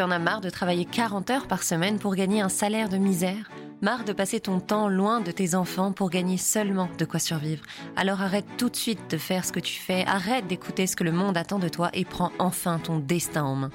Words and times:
Tu 0.00 0.04
en 0.04 0.10
as 0.10 0.18
marre 0.18 0.40
de 0.40 0.48
travailler 0.48 0.86
40 0.86 1.28
heures 1.28 1.46
par 1.46 1.62
semaine 1.62 1.98
pour 1.98 2.14
gagner 2.14 2.40
un 2.40 2.48
salaire 2.48 2.88
de 2.88 2.96
misère? 2.96 3.50
Marre 3.82 4.04
de 4.04 4.14
passer 4.14 4.40
ton 4.40 4.58
temps 4.58 4.88
loin 4.88 5.20
de 5.20 5.30
tes 5.30 5.54
enfants 5.54 5.92
pour 5.92 6.08
gagner 6.08 6.38
seulement 6.38 6.88
de 6.96 7.04
quoi 7.04 7.20
survivre. 7.20 7.62
Alors 7.96 8.22
arrête 8.22 8.46
tout 8.56 8.70
de 8.70 8.76
suite 8.76 9.10
de 9.10 9.18
faire 9.18 9.44
ce 9.44 9.52
que 9.52 9.60
tu 9.60 9.78
fais, 9.78 10.06
arrête 10.06 10.46
d'écouter 10.46 10.86
ce 10.86 10.96
que 10.96 11.04
le 11.04 11.12
monde 11.12 11.36
attend 11.36 11.58
de 11.58 11.68
toi 11.68 11.90
et 11.92 12.06
prends 12.06 12.32
enfin 12.38 12.78
ton 12.78 12.96
destin 12.96 13.44
en 13.44 13.54
main. 13.56 13.70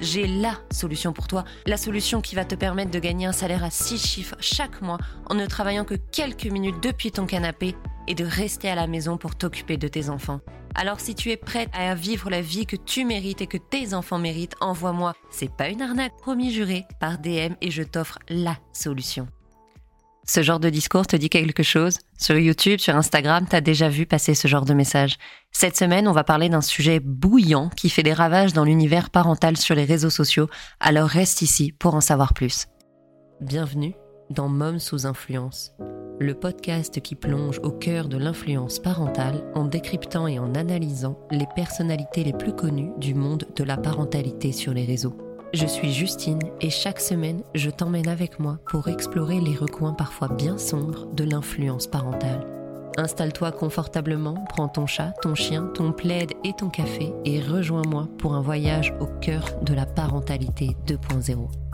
J'ai 0.00 0.26
la 0.26 0.58
solution 0.70 1.14
pour 1.14 1.28
toi, 1.28 1.46
la 1.64 1.78
solution 1.78 2.20
qui 2.20 2.34
va 2.34 2.44
te 2.44 2.54
permettre 2.54 2.90
de 2.90 2.98
gagner 2.98 3.24
un 3.24 3.32
salaire 3.32 3.64
à 3.64 3.70
6 3.70 4.06
chiffres 4.06 4.36
chaque 4.38 4.82
mois 4.82 4.98
en 5.30 5.34
ne 5.34 5.46
travaillant 5.46 5.86
que 5.86 5.94
quelques 5.94 6.44
minutes 6.44 6.82
depuis 6.82 7.10
ton 7.10 7.24
canapé 7.24 7.74
et 8.10 8.14
de 8.14 8.24
rester 8.24 8.68
à 8.68 8.74
la 8.74 8.88
maison 8.88 9.16
pour 9.16 9.36
t'occuper 9.36 9.76
de 9.76 9.86
tes 9.86 10.10
enfants. 10.10 10.40
Alors 10.74 10.98
si 10.98 11.14
tu 11.14 11.30
es 11.30 11.36
prête 11.36 11.70
à 11.72 11.94
vivre 11.94 12.28
la 12.28 12.42
vie 12.42 12.66
que 12.66 12.74
tu 12.74 13.04
mérites 13.04 13.40
et 13.40 13.46
que 13.46 13.56
tes 13.56 13.94
enfants 13.94 14.18
méritent, 14.18 14.56
envoie-moi, 14.60 15.14
c'est 15.30 15.54
pas 15.54 15.68
une 15.68 15.80
arnaque, 15.80 16.16
promis 16.18 16.52
juré, 16.52 16.86
par 16.98 17.18
DM 17.18 17.54
et 17.60 17.70
je 17.70 17.84
t'offre 17.84 18.18
la 18.28 18.56
solution. 18.72 19.28
Ce 20.26 20.42
genre 20.42 20.60
de 20.60 20.70
discours 20.70 21.06
te 21.06 21.16
dit 21.16 21.28
quelque 21.28 21.62
chose 21.62 21.98
Sur 22.18 22.36
YouTube, 22.36 22.80
sur 22.80 22.96
Instagram, 22.96 23.46
t'as 23.48 23.60
déjà 23.60 23.88
vu 23.88 24.06
passer 24.06 24.34
ce 24.34 24.48
genre 24.48 24.64
de 24.64 24.74
message. 24.74 25.16
Cette 25.52 25.76
semaine, 25.76 26.08
on 26.08 26.12
va 26.12 26.24
parler 26.24 26.48
d'un 26.48 26.60
sujet 26.60 27.00
bouillant 27.00 27.68
qui 27.70 27.90
fait 27.90 28.02
des 28.02 28.12
ravages 28.12 28.52
dans 28.52 28.64
l'univers 28.64 29.10
parental 29.10 29.56
sur 29.56 29.76
les 29.76 29.84
réseaux 29.84 30.10
sociaux, 30.10 30.48
alors 30.80 31.08
reste 31.08 31.42
ici 31.42 31.72
pour 31.72 31.94
en 31.94 32.00
savoir 32.00 32.34
plus. 32.34 32.66
Bienvenue 33.40 33.94
dans 34.30 34.48
Mom 34.48 34.78
sous 34.78 35.06
influence, 35.06 35.72
le 36.20 36.34
podcast 36.34 37.00
qui 37.00 37.14
plonge 37.14 37.58
au 37.62 37.70
cœur 37.70 38.06
de 38.06 38.18
l'influence 38.18 38.78
parentale 38.78 39.42
en 39.54 39.64
décryptant 39.64 40.26
et 40.26 40.38
en 40.38 40.54
analysant 40.54 41.18
les 41.30 41.46
personnalités 41.56 42.24
les 42.24 42.34
plus 42.34 42.54
connues 42.54 42.92
du 42.98 43.14
monde 43.14 43.46
de 43.56 43.64
la 43.64 43.78
parentalité 43.78 44.52
sur 44.52 44.74
les 44.74 44.84
réseaux. 44.84 45.16
Je 45.54 45.66
suis 45.66 45.92
Justine 45.92 46.42
et 46.60 46.68
chaque 46.68 47.00
semaine, 47.00 47.42
je 47.54 47.70
t'emmène 47.70 48.06
avec 48.06 48.38
moi 48.38 48.58
pour 48.66 48.88
explorer 48.88 49.40
les 49.40 49.56
recoins 49.56 49.94
parfois 49.94 50.28
bien 50.28 50.58
sombres 50.58 51.06
de 51.14 51.24
l'influence 51.24 51.86
parentale. 51.86 52.46
Installe-toi 52.98 53.52
confortablement, 53.52 54.44
prends 54.50 54.68
ton 54.68 54.86
chat, 54.86 55.14
ton 55.22 55.34
chien, 55.34 55.70
ton 55.74 55.92
plaid 55.92 56.32
et 56.44 56.52
ton 56.52 56.68
café 56.68 57.14
et 57.24 57.40
rejoins-moi 57.40 58.08
pour 58.18 58.34
un 58.34 58.42
voyage 58.42 58.94
au 59.00 59.06
cœur 59.06 59.44
de 59.62 59.72
la 59.72 59.86
parentalité 59.86 60.76
2.0. 60.86 61.69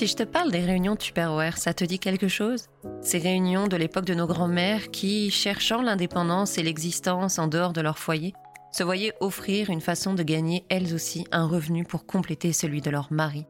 Si 0.00 0.06
je 0.06 0.16
te 0.16 0.22
parle 0.22 0.50
des 0.50 0.64
réunions 0.64 0.96
Tupperware, 0.96 1.58
ça 1.58 1.74
te 1.74 1.84
dit 1.84 1.98
quelque 1.98 2.26
chose? 2.26 2.68
Ces 3.02 3.18
réunions 3.18 3.68
de 3.68 3.76
l'époque 3.76 4.06
de 4.06 4.14
nos 4.14 4.26
grands-mères 4.26 4.90
qui, 4.90 5.30
cherchant 5.30 5.82
l'indépendance 5.82 6.56
et 6.56 6.62
l'existence 6.62 7.38
en 7.38 7.48
dehors 7.48 7.74
de 7.74 7.82
leur 7.82 7.98
foyer, 7.98 8.32
se 8.72 8.82
voyaient 8.82 9.12
offrir 9.20 9.68
une 9.68 9.82
façon 9.82 10.14
de 10.14 10.22
gagner 10.22 10.64
elles 10.70 10.94
aussi 10.94 11.26
un 11.32 11.46
revenu 11.46 11.84
pour 11.84 12.06
compléter 12.06 12.54
celui 12.54 12.80
de 12.80 12.88
leur 12.88 13.12
mari. 13.12 13.44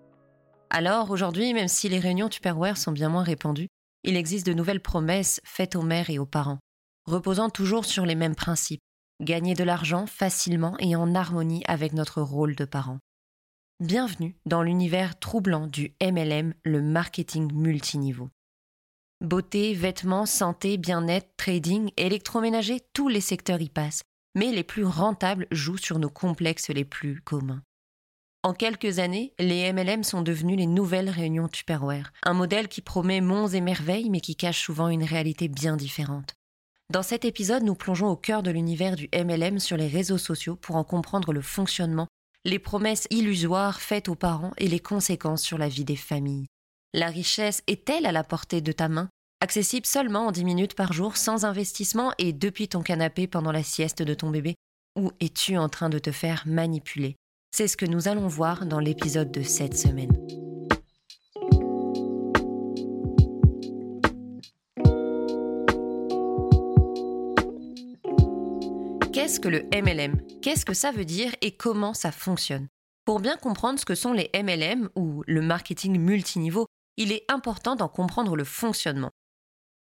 Alors 0.70 1.12
aujourd'hui, 1.12 1.54
même 1.54 1.68
si 1.68 1.88
les 1.88 2.00
réunions 2.00 2.28
Tupperware 2.28 2.78
sont 2.78 2.90
bien 2.90 3.10
moins 3.10 3.22
répandues, 3.22 3.68
il 4.02 4.16
existe 4.16 4.46
de 4.46 4.52
nouvelles 4.52 4.82
promesses 4.82 5.40
faites 5.44 5.76
aux 5.76 5.82
mères 5.82 6.10
et 6.10 6.18
aux 6.18 6.26
parents, 6.26 6.58
reposant 7.06 7.48
toujours 7.48 7.84
sur 7.84 8.04
les 8.04 8.16
mêmes 8.16 8.34
principes, 8.34 8.82
gagner 9.22 9.54
de 9.54 9.62
l'argent 9.62 10.06
facilement 10.08 10.74
et 10.80 10.96
en 10.96 11.14
harmonie 11.14 11.62
avec 11.68 11.92
notre 11.92 12.20
rôle 12.20 12.56
de 12.56 12.64
parent. 12.64 12.98
Bienvenue 13.80 14.36
dans 14.44 14.62
l'univers 14.62 15.18
troublant 15.18 15.66
du 15.66 15.94
MLM, 16.02 16.52
le 16.64 16.82
marketing 16.82 17.50
multiniveau. 17.54 18.28
Beauté, 19.22 19.72
vêtements, 19.72 20.26
santé, 20.26 20.76
bien-être, 20.76 21.30
trading, 21.38 21.90
électroménager, 21.96 22.82
tous 22.92 23.08
les 23.08 23.22
secteurs 23.22 23.62
y 23.62 23.70
passent, 23.70 24.02
mais 24.34 24.52
les 24.52 24.64
plus 24.64 24.84
rentables 24.84 25.46
jouent 25.50 25.78
sur 25.78 25.98
nos 25.98 26.10
complexes 26.10 26.68
les 26.68 26.84
plus 26.84 27.22
communs. 27.22 27.62
En 28.42 28.52
quelques 28.52 28.98
années, 28.98 29.32
les 29.38 29.72
MLM 29.72 30.04
sont 30.04 30.20
devenus 30.20 30.58
les 30.58 30.66
nouvelles 30.66 31.08
réunions 31.08 31.48
Tupperware, 31.48 32.12
un 32.24 32.34
modèle 32.34 32.68
qui 32.68 32.82
promet 32.82 33.22
monts 33.22 33.48
et 33.48 33.62
merveilles 33.62 34.10
mais 34.10 34.20
qui 34.20 34.36
cache 34.36 34.62
souvent 34.62 34.88
une 34.88 35.04
réalité 35.04 35.48
bien 35.48 35.78
différente. 35.78 36.34
Dans 36.92 37.02
cet 37.02 37.24
épisode, 37.24 37.62
nous 37.62 37.76
plongeons 37.76 38.08
au 38.08 38.16
cœur 38.16 38.42
de 38.42 38.50
l'univers 38.50 38.96
du 38.96 39.08
MLM 39.14 39.58
sur 39.58 39.78
les 39.78 39.88
réseaux 39.88 40.18
sociaux 40.18 40.56
pour 40.56 40.76
en 40.76 40.84
comprendre 40.84 41.32
le 41.32 41.40
fonctionnement 41.40 42.08
les 42.44 42.58
promesses 42.58 43.06
illusoires 43.10 43.80
faites 43.80 44.08
aux 44.08 44.14
parents 44.14 44.52
et 44.56 44.68
les 44.68 44.80
conséquences 44.80 45.42
sur 45.42 45.58
la 45.58 45.68
vie 45.68 45.84
des 45.84 45.96
familles. 45.96 46.46
La 46.94 47.08
richesse 47.08 47.62
est-elle 47.66 48.06
à 48.06 48.12
la 48.12 48.24
portée 48.24 48.60
de 48.60 48.72
ta 48.72 48.88
main 48.88 49.08
Accessible 49.42 49.86
seulement 49.86 50.26
en 50.26 50.32
10 50.32 50.44
minutes 50.44 50.74
par 50.74 50.92
jour, 50.92 51.16
sans 51.16 51.44
investissement 51.44 52.12
et 52.18 52.32
depuis 52.32 52.68
ton 52.68 52.82
canapé 52.82 53.26
pendant 53.26 53.52
la 53.52 53.62
sieste 53.62 54.02
de 54.02 54.14
ton 54.14 54.30
bébé? 54.30 54.54
Ou 54.98 55.12
es-tu 55.20 55.56
en 55.56 55.68
train 55.68 55.88
de 55.88 55.98
te 55.98 56.12
faire 56.12 56.42
manipuler? 56.46 57.16
C'est 57.54 57.68
ce 57.68 57.76
que 57.76 57.86
nous 57.86 58.08
allons 58.08 58.28
voir 58.28 58.66
dans 58.66 58.80
l'épisode 58.80 59.30
de 59.30 59.42
cette 59.42 59.76
semaine. 59.76 60.12
Qu'est-ce 69.20 69.38
que 69.38 69.48
le 69.48 69.64
MLM 69.64 70.16
Qu'est-ce 70.40 70.64
que 70.64 70.72
ça 70.72 70.92
veut 70.92 71.04
dire 71.04 71.34
et 71.42 71.54
comment 71.54 71.92
ça 71.92 72.10
fonctionne? 72.10 72.68
Pour 73.04 73.20
bien 73.20 73.36
comprendre 73.36 73.78
ce 73.78 73.84
que 73.84 73.94
sont 73.94 74.14
les 74.14 74.30
MLM 74.32 74.88
ou 74.96 75.22
le 75.26 75.42
marketing 75.42 76.00
multiniveau, 76.00 76.64
il 76.96 77.12
est 77.12 77.30
important 77.30 77.76
d'en 77.76 77.90
comprendre 77.90 78.34
le 78.34 78.44
fonctionnement. 78.44 79.10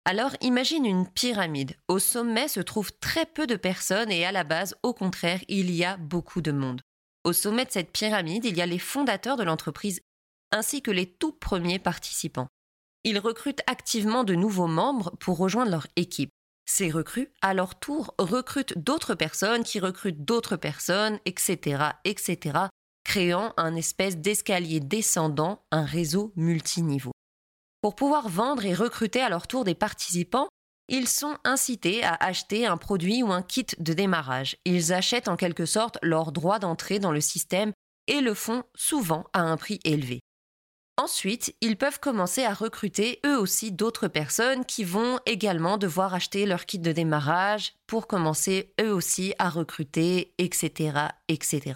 Alors 0.05 0.31
imagine 0.39 0.85
une 0.85 1.05
pyramide. 1.05 1.75
Au 1.89 1.99
sommet 1.99 2.47
se 2.47 2.61
trouvent 2.61 2.97
très 3.01 3.25
peu 3.25 3.45
de 3.45 3.57
personnes 3.57 4.09
et 4.09 4.25
à 4.25 4.31
la 4.31 4.45
base, 4.45 4.73
au 4.83 4.93
contraire, 4.93 5.41
il 5.49 5.69
y 5.69 5.83
a 5.83 5.97
beaucoup 5.97 6.39
de 6.39 6.53
monde. 6.53 6.79
Au 7.25 7.33
sommet 7.33 7.65
de 7.65 7.71
cette 7.71 7.91
pyramide, 7.91 8.45
il 8.45 8.55
y 8.55 8.61
a 8.61 8.65
les 8.65 8.79
fondateurs 8.79 9.35
de 9.35 9.43
l'entreprise 9.43 9.99
ainsi 10.53 10.81
que 10.81 10.91
les 10.91 11.11
tout 11.11 11.33
premiers 11.33 11.79
participants. 11.79 12.47
Ils 13.03 13.19
recrutent 13.19 13.63
activement 13.67 14.23
de 14.23 14.33
nouveaux 14.33 14.67
membres 14.67 15.11
pour 15.19 15.37
rejoindre 15.37 15.71
leur 15.71 15.87
équipe. 15.97 16.31
Ces 16.65 16.89
recrues, 16.89 17.31
à 17.41 17.53
leur 17.53 17.75
tour, 17.79 18.15
recrutent 18.17 18.77
d'autres 18.77 19.15
personnes 19.15 19.63
qui 19.63 19.79
recrutent 19.79 20.25
d'autres 20.25 20.55
personnes, 20.55 21.19
etc., 21.25 21.83
etc., 22.03 22.57
créant 23.03 23.53
un 23.57 23.75
espèce 23.75 24.17
d'escalier 24.17 24.79
descendant, 24.79 25.63
un 25.71 25.85
réseau 25.85 26.33
multiniveau. 26.35 27.11
Pour 27.81 27.95
pouvoir 27.95 28.29
vendre 28.29 28.65
et 28.65 28.73
recruter 28.73 29.21
à 29.21 29.29
leur 29.29 29.45
tour 29.45 29.63
des 29.63 29.75
participants, 29.75 30.47
ils 30.87 31.07
sont 31.07 31.37
incités 31.43 32.03
à 32.03 32.15
acheter 32.15 32.65
un 32.65 32.77
produit 32.77 33.21
ou 33.21 33.31
un 33.31 33.43
kit 33.43 33.67
de 33.77 33.93
démarrage. 33.93 34.57
Ils 34.65 34.91
achètent 34.91 35.27
en 35.27 35.35
quelque 35.35 35.65
sorte 35.65 35.99
leur 36.01 36.31
droit 36.31 36.59
d'entrée 36.59 36.99
dans 36.99 37.11
le 37.11 37.21
système 37.21 37.73
et 38.07 38.21
le 38.21 38.33
font 38.33 38.63
souvent 38.75 39.25
à 39.33 39.41
un 39.41 39.57
prix 39.57 39.79
élevé. 39.83 40.21
Ensuite, 40.97 41.53
ils 41.59 41.75
peuvent 41.75 41.99
commencer 41.99 42.45
à 42.45 42.53
recruter 42.53 43.19
eux 43.25 43.37
aussi 43.37 43.73
d'autres 43.73 44.07
personnes 44.07 44.63
qui 44.63 44.85
vont 44.85 45.19
également 45.25 45.77
devoir 45.77 46.13
acheter 46.13 46.45
leur 46.45 46.65
kit 46.65 46.79
de 46.79 46.93
démarrage 46.93 47.73
pour 47.85 48.07
commencer 48.07 48.73
eux 48.79 48.93
aussi 48.93 49.33
à 49.37 49.49
recruter, 49.49 50.33
etc., 50.37 51.09
etc. 51.27 51.73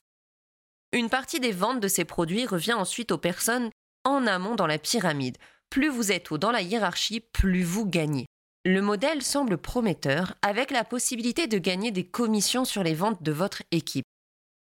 Une 0.93 1.09
partie 1.09 1.41
des 1.41 1.51
ventes 1.51 1.81
de 1.81 1.89
ces 1.89 2.05
produits 2.05 2.45
revient 2.45 2.73
ensuite 2.73 3.11
aux 3.11 3.17
personnes 3.17 3.69
en 4.05 4.25
amont 4.25 4.55
dans 4.55 4.67
la 4.67 4.79
pyramide. 4.79 5.37
Plus 5.69 5.89
vous 5.89 6.13
êtes 6.13 6.31
haut 6.31 6.37
dans 6.37 6.51
la 6.51 6.61
hiérarchie, 6.61 7.19
plus 7.19 7.63
vous 7.63 7.85
gagnez. 7.85 8.25
Le 8.65 8.81
modèle 8.81 9.21
semble 9.21 9.57
prometteur 9.57 10.35
avec 10.41 10.71
la 10.71 10.83
possibilité 10.83 11.47
de 11.47 11.57
gagner 11.57 11.91
des 11.91 12.05
commissions 12.05 12.65
sur 12.65 12.83
les 12.83 12.93
ventes 12.93 13.21
de 13.21 13.31
votre 13.31 13.63
équipe. 13.71 14.05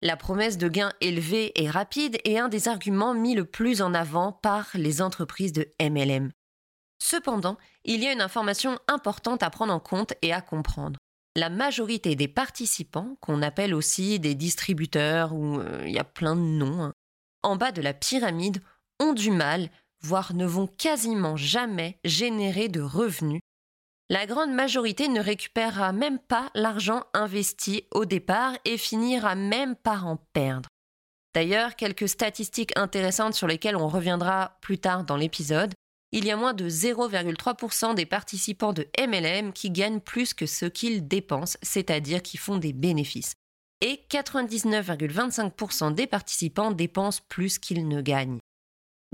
La 0.06 0.18
promesse 0.18 0.58
de 0.58 0.68
gains 0.68 0.92
élevés 1.00 1.50
et 1.54 1.70
rapides 1.70 2.18
est 2.24 2.36
un 2.36 2.50
des 2.50 2.68
arguments 2.68 3.14
mis 3.14 3.34
le 3.34 3.46
plus 3.46 3.80
en 3.80 3.94
avant 3.94 4.32
par 4.32 4.68
les 4.74 5.00
entreprises 5.00 5.54
de 5.54 5.66
MLM. 5.80 6.30
Cependant, 6.98 7.56
il 7.86 8.02
y 8.02 8.06
a 8.06 8.12
une 8.12 8.20
information 8.20 8.78
importante 8.86 9.42
à 9.42 9.48
prendre 9.48 9.72
en 9.72 9.80
compte 9.80 10.12
et 10.20 10.34
à 10.34 10.42
comprendre. 10.42 10.98
La 11.36 11.48
majorité 11.48 12.16
des 12.16 12.28
participants, 12.28 13.16
qu'on 13.22 13.40
appelle 13.40 13.74
aussi 13.74 14.20
des 14.20 14.34
distributeurs 14.34 15.32
ou 15.32 15.58
euh, 15.58 15.84
il 15.86 15.94
y 15.94 15.98
a 15.98 16.04
plein 16.04 16.36
de 16.36 16.40
noms, 16.42 16.82
hein, 16.82 16.92
en 17.42 17.56
bas 17.56 17.72
de 17.72 17.80
la 17.80 17.94
pyramide, 17.94 18.62
ont 19.00 19.14
du 19.14 19.30
mal, 19.30 19.70
voire 20.02 20.34
ne 20.34 20.44
vont 20.44 20.66
quasiment 20.66 21.38
jamais 21.38 21.98
générer 22.04 22.68
de 22.68 22.82
revenus 22.82 23.40
la 24.10 24.26
grande 24.26 24.52
majorité 24.52 25.08
ne 25.08 25.20
récupérera 25.20 25.92
même 25.92 26.18
pas 26.18 26.50
l'argent 26.54 27.04
investi 27.14 27.84
au 27.90 28.04
départ 28.04 28.52
et 28.66 28.76
finira 28.76 29.34
même 29.34 29.76
par 29.76 30.06
en 30.06 30.16
perdre. 30.34 30.68
D'ailleurs, 31.34 31.74
quelques 31.74 32.08
statistiques 32.08 32.76
intéressantes 32.76 33.32
sur 33.34 33.46
lesquelles 33.46 33.76
on 33.76 33.88
reviendra 33.88 34.58
plus 34.60 34.78
tard 34.78 35.04
dans 35.04 35.16
l'épisode. 35.16 35.72
il 36.12 36.26
y 36.26 36.30
a 36.30 36.36
moins 36.36 36.52
de 36.52 36.68
0,3% 36.68 37.94
des 37.94 38.06
participants 38.06 38.72
de 38.72 38.86
MLM 39.00 39.52
qui 39.52 39.70
gagnent 39.70 39.98
plus 39.98 40.32
que 40.32 40.46
ce 40.46 40.66
qu'ils 40.66 41.08
dépensent, 41.08 41.58
c'est-à-dire 41.60 42.22
qui 42.22 42.36
font 42.36 42.58
des 42.58 42.72
bénéfices. 42.72 43.32
Et 43.80 44.04
99,25% 44.10 45.92
des 45.92 46.06
participants 46.06 46.70
dépensent 46.70 47.22
plus 47.28 47.58
qu'ils 47.58 47.88
ne 47.88 48.00
gagnent. 48.00 48.38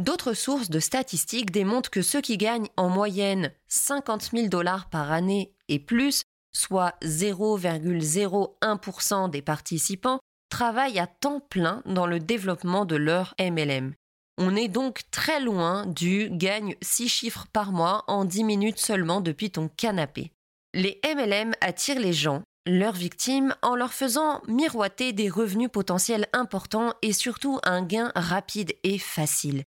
D'autres 0.00 0.32
sources 0.32 0.70
de 0.70 0.80
statistiques 0.80 1.50
démontrent 1.50 1.90
que 1.90 2.00
ceux 2.00 2.22
qui 2.22 2.38
gagnent 2.38 2.70
en 2.78 2.88
moyenne 2.88 3.52
50 3.68 4.30
000 4.34 4.48
dollars 4.48 4.88
par 4.88 5.12
année 5.12 5.52
et 5.68 5.78
plus, 5.78 6.22
soit 6.52 6.94
0,01% 7.02 9.28
des 9.28 9.42
participants, 9.42 10.18
travaillent 10.48 10.98
à 10.98 11.06
temps 11.06 11.40
plein 11.40 11.82
dans 11.84 12.06
le 12.06 12.18
développement 12.18 12.86
de 12.86 12.96
leur 12.96 13.34
MLM. 13.38 13.92
On 14.38 14.56
est 14.56 14.68
donc 14.68 15.02
très 15.10 15.38
loin 15.38 15.84
du 15.84 16.30
gagne 16.30 16.76
6 16.80 17.10
chiffres 17.10 17.46
par 17.52 17.70
mois 17.70 18.04
en 18.06 18.24
10 18.24 18.44
minutes 18.44 18.78
seulement 18.78 19.20
depuis 19.20 19.50
ton 19.50 19.68
canapé. 19.68 20.32
Les 20.72 20.98
MLM 21.14 21.52
attirent 21.60 22.00
les 22.00 22.14
gens, 22.14 22.42
leurs 22.64 22.94
victimes, 22.94 23.54
en 23.60 23.74
leur 23.74 23.92
faisant 23.92 24.40
miroiter 24.48 25.12
des 25.12 25.28
revenus 25.28 25.68
potentiels 25.70 26.26
importants 26.32 26.94
et 27.02 27.12
surtout 27.12 27.58
un 27.64 27.82
gain 27.82 28.12
rapide 28.14 28.72
et 28.82 28.96
facile. 28.96 29.62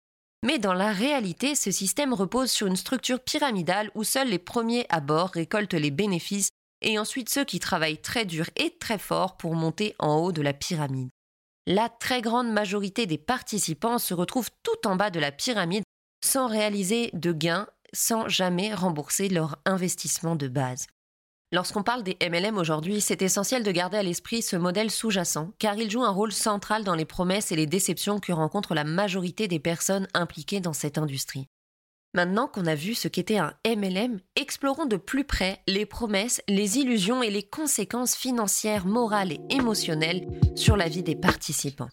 Mais 0.44 0.58
dans 0.58 0.74
la 0.74 0.92
réalité, 0.92 1.54
ce 1.54 1.70
système 1.70 2.12
repose 2.12 2.50
sur 2.50 2.66
une 2.66 2.76
structure 2.76 3.20
pyramidale 3.20 3.90
où 3.94 4.02
seuls 4.02 4.28
les 4.28 4.40
premiers 4.40 4.86
à 4.88 5.00
bord 5.00 5.30
récoltent 5.30 5.74
les 5.74 5.92
bénéfices 5.92 6.50
et 6.80 6.98
ensuite 6.98 7.28
ceux 7.28 7.44
qui 7.44 7.60
travaillent 7.60 8.00
très 8.00 8.24
dur 8.24 8.50
et 8.56 8.76
très 8.78 8.98
fort 8.98 9.36
pour 9.36 9.54
monter 9.54 9.94
en 10.00 10.16
haut 10.16 10.32
de 10.32 10.42
la 10.42 10.52
pyramide. 10.52 11.10
La 11.68 11.88
très 11.88 12.22
grande 12.22 12.52
majorité 12.52 13.06
des 13.06 13.18
participants 13.18 13.98
se 13.98 14.14
retrouvent 14.14 14.50
tout 14.64 14.88
en 14.88 14.96
bas 14.96 15.10
de 15.10 15.20
la 15.20 15.30
pyramide 15.30 15.84
sans 16.24 16.48
réaliser 16.48 17.10
de 17.12 17.32
gains, 17.32 17.68
sans 17.92 18.28
jamais 18.28 18.74
rembourser 18.74 19.28
leur 19.28 19.58
investissement 19.64 20.34
de 20.34 20.48
base. 20.48 20.86
Lorsqu'on 21.54 21.82
parle 21.82 22.02
des 22.02 22.16
MLM 22.26 22.56
aujourd'hui, 22.56 23.02
c'est 23.02 23.20
essentiel 23.20 23.62
de 23.62 23.70
garder 23.70 23.98
à 23.98 24.02
l'esprit 24.02 24.40
ce 24.40 24.56
modèle 24.56 24.90
sous-jacent, 24.90 25.50
car 25.58 25.76
il 25.76 25.90
joue 25.90 26.02
un 26.02 26.10
rôle 26.10 26.32
central 26.32 26.82
dans 26.82 26.94
les 26.94 27.04
promesses 27.04 27.52
et 27.52 27.56
les 27.56 27.66
déceptions 27.66 28.20
que 28.20 28.32
rencontrent 28.32 28.74
la 28.74 28.84
majorité 28.84 29.48
des 29.48 29.58
personnes 29.58 30.08
impliquées 30.14 30.60
dans 30.60 30.72
cette 30.72 30.96
industrie. 30.96 31.48
Maintenant 32.14 32.46
qu'on 32.46 32.64
a 32.64 32.74
vu 32.74 32.94
ce 32.94 33.06
qu'était 33.06 33.36
un 33.36 33.52
MLM, 33.66 34.18
explorons 34.34 34.86
de 34.86 34.96
plus 34.96 35.24
près 35.24 35.60
les 35.68 35.84
promesses, 35.84 36.40
les 36.48 36.78
illusions 36.78 37.22
et 37.22 37.30
les 37.30 37.42
conséquences 37.42 38.16
financières, 38.16 38.86
morales 38.86 39.32
et 39.32 39.40
émotionnelles 39.50 40.26
sur 40.56 40.78
la 40.78 40.88
vie 40.88 41.02
des 41.02 41.16
participants. 41.16 41.90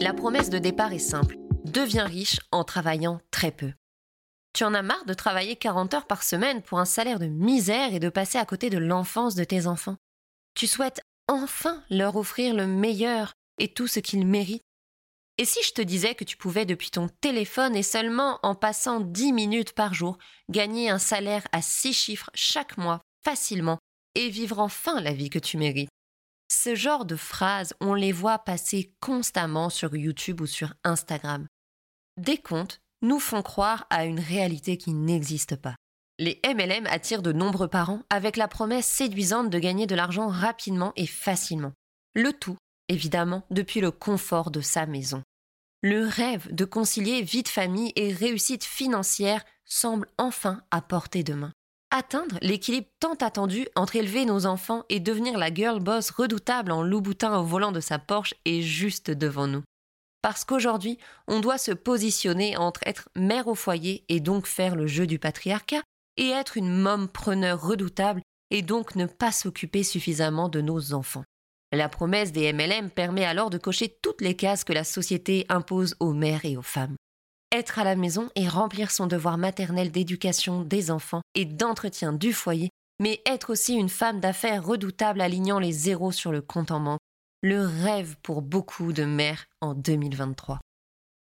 La 0.00 0.14
promesse 0.14 0.48
de 0.48 0.58
départ 0.58 0.94
est 0.94 0.98
simple 0.98 1.36
deviens 1.64 2.06
riche 2.06 2.40
en 2.50 2.64
travaillant 2.64 3.20
très 3.30 3.50
peu. 3.50 3.72
Tu 4.52 4.64
en 4.64 4.74
as 4.74 4.82
marre 4.82 5.04
de 5.06 5.14
travailler 5.14 5.56
40 5.56 5.94
heures 5.94 6.06
par 6.06 6.22
semaine 6.22 6.62
pour 6.62 6.78
un 6.78 6.84
salaire 6.84 7.18
de 7.18 7.26
misère 7.26 7.94
et 7.94 8.00
de 8.00 8.10
passer 8.10 8.38
à 8.38 8.44
côté 8.44 8.68
de 8.68 8.78
l'enfance 8.78 9.34
de 9.34 9.44
tes 9.44 9.66
enfants? 9.66 9.96
Tu 10.54 10.66
souhaites 10.66 11.00
enfin 11.28 11.82
leur 11.88 12.16
offrir 12.16 12.54
le 12.54 12.66
meilleur 12.66 13.32
et 13.58 13.72
tout 13.72 13.86
ce 13.86 14.00
qu'ils 14.00 14.26
méritent? 14.26 14.62
Et 15.38 15.46
si 15.46 15.62
je 15.62 15.72
te 15.72 15.80
disais 15.80 16.14
que 16.14 16.24
tu 16.24 16.36
pouvais 16.36 16.66
depuis 16.66 16.90
ton 16.90 17.08
téléphone 17.08 17.74
et 17.74 17.82
seulement 17.82 18.38
en 18.42 18.54
passant 18.54 19.00
10 19.00 19.32
minutes 19.32 19.72
par 19.72 19.94
jour 19.94 20.18
gagner 20.50 20.90
un 20.90 20.98
salaire 20.98 21.46
à 21.52 21.62
6 21.62 21.94
chiffres 21.94 22.30
chaque 22.34 22.76
mois 22.76 23.00
facilement 23.24 23.78
et 24.14 24.28
vivre 24.28 24.58
enfin 24.58 25.00
la 25.00 25.14
vie 25.14 25.30
que 25.30 25.38
tu 25.38 25.56
mérites? 25.56 25.88
Ce 26.50 26.74
genre 26.74 27.06
de 27.06 27.16
phrases, 27.16 27.72
on 27.80 27.94
les 27.94 28.12
voit 28.12 28.38
passer 28.38 28.92
constamment 29.00 29.70
sur 29.70 29.96
YouTube 29.96 30.42
ou 30.42 30.46
sur 30.46 30.74
Instagram. 30.84 31.46
Des 32.18 32.36
contes 32.36 32.80
nous 33.00 33.18
font 33.18 33.42
croire 33.42 33.86
à 33.90 34.04
une 34.04 34.20
réalité 34.20 34.76
qui 34.76 34.92
n'existe 34.92 35.56
pas. 35.56 35.74
Les 36.18 36.40
MLM 36.46 36.86
attirent 36.86 37.22
de 37.22 37.32
nombreux 37.32 37.68
parents 37.68 38.02
avec 38.10 38.36
la 38.36 38.48
promesse 38.48 38.86
séduisante 38.86 39.50
de 39.50 39.58
gagner 39.58 39.86
de 39.86 39.94
l'argent 39.94 40.28
rapidement 40.28 40.92
et 40.96 41.06
facilement. 41.06 41.72
Le 42.14 42.32
tout, 42.32 42.56
évidemment, 42.88 43.44
depuis 43.50 43.80
le 43.80 43.90
confort 43.90 44.50
de 44.50 44.60
sa 44.60 44.86
maison. 44.86 45.22
Le 45.80 46.06
rêve 46.06 46.54
de 46.54 46.64
concilier 46.64 47.22
vie 47.22 47.42
de 47.42 47.48
famille 47.48 47.92
et 47.96 48.12
réussite 48.12 48.62
financière 48.62 49.42
semble 49.64 50.06
enfin 50.18 50.62
à 50.70 50.82
portée 50.82 51.24
de 51.24 51.34
main. 51.34 51.52
Atteindre 51.90 52.38
l'équilibre 52.40 52.88
tant 53.00 53.14
attendu 53.14 53.66
entre 53.74 53.96
élever 53.96 54.24
nos 54.24 54.46
enfants 54.46 54.84
et 54.90 55.00
devenir 55.00 55.38
la 55.38 55.52
girl 55.52 55.80
boss 55.80 56.10
redoutable 56.10 56.72
en 56.72 56.82
loup-boutin 56.82 57.38
au 57.38 57.44
volant 57.44 57.72
de 57.72 57.80
sa 57.80 57.98
Porsche 57.98 58.34
est 58.44 58.62
juste 58.62 59.10
devant 59.10 59.46
nous. 59.46 59.62
Parce 60.22 60.44
qu'aujourd'hui, 60.44 60.98
on 61.26 61.40
doit 61.40 61.58
se 61.58 61.72
positionner 61.72 62.56
entre 62.56 62.80
être 62.86 63.08
mère 63.16 63.48
au 63.48 63.54
foyer 63.54 64.04
et 64.08 64.20
donc 64.20 64.46
faire 64.46 64.76
le 64.76 64.86
jeu 64.86 65.06
du 65.06 65.18
patriarcat, 65.18 65.82
et 66.16 66.28
être 66.28 66.56
une 66.56 66.70
môme 66.70 67.08
preneur 67.08 67.60
redoutable 67.60 68.22
et 68.50 68.62
donc 68.62 68.96
ne 68.96 69.06
pas 69.06 69.32
s'occuper 69.32 69.82
suffisamment 69.82 70.48
de 70.48 70.60
nos 70.60 70.92
enfants. 70.92 71.24
La 71.72 71.88
promesse 71.88 72.32
des 72.32 72.52
MLM 72.52 72.90
permet 72.90 73.24
alors 73.24 73.48
de 73.48 73.56
cocher 73.56 73.96
toutes 74.02 74.20
les 74.20 74.36
cases 74.36 74.62
que 74.62 74.74
la 74.74 74.84
société 74.84 75.46
impose 75.48 75.96
aux 76.00 76.12
mères 76.12 76.44
et 76.44 76.58
aux 76.58 76.62
femmes. 76.62 76.96
Être 77.50 77.78
à 77.78 77.84
la 77.84 77.96
maison 77.96 78.28
et 78.34 78.46
remplir 78.46 78.90
son 78.90 79.06
devoir 79.06 79.38
maternel 79.38 79.90
d'éducation 79.90 80.62
des 80.62 80.90
enfants 80.90 81.22
et 81.34 81.46
d'entretien 81.46 82.12
du 82.12 82.34
foyer, 82.34 82.68
mais 83.00 83.22
être 83.24 83.50
aussi 83.50 83.74
une 83.74 83.88
femme 83.88 84.20
d'affaires 84.20 84.64
redoutable 84.64 85.22
alignant 85.22 85.58
les 85.58 85.72
zéros 85.72 86.12
sur 86.12 86.30
le 86.30 86.42
compte 86.42 86.70
en 86.70 86.80
banque 86.80 87.00
le 87.42 87.66
rêve 87.66 88.16
pour 88.22 88.40
beaucoup 88.40 88.92
de 88.92 89.04
mères 89.04 89.46
en 89.60 89.74
2023. 89.74 90.60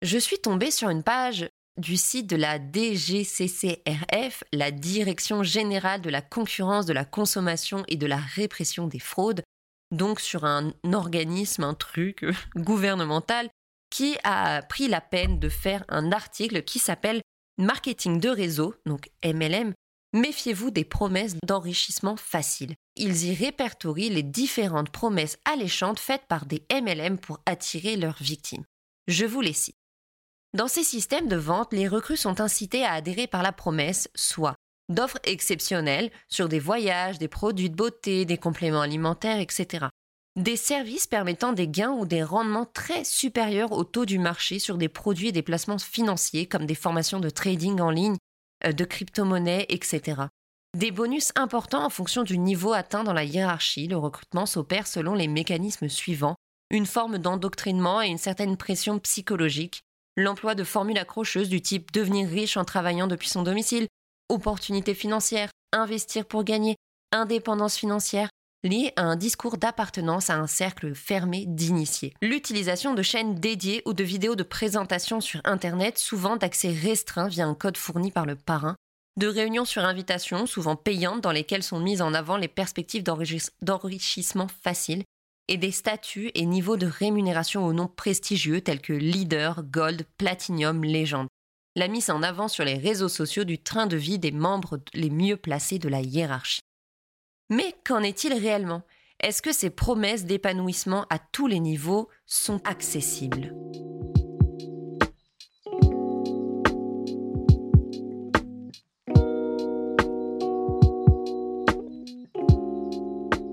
Je 0.02 0.18
suis 0.18 0.38
tombée 0.38 0.70
sur 0.70 0.90
une 0.90 1.02
page 1.02 1.48
du 1.78 1.96
site 1.96 2.26
de 2.26 2.36
la 2.36 2.58
DGCCRF, 2.58 4.44
la 4.52 4.70
Direction 4.70 5.42
générale 5.42 6.02
de 6.02 6.10
la 6.10 6.20
concurrence, 6.20 6.84
de 6.84 6.92
la 6.92 7.06
consommation 7.06 7.84
et 7.88 7.96
de 7.96 8.06
la 8.06 8.18
répression 8.18 8.86
des 8.86 8.98
fraudes, 8.98 9.42
donc 9.90 10.20
sur 10.20 10.44
un 10.44 10.72
organisme, 10.92 11.64
un 11.64 11.74
truc 11.74 12.26
gouvernemental, 12.56 13.48
qui 13.90 14.16
a 14.22 14.62
pris 14.62 14.88
la 14.88 15.00
peine 15.00 15.40
de 15.40 15.48
faire 15.48 15.84
un 15.88 16.12
article 16.12 16.62
qui 16.62 16.78
s'appelle 16.78 17.22
Marketing 17.58 18.20
de 18.20 18.28
réseau, 18.28 18.74
donc 18.86 19.10
MLM, 19.24 19.72
Méfiez-vous 20.12 20.72
des 20.72 20.84
promesses 20.84 21.36
d'enrichissement 21.46 22.16
facile. 22.16 22.74
Ils 22.96 23.26
y 23.26 23.34
répertorient 23.34 24.10
les 24.10 24.24
différentes 24.24 24.90
promesses 24.90 25.38
alléchantes 25.44 26.00
faites 26.00 26.26
par 26.26 26.46
des 26.46 26.64
MLM 26.72 27.16
pour 27.16 27.38
attirer 27.46 27.96
leurs 27.96 28.20
victimes. 28.20 28.64
Je 29.06 29.24
vous 29.24 29.40
les 29.40 29.52
cite. 29.52 29.76
Dans 30.52 30.66
ces 30.66 30.82
systèmes 30.82 31.28
de 31.28 31.36
vente, 31.36 31.72
les 31.72 31.86
recrues 31.86 32.16
sont 32.16 32.40
incités 32.40 32.84
à 32.84 32.94
adhérer 32.94 33.28
par 33.28 33.44
la 33.44 33.52
promesse 33.52 34.10
soit 34.16 34.56
d'offres 34.88 35.20
exceptionnelles 35.22 36.10
sur 36.28 36.48
des 36.48 36.58
voyages, 36.58 37.18
des 37.18 37.28
produits 37.28 37.70
de 37.70 37.76
beauté, 37.76 38.24
des 38.24 38.38
compléments 38.38 38.80
alimentaires, 38.80 39.38
etc. 39.38 39.86
Des 40.34 40.56
services 40.56 41.06
permettant 41.06 41.52
des 41.52 41.68
gains 41.68 41.92
ou 41.92 42.04
des 42.04 42.24
rendements 42.24 42.66
très 42.66 43.04
supérieurs 43.04 43.70
au 43.70 43.84
taux 43.84 44.06
du 44.06 44.18
marché 44.18 44.58
sur 44.58 44.76
des 44.76 44.88
produits 44.88 45.28
et 45.28 45.32
des 45.32 45.42
placements 45.42 45.78
financiers 45.78 46.46
comme 46.46 46.66
des 46.66 46.74
formations 46.74 47.20
de 47.20 47.30
trading 47.30 47.80
en 47.80 47.90
ligne 47.90 48.16
de 48.64 48.84
crypto-monnaies, 48.84 49.66
etc. 49.68 50.22
Des 50.76 50.90
bonus 50.90 51.32
importants 51.34 51.84
en 51.84 51.90
fonction 51.90 52.22
du 52.22 52.38
niveau 52.38 52.72
atteint 52.72 53.04
dans 53.04 53.12
la 53.12 53.24
hiérarchie. 53.24 53.88
Le 53.88 53.96
recrutement 53.96 54.46
s'opère 54.46 54.86
selon 54.86 55.14
les 55.14 55.28
mécanismes 55.28 55.88
suivants 55.88 56.36
une 56.70 56.86
forme 56.86 57.18
d'endoctrinement 57.18 58.00
et 58.00 58.08
une 58.08 58.18
certaine 58.18 58.56
pression 58.56 58.98
psychologique, 59.00 59.82
l'emploi 60.16 60.54
de 60.54 60.64
formules 60.64 60.98
accrocheuses 60.98 61.48
du 61.48 61.60
type 61.60 61.92
devenir 61.92 62.28
riche 62.28 62.56
en 62.56 62.64
travaillant 62.64 63.08
depuis 63.08 63.28
son 63.28 63.42
domicile, 63.42 63.88
opportunité 64.28 64.94
financière, 64.94 65.50
investir 65.72 66.26
pour 66.26 66.44
gagner, 66.44 66.76
indépendance 67.12 67.76
financière, 67.76 68.29
lié 68.64 68.92
à 68.96 69.02
un 69.02 69.16
discours 69.16 69.56
d'appartenance 69.56 70.30
à 70.30 70.36
un 70.36 70.46
cercle 70.46 70.94
fermé 70.94 71.44
d'initiés. 71.46 72.14
L'utilisation 72.20 72.94
de 72.94 73.02
chaînes 73.02 73.34
dédiées 73.34 73.82
ou 73.86 73.92
de 73.92 74.04
vidéos 74.04 74.36
de 74.36 74.42
présentation 74.42 75.20
sur 75.20 75.40
Internet, 75.44 75.98
souvent 75.98 76.36
d'accès 76.36 76.70
restreint 76.70 77.28
via 77.28 77.46
un 77.46 77.54
code 77.54 77.76
fourni 77.76 78.10
par 78.10 78.26
le 78.26 78.36
parrain, 78.36 78.76
de 79.16 79.26
réunions 79.26 79.64
sur 79.64 79.84
invitation, 79.84 80.46
souvent 80.46 80.76
payantes, 80.76 81.20
dans 81.20 81.32
lesquelles 81.32 81.62
sont 81.62 81.80
mises 81.80 82.02
en 82.02 82.14
avant 82.14 82.36
les 82.36 82.48
perspectives 82.48 83.02
d'enrichissement 83.02 84.48
facile, 84.62 85.04
et 85.48 85.56
des 85.56 85.72
statuts 85.72 86.30
et 86.34 86.46
niveaux 86.46 86.76
de 86.76 86.86
rémunération 86.86 87.66
aux 87.66 87.72
noms 87.72 87.88
prestigieux 87.88 88.60
tels 88.60 88.80
que 88.80 88.92
leader, 88.92 89.64
gold, 89.64 90.06
platinum, 90.16 90.84
légende. 90.84 91.26
La 91.76 91.88
mise 91.88 92.10
en 92.10 92.22
avant 92.22 92.48
sur 92.48 92.64
les 92.64 92.78
réseaux 92.78 93.08
sociaux 93.08 93.44
du 93.44 93.58
train 93.58 93.86
de 93.86 93.96
vie 93.96 94.18
des 94.18 94.30
membres 94.30 94.80
les 94.94 95.10
mieux 95.10 95.36
placés 95.36 95.78
de 95.78 95.88
la 95.88 96.00
hiérarchie. 96.00 96.60
Mais 97.50 97.74
qu'en 97.84 98.00
est-il 98.04 98.32
réellement? 98.32 98.82
Est-ce 99.18 99.42
que 99.42 99.52
ces 99.52 99.70
promesses 99.70 100.24
d'épanouissement 100.24 101.04
à 101.10 101.18
tous 101.18 101.48
les 101.48 101.58
niveaux 101.58 102.08
sont 102.24 102.60
accessibles? 102.64 103.52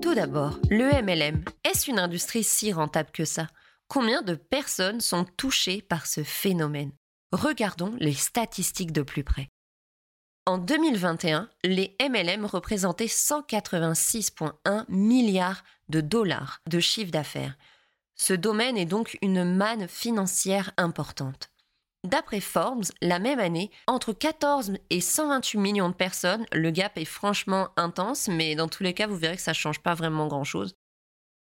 Tout 0.00 0.14
d'abord, 0.14 0.60
le 0.70 1.02
MLM, 1.02 1.44
est-ce 1.64 1.90
une 1.90 1.98
industrie 1.98 2.44
si 2.44 2.72
rentable 2.72 3.10
que 3.10 3.24
ça? 3.24 3.48
Combien 3.88 4.22
de 4.22 4.36
personnes 4.36 5.00
sont 5.00 5.24
touchées 5.24 5.82
par 5.82 6.06
ce 6.06 6.22
phénomène? 6.22 6.92
Regardons 7.32 7.94
les 7.98 8.14
statistiques 8.14 8.92
de 8.92 9.02
plus 9.02 9.24
près. 9.24 9.48
En 10.48 10.56
2021, 10.56 11.50
les 11.62 11.94
MLM 12.00 12.46
représentaient 12.46 13.04
186,1 13.04 14.86
milliards 14.88 15.62
de 15.90 16.00
dollars 16.00 16.62
de 16.66 16.80
chiffre 16.80 17.10
d'affaires. 17.10 17.58
Ce 18.14 18.32
domaine 18.32 18.78
est 18.78 18.86
donc 18.86 19.18
une 19.20 19.44
manne 19.44 19.86
financière 19.88 20.72
importante. 20.78 21.50
D'après 22.02 22.40
Forbes, 22.40 22.86
la 23.02 23.18
même 23.18 23.40
année, 23.40 23.70
entre 23.86 24.14
14 24.14 24.72
et 24.88 25.02
128 25.02 25.58
millions 25.58 25.90
de 25.90 25.94
personnes, 25.94 26.46
le 26.54 26.70
gap 26.70 26.96
est 26.96 27.04
franchement 27.04 27.68
intense, 27.76 28.28
mais 28.28 28.54
dans 28.54 28.68
tous 28.68 28.82
les 28.82 28.94
cas, 28.94 29.06
vous 29.06 29.16
verrez 29.16 29.36
que 29.36 29.42
ça 29.42 29.50
ne 29.50 29.54
change 29.54 29.80
pas 29.80 29.92
vraiment 29.92 30.28
grand-chose, 30.28 30.76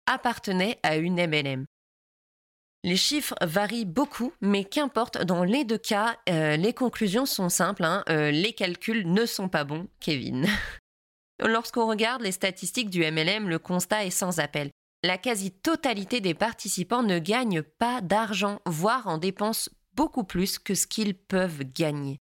appartenaient 0.07 0.81
à 0.83 0.97
une 0.97 1.17
MLM. 1.17 1.67
Les 2.87 2.95
chiffres 2.95 3.35
varient 3.43 3.85
beaucoup, 3.85 4.33
mais 4.41 4.63
qu'importe, 4.63 5.21
dans 5.21 5.43
les 5.43 5.65
deux 5.65 5.77
cas, 5.77 6.21
euh, 6.29 6.57
les 6.57 6.73
conclusions 6.73 7.27
sont 7.27 7.49
simples, 7.49 7.83
hein. 7.83 8.05
euh, 8.09 8.31
les 8.31 8.53
calculs 8.53 9.11
ne 9.11 9.27
sont 9.27 9.49
pas 9.49 9.65
bons, 9.65 9.89
Kevin. 9.99 10.47
Lorsqu'on 11.45 11.89
regarde 11.89 12.23
les 12.23 12.31
statistiques 12.31 12.89
du 12.89 13.01
MLM, 13.01 13.49
le 13.49 13.59
constat 13.59 14.05
est 14.05 14.11
sans 14.11 14.39
appel. 14.39 14.71
La 15.03 15.19
quasi-totalité 15.19 16.21
des 16.21 16.35
participants 16.35 17.03
ne 17.03 17.19
gagnent 17.19 17.63
pas 17.63 18.01
d'argent, 18.03 18.61
voire 18.67 19.09
en 19.09 19.19
dépensent 19.19 19.69
beaucoup 19.95 20.23
plus 20.23 20.61
que 20.61 20.77
ce 20.77 20.87
qu'ils 20.87 21.17
peuvent 21.17 21.65
gagner. 21.65 22.19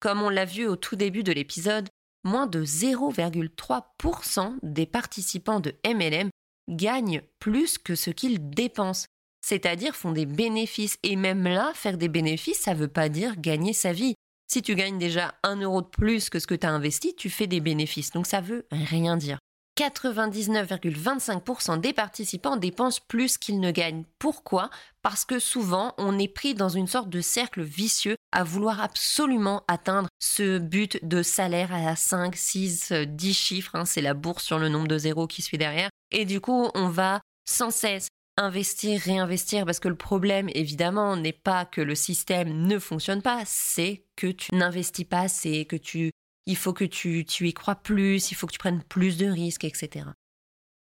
Comme 0.00 0.22
on 0.22 0.28
l'a 0.28 0.44
vu 0.44 0.66
au 0.66 0.74
tout 0.74 0.96
début 0.96 1.22
de 1.22 1.30
l'épisode, 1.30 1.88
moins 2.24 2.48
de 2.48 2.64
0,3% 2.64 4.56
des 4.64 4.86
participants 4.86 5.60
de 5.60 5.72
MLM 5.86 6.30
gagnent 6.68 7.22
plus 7.38 7.78
que 7.78 7.94
ce 7.94 8.10
qu'ils 8.10 8.50
dépensent, 8.50 9.06
c'est-à-dire 9.50 9.94
font 9.96 10.12
des 10.12 10.26
bénéfices. 10.26 10.96
Et 11.02 11.16
même 11.16 11.42
là, 11.42 11.72
faire 11.74 11.98
des 11.98 12.08
bénéfices, 12.08 12.60
ça 12.60 12.72
ne 12.72 12.78
veut 12.78 12.86
pas 12.86 13.08
dire 13.08 13.34
gagner 13.36 13.72
sa 13.72 13.92
vie. 13.92 14.14
Si 14.46 14.62
tu 14.62 14.76
gagnes 14.76 14.98
déjà 14.98 15.34
un 15.42 15.56
euro 15.56 15.82
de 15.82 15.88
plus 15.88 16.30
que 16.30 16.38
ce 16.38 16.46
que 16.46 16.54
tu 16.54 16.68
as 16.68 16.70
investi, 16.70 17.16
tu 17.16 17.30
fais 17.30 17.48
des 17.48 17.58
bénéfices. 17.58 18.12
Donc 18.12 18.28
ça 18.28 18.40
veut 18.40 18.64
rien 18.70 19.16
dire. 19.16 19.40
99,25% 19.76 21.80
des 21.80 21.92
participants 21.92 22.56
dépensent 22.56 23.00
plus 23.08 23.38
qu'ils 23.38 23.58
ne 23.58 23.72
gagnent. 23.72 24.04
Pourquoi? 24.20 24.70
Parce 25.02 25.24
que 25.24 25.40
souvent, 25.40 25.94
on 25.98 26.16
est 26.16 26.28
pris 26.28 26.54
dans 26.54 26.68
une 26.68 26.86
sorte 26.86 27.08
de 27.08 27.20
cercle 27.20 27.62
vicieux 27.62 28.14
à 28.30 28.44
vouloir 28.44 28.80
absolument 28.80 29.64
atteindre 29.66 30.08
ce 30.20 30.58
but 30.58 31.04
de 31.04 31.24
salaire 31.24 31.74
à 31.74 31.96
5, 31.96 32.36
6, 32.36 32.92
10 32.92 33.34
chiffres. 33.34 33.74
Hein. 33.74 33.84
c'est 33.84 34.00
la 34.00 34.14
bourse 34.14 34.44
sur 34.44 34.60
le 34.60 34.68
nombre 34.68 34.86
de 34.86 34.98
zéros 34.98 35.26
qui 35.26 35.42
suit 35.42 35.58
derrière. 35.58 35.90
Et 36.12 36.24
du 36.24 36.40
coup, 36.40 36.68
on 36.74 36.88
va 36.88 37.20
sans 37.48 37.72
cesse 37.72 38.06
investir, 38.40 39.00
réinvestir, 39.00 39.64
parce 39.64 39.80
que 39.80 39.88
le 39.88 39.96
problème, 39.96 40.48
évidemment, 40.54 41.16
n'est 41.16 41.32
pas 41.32 41.64
que 41.64 41.80
le 41.80 41.94
système 41.94 42.66
ne 42.66 42.78
fonctionne 42.78 43.22
pas, 43.22 43.42
c'est 43.46 44.04
que 44.16 44.26
tu 44.26 44.54
n'investis 44.54 45.04
pas 45.04 45.28
c'est 45.28 45.64
que 45.64 45.76
tu 45.76 46.10
il 46.46 46.56
faut 46.56 46.72
que 46.72 46.84
tu, 46.84 47.24
tu 47.24 47.48
y 47.48 47.54
crois 47.54 47.76
plus, 47.76 48.30
il 48.30 48.34
faut 48.34 48.46
que 48.46 48.52
tu 48.52 48.58
prennes 48.58 48.82
plus 48.82 49.16
de 49.18 49.26
risques, 49.26 49.64
etc. 49.64 50.06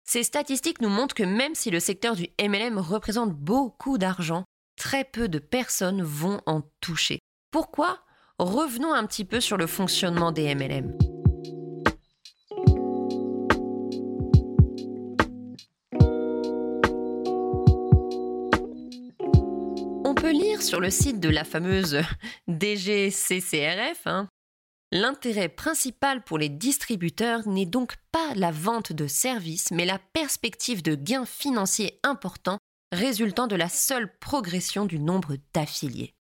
Ces 0.03 0.23
statistiques 0.23 0.81
nous 0.81 0.89
montrent 0.89 1.13
que 1.13 1.23
même 1.23 1.55
si 1.55 1.69
le 1.69 1.79
secteur 1.79 2.15
du 2.15 2.27
MLM 2.41 2.77
représente 2.79 3.33
beaucoup 3.33 3.97
d'argent, 3.97 4.43
très 4.77 5.03
peu 5.03 5.27
de 5.27 5.39
personnes 5.39 6.01
vont 6.01 6.41
en 6.45 6.61
toucher. 6.79 7.19
Pourquoi? 7.51 7.99
Revenons 8.39 8.93
un 8.93 9.05
petit 9.05 9.25
peu 9.25 9.39
sur 9.39 9.57
le 9.57 9.67
fonctionnement 9.67 10.31
des 10.31 10.55
MLM. 10.55 10.97
Peut 20.21 20.31
lire 20.31 20.61
sur 20.61 20.79
le 20.79 20.91
site 20.91 21.19
de 21.19 21.29
la 21.29 21.43
fameuse 21.43 21.99
DGCCRF, 22.47 24.05
hein, 24.05 24.27
L'intérêt 24.91 25.49
principal 25.49 26.23
pour 26.23 26.37
les 26.37 26.49
distributeurs 26.49 27.47
n'est 27.47 27.65
donc 27.65 27.95
pas 28.11 28.35
la 28.35 28.51
vente 28.51 28.93
de 28.93 29.07
services, 29.07 29.71
mais 29.71 29.85
la 29.85 29.97
perspective 29.97 30.83
de 30.83 30.93
gains 30.93 31.25
financiers 31.25 31.99
importants 32.03 32.59
résultant 32.91 33.47
de 33.47 33.55
la 33.55 33.67
seule 33.67 34.15
progression 34.19 34.85
du 34.85 34.99
nombre 34.99 35.37
d'affiliés. 35.55 36.13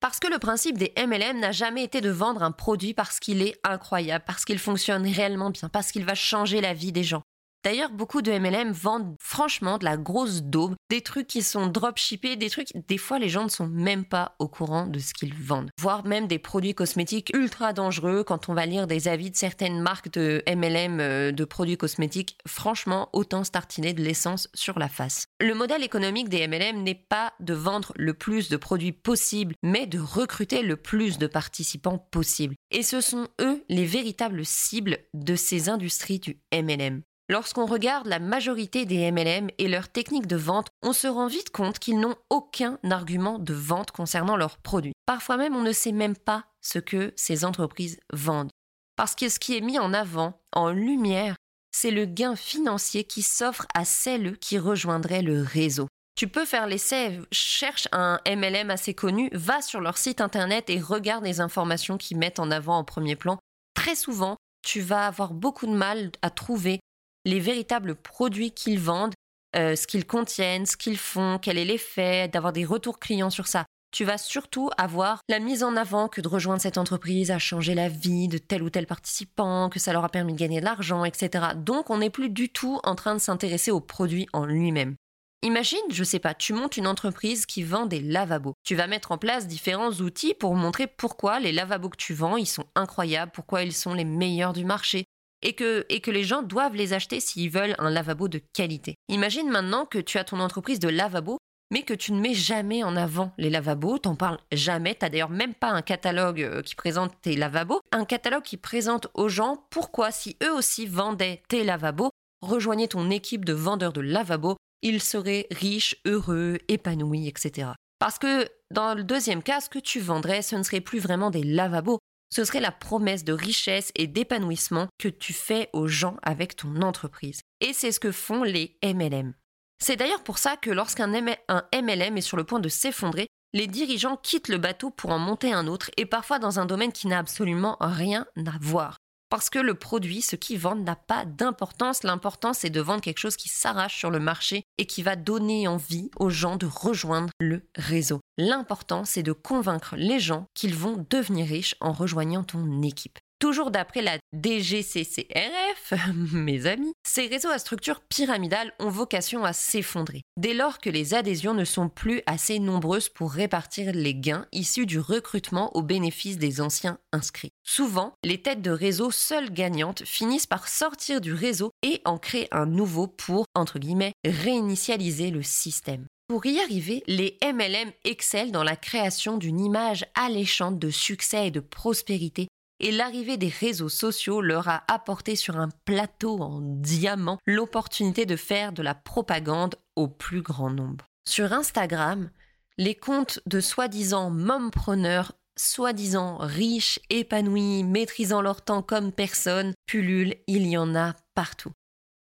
Parce 0.00 0.20
que 0.20 0.28
le 0.28 0.38
principe 0.38 0.76
des 0.76 0.92
MLM 0.98 1.40
n'a 1.40 1.52
jamais 1.52 1.84
été 1.84 2.02
de 2.02 2.10
vendre 2.10 2.42
un 2.42 2.52
produit 2.52 2.92
parce 2.92 3.20
qu'il 3.20 3.40
est 3.40 3.58
incroyable, 3.64 4.24
parce 4.26 4.44
qu'il 4.44 4.58
fonctionne 4.58 5.06
réellement 5.06 5.50
bien, 5.50 5.70
parce 5.70 5.92
qu'il 5.92 6.04
va 6.04 6.14
changer 6.14 6.60
la 6.60 6.74
vie 6.74 6.92
des 6.92 7.04
gens. 7.04 7.22
D'ailleurs, 7.66 7.90
beaucoup 7.90 8.22
de 8.22 8.30
MLM 8.30 8.70
vendent 8.70 9.16
franchement 9.18 9.78
de 9.78 9.84
la 9.84 9.96
grosse 9.96 10.44
daube, 10.44 10.76
des 10.88 11.00
trucs 11.00 11.26
qui 11.26 11.42
sont 11.42 11.66
dropshippés, 11.66 12.36
des 12.36 12.48
trucs, 12.48 12.68
des 12.86 12.96
fois 12.96 13.18
les 13.18 13.28
gens 13.28 13.42
ne 13.42 13.48
sont 13.48 13.66
même 13.66 14.04
pas 14.04 14.36
au 14.38 14.46
courant 14.46 14.86
de 14.86 15.00
ce 15.00 15.12
qu'ils 15.12 15.34
vendent. 15.34 15.70
Voire 15.80 16.06
même 16.06 16.28
des 16.28 16.38
produits 16.38 16.76
cosmétiques 16.76 17.32
ultra 17.34 17.72
dangereux 17.72 18.22
quand 18.22 18.48
on 18.48 18.54
va 18.54 18.66
lire 18.66 18.86
des 18.86 19.08
avis 19.08 19.32
de 19.32 19.36
certaines 19.36 19.80
marques 19.80 20.12
de 20.12 20.44
MLM 20.46 21.00
euh, 21.00 21.32
de 21.32 21.44
produits 21.44 21.76
cosmétiques. 21.76 22.38
Franchement, 22.46 23.08
autant 23.12 23.42
startiner 23.42 23.94
de 23.94 24.00
l'essence 24.00 24.48
sur 24.54 24.78
la 24.78 24.88
face. 24.88 25.24
Le 25.40 25.54
modèle 25.54 25.82
économique 25.82 26.28
des 26.28 26.46
MLM 26.46 26.84
n'est 26.84 26.94
pas 26.94 27.32
de 27.40 27.54
vendre 27.54 27.92
le 27.96 28.14
plus 28.14 28.48
de 28.48 28.56
produits 28.56 28.92
possible, 28.92 29.56
mais 29.64 29.88
de 29.88 29.98
recruter 29.98 30.62
le 30.62 30.76
plus 30.76 31.18
de 31.18 31.26
participants 31.26 31.98
possible. 31.98 32.54
Et 32.70 32.84
ce 32.84 33.00
sont 33.00 33.26
eux 33.40 33.64
les 33.68 33.86
véritables 33.86 34.44
cibles 34.44 34.98
de 35.14 35.34
ces 35.34 35.68
industries 35.68 36.20
du 36.20 36.38
MLM. 36.54 37.02
Lorsqu'on 37.28 37.66
regarde 37.66 38.06
la 38.06 38.20
majorité 38.20 38.84
des 38.84 39.10
MLM 39.10 39.48
et 39.58 39.66
leurs 39.66 39.88
techniques 39.88 40.28
de 40.28 40.36
vente, 40.36 40.68
on 40.82 40.92
se 40.92 41.08
rend 41.08 41.26
vite 41.26 41.50
compte 41.50 41.80
qu'ils 41.80 41.98
n'ont 41.98 42.14
aucun 42.30 42.78
argument 42.88 43.40
de 43.40 43.52
vente 43.52 43.90
concernant 43.90 44.36
leurs 44.36 44.58
produits. 44.58 44.92
Parfois 45.06 45.36
même, 45.36 45.56
on 45.56 45.62
ne 45.62 45.72
sait 45.72 45.90
même 45.90 46.16
pas 46.16 46.44
ce 46.62 46.78
que 46.78 47.12
ces 47.16 47.44
entreprises 47.44 47.98
vendent. 48.12 48.52
Parce 48.94 49.16
que 49.16 49.28
ce 49.28 49.40
qui 49.40 49.56
est 49.56 49.60
mis 49.60 49.80
en 49.80 49.92
avant, 49.92 50.40
en 50.52 50.70
lumière, 50.70 51.34
c'est 51.72 51.90
le 51.90 52.04
gain 52.04 52.36
financier 52.36 53.02
qui 53.02 53.22
s'offre 53.22 53.66
à 53.74 53.84
celles 53.84 54.38
qui 54.38 54.56
rejoindraient 54.56 55.22
le 55.22 55.42
réseau. 55.42 55.88
Tu 56.14 56.28
peux 56.28 56.44
faire 56.44 56.68
l'essai, 56.68 57.20
cherche 57.32 57.88
un 57.90 58.20
MLM 58.24 58.70
assez 58.70 58.94
connu, 58.94 59.30
va 59.32 59.62
sur 59.62 59.80
leur 59.80 59.98
site 59.98 60.20
internet 60.20 60.70
et 60.70 60.80
regarde 60.80 61.24
les 61.24 61.40
informations 61.40 61.98
qu'ils 61.98 62.18
mettent 62.18 62.38
en 62.38 62.52
avant 62.52 62.78
en 62.78 62.84
premier 62.84 63.16
plan. 63.16 63.36
Très 63.74 63.96
souvent, 63.96 64.36
tu 64.62 64.80
vas 64.80 65.06
avoir 65.06 65.34
beaucoup 65.34 65.66
de 65.66 65.74
mal 65.74 66.12
à 66.22 66.30
trouver 66.30 66.80
les 67.26 67.40
véritables 67.40 67.96
produits 67.96 68.52
qu'ils 68.52 68.78
vendent, 68.78 69.14
euh, 69.56 69.76
ce 69.76 69.86
qu'ils 69.86 70.06
contiennent, 70.06 70.64
ce 70.64 70.76
qu'ils 70.76 70.96
font, 70.96 71.38
quel 71.42 71.58
est 71.58 71.64
l'effet, 71.64 72.28
d'avoir 72.28 72.52
des 72.52 72.64
retours 72.64 72.98
clients 72.98 73.30
sur 73.30 73.48
ça. 73.48 73.66
Tu 73.92 74.04
vas 74.04 74.18
surtout 74.18 74.70
avoir 74.78 75.20
la 75.28 75.40
mise 75.40 75.64
en 75.64 75.74
avant 75.76 76.08
que 76.08 76.20
de 76.20 76.28
rejoindre 76.28 76.60
cette 76.60 76.78
entreprise 76.78 77.30
a 77.30 77.38
changé 77.38 77.74
la 77.74 77.88
vie 77.88 78.28
de 78.28 78.38
tel 78.38 78.62
ou 78.62 78.70
tel 78.70 78.86
participant, 78.86 79.68
que 79.68 79.78
ça 79.78 79.92
leur 79.92 80.04
a 80.04 80.08
permis 80.08 80.34
de 80.34 80.38
gagner 80.38 80.60
de 80.60 80.64
l'argent, 80.64 81.04
etc. 81.04 81.48
Donc 81.56 81.90
on 81.90 81.98
n'est 81.98 82.10
plus 82.10 82.30
du 82.30 82.48
tout 82.48 82.78
en 82.84 82.94
train 82.94 83.14
de 83.14 83.20
s'intéresser 83.20 83.70
au 83.70 83.80
produit 83.80 84.28
en 84.32 84.44
lui-même. 84.44 84.94
Imagine, 85.42 85.78
je 85.90 86.04
sais 86.04 86.18
pas, 86.18 86.34
tu 86.34 86.52
montes 86.52 86.76
une 86.76 86.86
entreprise 86.86 87.46
qui 87.46 87.62
vend 87.62 87.86
des 87.86 88.00
lavabos. 88.00 88.54
Tu 88.64 88.74
vas 88.74 88.86
mettre 88.86 89.12
en 89.12 89.18
place 89.18 89.46
différents 89.46 89.92
outils 89.92 90.34
pour 90.34 90.54
montrer 90.54 90.86
pourquoi 90.86 91.40
les 91.40 91.52
lavabos 91.52 91.90
que 91.90 91.96
tu 91.96 92.14
vends, 92.14 92.36
ils 92.36 92.46
sont 92.46 92.66
incroyables, 92.74 93.32
pourquoi 93.32 93.62
ils 93.62 93.74
sont 93.74 93.94
les 93.94 94.04
meilleurs 94.04 94.52
du 94.52 94.64
marché, 94.64 95.06
et 95.42 95.54
que, 95.54 96.10
les 96.10 96.24
gens 96.24 96.42
doivent 96.42 96.74
les 96.74 96.92
acheter 96.92 97.20
s'ils 97.20 97.50
veulent 97.50 97.74
un 97.78 97.90
lavabo 97.90 98.28
de 98.28 98.40
qualité. 98.52 98.94
Imagine 99.08 99.50
maintenant 99.50 99.86
que 99.86 99.98
tu 99.98 100.18
as 100.18 100.24
ton 100.24 100.40
entreprise 100.40 100.80
de 100.80 100.88
lavabo, 100.88 101.38
mais 101.70 101.82
que 101.82 101.94
tu 101.94 102.12
ne 102.12 102.20
mets 102.20 102.34
jamais 102.34 102.82
en 102.84 102.96
avant 102.96 103.32
les 103.38 103.50
lavabos, 103.50 103.98
t'en 103.98 104.14
parles 104.14 104.38
jamais, 104.52 104.94
t'as 104.94 105.08
d'ailleurs 105.08 105.30
même 105.30 105.54
pas 105.54 105.70
un 105.70 105.82
catalogue 105.82 106.40
euh, 106.40 106.62
qui 106.62 106.76
présente 106.76 107.12
tes 107.22 107.36
lavabos, 107.36 107.80
un 107.92 108.04
catalogue 108.04 108.44
qui 108.44 108.56
présente 108.56 109.08
aux 109.14 109.28
gens 109.28 109.66
pourquoi 109.70 110.12
si 110.12 110.36
eux 110.44 110.52
aussi 110.52 110.86
vendaient 110.86 111.42
tes 111.48 111.64
lavabos, 111.64 112.10
rejoignez 112.40 112.88
ton 112.88 113.10
équipe 113.10 113.44
de 113.44 113.52
vendeurs 113.52 113.92
de 113.92 114.00
lavabos, 114.00 114.56
ils 114.82 115.02
seraient 115.02 115.48
riches, 115.50 115.96
heureux, 116.06 116.58
épanouis, 116.68 117.26
etc. 117.26 117.70
Parce 117.98 118.18
que 118.18 118.48
dans 118.70 118.94
le 118.94 119.04
deuxième 119.04 119.42
cas, 119.42 119.60
ce 119.60 119.68
que 119.68 119.78
tu 119.78 120.00
vendrais, 120.00 120.42
ce 120.42 120.56
ne 120.56 120.62
serait 120.62 120.80
plus 120.80 120.98
vraiment 120.98 121.30
des 121.30 121.42
lavabos, 121.42 121.98
ce 122.30 122.44
serait 122.44 122.60
la 122.60 122.72
promesse 122.72 123.24
de 123.24 123.32
richesse 123.32 123.92
et 123.94 124.06
d'épanouissement 124.06 124.88
que 124.98 125.08
tu 125.08 125.32
fais 125.32 125.70
aux 125.72 125.88
gens 125.88 126.16
avec 126.22 126.56
ton 126.56 126.82
entreprise. 126.82 127.40
Et 127.60 127.72
c'est 127.72 127.92
ce 127.92 128.00
que 128.00 128.12
font 128.12 128.42
les 128.42 128.78
MLM. 128.84 129.34
C'est 129.78 129.96
d'ailleurs 129.96 130.22
pour 130.22 130.38
ça 130.38 130.56
que 130.56 130.70
lorsqu'un 130.70 131.08
MLM 131.08 132.16
est 132.16 132.22
sur 132.22 132.36
le 132.36 132.44
point 132.44 132.60
de 132.60 132.68
s'effondrer, 132.68 133.28
les 133.52 133.66
dirigeants 133.66 134.16
quittent 134.16 134.48
le 134.48 134.58
bateau 134.58 134.90
pour 134.90 135.10
en 135.10 135.18
monter 135.18 135.52
un 135.52 135.66
autre 135.66 135.90
et 135.96 136.06
parfois 136.06 136.38
dans 136.38 136.58
un 136.58 136.66
domaine 136.66 136.92
qui 136.92 137.06
n'a 137.06 137.18
absolument 137.18 137.76
rien 137.80 138.26
à 138.36 138.58
voir. 138.60 138.96
Parce 139.28 139.50
que 139.50 139.58
le 139.58 139.74
produit, 139.74 140.22
ce 140.22 140.36
qu'ils 140.36 140.58
vendent, 140.58 140.84
n'a 140.84 140.94
pas 140.94 141.24
d'importance. 141.24 142.04
L'important, 142.04 142.52
c'est 142.52 142.70
de 142.70 142.80
vendre 142.80 143.00
quelque 143.00 143.18
chose 143.18 143.36
qui 143.36 143.48
s'arrache 143.48 143.98
sur 143.98 144.10
le 144.10 144.20
marché 144.20 144.62
et 144.78 144.86
qui 144.86 145.02
va 145.02 145.16
donner 145.16 145.66
envie 145.66 146.10
aux 146.16 146.30
gens 146.30 146.56
de 146.56 146.66
rejoindre 146.66 147.30
le 147.40 147.66
réseau. 147.74 148.20
L'important, 148.38 149.04
c'est 149.04 149.24
de 149.24 149.32
convaincre 149.32 149.96
les 149.96 150.20
gens 150.20 150.46
qu'ils 150.54 150.74
vont 150.74 151.04
devenir 151.10 151.46
riches 151.46 151.74
en 151.80 151.92
rejoignant 151.92 152.44
ton 152.44 152.82
équipe. 152.82 153.18
Toujours 153.38 153.70
d'après 153.70 154.00
la 154.00 154.16
DGCCRF, 154.32 155.92
mes 156.32 156.66
amis, 156.66 156.92
ces 157.06 157.26
réseaux 157.26 157.50
à 157.50 157.58
structure 157.58 158.00
pyramidale 158.00 158.72
ont 158.78 158.88
vocation 158.88 159.44
à 159.44 159.52
s'effondrer, 159.52 160.22
dès 160.38 160.54
lors 160.54 160.78
que 160.78 160.88
les 160.88 161.12
adhésions 161.12 161.52
ne 161.52 161.66
sont 161.66 161.90
plus 161.90 162.22
assez 162.26 162.58
nombreuses 162.58 163.10
pour 163.10 163.32
répartir 163.32 163.92
les 163.92 164.14
gains 164.14 164.46
issus 164.52 164.86
du 164.86 164.98
recrutement 164.98 165.76
au 165.76 165.82
bénéfice 165.82 166.38
des 166.38 166.62
anciens 166.62 166.98
inscrits. 167.12 167.50
Souvent, 167.62 168.14
les 168.24 168.40
têtes 168.40 168.62
de 168.62 168.70
réseau 168.70 169.10
seules 169.10 169.52
gagnantes 169.52 170.02
finissent 170.06 170.46
par 170.46 170.66
sortir 170.66 171.20
du 171.20 171.34
réseau 171.34 171.72
et 171.82 172.00
en 172.06 172.16
créer 172.16 172.48
un 172.52 172.64
nouveau 172.64 173.06
pour, 173.06 173.44
entre 173.54 173.78
guillemets, 173.78 174.14
réinitialiser 174.24 175.30
le 175.30 175.42
système. 175.42 176.06
Pour 176.28 176.44
y 176.46 176.58
arriver, 176.58 177.04
les 177.06 177.38
MLM 177.44 177.92
excellent 178.04 178.50
dans 178.50 178.64
la 178.64 178.74
création 178.74 179.36
d'une 179.36 179.60
image 179.60 180.06
alléchante 180.16 180.78
de 180.78 180.90
succès 180.90 181.46
et 181.46 181.50
de 181.52 181.60
prospérité 181.60 182.48
et 182.80 182.92
l'arrivée 182.92 183.36
des 183.36 183.48
réseaux 183.48 183.88
sociaux 183.88 184.40
leur 184.40 184.68
a 184.68 184.84
apporté 184.88 185.36
sur 185.36 185.56
un 185.56 185.68
plateau 185.84 186.38
en 186.40 186.60
diamant 186.60 187.38
l'opportunité 187.46 188.26
de 188.26 188.36
faire 188.36 188.72
de 188.72 188.82
la 188.82 188.94
propagande 188.94 189.76
au 189.94 190.08
plus 190.08 190.42
grand 190.42 190.70
nombre. 190.70 191.06
Sur 191.28 191.52
Instagram, 191.52 192.30
les 192.78 192.94
comptes 192.94 193.40
de 193.46 193.60
soi-disant 193.60 194.30
mompreneurs, 194.30 195.32
soi-disant 195.58 196.36
riches, 196.38 197.00
épanouis, 197.08 197.82
maîtrisant 197.84 198.42
leur 198.42 198.62
temps 198.62 198.82
comme 198.82 199.12
personne, 199.12 199.72
pullulent, 199.86 200.36
il 200.46 200.66
y 200.66 200.76
en 200.76 200.94
a 200.94 201.14
partout. 201.34 201.72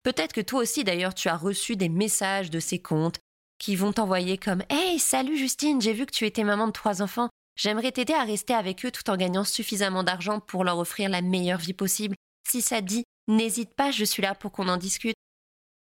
Peut-être 0.04 0.34
que 0.34 0.42
toi 0.42 0.62
aussi 0.62 0.84
d'ailleurs 0.84 1.14
tu 1.14 1.30
as 1.30 1.38
reçu 1.38 1.76
des 1.76 1.90
messages 1.90 2.50
de 2.50 2.60
ces 2.60 2.80
comptes 2.80 3.20
qui 3.60 3.76
vont 3.76 3.94
t'envoyer 3.94 4.38
comme 4.38 4.64
Hey, 4.70 4.98
salut 4.98 5.38
Justine, 5.38 5.82
j'ai 5.82 5.94
vu 5.94 6.06
que 6.06 6.12
tu 6.12 6.26
étais 6.26 6.44
maman 6.44 6.68
de 6.68 6.72
trois 6.72 7.02
enfants. 7.02 7.30
J'aimerais 7.56 7.92
t'aider 7.92 8.14
à 8.14 8.24
rester 8.24 8.54
avec 8.54 8.86
eux 8.86 8.92
tout 8.92 9.10
en 9.10 9.18
gagnant 9.18 9.44
suffisamment 9.44 10.04
d'argent 10.04 10.40
pour 10.40 10.64
leur 10.64 10.78
offrir 10.78 11.10
la 11.10 11.22
meilleure 11.22 11.60
vie 11.60 11.74
possible. 11.74 12.16
Si 12.48 12.62
ça 12.62 12.82
dit, 12.82 13.04
n'hésite 13.28 13.76
pas, 13.76 13.92
je 13.92 14.06
suis 14.06 14.22
là 14.22 14.36
pour 14.36 14.52
qu'on 14.52 14.68
en 14.68 14.78
discute. 14.78 15.16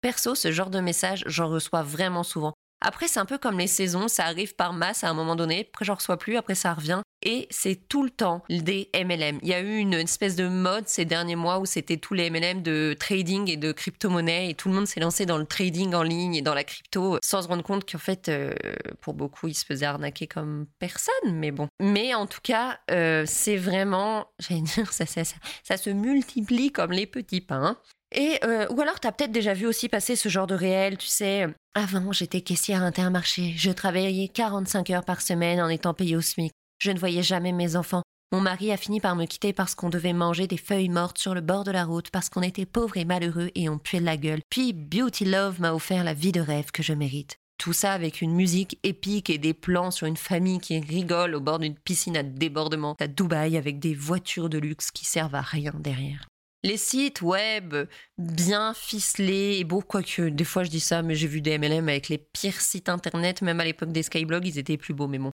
Perso, 0.00 0.34
ce 0.34 0.50
genre 0.50 0.70
de 0.70 0.80
message, 0.80 1.24
j'en 1.26 1.48
reçois 1.48 1.82
vraiment 1.82 2.22
souvent. 2.22 2.54
Après, 2.80 3.08
c'est 3.08 3.20
un 3.20 3.26
peu 3.26 3.36
comme 3.36 3.58
les 3.58 3.66
saisons, 3.66 4.08
ça 4.08 4.24
arrive 4.24 4.54
par 4.54 4.72
masse 4.72 5.04
à 5.04 5.10
un 5.10 5.14
moment 5.14 5.36
donné, 5.36 5.68
après 5.68 5.84
j'en 5.84 5.94
reçois 5.94 6.16
plus, 6.16 6.36
après 6.36 6.54
ça 6.54 6.72
revient. 6.72 7.02
Et 7.22 7.46
c'est 7.50 7.88
tout 7.88 8.02
le 8.02 8.10
temps 8.10 8.42
des 8.48 8.88
MLM. 8.94 9.38
Il 9.42 9.48
y 9.48 9.54
a 9.54 9.60
eu 9.60 9.76
une 9.76 9.94
espèce 9.94 10.36
de 10.36 10.48
mode 10.48 10.88
ces 10.88 11.04
derniers 11.04 11.36
mois 11.36 11.58
où 11.58 11.66
c'était 11.66 11.98
tous 11.98 12.14
les 12.14 12.30
MLM 12.30 12.62
de 12.62 12.96
trading 12.98 13.50
et 13.50 13.56
de 13.56 13.72
crypto-monnaie 13.72 14.50
et 14.50 14.54
tout 14.54 14.68
le 14.68 14.74
monde 14.74 14.86
s'est 14.86 15.00
lancé 15.00 15.26
dans 15.26 15.38
le 15.38 15.44
trading 15.44 15.94
en 15.94 16.02
ligne 16.02 16.34
et 16.34 16.42
dans 16.42 16.54
la 16.54 16.64
crypto 16.64 17.18
sans 17.22 17.42
se 17.42 17.48
rendre 17.48 17.62
compte 17.62 17.90
qu'en 17.90 17.98
fait, 17.98 18.28
euh, 18.28 18.54
pour 19.00 19.14
beaucoup, 19.14 19.48
ils 19.48 19.54
se 19.54 19.64
faisaient 19.64 19.86
arnaquer 19.86 20.26
comme 20.26 20.66
personne, 20.78 21.12
mais 21.32 21.50
bon. 21.50 21.68
Mais 21.80 22.14
en 22.14 22.26
tout 22.26 22.40
cas, 22.42 22.78
euh, 22.90 23.24
c'est 23.26 23.56
vraiment, 23.56 24.26
j'allais 24.38 24.62
dire, 24.62 24.92
ça, 24.92 25.06
ça, 25.06 25.24
ça, 25.24 25.36
ça 25.62 25.76
se 25.76 25.90
multiplie 25.90 26.72
comme 26.72 26.92
les 26.92 27.06
petits 27.06 27.40
pains. 27.40 27.76
Et 28.12 28.38
euh, 28.44 28.66
ou 28.70 28.80
alors 28.80 28.98
t'as 28.98 29.12
peut-être 29.12 29.30
déjà 29.30 29.54
vu 29.54 29.66
aussi 29.66 29.88
passer 29.88 30.16
ce 30.16 30.28
genre 30.28 30.48
de 30.48 30.54
réel, 30.54 30.96
tu 30.96 31.06
sais. 31.06 31.46
Avant, 31.74 32.10
j'étais 32.10 32.40
caissière 32.40 32.82
Intermarché. 32.82 33.54
Je 33.56 33.70
travaillais 33.70 34.26
45 34.26 34.90
heures 34.90 35.04
par 35.04 35.20
semaine 35.22 35.60
en 35.60 35.68
étant 35.68 35.94
payée 35.94 36.16
au 36.16 36.20
SMIC. 36.20 36.52
Je 36.80 36.90
ne 36.90 36.98
voyais 36.98 37.22
jamais 37.22 37.52
mes 37.52 37.76
enfants. 37.76 38.02
Mon 38.32 38.40
mari 38.40 38.72
a 38.72 38.78
fini 38.78 39.00
par 39.00 39.14
me 39.14 39.26
quitter 39.26 39.52
parce 39.52 39.74
qu'on 39.74 39.90
devait 39.90 40.14
manger 40.14 40.46
des 40.46 40.56
feuilles 40.56 40.88
mortes 40.88 41.18
sur 41.18 41.34
le 41.34 41.42
bord 41.42 41.62
de 41.62 41.70
la 41.70 41.84
route, 41.84 42.08
parce 42.10 42.30
qu'on 42.30 42.40
était 42.40 42.64
pauvres 42.64 42.96
et 42.96 43.04
malheureux 43.04 43.50
et 43.54 43.68
on 43.68 43.76
puait 43.76 44.00
de 44.00 44.06
la 44.06 44.16
gueule. 44.16 44.40
Puis 44.48 44.72
Beauty 44.72 45.26
Love 45.26 45.60
m'a 45.60 45.74
offert 45.74 46.04
la 46.04 46.14
vie 46.14 46.32
de 46.32 46.40
rêve 46.40 46.70
que 46.70 46.82
je 46.82 46.94
mérite. 46.94 47.36
Tout 47.58 47.74
ça 47.74 47.92
avec 47.92 48.22
une 48.22 48.32
musique 48.32 48.78
épique 48.82 49.28
et 49.28 49.36
des 49.36 49.52
plans 49.52 49.90
sur 49.90 50.06
une 50.06 50.16
famille 50.16 50.58
qui 50.58 50.80
rigole 50.80 51.34
au 51.34 51.40
bord 51.40 51.58
d'une 51.58 51.74
piscine 51.74 52.16
à 52.16 52.22
débordement 52.22 52.96
à 52.98 53.08
Dubaï 53.08 53.58
avec 53.58 53.78
des 53.78 53.92
voitures 53.92 54.48
de 54.48 54.56
luxe 54.56 54.90
qui 54.90 55.04
servent 55.04 55.34
à 55.34 55.42
rien 55.42 55.74
derrière. 55.78 56.28
Les 56.62 56.78
sites 56.78 57.20
web 57.20 57.74
bien 58.16 58.72
ficelés 58.72 59.58
et 59.58 59.64
beaux, 59.64 59.82
quoique 59.82 60.30
des 60.30 60.44
fois 60.44 60.64
je 60.64 60.70
dis 60.70 60.80
ça, 60.80 61.02
mais 61.02 61.14
j'ai 61.14 61.26
vu 61.26 61.42
des 61.42 61.58
MLM 61.58 61.90
avec 61.90 62.08
les 62.08 62.18
pires 62.18 62.60
sites 62.60 62.88
internet, 62.88 63.42
même 63.42 63.60
à 63.60 63.64
l'époque 63.64 63.92
des 63.92 64.02
Skyblogs, 64.02 64.46
ils 64.46 64.58
étaient 64.58 64.78
plus 64.78 64.94
beaux, 64.94 65.08
mais 65.08 65.18
bon. 65.18 65.30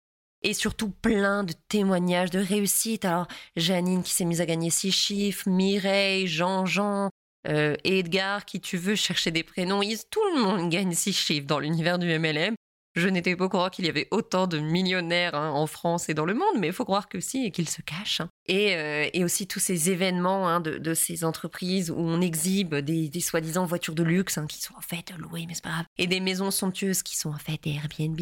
Et 0.42 0.54
surtout 0.54 0.90
plein 0.90 1.44
de 1.44 1.52
témoignages 1.68 2.30
de 2.30 2.38
réussite. 2.38 3.04
Alors, 3.04 3.26
Janine 3.56 4.02
qui 4.02 4.12
s'est 4.12 4.24
mise 4.24 4.40
à 4.40 4.46
gagner 4.46 4.70
six 4.70 4.92
chiffres, 4.92 5.48
Mireille, 5.48 6.26
Jean-Jean, 6.26 7.10
euh, 7.48 7.76
Edgar, 7.84 8.44
qui 8.44 8.60
tu 8.60 8.76
veux 8.76 8.94
chercher 8.94 9.30
des 9.30 9.42
prénoms, 9.42 9.80
tout 10.10 10.20
le 10.34 10.42
monde 10.42 10.70
gagne 10.70 10.92
six 10.92 11.12
chiffres 11.12 11.46
dans 11.46 11.58
l'univers 11.58 11.98
du 11.98 12.06
MLM. 12.18 12.54
Je 12.96 13.08
n'étais 13.08 13.36
pas 13.36 13.44
au 13.44 13.48
courant 13.48 13.70
qu'il 13.70 13.84
y 13.84 13.88
avait 13.88 14.08
autant 14.10 14.48
de 14.48 14.58
millionnaires 14.58 15.36
hein, 15.36 15.50
en 15.50 15.68
France 15.68 16.08
et 16.08 16.14
dans 16.14 16.24
le 16.24 16.34
monde, 16.34 16.58
mais 16.58 16.66
il 16.68 16.72
faut 16.72 16.84
croire 16.84 17.08
que 17.08 17.20
si 17.20 17.46
et 17.46 17.52
qu'ils 17.52 17.68
se 17.68 17.82
cachent. 17.82 18.20
Hein. 18.20 18.28
Euh, 18.50 19.08
et, 19.12 19.22
aussi 19.22 19.46
tous 19.46 19.60
ces 19.60 19.90
événements 19.90 20.48
hein, 20.48 20.60
de, 20.60 20.94
ces 20.94 21.24
entreprises 21.24 21.92
où 21.92 21.98
on 21.98 22.20
exhibe 22.20 22.74
des, 22.74 23.20
soi-disant 23.20 23.64
voitures 23.64 23.94
de 23.94 24.02
luxe 24.02 24.40
qui 24.48 24.60
sont 24.60 24.74
en 24.74 24.80
fait 24.80 25.12
louées, 25.16 25.44
mais 25.46 25.54
c'est 25.54 25.62
pas 25.62 25.70
grave, 25.70 25.86
et 25.98 26.08
des 26.08 26.18
maisons 26.18 26.50
somptueuses 26.50 27.04
qui 27.04 27.16
sont 27.16 27.30
en 27.30 27.38
fait 27.38 27.62
des 27.62 27.74
Airbnb 27.74 28.20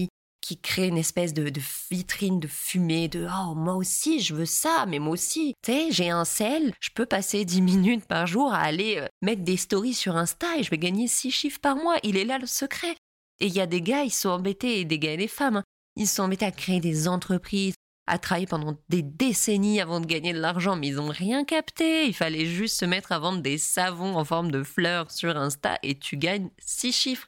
qui 0.49 0.57
créent 0.57 0.89
une 0.89 0.97
espèce 0.97 1.35
de, 1.35 1.53
vitrine 1.91 2.41
de 2.41 2.49
fumée, 2.49 3.09
de 3.09 3.27
oh 3.29 3.55
moi 3.55 3.75
aussi 3.75 4.21
je 4.21 4.35
veux 4.35 4.47
ça, 4.47 4.87
mais 4.89 4.99
moi 4.99 5.13
aussi, 5.13 5.53
tu 5.63 5.73
sais, 5.73 5.89
j'ai 5.91 6.09
un 6.09 6.25
sel, 6.25 6.73
je 6.81 6.89
peux 6.95 7.05
passer 7.05 7.45
10 7.45 7.61
minutes 7.75 8.07
par 8.07 8.27
jour 8.27 8.51
à 8.55 8.61
aller 8.61 8.97
euh, 8.97 9.07
mettre 9.21 9.43
des 9.43 9.59
stories 9.59 9.93
sur 9.93 10.17
Insta 10.17 10.47
et 10.57 10.63
je 10.63 10.71
vais 10.71 10.79
gagner 10.79 11.07
6 11.07 11.31
chiffres 11.33 11.61
par 11.61 11.77
mois. 11.77 11.97
Il 12.03 12.17
est 12.17 12.25
là 12.25 12.39
le 12.39 12.47
secret. 12.47 12.97
Et 13.41 13.47
il 13.49 13.53
y 13.53 13.61
a 13.61 13.67
des 13.67 13.83
gars, 13.83 14.05
ils 14.05 14.11
sont 14.11 14.31
embêtés, 14.31 14.87
des 14.87 14.99
gars 14.99 15.13
et 15.13 15.17
des 15.19 15.29
femmes, 15.29 15.57
hein. 15.57 15.65
ils 15.97 16.09
sont 16.09 16.23
embêtés 16.23 16.47
à 16.47 16.51
créer 16.51 16.81
des 16.81 17.09
entreprises, 17.09 17.75
à 18.07 18.17
travailler 18.17 18.47
pendant 18.47 18.75
des 18.89 19.03
décennies 19.03 19.83
avant 19.83 20.01
de 20.01 20.07
gagner 20.07 20.33
de 20.33 20.41
l'argent, 20.41 20.77
mais 20.77 20.89
ils 20.89 20.95
n'ont 20.95 21.11
rien 21.11 21.45
capté. 21.45 22.07
Il 22.07 22.15
fallait 22.15 22.47
juste 22.47 22.81
se 22.81 22.87
mettre 22.87 23.13
à 23.13 23.19
vendre 23.19 23.43
des 23.43 23.59
savons 23.59 24.17
en 24.17 24.25
forme 24.25 24.51
de 24.51 24.63
fleurs 24.63 25.11
sur 25.11 25.37
Insta 25.37 25.79
et 25.83 25.99
tu 25.99 26.17
gagnes 26.17 26.49
six 26.59 26.93
chiffres. 26.93 27.27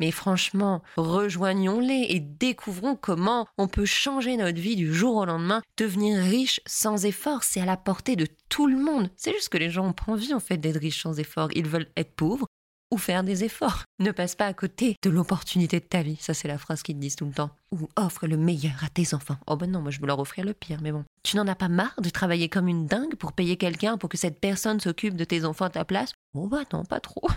Mais 0.00 0.10
franchement, 0.10 0.82
rejoignons-les 0.96 2.06
et 2.10 2.20
découvrons 2.20 2.96
comment 2.96 3.46
on 3.58 3.68
peut 3.68 3.84
changer 3.84 4.36
notre 4.36 4.60
vie 4.60 4.76
du 4.76 4.92
jour 4.92 5.16
au 5.16 5.24
lendemain, 5.24 5.62
devenir 5.76 6.18
riche 6.22 6.60
sans 6.66 7.04
effort. 7.04 7.44
C'est 7.44 7.60
à 7.60 7.66
la 7.66 7.76
portée 7.76 8.16
de 8.16 8.26
tout 8.48 8.66
le 8.66 8.76
monde. 8.76 9.10
C'est 9.16 9.32
juste 9.32 9.48
que 9.48 9.58
les 9.58 9.70
gens 9.70 9.84
n'ont 9.84 9.92
pas 9.92 10.12
envie 10.12 10.34
en 10.34 10.40
fait 10.40 10.58
d'être 10.58 10.80
riches 10.80 11.02
sans 11.02 11.18
effort. 11.18 11.48
Ils 11.54 11.68
veulent 11.68 11.90
être 11.96 12.14
pauvres 12.14 12.46
ou 12.90 12.98
faire 12.98 13.24
des 13.24 13.44
efforts. 13.44 13.82
Ne 14.00 14.10
passe 14.10 14.34
pas 14.34 14.46
à 14.46 14.54
côté 14.54 14.96
de 15.02 15.08
l'opportunité 15.08 15.78
de 15.78 15.84
ta 15.84 16.02
vie. 16.02 16.16
Ça, 16.16 16.34
c'est 16.34 16.48
la 16.48 16.58
phrase 16.58 16.82
qu'ils 16.82 16.96
te 16.96 17.00
disent 17.00 17.14
tout 17.14 17.26
le 17.26 17.32
temps. 17.32 17.50
Ou 17.70 17.88
offre 17.96 18.26
le 18.26 18.36
meilleur 18.36 18.82
à 18.84 18.88
tes 18.88 19.14
enfants. 19.14 19.36
Oh 19.46 19.56
ben 19.56 19.70
non, 19.70 19.80
moi 19.80 19.92
je 19.92 20.00
veux 20.00 20.06
leur 20.06 20.18
offrir 20.18 20.44
le 20.44 20.52
pire, 20.52 20.80
mais 20.82 20.90
bon. 20.90 21.04
Tu 21.22 21.36
n'en 21.36 21.46
as 21.46 21.54
pas 21.54 21.68
marre 21.68 21.94
de 22.02 22.10
travailler 22.10 22.48
comme 22.48 22.66
une 22.66 22.86
dingue 22.86 23.14
pour 23.14 23.32
payer 23.32 23.56
quelqu'un 23.56 23.96
pour 23.96 24.08
que 24.08 24.18
cette 24.18 24.40
personne 24.40 24.80
s'occupe 24.80 25.16
de 25.16 25.24
tes 25.24 25.44
enfants 25.44 25.66
à 25.66 25.70
ta 25.70 25.84
place? 25.84 26.12
Oh 26.34 26.48
bah 26.48 26.64
non, 26.72 26.84
pas 26.84 26.98
trop. 26.98 27.28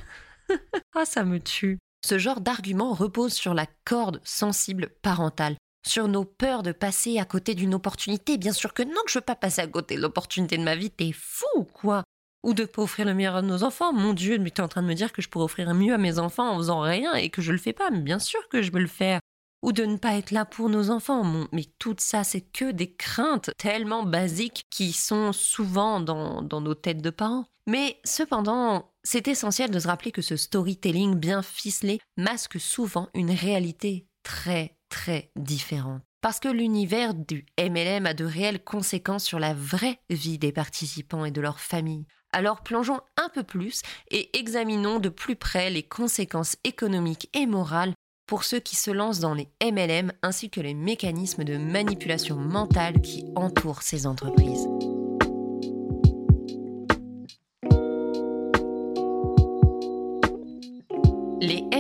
ah, 0.96 1.06
ça 1.06 1.24
me 1.24 1.40
tue. 1.40 1.78
Ce 2.06 2.18
genre 2.18 2.42
d'argument 2.42 2.94
repose 2.94 3.34
sur 3.34 3.54
la 3.54 3.66
corde 3.86 4.22
sensible 4.24 4.90
parentale 5.02 5.56
sur 5.88 6.08
nos 6.08 6.26
peurs 6.26 6.64
de 6.64 6.72
passer 6.72 7.18
à 7.18 7.26
côté 7.26 7.56
d'une 7.56 7.74
opportunité. 7.74 8.38
Bien 8.38 8.52
sûr 8.52 8.74
que 8.74 8.84
non, 8.84 9.02
que 9.06 9.12
je 9.12 9.18
veux 9.20 9.26
pas 9.26 9.36
passer 9.36 9.62
à 9.62 9.68
côté 9.68 9.96
de 9.96 10.02
l'opportunité 10.02 10.58
de 10.58 10.64
ma 10.64 10.76
vie. 10.76 10.92
T'es 10.92 11.12
fou, 11.14 11.64
quoi? 11.74 12.04
Ou 12.44 12.54
de 12.54 12.66
pas 12.66 12.84
offrir 12.84 13.06
le 13.06 13.14
meilleur 13.14 13.36
à 13.36 13.42
nos 13.42 13.64
enfants. 13.64 13.94
Mon 13.94 14.14
Dieu, 14.14 14.38
mais 14.38 14.52
tu 14.52 14.62
es 14.62 14.64
en 14.64 14.68
train 14.68 14.84
de 14.84 14.88
me 14.88 14.94
dire 14.94 15.12
que 15.12 15.22
je 15.22 15.30
pourrais 15.30 15.46
offrir 15.46 15.74
mieux 15.74 15.94
à 15.94 15.98
mes 15.98 16.20
enfants 16.20 16.50
en 16.50 16.58
faisant 16.58 16.82
rien 16.82 17.14
et 17.16 17.30
que 17.30 17.42
je 17.42 17.52
le 17.52 17.58
fais 17.58 17.74
pas. 17.74 17.90
Mais 17.90 18.02
bien 18.02 18.20
sûr 18.20 18.48
que 18.50 18.62
je 18.62 18.72
veux 18.72 18.80
le 18.80 18.88
faire. 18.88 19.20
Ou 19.64 19.72
de 19.72 19.86
ne 19.86 19.98
pas 19.98 20.16
être 20.16 20.32
là 20.32 20.46
pour 20.46 20.70
nos 20.70 20.92
enfants. 20.92 21.48
mais 21.52 21.66
tout 21.80 21.96
ça, 21.98 22.24
c'est 22.24 22.42
que 22.42 22.72
des 22.72 22.94
craintes 22.94 23.50
tellement 23.58 24.04
basiques 24.04 24.66
qui 24.70 24.94
sont 24.94 25.34
souvent 25.34 26.00
dans, 26.00 26.44
dans 26.44 26.62
nos 26.62 26.76
têtes 26.76 27.02
de 27.02 27.10
parents. 27.10 27.48
Mais 27.66 28.00
cependant, 28.06 28.92
c'est 29.10 29.30
essentiel 29.30 29.72
de 29.72 29.80
se 29.80 29.88
rappeler 29.88 30.12
que 30.12 30.22
ce 30.22 30.36
storytelling 30.36 31.16
bien 31.16 31.42
ficelé 31.42 32.02
masque 32.18 32.60
souvent 32.60 33.08
une 33.14 33.32
réalité 33.32 34.06
très, 34.22 34.76
très 34.90 35.32
différente. 35.38 36.02
Parce 36.20 36.42
que 36.42 36.50
l'univers 36.50 37.14
du 37.14 37.46
MLM 37.58 38.06
a 38.06 38.14
de 38.14 38.26
réelles 38.26 38.62
conséquences 38.62 39.24
sur 39.24 39.40
la 39.40 39.54
vraie 39.54 40.02
vie 40.10 40.38
des 40.38 40.52
participants 40.52 41.24
et 41.24 41.32
de 41.32 41.40
leurs 41.40 41.62
familles. 41.62 42.06
Alors 42.34 42.64
plongeons 42.64 43.00
un 43.16 43.30
peu 43.30 43.44
plus 43.44 43.82
et 44.12 44.38
examinons 44.38 45.00
de 45.00 45.08
plus 45.08 45.38
près 45.38 45.70
les 45.70 45.84
conséquences 45.84 46.58
économiques 46.66 47.30
et 47.34 47.46
morales 47.46 47.94
pour 48.28 48.44
ceux 48.44 48.60
qui 48.60 48.76
se 48.76 48.92
lancent 48.92 49.22
dans 49.22 49.34
les 49.34 49.48
MLM 49.64 50.12
ainsi 50.22 50.50
que 50.50 50.60
les 50.60 50.74
mécanismes 50.74 51.46
de 51.46 51.56
manipulation 51.56 52.36
mentale 52.36 53.00
qui 53.00 53.24
entourent 53.38 53.84
ces 53.84 54.06
entreprises. 54.06 54.68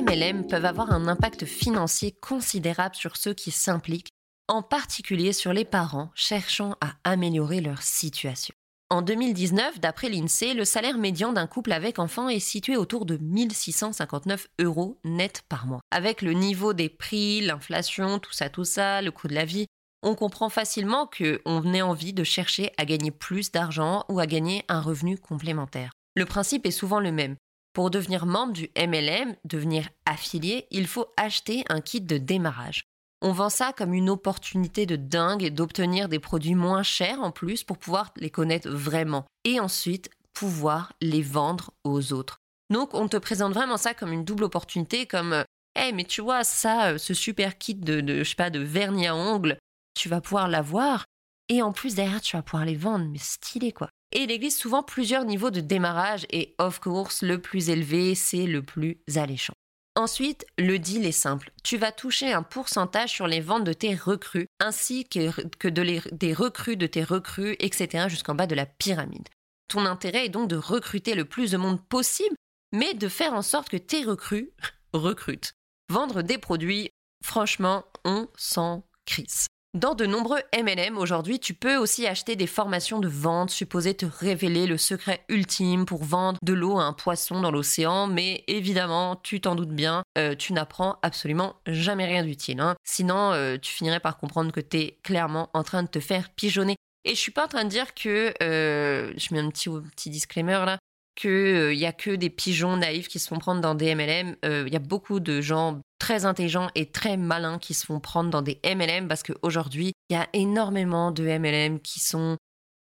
MLM 0.07 0.47
peuvent 0.47 0.63
avoir 0.63 0.91
un 0.93 1.07
impact 1.07 1.43
financier 1.43 2.13
considérable 2.13 2.95
sur 2.95 3.17
ceux 3.17 3.33
qui 3.33 3.51
s'impliquent, 3.51 4.13
en 4.47 4.61
particulier 4.61 5.33
sur 5.33 5.51
les 5.51 5.65
parents 5.65 6.11
cherchant 6.15 6.75
à 6.79 6.93
améliorer 7.03 7.59
leur 7.59 7.81
situation. 7.81 8.55
En 8.89 9.01
2019, 9.01 9.81
d'après 9.81 10.07
l'INSEE, 10.07 10.53
le 10.53 10.63
salaire 10.63 10.97
médian 10.97 11.33
d'un 11.33 11.45
couple 11.45 11.73
avec 11.73 11.99
enfants 11.99 12.29
est 12.29 12.39
situé 12.39 12.77
autour 12.77 13.05
de 13.05 13.17
1659 13.17 14.47
euros 14.61 14.97
net 15.03 15.41
par 15.49 15.67
mois. 15.67 15.81
Avec 15.91 16.21
le 16.21 16.31
niveau 16.31 16.71
des 16.71 16.87
prix, 16.87 17.41
l'inflation, 17.41 18.19
tout 18.19 18.31
ça, 18.31 18.49
tout 18.49 18.63
ça, 18.63 19.01
le 19.01 19.11
coût 19.11 19.27
de 19.27 19.35
la 19.35 19.43
vie, 19.43 19.65
on 20.03 20.15
comprend 20.15 20.47
facilement 20.47 21.05
qu'on 21.05 21.73
ait 21.73 21.81
envie 21.81 22.13
de 22.13 22.23
chercher 22.23 22.71
à 22.77 22.85
gagner 22.85 23.11
plus 23.11 23.51
d'argent 23.51 24.05
ou 24.07 24.21
à 24.21 24.25
gagner 24.25 24.63
un 24.69 24.79
revenu 24.79 25.17
complémentaire. 25.17 25.91
Le 26.15 26.25
principe 26.25 26.65
est 26.65 26.71
souvent 26.71 27.01
le 27.01 27.11
même. 27.11 27.35
Pour 27.77 27.91
devenir 27.91 28.25
membre 28.25 28.53
du 28.53 28.71
MLM, 28.75 29.35
devenir 29.45 29.87
affilié, 30.07 30.65
il 30.71 30.87
faut 30.87 31.13
acheter 31.15 31.63
un 31.69 31.79
kit 31.79 32.01
de 32.01 32.17
démarrage. 32.17 32.85
On 33.21 33.31
vend 33.31 33.51
ça 33.51 33.71
comme 33.71 33.93
une 33.93 34.09
opportunité 34.09 34.87
de 34.87 34.95
dingue 34.95 35.53
d'obtenir 35.53 36.09
des 36.09 36.17
produits 36.17 36.55
moins 36.55 36.81
chers 36.81 37.21
en 37.21 37.29
plus 37.29 37.63
pour 37.63 37.77
pouvoir 37.77 38.15
les 38.15 38.31
connaître 38.31 38.67
vraiment 38.67 39.27
et 39.43 39.59
ensuite 39.59 40.09
pouvoir 40.33 40.93
les 41.03 41.21
vendre 41.21 41.69
aux 41.83 42.13
autres. 42.13 42.39
Donc 42.71 42.95
on 42.95 43.07
te 43.07 43.17
présente 43.17 43.53
vraiment 43.53 43.77
ça 43.77 43.93
comme 43.93 44.11
une 44.11 44.25
double 44.25 44.45
opportunité, 44.45 45.05
comme 45.05 45.33
euh, 45.33 45.43
hey, 45.75 45.93
mais 45.93 46.05
tu 46.05 46.21
vois 46.21 46.43
ça, 46.43 46.93
euh, 46.93 46.97
ce 46.97 47.13
super 47.13 47.59
kit 47.59 47.75
de, 47.75 48.01
de 48.01 48.23
je 48.23 48.29
sais 48.29 48.35
pas 48.35 48.49
de 48.49 48.57
vernis 48.59 49.05
à 49.05 49.15
ongles, 49.15 49.59
tu 49.93 50.09
vas 50.09 50.19
pouvoir 50.19 50.47
l'avoir 50.47 51.05
et 51.47 51.61
en 51.61 51.73
plus 51.73 51.93
derrière 51.93 52.21
tu 52.21 52.37
vas 52.37 52.41
pouvoir 52.41 52.65
les 52.65 52.75
vendre, 52.75 53.05
mais 53.07 53.19
stylé 53.19 53.71
quoi. 53.71 53.91
Et 54.17 54.23
il 54.23 54.31
existe 54.31 54.59
souvent 54.59 54.81
plusieurs 54.81 55.25
niveaux 55.25 55.51
de 55.51 55.59
démarrage 55.59 56.25
et 56.31 56.55
of 56.57 56.79
course 56.79 57.21
le 57.21 57.39
plus 57.39 57.69
élevé 57.69 58.15
c'est 58.15 58.47
le 58.47 58.63
plus 58.63 58.97
alléchant. 59.15 59.53
Ensuite, 59.95 60.43
le 60.57 60.79
deal 60.79 61.05
est 61.05 61.11
simple. 61.11 61.51
Tu 61.63 61.77
vas 61.77 61.91
toucher 61.91 62.33
un 62.33 62.41
pourcentage 62.41 63.11
sur 63.11 63.27
les 63.27 63.41
ventes 63.41 63.63
de 63.63 63.73
tes 63.73 63.93
recrues, 63.93 64.47
ainsi 64.59 65.07
que, 65.07 65.69
des 66.11 66.33
recrues 66.33 66.77
de 66.77 66.87
tes 66.87 67.03
recrues, 67.03 67.55
etc., 67.59 68.05
jusqu'en 68.09 68.33
bas 68.33 68.47
de 68.47 68.55
la 68.55 68.65
pyramide. 68.65 69.29
Ton 69.67 69.85
intérêt 69.85 70.25
est 70.25 70.29
donc 70.29 70.49
de 70.49 70.55
recruter 70.55 71.13
le 71.13 71.25
plus 71.25 71.51
de 71.51 71.57
monde 71.57 71.83
possible, 71.87 72.35
mais 72.73 72.95
de 72.95 73.09
faire 73.09 73.33
en 73.33 73.43
sorte 73.43 73.69
que 73.69 73.77
tes 73.77 74.03
recrues 74.03 74.49
recrutent. 74.93 75.53
Vendre 75.91 76.23
des 76.23 76.39
produits, 76.39 76.89
franchement, 77.23 77.85
on 78.03 78.27
s'en 78.35 78.83
crisse. 79.05 79.47
Dans 79.77 79.93
de 79.93 80.07
nombreux 80.07 80.39
MLM 80.59 80.97
aujourd'hui, 80.97 81.39
tu 81.39 81.53
peux 81.53 81.75
aussi 81.75 82.07
acheter 82.07 82.35
des 82.35 82.47
formations 82.47 82.97
de 82.99 83.07
vente 83.07 83.51
supposées 83.51 83.93
te 83.93 84.07
révéler 84.07 84.65
le 84.65 84.75
secret 84.75 85.23
ultime 85.29 85.85
pour 85.85 86.03
vendre 86.03 86.39
de 86.41 86.53
l'eau 86.53 86.79
à 86.79 86.85
un 86.85 86.93
poisson 86.93 87.41
dans 87.41 87.51
l'océan, 87.51 88.07
mais 88.07 88.43
évidemment, 88.47 89.17
tu 89.17 89.39
t'en 89.39 89.53
doutes 89.53 89.75
bien, 89.75 90.01
euh, 90.17 90.33
tu 90.33 90.53
n'apprends 90.53 90.97
absolument 91.03 91.57
jamais 91.67 92.05
rien 92.05 92.23
d'utile. 92.23 92.59
Hein. 92.59 92.75
Sinon, 92.85 93.33
euh, 93.33 93.57
tu 93.61 93.71
finirais 93.71 93.99
par 93.99 94.17
comprendre 94.17 94.51
que 94.51 94.61
tu 94.61 94.77
es 94.77 94.97
clairement 95.03 95.51
en 95.53 95.61
train 95.61 95.83
de 95.83 95.89
te 95.89 95.99
faire 95.99 96.31
pigeonner. 96.31 96.75
Et 97.05 97.11
je 97.11 97.19
suis 97.19 97.31
pas 97.31 97.45
en 97.45 97.47
train 97.47 97.63
de 97.63 97.69
dire 97.69 97.93
que, 97.93 98.33
euh, 98.41 99.13
je 99.15 99.31
mets 99.31 99.41
un 99.41 99.49
petit, 99.51 99.69
petit 99.69 100.09
disclaimer 100.09 100.63
là, 100.65 100.79
qu'il 101.13 101.69
il 101.71 101.77
y 101.77 101.85
a 101.85 101.93
que 101.93 102.15
des 102.15 102.31
pigeons 102.31 102.77
naïfs 102.77 103.09
qui 103.09 103.19
se 103.19 103.27
font 103.27 103.37
prendre 103.37 103.61
dans 103.61 103.75
des 103.75 103.93
MLM. 103.93 104.37
Il 104.43 104.73
y 104.73 104.75
a 104.75 104.79
beaucoup 104.79 105.19
de 105.19 105.39
gens 105.39 105.81
très 105.99 106.25
intelligents 106.25 106.69
et 106.75 106.85
très 106.91 107.17
malins 107.17 107.59
qui 107.59 107.73
se 107.73 107.85
font 107.85 107.99
prendre 107.99 108.29
dans 108.29 108.41
des 108.41 108.59
MLM 108.63 109.07
parce 109.07 109.23
qu'aujourd'hui, 109.23 109.93
il 110.09 110.13
y 110.13 110.17
a 110.17 110.27
énormément 110.33 111.11
de 111.11 111.23
MLM 111.23 111.79
qui 111.79 111.99
sont 111.99 112.37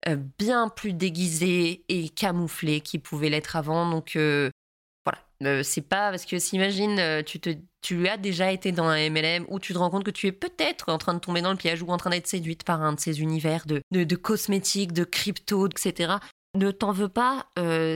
euh, 0.09 0.17
bien 0.39 0.69
plus 0.69 0.93
déguisés 0.93 1.85
et 1.89 2.09
camouflés 2.09 2.81
qu'ils 2.81 3.01
pouvaient 3.01 3.31
l'être 3.31 3.55
avant. 3.57 3.89
Donc 3.89 4.17
euh, 4.17 4.51
voilà, 5.05 5.19
euh, 5.45 5.63
c'est 5.63 5.89
pas 5.89 6.11
parce 6.11 6.25
que 6.25 6.39
s'imagine, 6.39 7.23
tu, 7.25 7.41
tu 7.83 8.09
as 8.09 8.17
déjà 8.17 8.51
été 8.51 8.73
dans 8.73 8.87
un 8.87 9.11
MLM 9.11 9.47
où 9.49 9.61
tu 9.61 9.73
te 9.73 9.79
rends 9.79 9.91
compte 9.91 10.05
que 10.05 10.11
tu 10.11 10.27
es 10.27 10.33
peut-être 10.33 10.89
en 10.89 10.99
train 10.99 11.15
de 11.15 11.21
tomber 11.21 11.43
dans 11.43 11.53
le 11.53 11.57
piège 11.57 11.83
ou 11.83 11.89
en 11.89 11.99
train 11.99 12.11
d'être 12.11 12.27
séduite 12.27 12.65
par 12.65 12.83
un 12.83 12.95
de 12.95 13.01
ces 13.01 13.21
univers 13.21 13.67
de, 13.67 13.83
de, 13.93 14.17
cosmétiques, 14.17 14.93
de 14.93 15.05
crypto, 15.05 15.69
etc. 15.69 16.15
Ne 16.55 16.71
t'en 16.71 16.93
veux 16.93 17.09
pas, 17.09 17.47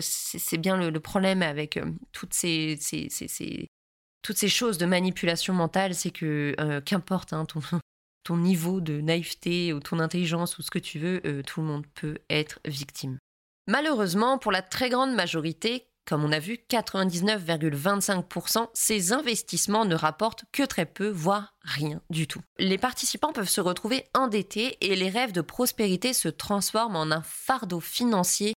c'est 0.01 0.59
bien 0.59 0.79
le, 0.79 1.01
problème 1.01 1.43
avec 1.43 1.79
toutes 2.13 2.33
ces, 2.33 2.79
ces, 2.81 3.09
ces 3.11 3.69
toutes 4.27 4.39
ces 4.39 4.49
choses 4.49 4.77
de 4.77 4.87
manipulation 4.87 5.55
mentale, 5.55 5.95
c'est 5.95 6.11
que 6.11 6.57
euh, 6.59 6.81
qu'importe 6.81 7.33
hein, 7.33 7.47
ton, 8.25 8.37
niveau 8.37 8.81
de 8.81 9.01
naïveté 9.01 9.73
ou 9.73 9.79
ton 9.79 10.01
intelligence 10.01 10.59
ou 10.59 10.63
ce 10.63 10.71
que 10.73 10.81
tu 10.81 10.99
veux, 10.99 11.21
euh, 11.25 11.45
tout 11.45 11.61
le 11.61 11.69
monde 11.69 11.87
peut 11.95 12.19
être 12.29 12.59
victime. 12.65 13.19
Malheureusement, 13.69 14.39
pour 14.39 14.51
la 14.51 14.63
très 14.63 14.91
grande 14.91 15.15
majorité, 15.15 15.87
comme 16.07 16.25
on 16.25 16.33
a 16.33 16.41
vu, 16.41 16.59
99,25%, 16.69 18.69
ces 18.75 19.13
investissements 19.13 19.85
ne 19.85 19.95
rapportent 19.95 20.43
que 20.51 20.65
très 20.65 20.87
peu, 20.87 21.09
voire 21.09 21.55
rien 21.63 22.03
du 22.11 22.27
tout. 22.27 22.41
Les 22.59 22.79
participants 22.79 23.33
peuvent 23.33 23.49
se 23.49 23.61
retrouver 23.61 24.09
endettés 24.13 24.77
et 24.81 24.97
les 24.97 25.09
rêves 25.09 25.31
de 25.31 25.41
prospérité 25.41 26.13
se 26.13 26.27
transforment 26.29 26.97
en 26.97 27.13
un 27.13 27.23
fardeau 27.23 27.79
financier 27.79 28.55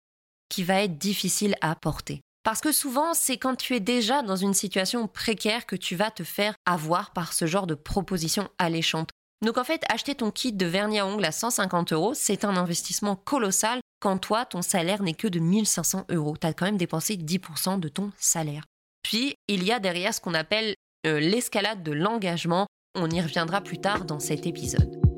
qui 0.49 0.63
va 0.63 0.81
être 0.81 0.97
difficile 0.97 1.53
à 1.61 1.75
porter. 1.75 2.23
Parce 2.43 2.61
que 2.61 2.71
souvent, 2.71 3.13
c'est 3.13 3.37
quand 3.37 3.55
tu 3.55 3.75
es 3.75 3.79
déjà 3.79 4.21
dans 4.21 4.35
une 4.35 4.53
situation 4.53 5.07
précaire 5.07 5.65
que 5.65 5.75
tu 5.75 5.95
vas 5.95 6.11
te 6.11 6.23
faire 6.23 6.55
avoir 6.65 7.11
par 7.11 7.33
ce 7.33 7.45
genre 7.45 7.67
de 7.67 7.75
proposition 7.75 8.49
alléchante. 8.57 9.09
Donc 9.45 9.57
en 9.57 9.63
fait, 9.63 9.83
acheter 9.89 10.15
ton 10.15 10.31
kit 10.31 10.53
de 10.53 10.65
vernis 10.65 10.99
à 10.99 11.05
ongles 11.05 11.25
à 11.25 11.31
150 11.31 11.93
euros, 11.93 12.13
c'est 12.13 12.45
un 12.45 12.57
investissement 12.57 13.15
colossal 13.15 13.79
quand 13.99 14.17
toi, 14.17 14.45
ton 14.45 14.61
salaire 14.61 15.03
n'est 15.03 15.13
que 15.13 15.27
de 15.27 15.39
1500 15.39 16.05
euros. 16.09 16.37
Tu 16.39 16.47
as 16.47 16.53
quand 16.53 16.65
même 16.65 16.77
dépensé 16.77 17.17
10% 17.17 17.79
de 17.79 17.89
ton 17.89 18.11
salaire. 18.17 18.63
Puis, 19.03 19.35
il 19.47 19.63
y 19.63 19.71
a 19.71 19.79
derrière 19.79 20.13
ce 20.13 20.21
qu'on 20.21 20.33
appelle 20.33 20.75
euh, 21.05 21.19
l'escalade 21.19 21.83
de 21.83 21.91
l'engagement. 21.91 22.65
On 22.95 23.09
y 23.09 23.21
reviendra 23.21 23.61
plus 23.61 23.79
tard 23.79 24.05
dans 24.05 24.19
cet 24.19 24.45
épisode. 24.45 25.08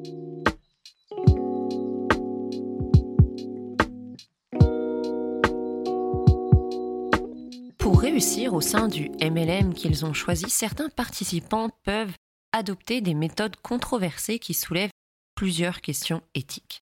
Réussir 8.11 8.53
au 8.53 8.59
sein 8.59 8.89
du 8.89 9.09
MLM 9.21 9.73
qu'ils 9.73 10.05
ont 10.05 10.11
choisi, 10.11 10.49
certains 10.49 10.89
participants 10.89 11.69
peuvent 11.83 12.13
adopter 12.51 12.99
des 12.99 13.13
méthodes 13.13 13.55
controversées 13.61 14.37
qui 14.37 14.53
soulèvent 14.53 14.91
plusieurs 15.33 15.79
questions 15.79 16.21
éthiques. 16.35 16.81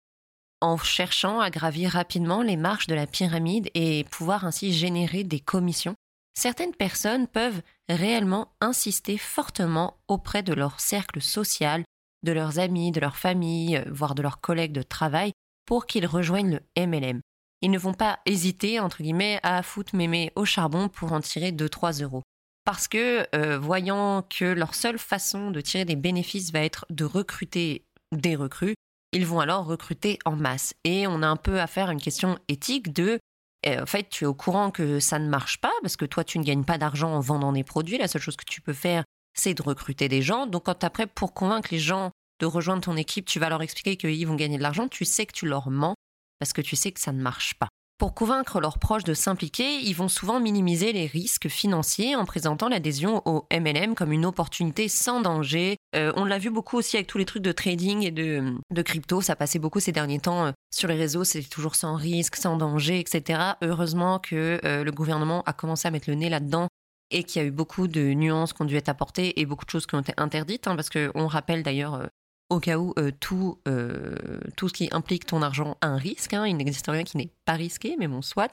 En 0.62 0.78
cherchant 0.78 1.38
à 1.38 1.50
gravir 1.50 1.90
rapidement 1.90 2.40
les 2.40 2.56
marches 2.56 2.86
de 2.86 2.94
la 2.94 3.06
pyramide 3.06 3.68
et 3.74 4.04
pouvoir 4.04 4.46
ainsi 4.46 4.72
générer 4.72 5.22
des 5.22 5.40
commissions, 5.40 5.94
certaines 6.32 6.74
personnes 6.74 7.26
peuvent 7.26 7.60
réellement 7.90 8.48
insister 8.62 9.18
fortement 9.18 9.98
auprès 10.08 10.42
de 10.42 10.54
leur 10.54 10.80
cercle 10.80 11.20
social, 11.20 11.84
de 12.22 12.32
leurs 12.32 12.58
amis, 12.58 12.92
de 12.92 13.00
leur 13.00 13.18
famille, 13.18 13.84
voire 13.90 14.14
de 14.14 14.22
leurs 14.22 14.40
collègues 14.40 14.72
de 14.72 14.82
travail 14.82 15.32
pour 15.66 15.84
qu'ils 15.84 16.06
rejoignent 16.06 16.60
le 16.76 16.86
MLM 16.86 17.20
ils 17.62 17.70
ne 17.70 17.78
vont 17.78 17.94
pas 17.94 18.20
hésiter, 18.26 18.80
entre 18.80 19.02
guillemets, 19.02 19.40
à 19.42 19.62
foutre 19.62 19.94
mémé 19.94 20.32
au 20.36 20.44
charbon 20.44 20.88
pour 20.88 21.12
en 21.12 21.20
tirer 21.20 21.52
2-3 21.52 22.02
euros. 22.02 22.22
Parce 22.64 22.88
que, 22.88 23.26
euh, 23.34 23.58
voyant 23.58 24.22
que 24.22 24.44
leur 24.44 24.74
seule 24.74 24.98
façon 24.98 25.50
de 25.50 25.60
tirer 25.60 25.84
des 25.84 25.96
bénéfices 25.96 26.52
va 26.52 26.60
être 26.60 26.86
de 26.90 27.04
recruter 27.04 27.84
des 28.12 28.36
recrues, 28.36 28.74
ils 29.12 29.26
vont 29.26 29.40
alors 29.40 29.64
recruter 29.64 30.18
en 30.24 30.36
masse. 30.36 30.74
Et 30.84 31.06
on 31.06 31.22
a 31.22 31.26
un 31.26 31.36
peu 31.36 31.60
à 31.60 31.66
faire 31.66 31.90
une 31.90 32.00
question 32.00 32.38
éthique 32.48 32.92
de, 32.92 33.18
en 33.66 33.86
fait, 33.86 34.08
tu 34.08 34.24
es 34.24 34.26
au 34.26 34.34
courant 34.34 34.70
que 34.70 35.00
ça 35.00 35.18
ne 35.18 35.28
marche 35.28 35.60
pas, 35.60 35.72
parce 35.82 35.96
que 35.96 36.04
toi, 36.04 36.24
tu 36.24 36.38
ne 36.38 36.44
gagnes 36.44 36.64
pas 36.64 36.78
d'argent 36.78 37.12
en 37.12 37.20
vendant 37.20 37.52
des 37.52 37.64
produits. 37.64 37.98
La 37.98 38.08
seule 38.08 38.22
chose 38.22 38.36
que 38.36 38.44
tu 38.44 38.60
peux 38.60 38.72
faire, 38.72 39.04
c'est 39.34 39.54
de 39.54 39.62
recruter 39.62 40.08
des 40.08 40.22
gens. 40.22 40.46
Donc, 40.46 40.64
quand 40.64 40.84
après, 40.84 41.06
pour 41.06 41.34
convaincre 41.34 41.68
les 41.72 41.78
gens 41.78 42.10
de 42.40 42.46
rejoindre 42.46 42.82
ton 42.82 42.96
équipe, 42.96 43.26
tu 43.26 43.38
vas 43.38 43.48
leur 43.48 43.62
expliquer 43.62 43.96
qu'ils 43.96 44.26
vont 44.26 44.36
gagner 44.36 44.58
de 44.58 44.62
l'argent, 44.62 44.88
tu 44.88 45.04
sais 45.04 45.26
que 45.26 45.32
tu 45.32 45.46
leur 45.46 45.70
mens 45.70 45.94
parce 46.40 46.52
que 46.52 46.62
tu 46.62 46.74
sais 46.74 46.90
que 46.90 47.00
ça 47.00 47.12
ne 47.12 47.22
marche 47.22 47.54
pas. 47.54 47.68
Pour 48.00 48.14
convaincre 48.14 48.62
leurs 48.62 48.78
proches 48.78 49.04
de 49.04 49.12
s'impliquer, 49.12 49.74
ils 49.74 49.92
vont 49.92 50.08
souvent 50.08 50.40
minimiser 50.40 50.90
les 50.94 51.04
risques 51.04 51.48
financiers 51.48 52.16
en 52.16 52.24
présentant 52.24 52.70
l'adhésion 52.70 53.20
au 53.26 53.46
MLM 53.52 53.94
comme 53.94 54.10
une 54.10 54.24
opportunité 54.24 54.88
sans 54.88 55.20
danger. 55.20 55.76
Euh, 55.94 56.10
on 56.16 56.24
l'a 56.24 56.38
vu 56.38 56.48
beaucoup 56.48 56.78
aussi 56.78 56.96
avec 56.96 57.08
tous 57.08 57.18
les 57.18 57.26
trucs 57.26 57.42
de 57.42 57.52
trading 57.52 58.02
et 58.02 58.10
de, 58.10 58.82
crypto, 58.82 59.20
ça 59.20 59.36
passait 59.36 59.58
beaucoup 59.58 59.80
ces 59.80 59.92
derniers 59.92 60.18
temps 60.18 60.46
euh, 60.46 60.52
sur 60.74 60.88
les 60.88 60.94
réseaux, 60.94 61.24
c'est 61.24 61.42
toujours 61.42 61.74
sans 61.76 61.94
risque, 61.94 62.36
sans 62.36 62.56
danger, 62.56 63.00
etc. 63.00 63.38
Heureusement 63.60 64.18
que 64.18 64.58
euh, 64.64 64.82
le 64.82 64.92
gouvernement 64.92 65.42
a 65.44 65.52
commencé 65.52 65.86
à 65.86 65.90
mettre 65.90 66.08
le 66.08 66.16
nez 66.16 66.30
là-dedans 66.30 66.68
et 67.10 67.22
qu'il 67.22 67.42
y 67.42 67.44
a 67.44 67.48
eu 67.48 67.50
beaucoup 67.50 67.86
de 67.86 68.14
nuances 68.14 68.54
qui 68.54 68.62
ont 68.62 68.64
dû 68.64 68.80
et 69.18 69.44
beaucoup 69.44 69.66
de 69.66 69.70
choses 69.70 69.86
qui 69.86 69.94
ont 69.94 70.00
été 70.00 70.14
interdites, 70.16 70.68
hein, 70.68 70.74
parce 70.74 70.88
qu'on 70.88 71.26
rappelle 71.26 71.62
d'ailleurs 71.62 72.08
au 72.50 72.60
cas 72.60 72.76
où 72.76 72.92
euh, 72.98 73.10
tout, 73.20 73.58
euh, 73.68 74.14
tout 74.56 74.68
ce 74.68 74.74
qui 74.74 74.88
implique 74.92 75.24
ton 75.24 75.40
argent 75.40 75.76
a 75.80 75.86
un 75.86 75.96
risque. 75.96 76.34
Hein. 76.34 76.46
il 76.46 76.56
n'existe 76.56 76.86
rien 76.88 77.04
qui 77.04 77.16
n'est 77.16 77.30
pas 77.44 77.54
risqué, 77.54 77.96
mais 77.98 78.08
bon, 78.08 78.22
soit. 78.22 78.50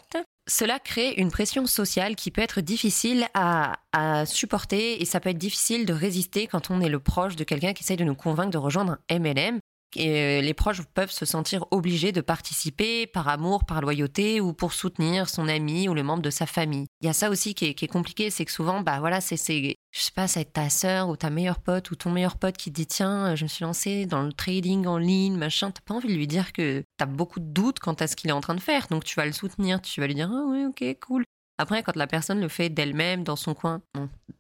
Cela 0.50 0.80
crée 0.80 1.14
une 1.18 1.30
pression 1.30 1.66
sociale 1.66 2.16
qui 2.16 2.32
peut 2.32 2.42
être 2.42 2.62
difficile 2.62 3.28
à, 3.34 3.80
à, 3.92 4.26
supporter 4.26 5.02
et 5.02 5.06
ça 5.06 5.20
peut 5.20 5.30
être 5.30 5.38
difficile 5.38 5.86
de 5.86 5.94
résister 5.94 6.48
quand 6.48 6.72
on 6.72 6.80
est 6.80 6.88
le 6.88 7.00
proche 7.00 7.36
de 7.36 7.44
quelqu'un 7.44 7.74
qui 7.74 7.84
essaye 7.84 7.98
de 7.98 8.06
nous 8.06 8.16
convaincre 8.16 8.52
de 8.52 8.58
rejoindre 8.58 8.98
un 9.10 9.20
MLM. 9.20 9.60
Et 9.96 10.40
euh, 10.40 10.42
les 10.42 10.54
proches 10.54 10.82
peuvent 10.94 11.12
se 11.12 11.26
sentir 11.26 11.66
obligés 11.72 12.12
de 12.12 12.22
participer 12.22 13.08
par 13.08 13.28
amour, 13.28 13.66
par 13.66 13.82
loyauté 13.82 14.42
ou 14.42 14.54
pour 14.54 14.74
soutenir 14.74 15.30
son 15.30 15.48
ami 15.48 15.88
ou 15.88 15.94
le 15.94 16.04
membre 16.04 16.22
de 16.22 16.30
sa 16.30 16.46
famille. 16.46 16.88
Il 17.02 17.08
y 17.08 17.10
a 17.10 17.14
ça 17.14 17.30
aussi 17.30 17.56
qui 17.56 17.66
est, 17.66 17.88
compliqué, 17.88 18.30
c'est 18.30 18.46
que 18.46 18.52
souvent, 18.52 18.82
bah 18.82 19.00
voilà, 19.00 19.22
c'est, 19.22 19.38
je 19.38 20.00
sais 20.00 20.12
pas, 20.14 20.28
ça 20.28 20.42
être 20.42 20.54
ta 20.54 20.70
sœur 20.70 21.10
ou 21.10 21.16
ta 21.16 21.30
meilleure 21.30 21.60
pote 21.60 21.90
ou 21.92 21.96
ton 21.96 22.12
meilleur 22.12 22.38
pote 22.38 22.58
qui 22.58 22.70
dit 22.70 22.86
tiens, 22.86 23.36
je 23.36 23.44
me 23.44 23.48
suis 23.48 23.64
lancé 23.64 24.06
dans 24.06 24.24
le 24.24 24.34
trading 24.34 24.86
en 24.88 24.98
ligne, 24.98 25.38
machin. 25.38 25.72
T'as 25.72 25.82
pas 25.86 25.94
envie 25.94 26.10
de 26.10 26.14
lui 26.14 26.28
dire 26.28 26.54
que 26.54 26.84
t'as 26.98 27.06
beaucoup 27.06 27.40
de 27.40 27.46
doutes 27.46 27.80
quant 27.80 27.94
à 27.94 28.08
ce 28.08 28.16
qu'il 28.16 28.30
est 28.30 28.34
en 28.34 28.42
train 28.42 28.56
de 28.56 28.60
faire, 28.60 28.88
donc 28.90 29.04
tu 29.04 29.16
vas 29.16 29.26
le 29.26 29.32
soutenir, 29.32 29.82
tu 29.82 30.02
vas 30.02 30.08
lui 30.08 30.16
dire 30.16 30.30
ah 30.32 30.46
ouais, 30.50 30.66
ok, 30.66 30.98
cool. 31.00 31.24
Après, 31.60 31.82
quand 31.82 31.96
la 31.96 32.08
personne 32.08 32.40
le 32.40 32.50
fait 32.50 32.70
d'elle-même 32.70 33.24
dans 33.24 33.36
son 33.36 33.56
coin, 33.56 33.82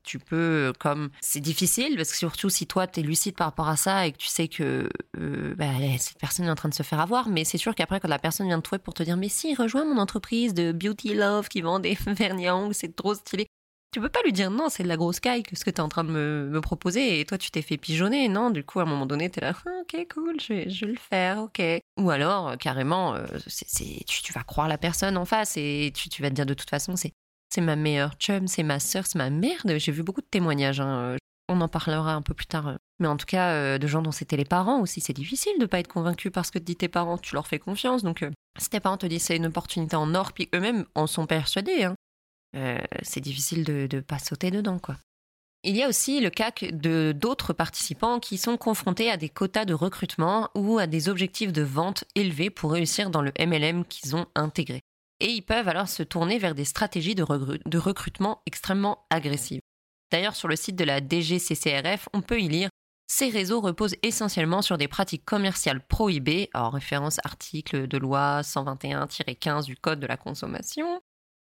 tu 0.03 0.19
peux, 0.19 0.71
comme 0.79 1.09
c'est 1.19 1.39
difficile, 1.39 1.95
parce 1.95 2.11
que 2.11 2.17
surtout 2.17 2.49
si 2.49 2.67
toi, 2.67 2.85
tu 2.85 2.99
es 2.99 3.03
lucide 3.03 3.35
par 3.35 3.47
rapport 3.47 3.67
à 3.67 3.75
ça 3.75 4.05
et 4.05 4.11
que 4.11 4.17
tu 4.17 4.27
sais 4.27 4.47
que 4.47 4.87
euh, 5.17 5.55
bah, 5.55 5.65
cette 5.97 6.19
personne 6.19 6.45
est 6.45 6.51
en 6.51 6.55
train 6.55 6.69
de 6.69 6.75
se 6.75 6.83
faire 6.83 6.99
avoir, 6.99 7.27
mais 7.27 7.43
c'est 7.43 7.57
sûr 7.57 7.73
qu'après, 7.73 7.99
quand 7.99 8.07
la 8.07 8.19
personne 8.19 8.47
vient 8.47 8.57
de 8.57 8.63
trouver 8.63 8.79
pour 8.79 8.93
te 8.93 9.01
dire, 9.01 9.17
mais 9.17 9.29
si, 9.29 9.55
rejoins 9.55 9.85
mon 9.85 9.99
entreprise 9.99 10.53
de 10.53 10.71
Beauty 10.71 11.15
Love 11.15 11.47
qui 11.47 11.61
vend 11.61 11.79
des 11.79 11.95
vernis 12.07 12.47
à 12.47 12.55
ongles, 12.55 12.75
c'est 12.75 12.95
trop 12.95 13.15
stylé. 13.15 13.47
Tu 13.91 14.01
peux 14.01 14.09
pas 14.09 14.21
lui 14.23 14.33
dire 14.33 14.51
non, 14.51 14.67
c'est 14.69 14.83
de 14.83 14.87
la 14.87 14.97
grosse 14.97 15.19
caille 15.19 15.43
que 15.43 15.55
ce 15.55 15.63
que 15.63 15.69
tu 15.69 15.79
en 15.79 15.87
train 15.87 16.03
de 16.03 16.11
me, 16.11 16.59
proposer 16.61 17.19
et 17.19 17.25
toi 17.25 17.37
tu 17.37 17.51
t'es 17.51 17.61
fait 17.61 17.77
pigeonner, 17.77 18.27
non? 18.27 18.51
Du 18.51 18.63
coup, 18.63 18.79
à 18.79 18.83
un 18.83 18.85
moment 18.85 19.05
donné, 19.05 19.29
tu 19.29 19.39
es 19.39 19.41
là, 19.41 19.53
ah, 19.65 19.69
ok, 19.81 20.07
cool, 20.13 20.39
je 20.41 20.53
vais, 20.53 20.65
le 20.65 20.97
faire, 20.97 21.39
ok. 21.39 21.61
Ou 21.97 22.09
alors, 22.09 22.49
euh, 22.49 22.55
carrément, 22.57 23.15
euh, 23.15 23.25
c'est, 23.47 24.03
tu, 24.05 24.33
vas 24.33 24.43
croire 24.43 24.67
la 24.67 24.77
personne 24.77 25.15
en 25.17 25.25
face 25.25 25.55
et 25.55 25.93
tu, 25.95 26.09
tu 26.09 26.21
vas 26.21 26.29
te 26.29 26.35
dire 26.35 26.45
de 26.45 26.53
toute 26.53 26.69
façon, 26.69 26.95
c'est, 26.95 27.13
ma 27.61 27.75
meilleure 27.75 28.15
chum, 28.15 28.47
c'est 28.47 28.61
ma 28.61 28.79
sœur, 28.79 29.05
c'est 29.07 29.17
ma 29.17 29.29
merde. 29.29 29.77
J'ai 29.77 29.91
vu 29.91 30.03
beaucoup 30.03 30.21
de 30.21 30.27
témoignages, 30.27 30.81
hein, 30.81 31.13
euh, 31.13 31.17
on 31.47 31.61
en 31.61 31.69
parlera 31.69 32.13
un 32.13 32.21
peu 32.21 32.33
plus 32.33 32.45
tard. 32.45 32.77
Mais 32.99 33.07
en 33.07 33.15
tout 33.15 33.25
cas, 33.25 33.79
de 33.79 33.87
gens 33.87 34.01
dont 34.01 34.11
c'était 34.11 34.37
les 34.37 34.45
parents 34.45 34.81
aussi, 34.81 34.99
c'est 34.99 35.13
difficile 35.13 35.53
de 35.59 35.65
pas 35.65 35.79
être 35.79 35.87
convaincu 35.87 36.29
parce 36.29 36.51
que 36.51 36.59
te 36.59 36.65
disent 36.65 36.77
tes 36.77 36.89
parents, 36.89 37.17
tu 37.17 37.35
leur 37.35 37.47
fais 37.47 37.57
confiance. 37.57 38.03
Donc, 38.03 38.25
si 38.59 38.69
tes 38.69 38.79
parents 38.79 38.97
te 38.97 39.05
disent 39.05 39.23
c'est 39.23 39.37
une 39.37 39.45
opportunité 39.45 39.95
en 39.95 40.13
or, 40.13 40.33
puis 40.33 40.49
eux-mêmes 40.53 40.85
en 40.93 41.07
sont 41.07 41.25
persuadés, 41.25 41.85
hein, 41.85 41.95
euh, 42.55 42.77
c'est 43.01 43.21
difficile 43.21 43.63
de 43.63 43.87
ne 43.91 44.01
pas 44.01 44.19
sauter 44.19 44.51
dedans, 44.51 44.79
quoi. 44.79 44.97
Il 45.63 45.75
y 45.75 45.83
a 45.83 45.89
aussi 45.89 46.21
le 46.21 46.29
cas 46.29 46.51
de 46.61 47.13
d'autres 47.13 47.51
participants 47.51 48.19
qui 48.19 48.37
sont 48.37 48.57
confrontés 48.57 49.09
à 49.09 49.17
des 49.17 49.27
quotas 49.27 49.65
de 49.65 49.73
recrutement 49.73 50.49
ou 50.55 50.77
à 50.77 50.87
des 50.87 51.09
objectifs 51.09 51.51
de 51.51 51.63
vente 51.63 52.05
élevés 52.15 52.49
pour 52.49 52.71
réussir 52.71 53.09
dans 53.09 53.21
le 53.21 53.33
MLM 53.39 53.83
qu'ils 53.83 54.15
ont 54.15 54.27
intégré. 54.35 54.81
Et 55.19 55.31
ils 55.31 55.41
peuvent 55.41 55.67
alors 55.67 55.89
se 55.89 56.03
tourner 56.03 56.37
vers 56.37 56.53
des 56.53 56.63
stratégies 56.63 57.15
de, 57.15 57.25
de 57.65 57.77
recrutement 57.77 58.41
extrêmement 58.45 59.05
agressives. 59.09 59.61
D'ailleurs, 60.11 60.35
sur 60.35 60.47
le 60.47 60.55
site 60.55 60.75
de 60.75 60.85
la 60.85 61.01
DGCCRF, 61.01 62.07
on 62.13 62.21
peut 62.21 62.39
y 62.39 62.47
lire 62.47 62.69
ces 63.09 63.29
réseaux 63.29 63.61
reposent 63.61 63.95
essentiellement 64.03 64.61
sur 64.61 64.77
des 64.77 64.89
pratiques 64.89 65.23
commerciales 65.23 65.85
prohibées, 65.87 66.49
en 66.53 66.69
référence 66.69 67.19
article 67.23 67.87
de 67.87 67.97
loi 67.97 68.41
121-15 68.41 69.65
du 69.65 69.77
Code 69.77 70.01
de 70.01 70.07
la 70.07 70.17
consommation, 70.17 71.01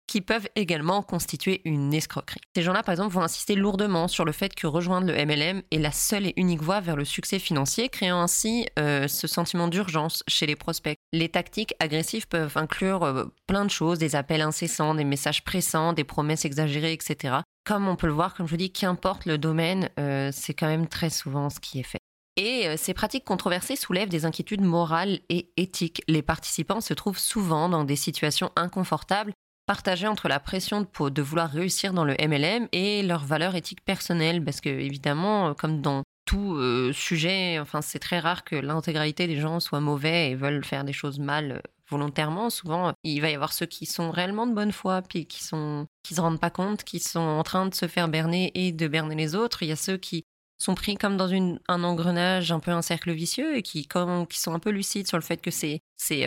qui 0.08 0.22
peuvent 0.22 0.48
également 0.56 1.02
constituer 1.02 1.62
une 1.66 1.94
escroquerie. 1.94 2.42
Ces 2.56 2.62
gens-là, 2.62 2.84
par 2.84 2.94
exemple, 2.94 3.14
vont 3.14 3.22
insister 3.22 3.56
lourdement 3.56 4.08
sur 4.08 4.26
le 4.26 4.32
fait 4.32 4.54
que 4.54 4.68
rejoindre 4.68 5.08
le 5.08 5.26
MLM 5.26 5.64
est 5.72 5.80
la 5.80 5.92
seule 5.92 6.28
et 6.28 6.34
unique 6.36 6.62
voie 6.62 6.82
vers 6.82 6.96
le 6.96 7.06
succès 7.06 7.40
financier, 7.40 7.90
créant 7.90 8.22
ainsi 8.22 8.68
euh, 8.80 9.08
ce 9.08 9.28
sentiment 9.28 9.68
d'urgence 9.68 10.24
chez 10.28 10.46
les 10.46 10.56
prospects. 10.56 10.98
Les 11.14 11.30
tactiques 11.30 11.74
agressives 11.80 12.28
peuvent 12.28 12.58
inclure 12.58 13.04
euh, 13.04 13.26
plein 13.48 13.66
de 13.66 13.72
choses, 13.72 14.00
des 14.00 14.16
appels 14.16 14.42
incessants, 14.42 14.96
des 14.96 15.04
messages 15.04 15.44
pressants, 15.44 15.94
des 15.94 16.04
promesses 16.04 16.46
exagérées, 16.46 16.94
etc. 16.94 17.38
Comme 17.66 17.88
on 17.88 17.96
peut 17.96 18.08
le 18.08 18.14
voir, 18.14 18.34
comme 18.34 18.46
je 18.46 18.52
vous 18.52 18.58
dis, 18.58 18.72
qu'importe 18.72 19.26
le 19.26 19.38
domaine, 19.38 19.90
euh, 20.00 20.30
c'est 20.34 20.54
quand 20.54 20.68
même 20.68 20.88
très 20.88 21.10
souvent 21.10 21.50
ce 21.50 21.60
qui 21.60 21.80
est 21.80 21.84
fait. 21.84 22.00
Et 22.36 22.78
ces 22.78 22.96
pratiques 22.96 23.26
controversées 23.26 23.76
soulèvent 23.76 24.10
des 24.10 24.26
inquiétudes 24.26 24.64
morales 24.64 25.20
et 25.30 25.52
éthiques. 25.56 26.02
Les 26.08 26.24
participants 26.24 26.82
se 26.82 26.96
trouvent 26.96 27.20
souvent 27.20 27.70
dans 27.70 27.84
des 27.84 27.96
situations 27.96 28.52
inconfortables 28.56 29.34
partagé 29.66 30.08
entre 30.08 30.28
la 30.28 30.40
pression 30.40 30.82
de, 30.82 31.10
de, 31.10 31.22
vouloir 31.22 31.50
réussir 31.50 31.94
dans 31.94 32.06
le 32.06 32.16
MLM 32.20 32.68
et 32.72 33.04
leurs 33.04 33.26
valeurs 33.26 33.56
éthiques 33.56 33.84
personnelles. 33.84 34.44
Parce 34.44 34.62
que, 34.62 34.70
évidemment, 34.70 35.50
euh, 35.50 35.54
comme 35.54 35.82
dans 35.82 36.04
tout 36.26 36.56
euh, 36.56 36.92
sujet, 36.94 37.60
enfin, 37.60 37.82
c'est 37.82 38.00
très 38.00 38.20
rare 38.20 38.44
que 38.44 38.56
l'intégralité 38.56 39.28
des 39.28 39.40
gens 39.40 39.60
soient 39.60 39.82
mauvais 39.82 40.32
et 40.32 40.36
veulent 40.36 40.64
faire 40.64 40.84
des 40.84 40.94
choses 40.94 41.20
mal 41.20 41.52
euh, 41.54 41.60
volontairement. 41.90 42.50
Souvent, 42.50 42.94
il 43.04 43.20
va 43.22 43.30
y 43.30 43.36
avoir 43.36 43.54
ceux 43.54 43.66
qui 43.66 43.86
sont 43.86 44.12
réellement 44.12 44.48
de 44.48 44.54
bonne 44.54 44.72
foi, 44.72 45.02
puis 45.02 45.26
qui 45.26 45.44
sont 45.44 45.88
qui 46.04 46.16
se 46.16 46.22
rendent 46.22 46.40
pas 46.40 46.50
compte, 46.50 46.84
qui 46.84 47.00
sont 47.00 47.20
en 47.20 47.44
train 47.44 47.66
de 47.66 47.74
se 47.74 47.88
faire 47.88 48.08
berner 48.08 48.52
et 48.56 48.72
de 48.72 48.88
berner 48.88 49.16
les 49.16 49.36
autres. 49.36 49.64
Il 49.64 49.70
y 49.70 49.74
a 49.74 49.78
ceux 49.78 49.98
qui 49.98 50.24
sont 50.58 50.76
pris 50.76 50.96
comme 50.96 51.18
dans 51.18 51.30
un 51.34 51.84
engrenage, 51.84 52.52
un 52.52 52.60
peu 52.60 52.72
un 52.72 52.82
cercle 52.82 53.12
vicieux, 53.12 53.58
et 53.58 53.62
qui, 53.62 53.88
qui 53.88 54.40
sont 54.40 54.54
un 54.54 54.60
peu 54.60 54.70
lucides 54.70 55.08
sur 55.08 55.18
le 55.18 55.24
fait 55.24 55.38
que 55.38 55.52
c'est 55.52 55.82
c'est 55.98 56.26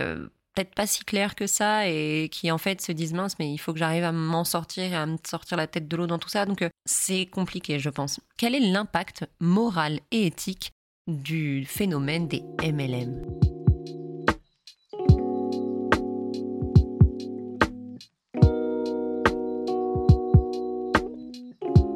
peut-être 0.57 0.75
pas 0.75 0.87
si 0.87 1.05
clair 1.05 1.35
que 1.35 1.47
ça 1.47 1.87
et 1.87 2.29
qui 2.33 2.51
en 2.51 2.59
fait 2.59 2.81
se 2.81 2.91
disent 2.91 3.13
mince 3.13 3.39
mais 3.39 3.53
il 3.53 3.59
faut 3.59 3.73
que 3.75 3.79
j'arrive 3.79 4.05
à 4.05 4.13
m'en 4.13 4.45
sortir 4.45 4.85
et 4.85 4.97
à 4.97 5.05
me 5.05 5.19
sortir 5.27 5.59
la 5.59 5.67
tête 5.67 5.87
de 5.87 5.97
l'eau 5.97 6.07
dans 6.07 6.19
tout 6.19 6.31
ça 6.31 6.47
donc 6.47 6.63
euh, 6.63 6.71
c'est 6.87 7.27
compliqué 7.27 7.79
je 7.79 7.91
pense. 7.91 8.21
Quel 8.39 8.55
est 8.55 8.61
l'impact 8.61 9.27
moral 9.39 10.01
et 10.11 10.27
éthique 10.27 10.73
du 11.07 11.65
phénomène 11.67 12.27
des 12.27 12.43
MLM 12.63 13.23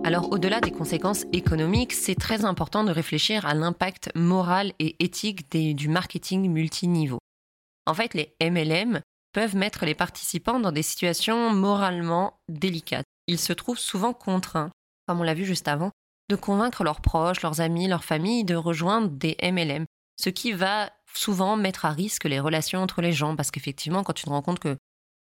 Alors 0.05 0.33
au-delà 0.33 0.61
des 0.61 0.73
conséquences 0.73 1.25
économiques, 1.33 1.93
c'est 1.93 2.17
très 2.17 2.45
important 2.45 2.83
de 2.83 2.91
réfléchir 2.91 3.47
à 3.47 3.55
l'impact 3.55 4.11
moral 4.17 4.73
et 4.81 4.97
éthique 4.99 5.49
du 5.53 5.89
marketing 5.89 6.51
multiniveau. 6.51 7.21
En 7.91 7.95
fait, 7.95 8.15
les 8.15 8.37
MLM 8.41 9.01
peuvent 9.33 9.57
mettre 9.57 9.85
les 9.85 9.97
participants 9.97 10.61
dans 10.61 10.71
des 10.71 10.85
situations 10.85 11.53
moralement 11.53 12.39
délicates. 12.49 13.05
Ils 13.27 13.37
se 13.37 13.53
trouvent 13.53 13.81
souvent 13.81 14.13
contraints, 14.13 14.71
comme 15.09 15.19
on 15.19 15.25
l'a 15.25 15.35
vu 15.35 15.45
juste 15.45 15.67
avant, 15.67 15.91
de 16.29 16.37
convaincre 16.37 16.85
leurs 16.85 17.01
proches, 17.01 17.43
leurs 17.43 17.61
amis, 17.61 17.89
leurs 17.89 18.05
familles 18.05 18.45
de 18.45 18.55
rejoindre 18.55 19.09
des 19.09 19.37
MLM, 19.43 19.87
ce 20.21 20.31
qui 20.31 20.53
va 20.53 20.93
souvent 21.15 21.57
mettre 21.57 21.85
à 21.85 21.91
risque 21.91 22.27
les 22.27 22.39
relations 22.39 22.81
entre 22.81 23.03
les 23.03 23.11
gens, 23.11 23.35
parce 23.35 23.51
qu'effectivement, 23.51 24.05
quand 24.05 24.13
tu 24.13 24.23
te 24.23 24.31
rends 24.31 24.41
compte 24.41 24.61
que 24.61 24.77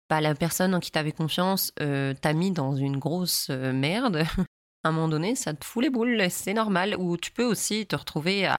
bah, 0.07 0.21
la 0.21 0.35
personne 0.35 0.75
en 0.75 0.79
qui 0.79 0.91
tu 0.91 0.99
avais 0.99 1.11
confiance 1.11 1.73
euh, 1.79 2.13
t'a 2.13 2.33
mis 2.33 2.51
dans 2.51 2.75
une 2.75 2.97
grosse 2.97 3.47
euh, 3.49 3.73
merde, 3.73 4.17
à 4.83 4.89
un 4.89 4.91
moment 4.91 5.07
donné, 5.07 5.33
ça 5.33 5.55
te 5.55 5.65
fout 5.65 5.81
les 5.81 5.89
boules, 5.89 6.29
c'est 6.29 6.53
normal. 6.53 6.95
Ou 6.99 7.17
tu 7.17 7.31
peux 7.31 7.45
aussi 7.45 7.87
te 7.87 7.95
retrouver 7.95 8.45
à... 8.45 8.57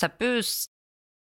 Ça 0.00 0.08
peut 0.08 0.40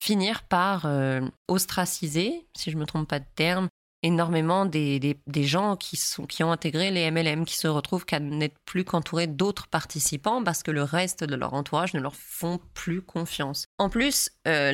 finir 0.04 0.44
par 0.44 0.86
euh, 0.86 1.22
ostraciser, 1.48 2.46
si 2.58 2.72
je 2.72 2.76
ne 2.76 2.82
me 2.82 2.86
trompe 2.86 3.08
pas 3.08 3.20
de 3.20 3.26
terme, 3.36 3.70
énormément 4.02 4.66
des, 4.66 5.18
gens 5.38 5.78
qui, 5.78 5.96
sont, 5.96 6.26
qui 6.26 6.44
ont 6.44 6.52
intégré 6.52 6.92
les 6.92 7.10
MLM, 7.10 7.46
qui 7.46 7.56
se 7.56 7.70
retrouvent 7.70 8.04
qu'à 8.04 8.20
n'être 8.20 8.58
plus 8.66 8.84
qu'entourés 8.84 9.28
d'autres 9.28 9.68
participants 9.68 10.44
parce 10.44 10.62
que 10.62 10.72
le 10.72 10.84
reste 10.84 11.24
de 11.24 11.36
leur 11.36 11.54
entourage 11.54 11.94
ne 11.94 12.02
leur 12.02 12.18
font 12.18 12.60
plus 12.74 13.02
confiance. 13.02 13.66
En 13.78 13.89
plus, 13.89 14.30
euh, 14.46 14.74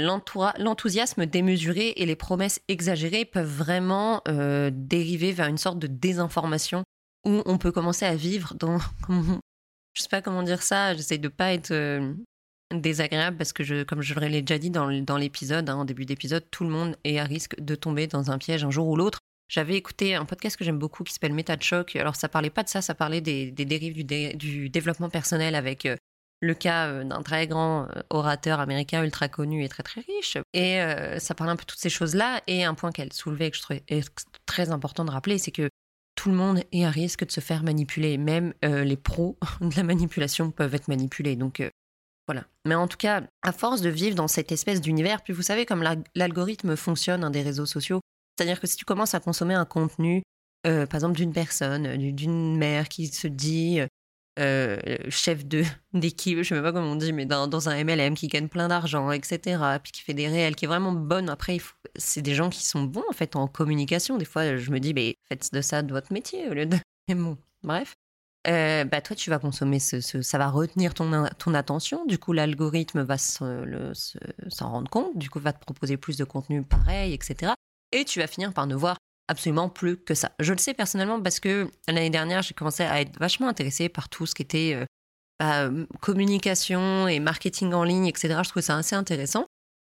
l'enthousiasme 0.57 1.27
démesuré 1.27 1.93
et 1.95 2.07
les 2.07 2.15
promesses 2.15 2.59
exagérées 2.67 3.25
peuvent 3.25 3.45
vraiment 3.45 4.23
euh, 4.27 4.71
dériver 4.73 5.31
vers 5.31 5.45
une 5.45 5.59
sorte 5.59 5.77
de 5.77 5.85
désinformation 5.85 6.83
où 7.23 7.43
on 7.45 7.59
peut 7.59 7.71
commencer 7.71 8.07
à 8.07 8.15
vivre 8.15 8.55
dans... 8.55 8.79
je 9.93 10.01
sais 10.01 10.09
pas 10.09 10.23
comment 10.23 10.41
dire 10.41 10.63
ça, 10.63 10.95
j'essaie 10.95 11.19
de 11.19 11.27
pas 11.27 11.53
être 11.53 11.71
désagréable 12.73 13.37
parce 13.37 13.53
que, 13.53 13.63
je, 13.63 13.83
comme 13.83 14.01
je 14.01 14.13
l'ai 14.19 14.41
déjà 14.41 14.59
dit 14.59 14.69
dans, 14.69 15.17
l'épisode, 15.17 15.69
hein, 15.69 15.75
en 15.75 15.85
début 15.85 16.05
d'épisode, 16.05 16.45
tout 16.51 16.63
le 16.63 16.69
monde 16.69 16.95
est 17.03 17.19
à 17.19 17.23
risque 17.23 17.59
de 17.59 17.75
tomber 17.75 18.07
dans 18.07 18.31
un 18.31 18.37
piège 18.37 18.63
un 18.63 18.71
jour 18.71 18.87
ou 18.87 18.95
l'autre. 18.95 19.19
J'avais 19.49 19.75
écouté 19.75 20.13
un 20.13 20.25
podcast 20.25 20.55
que 20.55 20.63
j'aime 20.63 20.77
beaucoup 20.77 21.03
qui 21.03 21.11
s'appelle 21.11 21.33
Méta 21.33 21.57
Choc. 21.59 21.95
Alors, 21.95 22.15
ça 22.15 22.29
parlait 22.29 22.51
pas 22.51 22.61
de 22.61 22.69
ça, 22.69 22.81
ça 22.81 22.93
parlait 22.93 23.19
des, 23.19 23.51
dérives 23.51 23.93
du, 23.93 24.03
du, 24.35 24.69
développement 24.69 25.09
personnel 25.09 25.55
avec 25.55 25.87
euh, 25.87 25.95
le 26.39 26.53
cas 26.53 26.87
euh, 26.87 27.03
d'un 27.03 27.23
très 27.23 27.47
grand 27.47 27.85
euh, 27.85 28.01
orateur 28.11 28.59
américain 28.59 29.03
ultra 29.03 29.27
connu 29.27 29.63
et 29.63 29.69
très 29.69 29.81
très 29.81 30.01
riche. 30.01 30.37
Et 30.53 30.79
ça 31.17 31.33
parlait 31.33 31.51
un 31.51 31.55
peu 31.55 31.63
de 31.63 31.67
toutes 31.67 31.79
ces 31.79 31.89
choses-là. 31.89 32.43
Et 32.45 32.63
un 32.63 32.75
point 32.75 32.91
qu'elle 32.91 33.11
soulevait 33.11 33.49
que 33.49 33.57
je 33.57 33.63
trouvais 33.63 33.83
très 34.45 34.69
important 34.69 35.03
de 35.03 35.11
rappeler, 35.11 35.39
c'est 35.39 35.51
que 35.51 35.69
tout 36.13 36.29
le 36.29 36.35
monde 36.35 36.61
est 36.71 36.85
à 36.85 36.91
risque 36.91 37.25
de 37.25 37.31
se 37.31 37.39
faire 37.39 37.63
manipuler. 37.63 38.19
Même 38.19 38.53
les 38.61 38.97
pros 38.97 39.39
de 39.61 39.75
la 39.75 39.83
manipulation 39.83 40.51
peuvent 40.51 40.75
être 40.75 40.89
manipulés. 40.89 41.35
Donc, 41.35 41.63
Mais 42.65 42.75
en 42.75 42.87
tout 42.87 42.97
cas, 42.97 43.23
à 43.41 43.51
force 43.51 43.81
de 43.81 43.89
vivre 43.89 44.15
dans 44.15 44.27
cette 44.27 44.51
espèce 44.51 44.81
d'univers, 44.81 45.21
puis 45.21 45.33
vous 45.33 45.41
savez 45.41 45.65
comme 45.65 45.83
l'algorithme 46.15 46.75
fonctionne 46.75 47.23
hein, 47.23 47.29
des 47.29 47.41
réseaux 47.41 47.65
sociaux, 47.65 48.01
c'est-à-dire 48.37 48.59
que 48.59 48.67
si 48.67 48.77
tu 48.77 48.85
commences 48.85 49.13
à 49.13 49.19
consommer 49.19 49.53
un 49.53 49.65
contenu, 49.65 50.23
euh, 50.67 50.85
par 50.85 50.95
exemple 50.95 51.17
d'une 51.17 51.33
personne, 51.33 51.85
euh, 51.85 52.11
d'une 52.11 52.57
mère 52.57 52.89
qui 52.89 53.07
se 53.07 53.27
dit 53.27 53.81
euh, 54.39 54.77
chef 55.09 55.45
d'équipe, 55.93 56.43
je 56.43 56.53
ne 56.53 56.59
sais 56.59 56.63
pas 56.63 56.71
comment 56.71 56.91
on 56.91 56.95
dit, 56.95 57.11
mais 57.11 57.25
dans, 57.25 57.69
un 57.69 57.83
MLM 57.83 58.15
qui 58.15 58.27
gagne 58.27 58.47
plein 58.47 58.67
d'argent, 58.67 59.11
etc., 59.11 59.61
puis 59.83 59.91
qui 59.91 60.01
fait 60.01 60.13
des 60.13 60.27
réels, 60.27 60.55
qui 60.55 60.65
est 60.65 60.67
vraiment 60.67 60.93
bonne. 60.93 61.29
Après, 61.29 61.57
c'est 61.95 62.21
des 62.21 62.35
gens 62.35 62.49
qui 62.49 62.65
sont 62.65 62.83
bons 62.83 63.03
en 63.09 63.13
fait 63.13 63.35
en 63.35 63.47
communication. 63.47 64.17
Des 64.17 64.25
fois, 64.25 64.55
je 64.55 64.71
me 64.71 64.79
dis, 64.79 64.93
faites 65.27 65.53
de 65.53 65.61
ça 65.61 65.81
de 65.81 65.91
votre 65.91 66.13
métier 66.13 66.49
au 66.49 66.53
lieu 66.53 66.65
de. 66.65 66.77
Mais 67.09 67.15
bon, 67.15 67.37
bref. 67.63 67.95
Euh, 68.47 68.85
bah 68.85 69.01
toi 69.01 69.17
tu 69.17 69.29
vas 69.29 69.37
consommer 69.37 69.79
ce, 69.79 69.99
ça 69.99 70.37
va 70.37 70.47
retenir 70.49 70.93
ton, 70.93 71.53
attention. 71.53 72.05
Du 72.05 72.17
coup 72.17 72.31
l'algorithme 72.31 73.01
va 73.01 73.17
s'en 73.17 73.45
rendre 74.61 74.89
compte. 74.89 75.17
Du 75.17 75.29
coup 75.29 75.39
va 75.39 75.53
te 75.53 75.59
proposer 75.59 75.97
plus 75.97 76.17
de 76.17 76.23
contenu 76.23 76.63
pareil 76.63 77.13
etc 77.13 77.53
et 77.91 78.05
tu 78.05 78.19
vas 78.19 78.27
finir 78.27 78.53
par 78.53 78.67
ne 78.67 78.75
voir 78.75 78.97
absolument 79.27 79.69
plus 79.69 79.97
que 79.97 80.13
ça. 80.13 80.31
Je 80.39 80.53
le 80.53 80.59
sais 80.59 80.73
personnellement 80.73 81.21
parce 81.21 81.39
que 81.39 81.69
l'année 81.87 82.09
dernière 82.09 82.41
j'ai 82.41 82.53
commencé 82.53 82.83
à 82.83 83.01
être 83.01 83.19
vachement 83.19 83.47
intéressée 83.47 83.89
par 83.89 84.07
tout 84.07 84.25
ce 84.25 84.35
qui 84.35 84.41
était 84.41 84.73
euh, 84.75 84.85
bah, 85.39 85.69
communication 85.99 87.07
et 87.07 87.19
marketing 87.19 87.73
en 87.73 87.83
ligne 87.83 88.07
etc 88.07 88.39
je 88.43 88.49
trouvais 88.49 88.63
ça 88.63 88.77
assez 88.77 88.95
intéressant. 88.95 89.45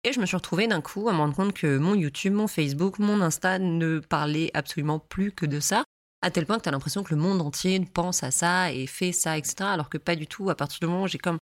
Et 0.04 0.12
je 0.12 0.20
me 0.20 0.26
suis 0.26 0.37
retrouvée 0.37 0.68
d'un 0.68 0.80
coup 0.80 1.08
à 1.08 1.12
me 1.12 1.18
rendre 1.18 1.34
compte 1.34 1.52
que 1.52 1.76
mon 1.76 1.94
YouTube 1.94 2.32
mon 2.32 2.46
Facebook 2.46 2.98
mon 2.98 3.20
Insta 3.20 3.58
ne 3.58 3.98
parlaient 3.98 4.50
absolument 4.54 5.00
plus 5.00 5.32
que 5.32 5.44
de 5.44 5.61
ça 5.61 5.84
à 6.22 6.31
tel 6.31 6.46
point 6.46 6.59
que 6.59 6.62
tu 6.62 6.68
as 6.68 6.72
l'impression 6.72 7.02
que 7.02 7.14
le 7.14 7.20
monde 7.20 7.40
entier 7.40 7.78
pense 7.81 8.22
à 8.22 8.31
ça 8.31 8.72
et 8.72 8.87
fait 8.87 9.12
ça, 9.12 9.38
etc. 9.38 9.57
Alors 9.61 9.88
que 9.88 9.98
pas 9.98 10.16
du 10.16 10.26
tout. 10.26 10.50
À 10.50 10.57
partir 10.57 10.81
du 10.81 10.87
moment 10.87 11.04
où 11.04 11.09
j'ai 11.09 11.18
comme 11.18 11.38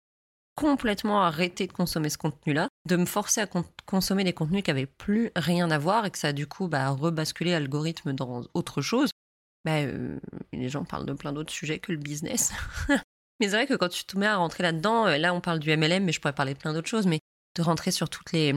complètement 0.55 1.21
arrêté 1.21 1.67
de 1.67 1.73
consommer 1.73 2.09
ce 2.09 2.17
contenu-là, 2.17 2.69
de 2.88 2.95
me 2.95 3.05
forcer 3.05 3.41
à 3.41 3.47
consommer 3.85 4.23
des 4.23 4.33
contenus 4.33 4.63
qui 4.63 4.71
avaient 4.71 4.85
plus 4.85 5.31
rien 5.35 5.69
à 5.69 5.77
voir 5.77 6.05
et 6.05 6.11
que 6.11 6.17
ça 6.17 6.29
a 6.29 6.33
du 6.33 6.47
coup 6.47 6.67
bah, 6.67 6.89
rebasculé 6.89 7.51
l'algorithme 7.51 8.13
dans 8.13 8.43
autre 8.53 8.81
chose, 8.81 9.11
bah, 9.65 9.79
euh, 9.79 10.17
les 10.53 10.69
gens 10.69 10.85
parlent 10.85 11.05
de 11.05 11.13
plein 11.13 11.33
d'autres 11.33 11.51
sujets 11.51 11.79
que 11.79 11.91
le 11.91 11.97
business. 11.97 12.53
mais 13.39 13.49
c'est 13.49 13.49
vrai 13.49 13.67
que 13.67 13.73
quand 13.73 13.89
tu 13.89 14.05
te 14.05 14.17
mets 14.17 14.27
à 14.27 14.38
rentrer 14.38 14.63
là-dedans, 14.63 15.07
euh, 15.07 15.17
là 15.17 15.33
on 15.33 15.41
parle 15.41 15.59
du 15.59 15.75
MLM, 15.75 16.05
mais 16.05 16.13
je 16.13 16.21
pourrais 16.21 16.33
parler 16.33 16.53
de 16.53 16.59
plein 16.59 16.73
d'autres 16.73 16.88
choses, 16.88 17.05
mais 17.05 17.19
de 17.55 17.61
rentrer 17.61 17.91
sur 17.91 18.09
toutes 18.09 18.31
les, 18.31 18.53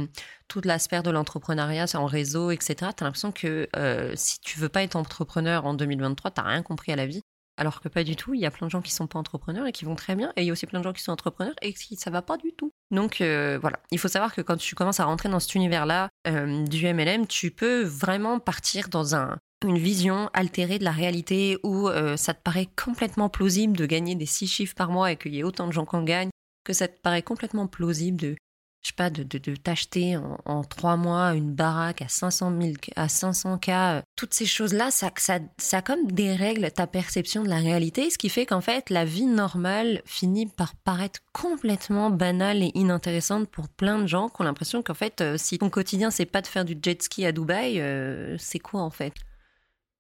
toute 0.49 0.67
la 0.67 0.79
sphère 0.79 1.03
de 1.03 1.11
l'entrepreneuriat, 1.11 1.87
en 1.95 2.07
réseau, 2.07 2.51
etc., 2.51 2.75
tu 2.97 3.03
as 3.03 3.07
l'impression 3.07 3.33
que 3.33 3.69
euh, 3.77 4.13
si 4.17 4.41
tu 4.41 4.59
veux 4.59 4.69
pas 4.69 4.83
être 4.83 4.97
entrepreneur 4.97 5.65
en 5.65 5.75
2023, 5.75 6.31
tu 6.33 6.41
rien 6.41 6.63
compris 6.63 6.93
à 6.93 6.97
la 6.97 7.07
vie. 7.07 7.23
Alors 7.57 7.81
que 7.81 7.89
pas 7.89 8.05
du 8.05 8.15
tout, 8.15 8.35
il 8.35 8.41
y 8.41 8.47
a 8.47 8.53
plein 8.53 8.69
de 8.69 8.71
gens 8.71 8.83
qui 8.83 8.93
sont 8.93 9.09
pas 9.09 9.19
entrepreneurs 9.19 9.67
et 9.67 9.73
qui 9.73 9.85
vont 9.85 9.97
très 9.97 10.15
bien, 10.15 10.33
et 10.37 10.43
il 10.43 10.47
y 10.47 10.51
a 10.51 10.53
aussi 10.53 10.67
plein 10.67 10.79
de 10.79 10.85
gens 10.85 10.93
qui 10.93 11.03
sont 11.03 11.11
entrepreneurs 11.11 11.57
et 11.61 11.73
qui 11.73 11.97
ça 11.97 12.11
va 12.11 12.23
pas 12.23 12.37
du 12.37 12.53
tout. 12.53 12.73
Donc 12.93 13.21
euh, 13.21 13.59
voilà, 13.61 13.81
il 13.91 13.99
faut 13.99 14.07
savoir 14.07 14.33
que 14.33 14.41
quand 14.41 14.57
tu 14.57 14.77
commences 14.77 15.01
à 15.01 15.05
rentrer 15.07 15.29
dans 15.29 15.41
cet 15.41 15.57
univers-là 15.57 16.09
euh, 16.29 16.65
du 16.65 16.87
MLM, 16.87 17.27
tu 17.27 17.51
peux 17.51 17.83
vraiment 17.83 18.39
partir 18.39 18.89
dans 18.89 19.17
un, 19.17 19.39
une 19.67 19.79
vision 19.79 20.31
altérée 20.35 20.79
de 20.79 20.85
la 20.85 20.93
réalité 20.93 21.59
où 21.65 21.89
ça 22.17 22.33
te 22.33 22.41
paraît 22.41 22.69
complètement 22.81 23.29
plausible 23.29 23.77
de 23.77 23.87
gagner 23.87 24.15
des 24.15 24.27
six 24.27 24.47
chiffres 24.47 24.77
par 24.77 24.93
mois 24.93 25.11
et 25.11 25.17
qu'il 25.17 25.35
y 25.35 25.41
ait 25.41 25.45
autant 25.45 25.67
de 25.67 25.73
gens 25.73 25.85
qu'en 25.85 26.05
gagnent, 26.05 26.31
que 26.63 26.73
ça 26.73 26.87
te 26.87 27.01
paraît 27.01 27.23
complètement 27.23 27.67
plausible 27.67 28.21
de 28.21 28.37
je 28.83 28.89
sais 28.89 28.95
pas, 28.95 29.11
de, 29.11 29.25
de, 29.25 29.57
t'acheter 29.57 30.17
en, 30.45 30.63
trois 30.63 30.97
mois 30.97 31.35
une 31.35 31.53
baraque 31.53 32.01
à 32.03 32.09
500 32.09 32.53
000, 32.61 32.75
à 32.95 33.09
500 33.09 33.59
k, 33.59 33.69
euh, 33.71 34.03
toutes 34.15 34.33
ces 34.33 34.47
choses-là, 34.47 34.91
ça, 34.91 35.11
ça, 35.17 35.41
ça 35.59 35.83
comme 35.83 36.07
dérègle 36.13 36.71
ta 36.71 36.87
perception 36.87 37.43
de 37.43 37.49
la 37.49 37.57
réalité, 37.57 38.09
ce 38.11 38.19
qui 38.19 38.29
fait 38.29 38.47
qu'en 38.47 38.61
fait, 38.61 38.91
la 38.91 39.05
vie 39.05 39.27
normale 39.27 40.01
finit 40.05 40.47
par 40.47 40.77
paraître 40.77 41.21
complètement 41.33 42.11
banale 42.11 42.63
et 42.63 42.71
inintéressante 42.75 43.49
pour 43.49 43.69
plein 43.69 43.99
de 43.99 44.07
gens 44.07 44.29
qui 44.29 44.43
ont 44.43 44.45
l'impression 44.45 44.83
qu'en 44.83 44.95
fait, 44.95 45.21
euh, 45.21 45.37
si 45.37 45.59
ton 45.59 45.71
quotidien 45.71 46.11
c'est 46.11 46.27
pas 46.27 46.41
de 46.43 46.47
faire 46.47 46.65
du 46.65 46.79
jet 46.81 47.03
ski 47.03 47.27
à 47.27 47.33
Dubaï, 47.33 47.81
euh, 47.81 48.37
c'est 48.39 48.61
quoi 48.61 48.83
en 48.83 48.91
fait? 48.91 49.13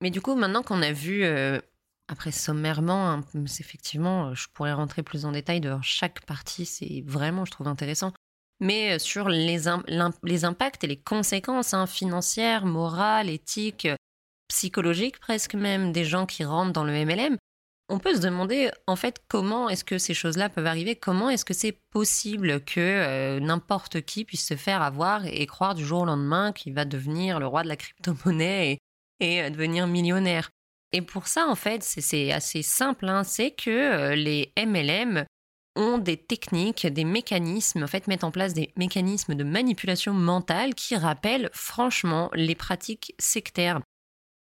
Mais 0.00 0.10
du 0.10 0.20
coup, 0.20 0.36
maintenant 0.36 0.62
qu'on 0.62 0.82
a 0.82 0.92
vu 0.92 1.24
après, 2.06 2.30
sommairement, 2.30 3.10
hein, 3.10 3.24
effectivement, 3.58 4.32
je 4.32 4.46
pourrais 4.54 4.72
rentrer 4.72 5.02
plus 5.02 5.24
en 5.26 5.32
détail 5.32 5.60
de 5.60 5.76
chaque 5.82 6.24
partie. 6.24 6.64
C'est 6.64 7.02
vraiment, 7.04 7.44
je 7.44 7.50
trouve 7.50 7.66
intéressant 7.66 8.12
mais 8.60 8.94
euh, 8.94 8.98
sur 8.98 9.28
les, 9.28 9.68
impacts 9.68 10.84
et 10.84 10.86
les 10.86 10.96
conséquences 10.96 11.74
hein, 11.74 11.86
financières, 11.86 12.66
morales, 12.66 13.28
éthiques, 13.28 13.88
psychologiques 14.48 15.20
presque 15.20 15.54
même 15.54 15.92
des 15.92 16.04
gens 16.04 16.26
qui 16.26 16.44
rentrent 16.44 16.72
dans 16.72 16.84
le 16.84 17.04
MLM, 17.04 17.36
on 17.90 17.98
peut 17.98 18.14
se 18.14 18.20
demander 18.20 18.70
en 18.86 18.96
fait 18.96 19.22
comment 19.28 19.68
est-ce 19.68 19.84
que 19.84 19.98
ces 19.98 20.14
choses-là 20.14 20.50
peuvent 20.50 20.66
arriver, 20.66 20.94
comment 20.94 21.30
est-ce 21.30 21.44
que 21.44 21.54
c'est 21.54 21.78
possible 21.90 22.62
que 22.64 22.80
euh, 22.80 23.40
n'importe 23.40 24.02
qui 24.02 24.24
puisse 24.24 24.46
se 24.46 24.56
faire 24.56 24.82
avoir 24.82 25.24
et 25.26 25.46
croire 25.46 25.74
du 25.74 25.84
jour 25.84 26.02
au 26.02 26.04
lendemain 26.04 26.52
qu'il 26.52 26.74
va 26.74 26.84
devenir 26.84 27.40
le 27.40 27.46
roi 27.46 27.62
de 27.62 27.68
la 27.68 27.76
crypto-monnaie 27.76 28.78
et, 29.20 29.42
euh, 29.42 29.50
devenir 29.50 29.86
millionnaire? 29.86 30.50
Et 30.92 31.02
pour 31.02 31.26
ça, 31.28 31.46
en 31.46 31.54
fait, 31.54 31.82
c'est 31.82 32.32
assez 32.32 32.62
simple, 32.62 33.08
hein, 33.08 33.22
c'est 33.22 33.50
que 33.50 34.14
les 34.14 34.52
MLM 34.56 35.26
ont 35.78 35.96
des 35.96 36.16
techniques, 36.18 36.86
des 36.86 37.04
mécanismes, 37.04 37.84
en 37.84 37.86
fait 37.86 38.06
mettent 38.08 38.24
en 38.24 38.30
place 38.30 38.52
des 38.52 38.72
mécanismes 38.76 39.34
de 39.34 39.44
manipulation 39.44 40.12
mentale 40.12 40.74
qui 40.74 40.96
rappellent 40.96 41.48
franchement 41.54 42.30
les 42.34 42.54
pratiques 42.54 43.14
sectaires. 43.18 43.80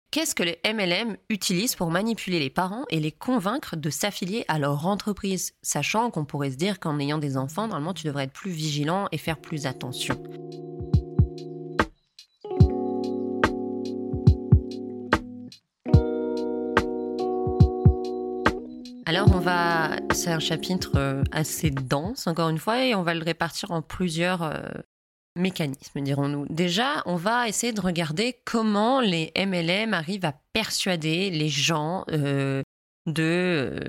Qu'est-ce 0.10 0.36
que 0.36 0.43
les 0.43 0.60
MLM 0.65 1.17
utilisent 1.30 1.76
pour 1.76 1.91
manipuler 1.91 2.39
les 2.39 2.50
parents 2.50 2.86
et 2.89 3.00
les 3.00 3.12
convaincre 3.12 3.76
de 3.76 3.89
s'affilier 3.89 4.45
à 4.47 4.58
leur 4.58 4.88
entreprise, 4.88 5.54
sachant 5.62 6.10
qu'on 6.12 6.26
pourrait 6.26 6.52
se 6.52 6.56
dire 6.56 6.80
qu'en 6.80 6.97
ayant 7.00 7.17
des 7.17 7.38
enfants, 7.38 7.67
normalement 7.67 7.93
tu 7.93 8.08
devrais 8.08 8.23
être 8.23 8.34
plus 8.34 8.52
vigilant 8.52 9.08
et 9.12 9.17
faire 9.17 9.38
plus 9.38 9.65
attention? 9.65 10.21
Alors 19.07 19.33
on 19.33 19.39
va, 19.39 19.95
c'est 20.11 20.31
un 20.31 20.39
chapitre 20.39 20.91
euh, 20.97 21.23
assez 21.31 21.69
dense 21.69 22.27
encore 22.27 22.49
une 22.49 22.57
fois 22.57 22.83
et 22.83 22.93
on 22.93 23.03
va 23.03 23.13
le 23.13 23.23
répartir 23.23 23.71
en 23.71 23.81
plusieurs 23.81 24.43
euh, 24.43 24.59
mécanismes, 25.37 26.01
dirons-nous. 26.01 26.45
Déjà, 26.49 27.03
on 27.05 27.15
va 27.15 27.47
essayer 27.47 27.71
de 27.71 27.79
regarder 27.79 28.35
comment 28.43 28.99
les 28.99 29.31
MLM 29.37 29.93
arrivent 29.93 30.25
à 30.25 30.35
persuader 30.51 31.29
les 31.29 31.47
gens 31.47 32.03
euh, 32.11 32.61
de, 33.05 33.79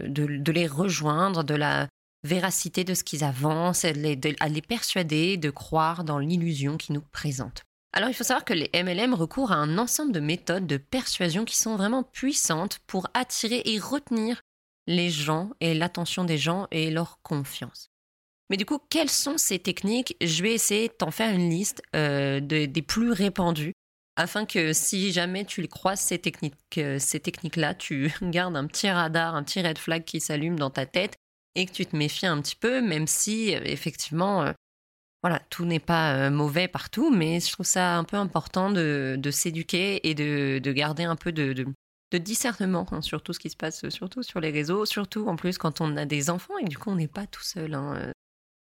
les 0.52 0.68
rejoindre, 0.68 1.42
de 1.42 1.54
la 1.56 1.88
véracité 2.22 2.84
de 2.84 2.94
ce 2.94 3.02
qu'ils 3.02 3.24
avancent, 3.24 3.84
à 3.84 3.90
les 3.92 4.62
persuader 4.62 5.36
de 5.36 5.50
croire 5.50 6.04
dans 6.04 6.20
l'illusion 6.20 6.76
qu'ils 6.76 6.94
nous 6.94 7.04
présentent. 7.10 7.64
Alors 7.92 8.08
il 8.08 8.14
faut 8.14 8.22
savoir 8.22 8.44
que 8.44 8.54
les 8.54 8.70
MLM 8.72 9.14
recourent 9.14 9.50
à 9.50 9.56
un 9.56 9.78
ensemble 9.78 10.12
de 10.12 10.20
méthodes 10.20 10.68
de 10.68 10.76
persuasion 10.76 11.44
qui 11.44 11.56
sont 11.56 11.74
vraiment 11.74 12.04
puissantes 12.04 12.78
pour 12.86 13.08
attirer 13.14 13.62
et 13.64 13.80
retenir 13.80 14.42
les 14.88 15.10
gens 15.10 15.50
et 15.60 15.74
l'attention 15.74 16.24
des 16.24 16.38
gens 16.38 16.66
et 16.72 16.90
leur 16.90 17.20
confiance. 17.22 17.90
Mais 18.50 18.56
du 18.56 18.64
coup, 18.64 18.78
quelles 18.88 19.10
sont 19.10 19.36
ces 19.36 19.58
techniques? 19.58 20.16
Je 20.22 20.42
vais 20.42 20.54
essayer 20.54 20.88
de 20.88 20.94
t'en 20.94 21.10
faire 21.10 21.32
une 21.32 21.50
liste 21.50 21.82
euh, 21.94 22.40
des 22.40 22.82
plus 22.82 23.12
répandues 23.12 23.74
afin 24.16 24.46
que 24.46 24.72
si 24.72 25.12
jamais 25.12 25.44
tu 25.44 25.68
croises 25.68 26.00
ces 26.00 26.18
techniques, 26.18 26.54
euh, 26.78 26.98
ces 26.98 27.20
techniques-là, 27.20 27.74
tu 27.74 28.10
gardes 28.22 28.56
un 28.56 28.66
petit 28.66 28.90
radar, 28.90 29.36
un 29.36 29.44
petit 29.44 29.60
red 29.60 29.78
flag 29.78 30.04
qui 30.04 30.20
s'allume 30.20 30.58
dans 30.58 30.70
ta 30.70 30.86
tête 30.86 31.16
et 31.54 31.66
que 31.66 31.72
tu 31.72 31.84
te 31.84 31.94
méfies 31.94 32.26
un 32.26 32.40
petit 32.40 32.56
peu, 32.56 32.80
même 32.80 33.06
si 33.06 33.54
euh, 33.54 33.60
effectivement, 33.64 34.52
voilà, 35.22 35.40
tout 35.50 35.66
n'est 35.66 35.80
pas 35.80 36.30
mauvais 36.30 36.66
partout, 36.66 37.10
mais 37.10 37.40
je 37.40 37.52
trouve 37.52 37.66
ça 37.66 37.98
un 37.98 38.04
peu 38.04 38.16
important 38.16 38.70
de, 38.70 39.20
s'éduquer 39.30 40.08
et 40.08 40.14
de, 40.14 40.72
garder 40.72 41.02
un 41.02 41.16
peu 41.16 41.30
de, 41.32 41.66
de 42.10 42.18
discernement 42.18 42.86
hein, 42.90 43.02
sur 43.02 43.22
tout 43.22 43.32
ce 43.32 43.38
qui 43.38 43.50
se 43.50 43.56
passe, 43.56 43.84
euh, 43.84 43.90
surtout 43.90 44.22
sur 44.22 44.40
les 44.40 44.50
réseaux, 44.50 44.86
surtout 44.86 45.28
en 45.28 45.36
plus 45.36 45.58
quand 45.58 45.80
on 45.80 45.96
a 45.96 46.06
des 46.06 46.30
enfants 46.30 46.56
et 46.58 46.64
du 46.64 46.78
coup 46.78 46.90
on 46.90 46.96
n'est 46.96 47.08
pas 47.08 47.26
tout 47.26 47.42
seul. 47.42 47.74
Hein, 47.74 47.96
euh. 47.96 48.12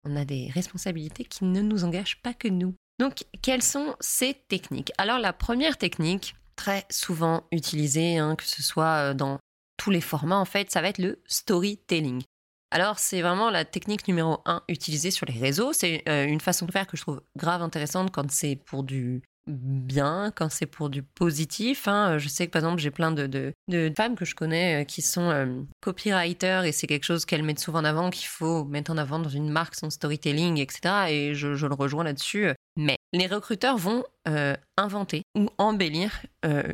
On 0.05 0.17
a 0.17 0.25
des 0.25 0.51
responsabilités 0.53 1.25
qui 1.25 1.45
ne 1.45 1.61
nous 1.61 1.85
engagent 1.85 2.23
pas 2.23 2.33
que 2.33 2.49
nous. 2.49 2.75
Donc, 2.99 3.25
quelles 3.43 3.63
sont 3.63 3.97
ces 4.01 4.35
techniques? 4.49 4.93
Alors, 4.97 5.19
la 5.19 5.35
première 5.35 5.77
technique, 5.77 6.35
très 6.57 6.87
souvent 6.91 7.47
utilisée, 7.53 8.17
hein, 8.17 8.35
que 8.35 8.45
ce 8.45 8.63
soit 8.63 9.11
euh, 9.11 9.15
dans 9.15 9.39
tous 9.77 9.91
les 9.91 10.01
formats, 10.01 10.39
en 10.39 10.47
fait, 10.47 10.71
ça 10.71 10.81
va 10.81 10.89
être 10.89 10.99
le 10.99 11.23
storytelling. 11.27 12.23
Alors, 12.71 12.99
c'est 12.99 13.21
vraiment 13.21 13.51
la 13.51 13.67
technique 13.67 14.09
numéro 14.09 14.41
un 14.47 14.63
utilisée 14.69 15.11
sur 15.11 15.27
les 15.27 15.39
réseaux. 15.39 15.73
C'est 15.73 16.03
une 16.07 16.41
façon 16.41 16.67
de 16.67 16.73
faire 16.73 16.87
que 16.87 16.97
je 16.97 17.03
trouve 17.03 17.21
grave 17.37 17.63
intéressante 17.63 18.13
quand 18.13 18.31
c'est 18.31 18.57
pour 18.57 18.85
du 18.85 19.23
bien, 19.51 20.33
quand 20.35 20.51
c'est 20.51 20.67
pour 20.67 20.91
du 20.91 21.03
positif. 21.03 21.89
Hein. 21.89 22.19
Je 22.19 22.29
sais 22.29 22.47
que 22.47 22.53
par 22.53 22.61
exemple, 22.61 22.81
j'ai 22.81 22.91
plein 22.91 23.13
de, 23.13 23.27
de, 23.27 23.93
femmes 23.97 24.17
que 24.17 24.25
je 24.25 24.35
connais 24.35 24.83
euh, 24.83 24.85
qui 24.85 25.03
sont 25.03 25.31
euh, 25.31 25.63
copywriters 25.81 26.65
et 26.65 26.73
c'est 26.73 26.87
quelque 26.87 27.05
chose 27.05 27.25
qu'elles 27.25 27.43
mettent 27.43 27.61
souvent 27.61 27.81
en 27.81 27.85
avant, 27.85 28.11
qu'il 28.11 28.29
faut 28.29 28.65
mettre 28.65 28.91
en 28.91 28.99
avant 28.99 29.19
dans 29.19 29.29
une 29.29 29.51
marque, 29.51 29.75
son 29.75 29.91
storytelling, 29.91 30.59
etc. 30.59 30.81
Et 31.09 31.35
je, 31.35 31.49
le 31.49 31.75
rejoins 31.75 32.05
là-dessus. 32.05 32.49
Mais 32.77 32.97
les 33.13 33.27
recruteurs 33.27 33.77
vont 33.77 34.05
euh, 34.29 34.57
inventer 34.77 35.23
ou 35.37 35.49
embellir 35.59 36.23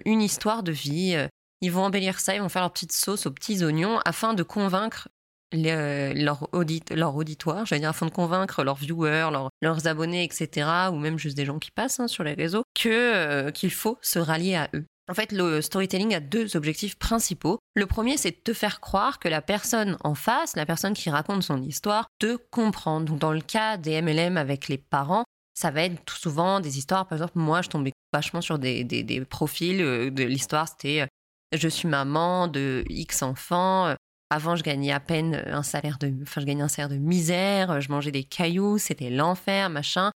une 0.04 0.22
histoire 0.22 0.62
de 0.62 0.72
vie. 0.72 1.16
Ils 1.60 1.72
vont 1.72 1.84
embellir 1.84 2.20
ça, 2.20 2.34
ils 2.34 2.40
vont 2.40 2.48
faire 2.48 2.62
leur 2.62 2.72
petite 2.72 2.92
sauce 2.92 3.26
aux 3.26 3.30
petits 3.30 3.64
oignons 3.64 3.98
afin 4.04 4.34
de 4.34 4.42
convaincre 4.42 5.08
euh, 5.54 6.12
leur, 6.14 6.48
leur 6.90 7.16
auditoire, 7.16 7.66
j'allais 7.66 7.80
dire, 7.80 7.90
afin 7.90 8.06
de 8.06 8.10
convaincre 8.10 8.64
leurs 8.64 8.76
viewers, 8.76 9.30
leurs 9.62 9.86
abonnés, 9.86 10.24
etc., 10.24 10.68
ou 10.92 10.96
même 10.96 11.18
juste 11.18 11.36
des 11.36 11.44
gens 11.44 11.58
qui 11.58 11.70
passent 11.70 12.00
hein, 12.00 12.08
sur 12.08 12.24
les 12.24 12.34
réseaux, 12.34 12.64
euh, 12.86 13.50
qu'il 13.52 13.70
faut 13.70 13.98
se 14.02 14.18
rallier 14.18 14.56
à 14.56 14.68
eux. 14.74 14.84
En 15.08 15.14
fait, 15.14 15.30
le 15.30 15.62
storytelling 15.62 16.14
a 16.14 16.20
deux 16.20 16.56
objectifs 16.56 16.98
principaux. 16.98 17.60
Le 17.76 17.86
premier, 17.86 18.16
c'est 18.16 18.32
de 18.32 18.40
te 18.42 18.52
faire 18.52 18.80
croire 18.80 19.20
que 19.20 19.28
la 19.28 19.40
personne 19.40 19.96
en 20.02 20.16
face, 20.16 20.56
la 20.56 20.66
personne 20.66 20.94
qui 20.94 21.10
raconte 21.10 21.44
son 21.44 21.62
histoire, 21.62 22.08
te 22.18 22.36
comprend. 22.50 23.00
Donc, 23.00 23.20
dans 23.20 23.32
le 23.32 23.40
cas 23.40 23.76
des 23.76 24.02
MLM 24.02 24.36
avec 24.36 24.66
les 24.66 24.78
parents, 24.78 25.24
ça 25.54 25.70
va 25.70 25.84
être 25.84 26.04
tout 26.04 26.16
souvent 26.16 26.58
des 26.58 26.76
histoires. 26.76 27.06
Par 27.06 27.18
exemple, 27.18 27.38
moi, 27.38 27.62
je 27.62 27.68
tombais 27.68 27.92
vachement 28.12 28.40
sur 28.40 28.58
des, 28.58 28.82
des, 28.82 29.04
des 29.04 29.24
profils 29.24 29.80
euh, 29.80 30.10
de 30.10 30.24
l'histoire. 30.24 30.66
C'était 30.68 31.06
je 31.52 31.68
suis 31.68 31.86
maman 31.86 32.48
de 32.48 32.84
X 32.88 33.22
enfants, 33.22 33.94
avant, 34.30 34.56
je 34.56 34.62
gagnais 34.62 34.92
à 34.92 35.00
peine 35.00 35.42
un 35.46 35.62
salaire 35.62 35.98
de, 35.98 36.12
enfin, 36.22 36.40
je 36.40 36.46
gagnais 36.46 36.62
un 36.62 36.68
salaire 36.68 36.88
de 36.88 36.96
misère, 36.96 37.80
je 37.80 37.90
mangeais 37.90 38.10
des 38.10 38.24
cailloux, 38.24 38.78
c'était 38.78 39.10
l'enfer, 39.10 39.70
machin. 39.70 40.10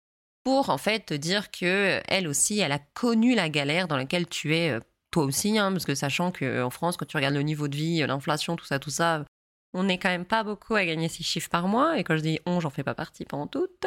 Pour 0.43 0.69
en 0.69 0.77
fait 0.77 1.05
te 1.07 1.13
dire 1.13 1.51
que 1.51 2.01
elle 2.07 2.27
aussi, 2.27 2.59
elle 2.59 2.71
a 2.71 2.79
connu 2.79 3.35
la 3.35 3.49
galère 3.49 3.87
dans 3.87 3.97
laquelle 3.97 4.27
tu 4.27 4.55
es, 4.55 4.71
euh, 4.71 4.79
toi 5.11 5.25
aussi, 5.25 5.57
hein, 5.57 5.71
parce 5.71 5.85
que 5.85 5.95
sachant 5.95 6.31
qu'en 6.31 6.69
France, 6.69 6.97
quand 6.97 7.05
tu 7.05 7.17
regardes 7.17 7.35
le 7.35 7.41
niveau 7.41 7.67
de 7.67 7.75
vie, 7.75 7.99
l'inflation, 8.05 8.55
tout 8.55 8.65
ça, 8.65 8.79
tout 8.79 8.89
ça, 8.89 9.25
on 9.73 9.83
n'est 9.83 9.99
quand 9.99 10.09
même 10.09 10.25
pas 10.25 10.43
beaucoup 10.43 10.75
à 10.75 10.85
gagner 10.85 11.09
six 11.09 11.23
chiffres 11.23 11.49
par 11.49 11.67
mois. 11.67 11.97
Et 11.99 12.03
quand 12.03 12.17
je 12.17 12.21
dis 12.21 12.39
on, 12.45 12.59
j'en 12.59 12.69
fais 12.69 12.83
pas 12.83 12.95
partie 12.95 13.25
pendant 13.25 13.47
toutes. 13.47 13.85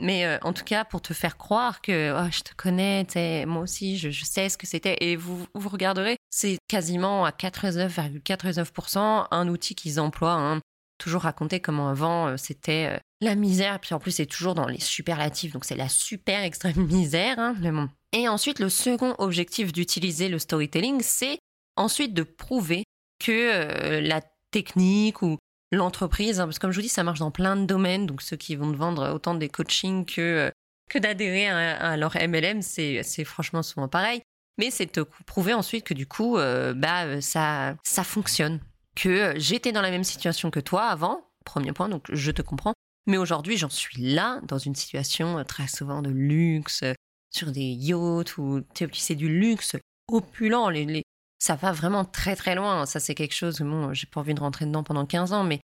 Mais 0.00 0.24
euh, 0.26 0.38
en 0.42 0.52
tout 0.52 0.64
cas, 0.64 0.84
pour 0.84 1.00
te 1.02 1.14
faire 1.14 1.36
croire 1.36 1.80
que 1.80 2.12
oh, 2.12 2.28
je 2.30 2.40
te 2.40 2.52
connais, 2.56 3.06
moi 3.46 3.62
aussi, 3.62 3.96
je, 3.96 4.24
sais 4.24 4.48
ce 4.48 4.58
que 4.58 4.66
c'était. 4.66 4.96
Et 5.00 5.16
vous, 5.16 5.46
vous 5.54 5.68
regarderez, 5.68 6.16
c'est 6.30 6.58
quasiment 6.68 7.24
à 7.24 7.30
99,99% 7.30 9.28
un 9.30 9.48
outil 9.48 9.74
qu'ils 9.74 10.00
emploient. 10.00 10.32
Hein. 10.32 10.60
Toujours 10.98 11.22
raconter 11.22 11.60
comment 11.60 11.88
avant 11.88 12.28
euh, 12.28 12.36
c'était 12.36 12.92
euh, 12.92 12.98
la 13.20 13.34
misère, 13.34 13.80
puis 13.80 13.94
en 13.94 13.98
plus 13.98 14.12
c'est 14.12 14.26
toujours 14.26 14.54
dans 14.54 14.68
les 14.68 14.78
superlatifs, 14.78 15.52
donc 15.52 15.64
c'est 15.64 15.74
la 15.74 15.88
super 15.88 16.42
extrême 16.42 16.86
misère. 16.86 17.38
Hein. 17.38 17.88
Et 18.12 18.28
ensuite, 18.28 18.58
le 18.58 18.68
second 18.68 19.14
objectif 19.18 19.72
d'utiliser 19.72 20.28
le 20.28 20.38
storytelling, 20.38 21.00
c'est 21.02 21.38
ensuite 21.76 22.14
de 22.14 22.22
prouver 22.22 22.84
que 23.18 24.00
la 24.00 24.20
technique 24.50 25.22
ou 25.22 25.38
l'entreprise, 25.74 26.40
hein, 26.40 26.44
parce 26.44 26.58
que 26.58 26.62
comme 26.62 26.70
je 26.70 26.78
vous 26.78 26.82
dis, 26.82 26.88
ça 26.88 27.02
marche 27.02 27.18
dans 27.18 27.30
plein 27.30 27.56
de 27.56 27.66
domaines, 27.66 28.06
donc 28.06 28.22
ceux 28.22 28.36
qui 28.36 28.56
vont 28.56 28.72
te 28.72 28.76
vendre 28.76 29.12
autant 29.14 29.34
des 29.34 29.48
coachings 29.48 30.04
que, 30.04 30.50
que 30.90 30.98
d'adhérer 30.98 31.48
à, 31.48 31.96
leur 31.96 32.16
MLM, 32.16 32.62
c'est 32.62 33.24
franchement 33.24 33.62
souvent 33.62 33.88
pareil. 33.88 34.22
Mais 34.58 34.70
c'est 34.70 34.86
te 34.86 35.00
prouver 35.00 35.52
ensuite 35.52 35.84
que 35.84 35.94
du 35.94 36.06
coup, 36.06 36.36
bah, 36.36 37.20
ça, 37.20 37.74
ça 37.82 38.04
fonctionne 38.04 38.60
que 38.94 39.34
j'étais 39.36 39.72
dans 39.72 39.82
la 39.82 39.90
même 39.90 40.04
situation 40.04 40.50
que 40.50 40.60
toi 40.60 40.84
avant, 40.84 41.26
premier 41.44 41.72
point, 41.72 41.88
donc 41.88 42.06
je 42.12 42.30
te 42.30 42.42
comprends. 42.42 42.74
Mais 43.06 43.18
aujourd'hui, 43.18 43.56
j'en 43.56 43.70
suis 43.70 44.00
là, 44.00 44.40
dans 44.44 44.58
une 44.58 44.74
situation 44.74 45.38
euh, 45.38 45.44
très 45.44 45.68
souvent 45.68 46.00
de 46.00 46.10
luxe, 46.10 46.82
euh, 46.82 46.94
sur 47.30 47.52
des 47.52 47.60
yachts, 47.60 48.38
ou 48.38 48.62
c'est 48.92 49.14
du 49.14 49.28
luxe 49.28 49.76
opulent. 50.08 50.70
Les, 50.70 51.02
ça 51.44 51.56
va 51.56 51.72
vraiment 51.72 52.04
très 52.04 52.36
très 52.36 52.54
loin. 52.54 52.86
Ça, 52.86 53.00
c'est 53.00 53.14
quelque 53.14 53.34
chose, 53.34 53.60
bon, 53.60 53.92
j'ai 53.92 54.06
pas 54.06 54.20
envie 54.20 54.34
de 54.34 54.40
rentrer 54.40 54.66
dedans 54.66 54.82
pendant 54.82 55.04
15 55.04 55.32
ans, 55.32 55.44
mais 55.44 55.60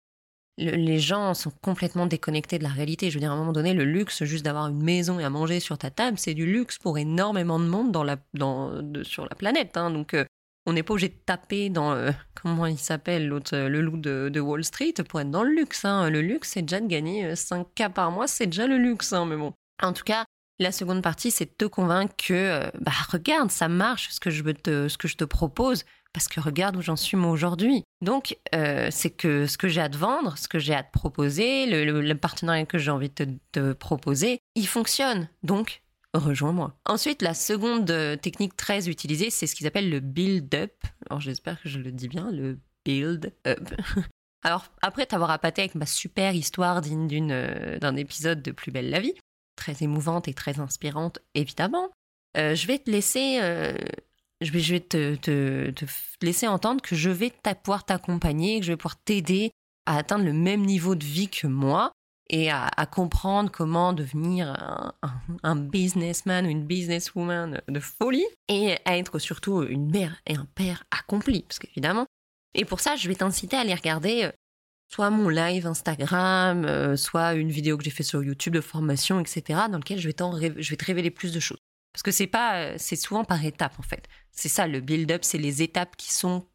les 0.58 0.98
gens 0.98 1.32
sont 1.32 1.52
complètement 1.62 2.06
déconnectés 2.06 2.58
de 2.58 2.64
la 2.64 2.68
réalité. 2.68 3.10
Je 3.10 3.14
veux 3.14 3.20
dire, 3.20 3.30
à 3.30 3.34
un 3.34 3.38
moment 3.38 3.52
donné, 3.52 3.72
le 3.72 3.84
luxe, 3.84 4.24
juste 4.24 4.44
d'avoir 4.44 4.66
une 4.68 4.82
maison 4.82 5.18
et 5.20 5.24
à 5.24 5.30
manger 5.30 5.58
sur 5.58 5.78
ta 5.78 5.90
table, 5.90 6.18
c'est 6.18 6.34
du 6.34 6.44
luxe 6.44 6.76
pour 6.78 6.98
énormément 6.98 7.58
de 7.58 7.64
monde 7.64 7.92
sur 9.04 9.24
la 9.24 9.34
planète. 9.34 9.76
Hein. 9.76 9.90
Donc, 9.90 10.14
euh, 10.14 10.24
on 10.66 10.74
n'est 10.74 10.82
pas 10.82 10.92
obligé 10.92 11.08
de 11.08 11.14
taper 11.14 11.70
dans 11.70 11.92
euh, 11.92 12.10
comment 12.34 12.66
il 12.66 12.78
s'appelle 12.78 13.26
l'autre 13.26 13.56
euh, 13.56 13.68
le 13.68 13.80
loup 13.80 13.96
de, 13.96 14.40
Wall 14.40 14.64
Street 14.64 14.94
pour 15.08 15.20
être 15.20 15.30
dans 15.30 15.42
le 15.42 15.52
luxe. 15.52 15.84
Hein. 15.84 16.10
Le 16.10 16.20
luxe, 16.20 16.50
c'est 16.50 16.62
déjà 16.62 16.80
de 16.80 16.86
gagner 16.86 17.32
5K 17.32 17.86
euh, 17.86 17.88
par 17.88 18.10
mois, 18.10 18.26
c'est 18.26 18.46
déjà 18.46 18.66
le 18.66 18.78
luxe. 18.78 19.12
Hein, 19.12 19.26
mais 19.26 19.36
bon. 19.36 19.52
En 19.82 19.92
tout 19.92 20.04
cas, 20.04 20.24
la 20.60 20.72
seconde 20.72 21.02
partie, 21.02 21.30
c'est 21.30 21.46
de 21.46 21.54
te 21.56 21.64
convaincre 21.64 22.14
que 22.16 22.70
bah 22.80 22.92
regarde, 23.10 23.50
ça 23.50 23.68
marche 23.68 24.10
ce 24.10 24.20
que 24.20 24.30
je 24.30 24.42
te, 24.42 24.88
ce 24.88 24.96
que 24.98 25.08
je 25.08 25.16
te 25.16 25.24
propose. 25.24 25.84
Parce 26.12 26.26
que 26.26 26.40
regarde 26.40 26.76
où 26.76 26.82
j'en 26.82 26.96
suis 26.96 27.16
moi 27.16 27.30
aujourd'hui. 27.30 27.84
Donc, 28.02 28.36
c'est 28.52 29.10
que 29.10 29.46
ce 29.46 29.56
que 29.56 29.68
j'ai 29.68 29.80
à 29.80 29.88
te 29.88 29.96
vendre, 29.96 30.36
ce 30.36 30.48
que 30.48 30.58
j'ai 30.58 30.74
à 30.74 30.82
te 30.82 30.90
proposer, 30.90 31.66
le, 31.66 32.14
partenariat 32.14 32.66
que 32.66 32.78
j'ai 32.78 32.90
envie 32.90 33.10
de 33.10 33.38
te, 33.52 33.72
proposer, 33.74 34.40
il 34.56 34.66
fonctionne. 34.66 35.28
Donc, 35.44 35.82
rejoins-moi. 36.14 36.76
Ensuite, 36.84 37.22
la 37.22 37.34
seconde 37.34 37.90
euh, 37.90 38.16
technique 38.16 38.56
très 38.56 38.88
utilisée, 38.88 39.30
c'est 39.30 39.46
ce 39.46 39.54
qu'ils 39.54 39.66
appellent 39.66 39.90
le 39.90 40.00
build-up. 40.00 40.72
Alors 41.08 41.20
j'espère 41.20 41.60
que 41.62 41.68
je 41.68 41.78
le 41.78 41.92
dis 41.92 42.08
bien, 42.08 42.30
le 42.30 42.58
build-up. 42.84 43.58
Alors 44.42 44.64
après 44.80 45.04
t'avoir 45.04 45.30
appâté 45.30 45.60
avec 45.60 45.74
ma 45.74 45.84
super 45.84 46.34
histoire 46.34 46.80
digne 46.80 47.30
euh, 47.30 47.78
d'un 47.78 47.96
épisode 47.96 48.40
de 48.42 48.52
Plus 48.52 48.72
belle 48.72 48.90
la 48.90 49.00
vie, 49.00 49.14
très 49.60 49.82
émouvante 49.82 50.26
et 50.26 50.34
très 50.34 50.58
inspirante 50.58 51.20
évidemment, 51.34 51.90
euh, 52.36 52.54
je 52.54 52.66
vais 52.66 52.78
te 52.78 52.90
laisser, 52.90 53.38
je 54.40 54.50
vais, 54.50 54.60
je 54.60 54.74
vais 54.74 54.80
te, 54.80 55.14
te, 55.16 55.84
laisser 56.22 56.48
entendre 56.48 56.82
que 56.82 56.96
je 56.96 57.10
vais 57.10 57.32
pouvoir 57.62 57.84
t'accompagner, 57.84 58.60
que 58.60 58.66
je 58.66 58.72
vais 58.72 58.76
pouvoir 58.76 59.00
t'aider 59.02 59.50
à 59.86 59.96
atteindre 59.96 60.24
le 60.24 60.32
même 60.32 60.62
niveau 60.62 60.94
de 60.94 61.04
vie 61.04 61.28
que 61.28 61.46
moi 61.46 61.92
et 62.30 62.48
à, 62.48 62.70
comprendre 62.86 63.50
comment 63.50 63.92
devenir 63.92 64.54
un, 65.42 65.56
businessman 65.56 66.46
ou 66.46 66.48
une 66.48 66.64
businesswoman 66.64 67.60
de 67.68 67.80
folie 67.80 68.26
et 68.48 68.76
à 68.84 68.96
être 68.96 69.18
surtout 69.18 69.64
une 69.64 69.90
mère 69.90 70.16
et 70.26 70.36
un 70.36 70.46
père 70.54 70.84
accompli, 70.92 71.42
parce 71.42 71.58
qu'évidemment. 71.58 72.06
Et 72.54 72.64
pour 72.64 72.80
ça, 72.80 72.94
je 72.94 73.08
vais 73.08 73.16
t'inciter 73.16 73.56
à 73.56 73.60
aller 73.60 73.74
regarder 73.74 74.24
euh, 74.24 74.32
soit 74.92 75.10
mon 75.10 75.28
live 75.28 75.66
Instagram, 75.66 76.64
euh, 76.64 76.96
soit 76.96 77.34
une 77.34 77.50
vidéo 77.50 77.78
que 77.78 77.84
j'ai 77.84 77.90
fait 77.90 78.02
sur 78.02 78.22
YouTube 78.22 78.54
de 78.54 78.60
formation, 78.60 79.20
etc., 79.20 79.60
dans 79.70 79.78
lequel 79.78 79.98
je 79.98 80.06
vais, 80.06 80.12
te 80.12 80.84
révéler 80.84 81.10
plus 81.10 81.32
de 81.32 81.40
choses. 81.40 81.60
Parce 81.92 82.02
que 82.02 82.10
c'est 82.10 82.26
pas, 82.26 82.56
euh, 82.56 82.74
c'est 82.76 82.96
souvent 82.96 83.24
par 83.24 83.44
étapes 83.44 83.78
en 83.78 83.82
fait. 83.82 84.06
C'est 84.32 84.48
ça 84.48 84.66
le 84.66 84.80
build-up, 84.80 85.24
c'est 85.24 85.38
les 85.38 85.62
étapes 85.62 85.96
qui 85.96 86.12
sont 86.12 86.46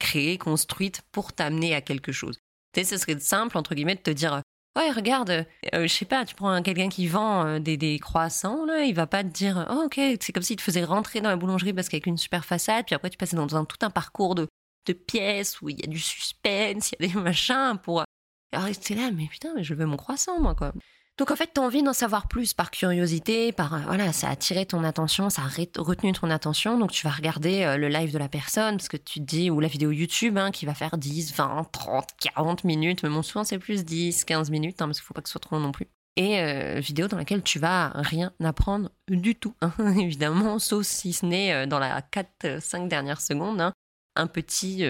créées, 0.00 0.36
construites 0.38 1.02
pour 1.12 1.32
t'amener 1.32 1.72
à 1.74 1.80
quelque 1.80 2.10
chose. 2.10 2.40
Tu 2.72 2.80
sais, 2.80 2.84
ce 2.84 2.96
serait 2.96 3.20
simple 3.20 3.56
entre 3.56 3.74
guillemets 3.74 3.94
de 3.94 4.00
te 4.00 4.10
dire 4.10 4.42
Ouais, 4.78 4.92
regarde, 4.92 5.30
euh, 5.30 5.82
je 5.82 5.86
sais 5.88 6.04
pas, 6.04 6.24
tu 6.24 6.36
prends 6.36 6.62
quelqu'un 6.62 6.88
qui 6.88 7.08
vend 7.08 7.44
euh, 7.44 7.58
des, 7.58 7.76
des, 7.76 7.98
croissants, 7.98 8.64
là, 8.64 8.84
il 8.84 8.94
va 8.94 9.08
pas 9.08 9.24
te 9.24 9.28
dire, 9.28 9.66
oh, 9.68 9.86
ok, 9.86 10.00
c'est 10.20 10.32
comme 10.32 10.44
s'il 10.44 10.54
te 10.54 10.62
faisait 10.62 10.84
rentrer 10.84 11.20
dans 11.20 11.30
la 11.30 11.36
boulangerie 11.36 11.72
parce 11.72 11.88
qu'avec 11.88 12.06
une 12.06 12.16
super 12.16 12.44
façade, 12.44 12.84
puis 12.86 12.94
après 12.94 13.10
tu 13.10 13.18
passais 13.18 13.34
dans 13.34 13.56
un, 13.56 13.64
tout 13.64 13.78
un 13.82 13.90
parcours 13.90 14.36
de, 14.36 14.46
de 14.86 14.92
pièces 14.92 15.60
où 15.60 15.68
il 15.68 15.80
y 15.80 15.84
a 15.84 15.86
du 15.86 15.98
suspense, 16.00 16.92
il 16.92 16.96
y 17.00 17.04
a 17.04 17.12
des 17.12 17.20
machins 17.20 17.78
pour. 17.82 18.04
Alors, 18.52 18.64
rester 18.64 18.94
là, 18.94 19.10
mais 19.12 19.26
putain, 19.26 19.52
mais 19.54 19.62
je 19.62 19.74
veux 19.74 19.84
mon 19.84 19.98
croissant, 19.98 20.40
moi, 20.40 20.54
quoi. 20.54 20.72
Donc 21.18 21.32
en 21.32 21.36
fait, 21.36 21.50
tu 21.52 21.60
as 21.60 21.64
envie 21.64 21.82
d'en 21.82 21.92
savoir 21.92 22.28
plus 22.28 22.54
par 22.54 22.70
curiosité, 22.70 23.50
par 23.50 23.74
euh, 23.74 23.78
voilà, 23.86 24.12
ça 24.12 24.28
a 24.28 24.30
attiré 24.30 24.66
ton 24.66 24.84
attention, 24.84 25.30
ça 25.30 25.42
a 25.42 25.48
retenu 25.82 26.12
ton 26.12 26.30
attention, 26.30 26.78
donc 26.78 26.92
tu 26.92 27.04
vas 27.04 27.10
regarder 27.10 27.64
euh, 27.64 27.76
le 27.76 27.88
live 27.88 28.12
de 28.12 28.18
la 28.18 28.28
personne 28.28 28.76
parce 28.76 28.88
que 28.88 28.96
tu 28.96 29.18
te 29.18 29.24
dis 29.24 29.50
ou 29.50 29.58
la 29.58 29.66
vidéo 29.66 29.90
YouTube 29.90 30.38
hein, 30.38 30.52
qui 30.52 30.64
va 30.64 30.74
faire 30.74 30.96
10, 30.96 31.34
20, 31.34 31.66
30, 31.72 32.06
40 32.20 32.62
minutes, 32.62 33.02
mais 33.02 33.08
bon 33.08 33.22
souvent 33.22 33.42
c'est 33.42 33.58
plus 33.58 33.84
10, 33.84 34.24
15 34.26 34.50
minutes 34.50 34.80
hein, 34.80 34.86
parce 34.86 35.00
qu'il 35.00 35.06
faut 35.06 35.14
pas 35.14 35.20
que 35.20 35.28
ce 35.28 35.32
soit 35.32 35.40
trop 35.40 35.56
long 35.56 35.62
non 35.62 35.72
plus. 35.72 35.88
Et 36.14 36.40
euh, 36.40 36.78
vidéo 36.78 37.08
dans 37.08 37.16
laquelle 37.16 37.42
tu 37.42 37.58
vas 37.58 37.90
rien 37.96 38.32
apprendre 38.42 38.90
du 39.08 39.34
tout, 39.34 39.54
hein, 39.60 39.72
évidemment, 39.98 40.60
sauf 40.60 40.86
si 40.86 41.12
ce 41.12 41.26
n'est 41.26 41.66
dans 41.66 41.80
la 41.80 42.00
4-5 42.00 42.86
dernières 42.86 43.20
secondes, 43.20 43.72
un 44.18 44.26
petit 44.26 44.84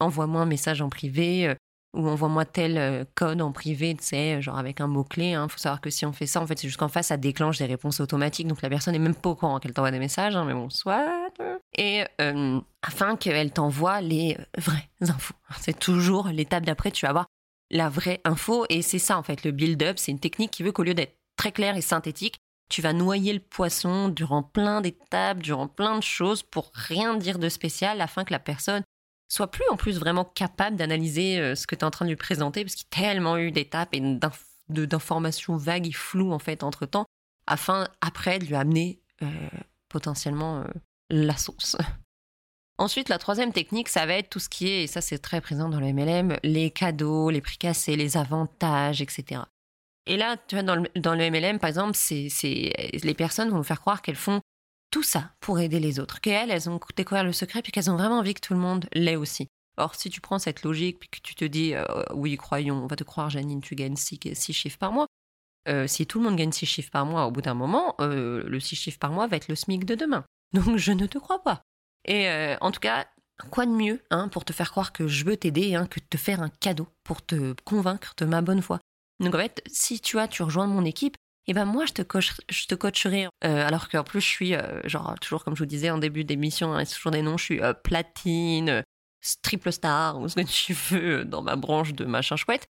envoie-moi 0.00 0.42
un 0.42 0.46
message 0.46 0.80
en 0.80 0.88
privé, 0.88 1.54
ou 1.94 2.06
envoie-moi 2.06 2.44
tel 2.44 2.76
euh, 2.76 3.04
code 3.14 3.40
en 3.40 3.52
privé, 3.52 3.94
tu 3.94 4.04
sais, 4.04 4.42
genre 4.42 4.58
avec 4.58 4.80
un 4.80 4.86
mot-clé. 4.86 5.30
Il 5.30 5.34
hein. 5.34 5.48
faut 5.48 5.58
savoir 5.58 5.80
que 5.80 5.90
si 5.90 6.04
on 6.04 6.12
fait 6.12 6.26
ça, 6.26 6.40
en 6.40 6.46
fait, 6.46 6.58
c'est 6.58 6.68
juste 6.68 6.78
qu'en 6.78 6.88
face, 6.88 7.08
ça 7.08 7.16
déclenche 7.16 7.58
des 7.58 7.64
réponses 7.64 8.00
automatiques. 8.00 8.46
Donc 8.46 8.62
la 8.62 8.68
personne 8.68 8.92
n'est 8.92 8.98
même 8.98 9.14
pas 9.14 9.30
au 9.30 9.34
courant 9.34 9.58
qu'elle 9.58 9.72
t'envoie 9.72 9.90
des 9.90 9.98
messages, 9.98 10.36
hein, 10.36 10.44
mais 10.44 10.52
bon, 10.52 10.68
soit. 10.68 11.30
Et 11.76 12.04
euh, 12.20 12.60
afin 12.82 13.16
qu'elle 13.16 13.52
t'envoie 13.52 14.00
les 14.00 14.36
vraies 14.58 14.88
infos. 15.00 15.34
C'est 15.60 15.78
toujours 15.78 16.28
l'étape 16.28 16.64
d'après, 16.64 16.90
tu 16.90 17.06
vas 17.06 17.10
avoir 17.10 17.26
la 17.70 17.88
vraie 17.88 18.20
info. 18.24 18.64
Et 18.68 18.82
c'est 18.82 18.98
ça, 18.98 19.18
en 19.18 19.22
fait, 19.22 19.44
le 19.44 19.50
build-up. 19.50 19.98
C'est 19.98 20.10
une 20.12 20.20
technique 20.20 20.50
qui 20.50 20.62
veut 20.62 20.72
qu'au 20.72 20.84
lieu 20.84 20.94
d'être 20.94 21.16
très 21.36 21.52
clair 21.52 21.76
et 21.76 21.82
synthétique, 21.82 22.38
tu 22.68 22.82
vas 22.82 22.92
noyer 22.92 23.32
le 23.32 23.40
poisson 23.40 24.08
durant 24.08 24.42
plein 24.42 24.80
d'étapes, 24.80 25.38
durant 25.38 25.68
plein 25.68 25.96
de 25.96 26.02
choses 26.02 26.42
pour 26.42 26.70
rien 26.74 27.16
dire 27.16 27.38
de 27.38 27.48
spécial 27.48 28.00
afin 28.00 28.24
que 28.24 28.32
la 28.32 28.38
personne 28.38 28.82
soit 29.28 29.50
plus 29.50 29.68
en 29.70 29.76
plus 29.76 29.98
vraiment 29.98 30.24
capable 30.24 30.76
d'analyser 30.76 31.38
euh, 31.38 31.54
ce 31.54 31.66
que 31.66 31.74
tu 31.74 31.80
es 31.80 31.84
en 31.84 31.90
train 31.90 32.04
de 32.06 32.10
lui 32.10 32.16
présenter, 32.16 32.64
parce 32.64 32.74
qu'il 32.74 32.86
y 32.90 33.04
a 33.04 33.08
tellement 33.08 33.36
eu 33.36 33.52
d'étapes 33.52 33.94
et 33.94 34.00
d'informations 34.68 35.56
vagues 35.56 35.86
et 35.86 35.92
floues 35.92 36.32
en 36.32 36.38
fait 36.38 36.62
entre 36.62 36.86
temps, 36.86 37.04
afin 37.46 37.88
après 38.00 38.38
de 38.38 38.46
lui 38.46 38.54
amener 38.54 39.00
euh, 39.22 39.26
potentiellement 39.88 40.60
euh, 40.60 40.64
la 41.10 41.36
sauce. 41.36 41.76
Ensuite, 42.78 43.08
la 43.08 43.18
troisième 43.18 43.52
technique, 43.52 43.88
ça 43.88 44.06
va 44.06 44.14
être 44.14 44.30
tout 44.30 44.38
ce 44.38 44.48
qui 44.48 44.68
est, 44.68 44.84
et 44.84 44.86
ça 44.86 45.00
c'est 45.00 45.18
très 45.18 45.40
présent 45.40 45.68
dans 45.68 45.80
le 45.80 45.92
MLM, 45.92 46.38
les 46.44 46.70
cadeaux, 46.70 47.28
les 47.28 47.40
prix 47.40 47.58
cassés, 47.58 47.96
les 47.96 48.16
avantages, 48.16 49.02
etc. 49.02 49.42
Et 50.08 50.16
là, 50.16 50.36
tu 50.48 50.56
vois, 50.56 50.62
dans 50.62 50.74
le, 50.74 51.30
MLM, 51.30 51.58
par 51.58 51.68
exemple, 51.68 51.92
c'est 51.94 52.28
les 52.42 53.14
personnes 53.14 53.50
vont 53.50 53.62
faire 53.62 53.80
croire 53.80 54.02
qu'elles 54.02 54.16
font 54.16 54.40
tout 54.90 55.02
ça 55.02 55.32
pour 55.40 55.60
aider 55.60 55.80
les 55.80 56.00
autres, 56.00 56.20
qu'elles, 56.20 56.50
elles 56.50 56.70
ont 56.70 56.80
découvert 56.96 57.24
le 57.24 57.32
secret, 57.32 57.60
puis 57.60 57.72
qu'elles 57.72 57.90
ont 57.90 57.96
vraiment 57.96 58.18
envie 58.18 58.32
que 58.32 58.40
tout 58.40 58.54
le 58.54 58.58
monde 58.58 58.86
l'ait 58.94 59.16
aussi. 59.16 59.48
Or, 59.76 59.94
si 59.94 60.08
tu 60.08 60.22
prends 60.22 60.38
cette 60.38 60.62
logique, 60.62 60.98
puis 60.98 61.10
que 61.10 61.18
tu 61.22 61.34
te 61.34 61.44
dis, 61.44 61.74
euh, 61.74 61.84
oui, 62.14 62.36
croyons, 62.38 62.82
on 62.82 62.86
va 62.86 62.96
te 62.96 63.04
croire, 63.04 63.28
Janine, 63.28 63.60
tu 63.60 63.74
gagnes 63.74 63.96
6 63.96 64.18
chiffres 64.52 64.78
par 64.78 64.92
mois. 64.92 65.06
Euh, 65.68 65.86
si 65.86 66.06
tout 66.06 66.18
le 66.18 66.24
monde 66.24 66.36
gagne 66.36 66.52
6 66.52 66.64
chiffres 66.64 66.90
par 66.90 67.04
mois, 67.04 67.26
au 67.26 67.30
bout 67.30 67.42
d'un 67.42 67.54
moment, 67.54 67.94
euh, 68.00 68.42
le 68.44 68.60
6 68.60 68.76
chiffres 68.76 68.98
par 68.98 69.12
mois 69.12 69.26
va 69.26 69.36
être 69.36 69.48
le 69.48 69.54
SMIC 69.54 69.84
de 69.84 69.94
demain. 69.94 70.24
Donc, 70.54 70.78
je 70.78 70.92
ne 70.92 71.06
te 71.06 71.18
crois 71.18 71.42
pas. 71.42 71.62
Et 72.06 72.26
en 72.62 72.70
tout 72.70 72.80
cas, 72.80 73.06
quoi 73.50 73.66
de 73.66 73.72
mieux 73.72 74.00
hein, 74.10 74.28
pour 74.28 74.46
te 74.46 74.54
faire 74.54 74.70
croire 74.70 74.92
que 74.92 75.06
je 75.06 75.26
veux 75.26 75.36
t'aider 75.36 75.74
hein, 75.74 75.86
que 75.86 76.00
de 76.00 76.06
te 76.06 76.16
faire 76.16 76.40
un 76.40 76.48
cadeau 76.48 76.88
pour 77.04 77.20
te 77.20 77.54
convaincre 77.64 78.14
de 78.16 78.24
ma 78.24 78.40
bonne 78.40 78.62
foi. 78.62 78.80
Donc, 79.20 79.34
en 79.34 79.38
fait, 79.38 79.62
si 79.66 80.00
tu 80.00 80.18
as, 80.18 80.28
tu 80.28 80.42
rejoins 80.42 80.66
mon 80.66 80.84
équipe, 80.84 81.16
et 81.48 81.54
ben 81.54 81.64
moi 81.64 81.86
je 81.86 81.94
te 81.94 82.02
coach, 82.02 82.34
je 82.50 82.66
te 82.66 82.74
coacherai 82.74 83.24
euh, 83.24 83.66
alors 83.66 83.88
qu'en 83.88 84.04
plus 84.04 84.20
je 84.20 84.26
suis 84.26 84.54
euh, 84.54 84.80
genre 84.84 85.14
toujours 85.18 85.44
comme 85.44 85.56
je 85.56 85.60
vous 85.60 85.66
disais 85.66 85.88
en 85.88 85.96
début 85.96 86.22
d'émission 86.22 86.74
hein, 86.74 86.84
c'est 86.84 86.94
toujours 86.94 87.10
des 87.10 87.22
noms 87.22 87.38
je 87.38 87.44
suis 87.44 87.62
euh, 87.62 87.72
platine 87.72 88.84
triple 89.42 89.72
star 89.72 90.20
ou 90.20 90.28
ce 90.28 90.34
que 90.34 90.42
tu 90.46 90.74
veux 90.74 91.24
dans 91.24 91.42
ma 91.42 91.56
branche 91.56 91.94
de 91.94 92.04
machin 92.04 92.36
chouette. 92.36 92.66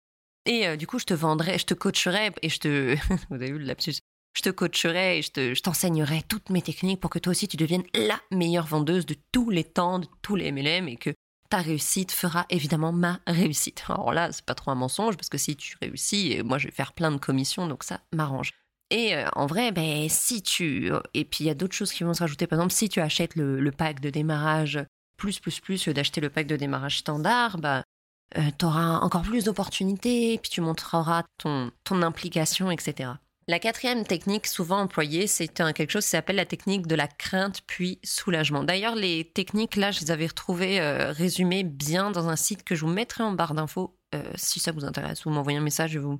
Et 0.46 0.76
du 0.78 0.86
coup 0.86 0.99
je 0.99 1.05
te 1.05 1.12
vendrai 1.12 1.59
je 1.59 1.66
te 1.66 1.74
coacherai 1.74 2.30
et 2.40 2.49
je 2.49 2.61
te 2.61 2.96
vous 3.28 3.34
avez 3.34 3.51
vu 3.51 3.59
le 3.59 3.64
lapsus. 3.64 3.96
Je 4.34 4.42
te 4.42 4.51
coacherai 4.51 5.18
et 5.18 5.22
je 5.22 5.32
te 5.32 5.55
je 5.55 5.62
t'enseignerai 5.62 6.22
toutes 6.28 6.49
mes 6.49 6.62
techniques 6.62 7.01
pour 7.01 7.11
que 7.11 7.18
toi 7.18 7.32
aussi 7.32 7.49
tu 7.49 7.57
deviennes 7.57 7.84
la 7.94 8.20
meilleure 8.30 8.66
vendeuse 8.66 9.05
de 9.05 9.16
tous 9.32 9.51
les 9.51 9.64
temps 9.64 9.99
de 9.99 10.07
tous 10.22 10.36
les 10.36 10.53
MLM 10.53 10.86
et 10.88 10.96
que 10.96 11.11
ta 11.51 11.59
réussite 11.59 12.12
fera 12.12 12.46
évidemment 12.51 12.92
ma 12.92 13.20
réussite. 13.26 13.84
Alors 13.88 14.12
là, 14.12 14.32
c'est 14.32 14.44
pas 14.44 14.55
trop 14.55 14.70
un 14.70 14.74
mensonge 14.74 15.16
parce 15.16 15.28
que 15.28 15.38
si 15.38 15.57
tu 15.57 15.76
réussis, 15.80 16.40
moi 16.44 16.59
je 16.59 16.68
vais 16.68 16.74
faire 16.74 16.92
plein 16.92 17.11
de 17.11 17.16
commissions, 17.16 17.66
donc 17.66 17.84
ça 17.84 18.01
m'arrange. 18.12 18.53
Et 18.90 19.14
euh, 19.14 19.26
en 19.34 19.46
vrai, 19.46 19.72
ben, 19.72 20.09
si 20.09 20.42
tu... 20.42 20.90
Et 21.14 21.24
puis 21.24 21.44
il 21.44 21.46
y 21.46 21.51
a 21.51 21.55
d'autres 21.55 21.74
choses 21.74 21.92
qui 21.92 22.05
vont 22.05 22.14
se 22.14 22.20
rajouter. 22.20 22.46
Par 22.46 22.59
exemple, 22.59 22.72
si 22.72 22.88
tu 22.88 23.01
achètes 23.01 23.36
le, 23.36 23.70
pack 23.70 24.01
de 24.01 24.11
démarrage 24.11 24.78
plus, 25.16 25.40
plus, 25.40 25.61
plus 25.61 25.88
d'acheter 25.88 26.20
le 26.20 26.30
pack 26.30 26.46
de 26.46 26.57
démarrage 26.57 26.99
standard, 26.99 27.59
bah, 27.59 27.82
euh, 28.36 28.51
tu 28.59 28.64
auras 28.64 28.99
encore 28.99 29.22
plus 29.22 29.44
d'opportunités, 29.44 30.38
puis 30.38 30.51
tu 30.51 30.61
montreras 30.61 31.24
ton, 31.38 31.70
ton 31.84 32.03
implication, 32.03 32.70
etc. 32.70 33.12
La 33.49 33.59
quatrième 33.59 34.05
technique 34.05 34.46
souvent 34.46 34.80
employée, 34.80 35.26
c'est 35.26 35.49
quelque 35.49 35.90
chose 35.90 36.05
qui 36.05 36.11
s'appelle 36.11 36.36
la 36.36 36.44
technique 36.44 36.86
de 36.86 36.94
la 36.94 37.09
crainte 37.09 37.62
puis 37.66 37.99
soulagement. 38.05 38.62
D'ailleurs, 38.62 38.94
les 38.94 39.24
techniques, 39.24 39.76
là, 39.76 39.90
je 39.90 40.01
les 40.01 40.11
avais 40.11 40.26
retrouvées 40.26 40.82
euh, 40.82 41.12
résumées 41.12 41.64
bien 41.64 42.11
dans 42.11 42.28
un 42.28 42.36
site 42.36 42.62
que 42.62 42.74
je 42.74 42.82
vous 42.84 42.92
mettrai 42.92 43.24
en 43.24 43.32
barre 43.32 43.55
d'infos 43.55 43.96
euh, 44.14 44.22
si 44.34 44.61
ça 44.61 44.70
vous 44.70 44.84
intéresse. 44.84 45.24
Vous 45.24 45.30
m'envoyez 45.30 45.57
un 45.57 45.62
message, 45.62 45.92
je 45.92 45.99
vous, 45.99 46.18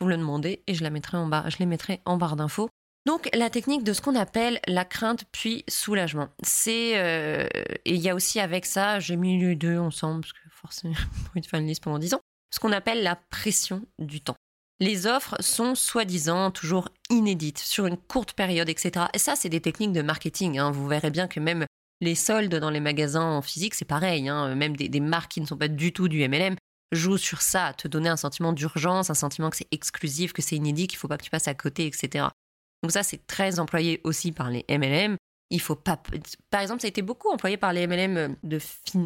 vous 0.00 0.08
le 0.08 0.16
demandez 0.16 0.62
et 0.66 0.72
je, 0.72 0.82
la 0.82 0.88
mettrai 0.88 1.18
en 1.18 1.26
barre, 1.26 1.50
je 1.50 1.58
les 1.58 1.66
mettrai 1.66 2.00
en 2.06 2.16
barre 2.16 2.36
d'infos. 2.36 2.70
Donc 3.04 3.28
la 3.34 3.50
technique 3.50 3.84
de 3.84 3.92
ce 3.92 4.00
qu'on 4.00 4.16
appelle 4.16 4.58
la 4.66 4.86
crainte 4.86 5.26
puis 5.32 5.64
soulagement. 5.68 6.28
C'est 6.42 6.98
euh, 6.98 7.46
et 7.84 7.94
il 7.94 8.00
y 8.00 8.08
a 8.08 8.14
aussi 8.14 8.40
avec 8.40 8.64
ça, 8.64 9.00
j'ai 9.00 9.16
mis 9.16 9.38
les 9.38 9.54
deux 9.54 9.76
ensemble 9.76 10.22
parce 10.22 10.32
que 10.32 10.48
forcément, 10.50 10.94
j'ai 10.94 11.28
envie 11.28 11.40
de 11.42 11.46
faire 11.46 11.60
une 11.60 11.66
liste 11.66 11.84
pendant 11.84 11.98
10 11.98 12.14
ans. 12.14 12.20
Ce 12.50 12.58
qu'on 12.58 12.72
appelle 12.72 13.02
la 13.02 13.16
pression 13.16 13.82
du 13.98 14.22
temps 14.22 14.36
les 14.80 15.06
offres 15.06 15.36
sont 15.40 15.74
soi-disant 15.74 16.50
toujours 16.50 16.88
inédites 17.10 17.58
sur 17.58 17.86
une 17.86 17.98
courte 17.98 18.32
période, 18.32 18.68
etc. 18.68 19.06
Et 19.12 19.18
ça, 19.18 19.36
c'est 19.36 19.50
des 19.50 19.60
techniques 19.60 19.92
de 19.92 20.02
marketing. 20.02 20.58
Hein. 20.58 20.70
Vous 20.70 20.88
verrez 20.88 21.10
bien 21.10 21.28
que 21.28 21.38
même 21.38 21.66
les 22.00 22.14
soldes 22.14 22.54
dans 22.54 22.70
les 22.70 22.80
magasins 22.80 23.22
en 23.22 23.42
physique, 23.42 23.74
c'est 23.74 23.84
pareil. 23.84 24.28
Hein. 24.28 24.54
Même 24.54 24.76
des, 24.76 25.00
marques 25.00 25.32
qui 25.32 25.40
ne 25.42 25.46
sont 25.46 25.58
pas 25.58 25.68
du 25.68 25.92
tout 25.92 26.08
du 26.08 26.26
MLM 26.26 26.56
jouent 26.92 27.18
sur 27.18 27.42
ça, 27.42 27.74
te 27.74 27.86
donner 27.88 28.08
un 28.08 28.16
sentiment 28.16 28.52
d'urgence, 28.52 29.10
un 29.10 29.14
sentiment 29.14 29.50
que 29.50 29.56
c'est 29.56 29.68
exclusif, 29.70 30.32
que 30.32 30.42
c'est 30.42 30.56
inédit, 30.56 30.88
qu'il 30.88 30.96
ne 30.96 31.00
faut 31.00 31.08
pas 31.08 31.18
que 31.18 31.24
tu 31.24 31.30
passes 31.30 31.46
à 31.46 31.54
côté, 31.54 31.86
etc. 31.86 32.28
Donc 32.82 32.90
ça, 32.90 33.02
c'est 33.02 33.26
très 33.26 33.60
employé 33.60 34.00
aussi 34.04 34.32
par 34.32 34.50
les 34.50 34.64
MLM. 34.68 35.16
Il 35.50 35.60
faut 35.60 35.76
pas. 35.76 36.00
Par 36.50 36.62
exemple, 36.62 36.80
ça 36.80 36.86
a 36.86 36.88
été 36.88 37.02
beaucoup 37.02 37.28
employé 37.28 37.58
par 37.58 37.72
les 37.72 37.86
MLM 37.86 38.36
de 38.42 38.58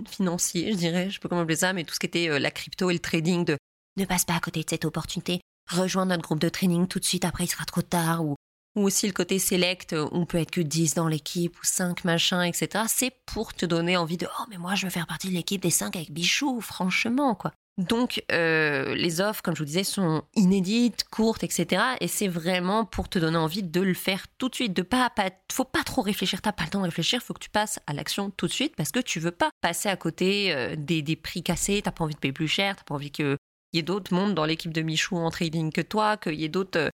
financiers, 0.09 0.73
je 0.73 0.77
dirais, 0.77 1.09
je 1.09 1.15
sais 1.15 1.19
pas 1.19 1.29
comment 1.29 1.41
appeler 1.41 1.57
ça, 1.57 1.73
mais 1.73 1.85
tout 1.85 1.95
ce 1.95 1.99
qui 1.99 2.07
était 2.07 2.29
euh, 2.29 2.39
la 2.39 2.51
crypto 2.51 2.91
et 2.91 2.93
le 2.93 2.99
trading 3.01 3.45
de 3.45 3.57
ne 3.97 4.05
passe 4.05 4.25
pas 4.25 4.35
à 4.35 4.41
côté 4.41 4.63
de 4.63 4.69
cette 4.69 4.85
opportunité, 4.85 5.41
rejoins 5.69 6.07
notre 6.07 6.23
groupe 6.23 6.41
de 6.41 6.49
training 6.49 6.87
tout 6.87 6.99
de 6.99 7.05
suite, 7.05 7.25
après 7.25 7.45
il 7.45 7.51
sera 7.51 7.65
trop 7.65 7.83
tard, 7.83 8.25
ou, 8.25 8.37
ou 8.77 8.83
aussi 8.83 9.07
le 9.07 9.13
côté 9.13 9.39
select, 9.39 9.95
on 10.13 10.27
peut 10.27 10.39
être 10.39 10.51
que 10.51 10.61
10 10.61 10.95
dans 10.95 11.09
l'équipe, 11.09 11.57
ou 11.57 11.65
5 11.65 12.05
machins, 12.05 12.43
etc. 12.43 12.85
C'est 12.89 13.13
pour 13.27 13.55
te 13.55 13.67
donner 13.67 13.97
envie 13.97 14.17
de, 14.17 14.27
oh 14.27 14.45
mais 14.51 14.59
moi 14.59 14.75
je 14.75 14.87
veux 14.87 14.91
faire 14.91 15.07
partie 15.07 15.29
de 15.29 15.35
l'équipe 15.35 15.63
des 15.63 15.71
5 15.71 15.97
avec 15.97 16.13
Bichou, 16.13 16.61
franchement, 16.61 17.35
quoi. 17.35 17.53
Donc 17.77 18.23
euh, 18.31 18.95
les 18.95 19.21
offres, 19.21 19.43
comme 19.43 19.55
je 19.57 19.61
vous 19.61 19.67
disais, 19.67 19.83
sont 19.83 20.23
inédites, 20.37 21.05
courtes, 21.11 21.43
etc. 21.43 21.83
Et 22.01 22.07
c'est 22.07 22.29
vraiment 22.29 22.85
pour 22.85 23.09
te 23.09 23.19
donner 23.19 23.37
envie 23.37 23.65
de 23.65 23.81
le 23.81 23.95
faire 23.95 24.27
tout 24.39 24.49
de 24.49 24.55
suite. 24.55 24.75
De 24.75 24.83
pas, 24.83 25.11
pas 25.11 25.31
faut 25.51 25.65
pas 25.65 25.83
trop 25.83 26.03
réfléchir. 26.03 26.41
T'as 26.41 26.53
pas 26.53 26.65
le 26.65 26.71
temps 26.71 26.81
de 26.81 26.85
réfléchir. 26.85 27.21
Faut 27.21 27.35
que 27.35 27.41
tu 27.41 27.51
passes 27.51 27.81
à 27.89 27.93
l'action 27.93 28.31
tout 28.31 28.47
de 28.47 28.53
suite 28.53 28.77
parce 28.77 28.93
que 28.93 29.01
tu 29.01 29.19
veux 29.19 29.33
pas 29.33 29.51
passer 29.61 29.89
à 29.89 29.97
côté 29.97 30.55
euh, 30.55 30.77
des, 30.77 31.03
des 31.03 31.17
prix 31.17 31.43
cassés. 31.43 31.83
T'as 31.83 31.91
pas 31.91 32.05
envie 32.05 32.15
de 32.15 32.21
payer 32.21 32.33
plus 32.33 32.49
cher. 32.49 32.77
T'as 32.77 32.85
pas 32.85 32.95
envie 32.95 33.11
que 33.11 33.37
y 33.77 33.81
ait 33.81 33.83
d'autres 33.83 34.15
mondes 34.15 34.35
dans 34.35 34.45
l'équipe 34.45 34.73
de 34.73 34.83
Michou 34.83 35.17
en 35.17 35.31
trading 35.31 35.73
que 35.73 35.81
toi, 35.81 36.17
qu'il 36.17 36.35
y 36.35 36.45
ait 36.45 36.49
d'autres. 36.49 36.91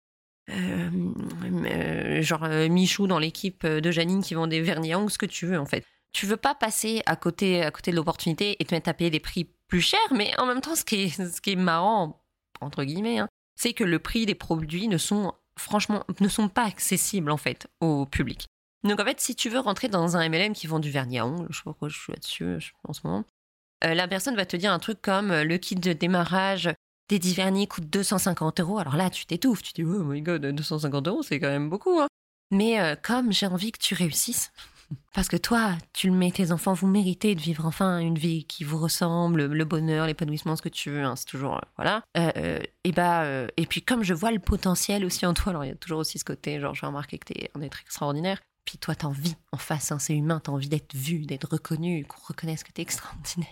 Euh, 0.49 0.89
euh, 1.65 2.21
genre 2.23 2.43
euh, 2.43 2.67
Michou 2.69 3.05
dans 3.05 3.19
l'équipe 3.19 3.65
de 3.65 3.91
Janine 3.91 4.23
qui 4.23 4.34
vend 4.34 4.47
des 4.47 4.61
vernis 4.61 4.93
à 4.93 5.09
ce 5.09 5.17
que 5.17 5.25
tu 5.25 5.45
veux 5.45 5.59
en 5.59 5.65
fait. 5.65 5.86
Tu 6.11 6.25
veux 6.25 6.38
pas 6.38 6.55
passer 6.55 7.03
à 7.05 7.15
côté, 7.15 7.61
à 7.61 7.69
côté 7.69 7.91
de 7.91 7.95
l'opportunité 7.95 8.55
et 8.59 8.65
te 8.65 8.73
mettre 8.73 8.89
à 8.89 8.93
payer 8.95 9.11
des 9.11 9.19
prix 9.19 9.47
plus 9.67 9.82
chers, 9.82 10.13
mais 10.13 10.32
en 10.39 10.47
même 10.47 10.61
temps, 10.61 10.75
ce 10.75 10.84
qui 10.84 11.03
est, 11.03 11.09
ce 11.34 11.39
qui 11.39 11.51
est 11.51 11.55
marrant, 11.55 12.23
entre 12.61 12.84
guillemets, 12.84 13.19
hein, 13.19 13.27
c'est 13.55 13.73
que 13.73 13.84
le 13.84 13.99
prix 13.99 14.25
des 14.25 14.36
produits 14.36 14.88
ne 14.88 14.97
sont 14.97 15.34
franchement 15.57 16.05
ne 16.19 16.30
sont 16.30 16.47
pas 16.47 16.63
accessibles 16.63 17.30
en 17.30 17.38
fait 17.38 17.67
au 17.82 18.05
public. 18.05 18.47
Donc 18.84 18.99
en 18.99 19.05
fait, 19.05 19.19
si 19.19 19.36
tu 19.36 19.49
veux 19.49 19.59
rentrer 19.59 19.89
dans 19.89 20.15
un 20.15 20.27
MLM 20.30 20.53
qui 20.53 20.67
vend 20.67 20.80
du 20.80 20.89
vernis 20.89 21.19
à 21.19 21.27
ongles, 21.27 21.47
je 21.49 21.57
sais 21.57 21.63
pas 21.63 21.71
pourquoi 21.71 21.89
je 21.89 21.99
suis 21.99 22.13
là-dessus 22.13 22.73
en 22.88 22.93
ce 22.93 23.01
moment, 23.03 23.25
euh, 23.84 23.93
la 23.93 24.07
personne 24.07 24.36
va 24.36 24.45
te 24.45 24.57
dire 24.57 24.73
un 24.73 24.80
truc 24.80 25.01
comme 25.01 25.32
euh, 25.32 25.43
le 25.43 25.57
kit 25.57 25.75
de 25.75 25.93
démarrage 25.93 26.69
des 27.07 27.17
vernis 27.34 27.67
coûte 27.67 27.89
250 27.89 28.59
euros. 28.59 28.77
Alors 28.77 28.95
là, 28.95 29.09
tu 29.09 29.25
t'étouffes, 29.25 29.63
tu 29.63 29.73
dis, 29.73 29.84
oh 29.84 30.03
my 30.03 30.21
god, 30.21 30.45
250 30.45 31.07
euros, 31.07 31.23
c'est 31.23 31.39
quand 31.39 31.47
même 31.47 31.69
beaucoup. 31.69 31.99
Hein. 31.99 32.07
Mais 32.51 32.80
euh, 32.80 32.95
comme 33.01 33.32
j'ai 33.32 33.47
envie 33.47 33.71
que 33.71 33.80
tu 33.80 33.95
réussisses, 33.95 34.51
parce 35.15 35.27
que 35.27 35.38
toi, 35.38 35.71
tu 35.93 36.07
le 36.07 36.13
mets, 36.13 36.32
tes 36.32 36.51
enfants, 36.51 36.73
vous 36.73 36.88
méritez 36.88 37.34
de 37.34 37.41
vivre 37.41 37.65
enfin 37.65 37.97
une 37.99 38.17
vie 38.17 38.43
qui 38.45 38.63
vous 38.63 38.77
ressemble, 38.77 39.45
le 39.45 39.65
bonheur, 39.65 40.05
l'épanouissement, 40.05 40.55
ce 40.55 40.61
que 40.61 40.69
tu 40.69 40.91
veux, 40.91 41.03
hein, 41.03 41.15
c'est 41.15 41.25
toujours, 41.25 41.61
voilà. 41.77 42.03
et 42.15 42.91
bah, 42.91 43.47
et 43.55 43.65
puis 43.67 43.82
comme 43.82 44.03
je 44.03 44.13
vois 44.13 44.32
le 44.32 44.39
potentiel 44.39 45.05
aussi 45.05 45.25
en 45.25 45.34
toi, 45.34 45.51
alors 45.51 45.65
il 45.65 45.69
y 45.69 45.71
a 45.71 45.75
toujours 45.75 45.99
aussi 45.99 46.17
ce 46.19 46.25
côté, 46.25 46.59
genre, 46.59 46.73
j'ai 46.73 46.86
remarqué 46.86 47.17
que 47.17 47.34
t'es 47.34 47.51
un 47.55 47.61
être 47.61 47.82
extraordinaire. 47.82 48.39
Puis 48.70 48.78
toi, 48.78 48.93
t'as 48.93 49.07
envie 49.07 49.36
en 49.51 49.57
face, 49.57 49.91
hein, 49.91 49.97
c'est 49.97 50.15
humain, 50.15 50.39
t'as 50.39 50.51
envie 50.51 50.70
d'être 50.70 50.93
vu, 50.93 51.26
d'être 51.26 51.49
reconnu, 51.49 52.05
qu'on 52.05 52.22
reconnaisse 52.28 52.63
que 52.63 52.72
t'es 52.72 52.84
extraordinaire. 52.84 53.47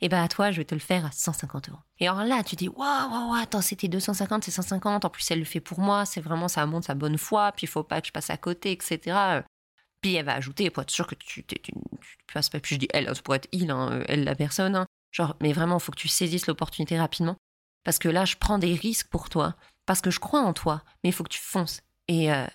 Et 0.00 0.08
bah 0.08 0.22
à 0.22 0.28
toi, 0.28 0.50
je 0.50 0.56
vais 0.56 0.64
te 0.64 0.74
le 0.74 0.80
faire 0.80 1.04
à 1.04 1.12
150 1.12 1.68
euros. 1.68 1.78
Et 1.98 2.08
alors 2.08 2.24
là, 2.24 2.42
tu 2.42 2.56
dis, 2.56 2.68
waouh, 2.68 3.10
waouh, 3.10 3.34
attends, 3.34 3.60
c'était 3.60 3.88
250, 3.88 4.42
c'est 4.42 4.50
150. 4.50 5.04
En 5.04 5.10
plus, 5.10 5.30
elle 5.30 5.40
le 5.40 5.44
fait 5.44 5.60
pour 5.60 5.78
moi, 5.78 6.06
c'est 6.06 6.22
vraiment, 6.22 6.48
ça 6.48 6.64
montre 6.64 6.86
sa 6.86 6.94
bonne 6.94 7.18
foi, 7.18 7.52
puis 7.52 7.66
il 7.66 7.68
faut 7.68 7.82
pas 7.82 8.00
que 8.00 8.06
je 8.06 8.12
passe 8.12 8.30
à 8.30 8.38
côté, 8.38 8.72
etc. 8.72 9.42
Puis 10.00 10.14
elle 10.14 10.24
va 10.24 10.36
ajouter, 10.36 10.70
pour 10.70 10.84
être 10.84 10.90
sûr 10.90 11.06
que 11.06 11.16
tu, 11.16 11.44
tu, 11.44 11.60
tu, 11.60 11.72
passes 12.32 12.48
pas. 12.48 12.60
Puis 12.60 12.76
je 12.76 12.80
dis 12.80 12.88
elle, 12.94 13.14
ça 13.14 13.20
pourrait 13.20 13.36
être 13.36 13.48
il, 13.52 13.70
hein, 13.70 14.02
elle 14.08 14.24
la 14.24 14.34
personne. 14.34 14.74
Hein. 14.74 14.86
Genre, 15.12 15.36
mais 15.42 15.52
vraiment, 15.52 15.78
faut 15.78 15.92
que 15.92 15.98
tu 15.98 16.08
saisisses 16.08 16.46
l'opportunité 16.46 16.98
rapidement. 16.98 17.36
Parce 17.84 17.98
que 17.98 18.08
là, 18.08 18.24
je 18.24 18.36
prends 18.36 18.56
des 18.56 18.72
risques 18.72 19.08
pour 19.08 19.28
toi, 19.28 19.54
parce 19.84 20.00
que 20.00 20.10
je 20.10 20.18
crois 20.18 20.40
en 20.40 20.54
toi, 20.54 20.82
mais 21.04 21.10
il 21.10 21.12
faut 21.12 21.24
que 21.24 21.28
tu 21.28 21.40
fonces. 21.40 21.82
Et 22.08 22.32
euh, 22.32 22.46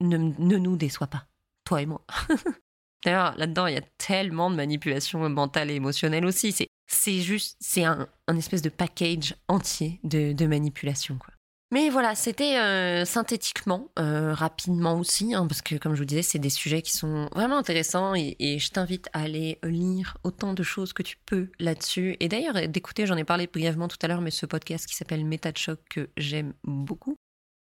ne, 0.00 0.16
nous 0.16 0.76
déçoit 0.76 1.06
pas, 1.06 1.26
toi 1.64 1.82
et 1.82 1.86
moi. 1.86 2.02
D'ailleurs, 3.04 3.36
là-dedans, 3.36 3.66
il 3.66 3.74
y 3.74 3.78
a 3.78 3.84
tellement 3.98 4.50
de 4.50 4.56
manipulation 4.56 5.28
mentale 5.28 5.70
et 5.70 5.74
émotionnelle 5.74 6.24
aussi. 6.24 6.52
C'est, 6.52 6.68
c'est 6.88 7.20
juste, 7.20 7.56
c'est 7.60 7.84
un, 7.84 8.08
espèce 8.36 8.62
de 8.62 8.68
package 8.68 9.34
entier 9.48 10.00
de, 10.02 10.46
manipulation, 10.46 11.16
quoi. 11.18 11.32
Mais 11.72 11.90
voilà, 11.90 12.14
c'était 12.14 12.58
euh, 12.58 13.04
synthétiquement, 13.04 13.90
euh, 13.98 14.32
rapidement 14.32 15.00
aussi, 15.00 15.34
hein, 15.34 15.48
parce 15.48 15.62
que 15.62 15.74
comme 15.74 15.94
je 15.94 15.98
vous 15.98 16.06
disais, 16.06 16.22
c'est 16.22 16.38
des 16.38 16.48
sujets 16.48 16.80
qui 16.80 16.92
sont 16.92 17.28
vraiment 17.34 17.58
intéressants 17.58 18.14
et, 18.14 18.36
et, 18.38 18.60
je 18.60 18.70
t'invite 18.70 19.08
à 19.12 19.22
aller 19.22 19.58
lire 19.64 20.16
autant 20.22 20.52
de 20.52 20.62
choses 20.62 20.92
que 20.92 21.02
tu 21.02 21.16
peux 21.26 21.50
là-dessus. 21.58 22.16
Et 22.20 22.28
d'ailleurs, 22.28 22.68
d'écouter, 22.68 23.04
j'en 23.04 23.16
ai 23.16 23.24
parlé 23.24 23.48
brièvement 23.48 23.88
tout 23.88 23.96
à 24.02 24.06
l'heure, 24.06 24.20
mais 24.20 24.30
ce 24.30 24.46
podcast 24.46 24.86
qui 24.86 24.94
s'appelle 24.94 25.24
Méta 25.24 25.50
de 25.50 25.58
choc 25.58 25.80
que 25.90 26.08
j'aime 26.16 26.54
beaucoup, 26.62 27.16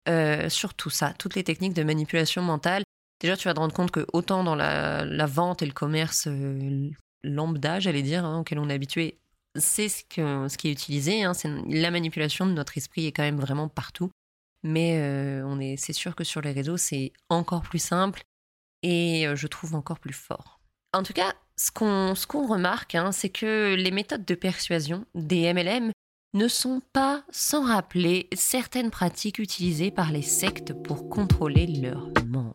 euh, 0.07 0.49
sur 0.49 0.73
tout 0.73 0.89
ça, 0.89 1.13
toutes 1.17 1.35
les 1.35 1.43
techniques 1.43 1.73
de 1.73 1.83
manipulation 1.83 2.41
mentale. 2.41 2.83
Déjà, 3.19 3.35
tu 3.35 3.47
vas 3.47 3.53
te 3.53 3.59
rendre 3.59 3.73
compte 3.73 3.91
que 3.91 4.05
autant 4.13 4.43
dans 4.43 4.55
la, 4.55 5.25
vente 5.25 5.61
et 5.61 5.65
le 5.65 5.73
commerce 5.73 6.27
euh, 6.27 6.89
lambda, 7.23 7.79
j'allais 7.79 8.01
dire, 8.01 8.25
hein, 8.25 8.39
auquel 8.39 8.59
on 8.59 8.69
est 8.69 8.73
habitué, 8.73 9.17
c'est 9.55 9.89
ce, 9.89 10.03
ce 10.09 10.57
qui 10.57 10.69
est 10.69 10.71
utilisé. 10.71 11.23
Hein, 11.23 11.33
c'est 11.33 11.49
la 11.67 11.91
manipulation 11.91 12.45
de 12.45 12.53
notre 12.53 12.77
esprit 12.77 13.07
est 13.07 13.11
quand 13.11 13.23
même 13.23 13.39
vraiment 13.39 13.67
partout. 13.67 14.09
Mais 14.63 14.97
euh, 14.97 15.43
on 15.45 15.59
est, 15.59 15.77
c'est 15.77 15.93
sûr 15.93 16.15
que 16.15 16.23
sur 16.23 16.41
les 16.41 16.51
réseaux, 16.51 16.77
c'est 16.77 17.11
encore 17.29 17.61
plus 17.61 17.79
simple 17.79 18.21
et 18.83 19.25
je 19.33 19.47
trouve 19.47 19.75
encore 19.75 19.99
plus 19.99 20.13
fort. 20.13 20.59
En 20.93 21.03
tout 21.03 21.13
cas, 21.13 21.33
ce 21.57 21.71
qu'on, 21.71 22.15
ce 22.15 22.25
qu'on 22.25 22.47
remarque, 22.47 22.95
hein, 22.95 23.11
c'est 23.11 23.29
que 23.29 23.75
les 23.75 23.91
méthodes 23.91 24.25
de 24.25 24.35
persuasion 24.35 25.05
des 25.13 25.53
MLM 25.53 25.91
ne 26.33 26.47
sont 26.47 26.81
pas 26.93 27.23
sans 27.31 27.65
rappeler 27.65 28.27
certaines 28.33 28.91
pratiques 28.91 29.39
utilisées 29.39 29.91
par 29.91 30.11
les 30.11 30.21
sectes 30.21 30.73
pour 30.73 31.09
contrôler 31.09 31.65
leurs 31.65 32.09
membres. 32.27 32.53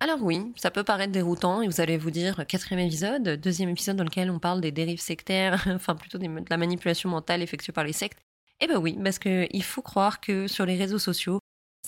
Alors 0.00 0.22
oui, 0.22 0.52
ça 0.56 0.70
peut 0.70 0.84
paraître 0.84 1.12
déroutant 1.12 1.60
et 1.60 1.66
vous 1.66 1.80
allez 1.80 1.98
vous 1.98 2.10
dire 2.10 2.46
quatrième 2.46 2.86
épisode, 2.86 3.22
deuxième 3.40 3.68
épisode 3.68 3.96
dans 3.96 4.04
lequel 4.04 4.30
on 4.30 4.38
parle 4.38 4.60
des 4.60 4.72
dérives 4.72 5.00
sectaires, 5.00 5.66
enfin 5.74 5.94
plutôt 5.94 6.18
de 6.18 6.26
la 6.48 6.56
manipulation 6.56 7.10
mentale 7.10 7.42
effectuée 7.42 7.72
par 7.72 7.84
les 7.84 7.92
sectes. 7.92 8.18
Eh 8.60 8.66
ben 8.66 8.78
oui, 8.78 8.98
parce 9.04 9.18
qu'il 9.20 9.62
faut 9.62 9.82
croire 9.82 10.20
que 10.20 10.48
sur 10.48 10.66
les 10.66 10.76
réseaux 10.76 10.98
sociaux, 10.98 11.38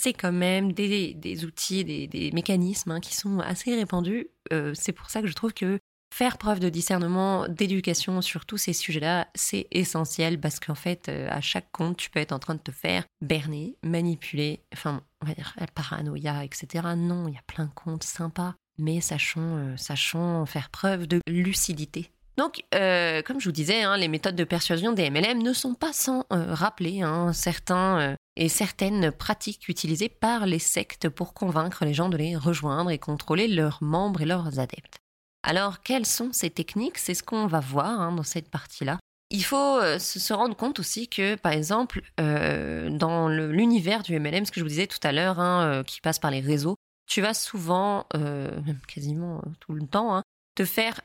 c'est 0.01 0.14
quand 0.14 0.32
même 0.32 0.72
des, 0.72 1.44
outils, 1.44 1.84
des, 1.84 2.30
mécanismes 2.32 2.92
hein, 2.92 3.01
qui 3.01 3.14
sont 3.14 3.40
assez 3.40 3.74
répandus. 3.74 4.28
Euh, 4.53 4.72
c'est 4.74 4.92
pour 4.92 5.11
ça 5.11 5.20
que 5.20 5.26
je 5.26 5.34
trouve 5.34 5.53
que 5.53 5.78
faire 6.12 6.38
preuve 6.38 6.59
de 6.59 6.70
discernement, 6.70 7.46
d'éducation 7.48 8.22
sur 8.22 8.46
tous 8.46 8.57
ces 8.57 8.72
sujets-là, 8.72 9.28
c'est 9.34 9.68
essentiel 9.70 10.40
parce 10.40 10.59
qu'en 10.59 10.74
fait, 10.74 11.11
euh, 11.11 11.28
à 11.30 11.42
chaque 11.42 11.70
compte, 11.70 11.98
tu 11.98 12.09
peux 12.09 12.18
être 12.18 12.32
en 12.32 12.38
train 12.38 12.55
de 12.55 12.61
te 12.61 12.72
faire 12.72 13.05
berner, 13.20 13.76
manipuler, 13.82 14.61
enfin, 14.72 15.03
on 15.22 15.26
va 15.26 15.34
dire 15.34 15.55
paranoïa, 15.74 16.44
etc. 16.44 16.94
Non, 16.96 17.28
il 17.28 17.34
y 17.34 17.38
a 17.38 17.42
plein 17.46 17.66
de 17.66 17.74
comptes 17.74 18.05
sympas, 18.05 18.55
mais 18.78 19.03
sachons, 19.03 19.76
euh, 19.76 20.46
faire 20.46 20.70
preuve 20.70 21.07
de 21.07 21.20
lucidité 21.28 22.11
donc, 22.36 22.62
comme 22.72 23.38
je 23.38 23.44
vous 23.44 23.53
disais, 23.53 23.82
hein, 23.82 23.98
les 23.98 24.09
méthodes 24.09 24.36
de 24.36 24.44
persuasion 24.44 24.94
des 24.94 25.11
MLM 25.11 25.42
ne 25.42 25.53
sont 25.53 25.74
pas 25.74 25.92
sans 25.92 26.24
rappeler 26.30 27.03
hein, 27.03 27.34
certains 27.34 28.16
et 28.41 28.49
certaines 28.49 29.12
pratiques 29.12 29.68
utilisées 29.68 30.09
par 30.09 30.47
les 30.47 30.59
sectes 30.59 31.11
pour 31.11 31.34
convaincre 31.34 31.84
les 31.84 31.93
gens 31.95 32.09
de 32.09 32.16
les 32.16 32.36
rejoindre 32.36 32.91
et 32.91 32.99
contrôler 32.99 33.47
leurs 33.47 33.82
membres 33.82 34.22
et 34.22 34.26
leurs 34.26 34.59
adeptes. 34.59 34.97
Alors, 35.43 35.82
quelles 35.82 36.07
sont 36.07 36.30
ces 36.32 36.49
techniques? 36.49 36.99
C'est 36.99 37.14
ce 37.14 37.22
qu'on 37.22 37.47
va 37.47 37.61
voir 37.61 38.01
hein, 38.01 38.12
dans 38.12 38.22
cette 38.22 38.51
partie-là. 38.51 38.99
Il 39.30 39.45
faut 39.45 39.78
euh, 39.78 39.99
se 39.99 40.32
rendre 40.32 40.57
compte 40.57 40.80
aussi 40.80 41.07
que, 41.07 41.36
par 41.36 41.53
exemple, 41.53 42.03
euh, 42.18 42.88
dans 42.91 43.28
l'univers 43.28 44.03
du 44.03 44.18
MLM, 44.18 44.47
ce 44.47 44.51
que 44.51 44.59
je 44.59 44.64
vous 44.64 44.70
disais 44.70 44.86
tout 44.86 44.99
à 45.03 45.12
l'heure, 45.12 45.38
hein, 45.38 45.62
euh, 45.62 45.82
qui 45.82 46.01
passe 46.01 46.18
par 46.18 46.30
les 46.30 46.41
réseaux, 46.41 46.76
tu 47.07 47.20
vas 47.20 47.34
souvent, 47.34 48.07
même 48.14 48.80
quasiment 48.86 49.43
tout 49.59 49.72
le 49.72 49.84
temps, 49.84 50.14
hein, 50.14 50.22
te 50.55 50.64
faire 50.64 51.01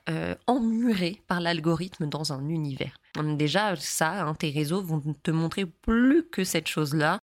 emmurer 0.45 1.23
par 1.27 1.41
l'algorithme 1.41 2.07
dans 2.07 2.31
un 2.31 2.47
univers. 2.47 2.95
Déjà, 3.17 3.75
ça, 3.75 4.31
tes 4.37 4.51
réseaux 4.51 4.83
vont 4.83 5.01
te 5.23 5.31
montrer 5.31 5.65
plus 5.65 6.23
que 6.29 6.43
cette 6.43 6.67
chose-là, 6.67 7.17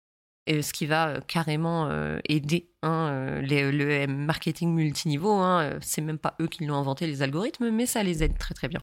ce 0.62 0.72
qui 0.72 0.86
va 0.86 1.20
carrément 1.26 1.90
aider 2.28 2.70
le 2.82 4.06
marketing 4.06 4.74
multiniveau. 4.74 5.42
C'est 5.80 6.00
même 6.00 6.18
pas 6.18 6.34
eux 6.40 6.48
qui 6.48 6.64
l'ont 6.64 6.76
inventé, 6.76 7.06
les 7.06 7.22
algorithmes, 7.22 7.70
mais 7.70 7.86
ça 7.86 8.02
les 8.02 8.22
aide 8.22 8.38
très 8.38 8.54
très 8.54 8.68
bien. 8.68 8.80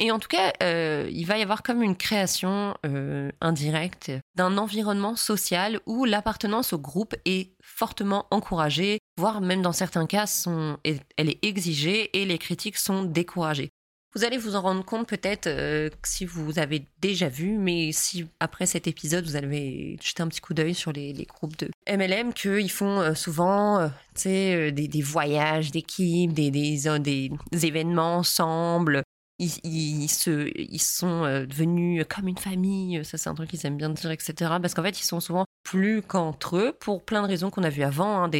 Et 0.00 0.12
en 0.12 0.20
tout 0.20 0.28
cas, 0.28 0.52
euh, 0.62 1.08
il 1.10 1.26
va 1.26 1.38
y 1.38 1.42
avoir 1.42 1.64
comme 1.64 1.82
une 1.82 1.96
création 1.96 2.74
euh, 2.86 3.32
indirecte 3.40 4.12
d'un 4.36 4.56
environnement 4.56 5.16
social 5.16 5.80
où 5.86 6.04
l'appartenance 6.04 6.72
au 6.72 6.78
groupe 6.78 7.16
est 7.24 7.56
fortement 7.60 8.26
encouragée, 8.30 9.00
voire 9.18 9.40
même 9.40 9.60
dans 9.60 9.72
certains 9.72 10.06
cas, 10.06 10.26
elle 10.84 11.28
est 11.28 11.44
exigée 11.44 12.16
et 12.16 12.24
les 12.26 12.38
critiques 12.38 12.78
sont 12.78 13.02
découragées. 13.02 13.70
Vous 14.14 14.24
allez 14.24 14.38
vous 14.38 14.56
en 14.56 14.62
rendre 14.62 14.84
compte 14.84 15.06
peut-être 15.08 15.46
euh, 15.46 15.90
si 16.02 16.24
vous 16.24 16.58
avez 16.58 16.86
déjà 17.00 17.28
vu, 17.28 17.58
mais 17.58 17.92
si 17.92 18.26
après 18.40 18.66
cet 18.66 18.86
épisode 18.86 19.24
vous 19.24 19.36
avez 19.36 19.98
jeté 20.02 20.22
un 20.22 20.28
petit 20.28 20.40
coup 20.40 20.54
d'œil 20.54 20.74
sur 20.74 20.92
les, 20.92 21.12
groupes 21.28 21.56
de 21.58 21.70
MLM, 21.88 22.32
qu'ils 22.32 22.70
font 22.70 23.14
souvent 23.14 23.90
des, 24.24 24.72
des, 24.72 25.02
voyages 25.02 25.70
d'équipe, 25.70 26.32
des, 26.32 26.50
des, 26.50 27.66
événements 27.66 28.16
ensemble, 28.16 29.02
ils, 29.38 30.08
se, 30.08 30.50
ils 30.56 30.80
sont 30.80 31.24
euh, 31.24 31.46
devenus 31.46 32.04
comme 32.08 32.28
une 32.28 32.38
famille, 32.38 33.04
ça 33.04 33.18
c'est 33.18 33.28
un 33.28 33.34
truc 33.34 33.50
qu'ils 33.50 33.64
aiment 33.66 33.76
bien 33.76 33.90
dire, 33.90 34.10
etc. 34.10 34.34
Parce 34.60 34.74
qu'en 34.74 34.82
fait, 34.82 35.00
ils 35.00 35.04
sont 35.04 35.20
souvent 35.20 35.44
plus 35.62 36.02
qu'entre 36.02 36.56
eux 36.56 36.72
pour 36.78 37.04
plein 37.04 37.22
de 37.22 37.28
raisons 37.28 37.50
qu'on 37.50 37.62
a 37.62 37.70
vues 37.70 37.84
avant, 37.84 38.22
hein, 38.22 38.30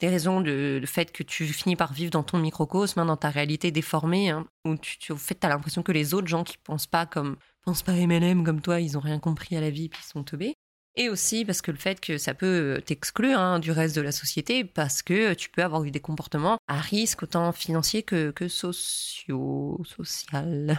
des 0.00 0.08
raisons 0.08 0.40
de 0.40 0.82
fait 0.86 1.12
que 1.12 1.22
tu 1.22 1.46
finis 1.46 1.76
par 1.76 1.92
vivre 1.92 2.10
dans 2.10 2.22
ton 2.22 2.38
microcosme, 2.38 3.00
hein, 3.00 3.06
dans 3.06 3.16
ta 3.16 3.30
réalité 3.30 3.70
déformée, 3.70 4.30
hein, 4.30 4.46
où 4.64 4.76
tu, 4.76 4.98
tu, 4.98 5.12
au 5.12 5.16
fait, 5.16 5.42
l'impression 5.44 5.82
que 5.82 5.92
les 5.92 6.14
autres 6.14 6.26
gens 6.26 6.44
qui 6.44 6.58
pensent 6.58 6.86
pas 6.86 7.06
comme 7.06 7.36
pensent 7.62 7.82
pas 7.82 7.92
MLM 7.92 8.44
comme 8.44 8.60
toi, 8.60 8.80
ils 8.80 8.96
ont 8.96 9.00
rien 9.00 9.18
compris 9.18 9.56
à 9.56 9.60
la 9.60 9.70
vie 9.70 9.88
puis 9.88 10.00
ils 10.04 10.08
sont 10.08 10.24
teubés. 10.24 10.54
Et 10.96 11.08
aussi 11.08 11.44
parce 11.44 11.60
que 11.60 11.72
le 11.72 11.76
fait 11.76 12.00
que 12.00 12.18
ça 12.18 12.34
peut 12.34 12.80
t'exclure 12.84 13.38
hein, 13.38 13.58
du 13.58 13.72
reste 13.72 13.96
de 13.96 14.00
la 14.00 14.12
société, 14.12 14.64
parce 14.64 15.02
que 15.02 15.34
tu 15.34 15.50
peux 15.50 15.62
avoir 15.62 15.82
des 15.82 16.00
comportements 16.00 16.58
à 16.68 16.80
risque 16.80 17.24
autant 17.24 17.52
financiers 17.52 18.04
que, 18.04 18.30
que 18.30 18.46
sociaux, 18.46 19.80
social. 19.84 20.78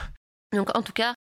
Donc 0.53 0.75
en 0.75 0.81
tout 0.81 0.93
cas, 0.93 1.15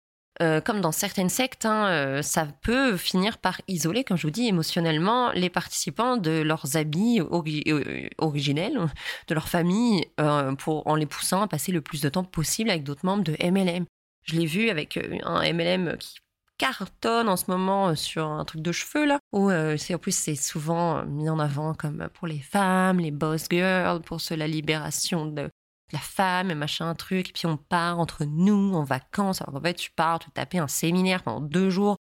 euh, 0.41 0.59
comme 0.59 0.81
dans 0.81 0.91
certaines 0.91 1.29
sectes, 1.29 1.65
hein, 1.65 1.87
euh, 1.89 2.21
ça 2.23 2.47
peut 2.63 2.97
finir 2.97 3.37
par 3.37 3.61
isoler, 3.67 4.03
comme 4.03 4.17
je 4.17 4.25
vous 4.25 4.31
dis, 4.31 4.47
émotionnellement 4.47 5.31
les 5.33 5.51
participants 5.51 6.17
de 6.17 6.41
leurs 6.41 6.77
habits 6.77 7.21
euh, 7.21 8.09
originels, 8.17 8.79
de 9.27 9.33
leur 9.35 9.47
famille, 9.47 10.07
en 10.17 10.95
les 10.95 11.05
poussant 11.05 11.43
à 11.43 11.47
passer 11.47 11.71
le 11.71 11.81
plus 11.81 12.01
de 12.01 12.09
temps 12.09 12.23
possible 12.23 12.71
avec 12.71 12.83
d'autres 12.83 13.05
membres 13.05 13.23
de 13.23 13.35
MLM. 13.43 13.85
Je 14.23 14.35
l'ai 14.35 14.45
vu 14.45 14.69
avec 14.69 14.97
un 15.23 15.53
MLM 15.53 15.97
qui 15.97 16.19
cartonne 16.57 17.27
en 17.27 17.37
ce 17.37 17.49
moment 17.49 17.95
sur 17.95 18.27
un 18.27 18.45
truc 18.45 18.61
de 18.61 18.71
cheveux 18.71 19.05
là, 19.05 19.19
où 19.31 19.49
c'est 19.77 19.95
en 19.95 19.97
plus 19.97 20.15
c'est 20.15 20.35
souvent 20.35 21.03
mis 21.05 21.27
en 21.29 21.39
avant 21.39 21.73
comme 21.73 22.07
pour 22.13 22.27
les 22.27 22.39
femmes, 22.39 22.99
les 22.99 23.09
boss 23.09 23.45
girls, 23.49 24.01
pour 24.01 24.19
la 24.29 24.47
libération 24.47 25.25
de, 25.25 25.49
la 25.93 25.99
femme 25.99 26.51
et 26.51 26.55
machin 26.55 26.93
truc. 26.95 27.29
Et 27.29 27.33
puis 27.33 27.45
on 27.45 27.57
part 27.57 27.99
entre 27.99 28.25
nous 28.25 28.73
en 28.75 28.83
vacances. 28.83 29.41
Alors 29.41 29.55
en 29.55 29.61
fait 29.61 29.73
tu 29.73 29.91
pars 29.91 30.19
te 30.19 30.29
taper 30.31 30.59
un 30.59 30.67
séminaire 30.67 31.23
pendant 31.23 31.41
deux 31.41 31.69
jours 31.69 31.97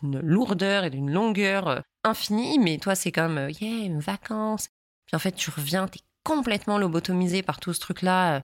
d'une 0.00 0.20
lourdeur 0.20 0.84
et 0.84 0.90
d'une 0.90 1.10
longueur 1.10 1.82
infinie, 2.04 2.58
mais 2.58 2.78
toi 2.78 2.94
c'est 2.94 3.12
comme 3.12 3.48
yeah 3.60 3.84
une 3.84 4.00
vacances. 4.00 4.68
Puis 5.06 5.16
en 5.16 5.18
fait 5.18 5.32
tu 5.32 5.50
reviens, 5.50 5.88
t'es 5.88 6.00
complètement 6.24 6.78
lobotomisé 6.78 7.42
par 7.42 7.60
tout 7.60 7.72
ce 7.72 7.80
truc 7.80 8.02
là 8.02 8.42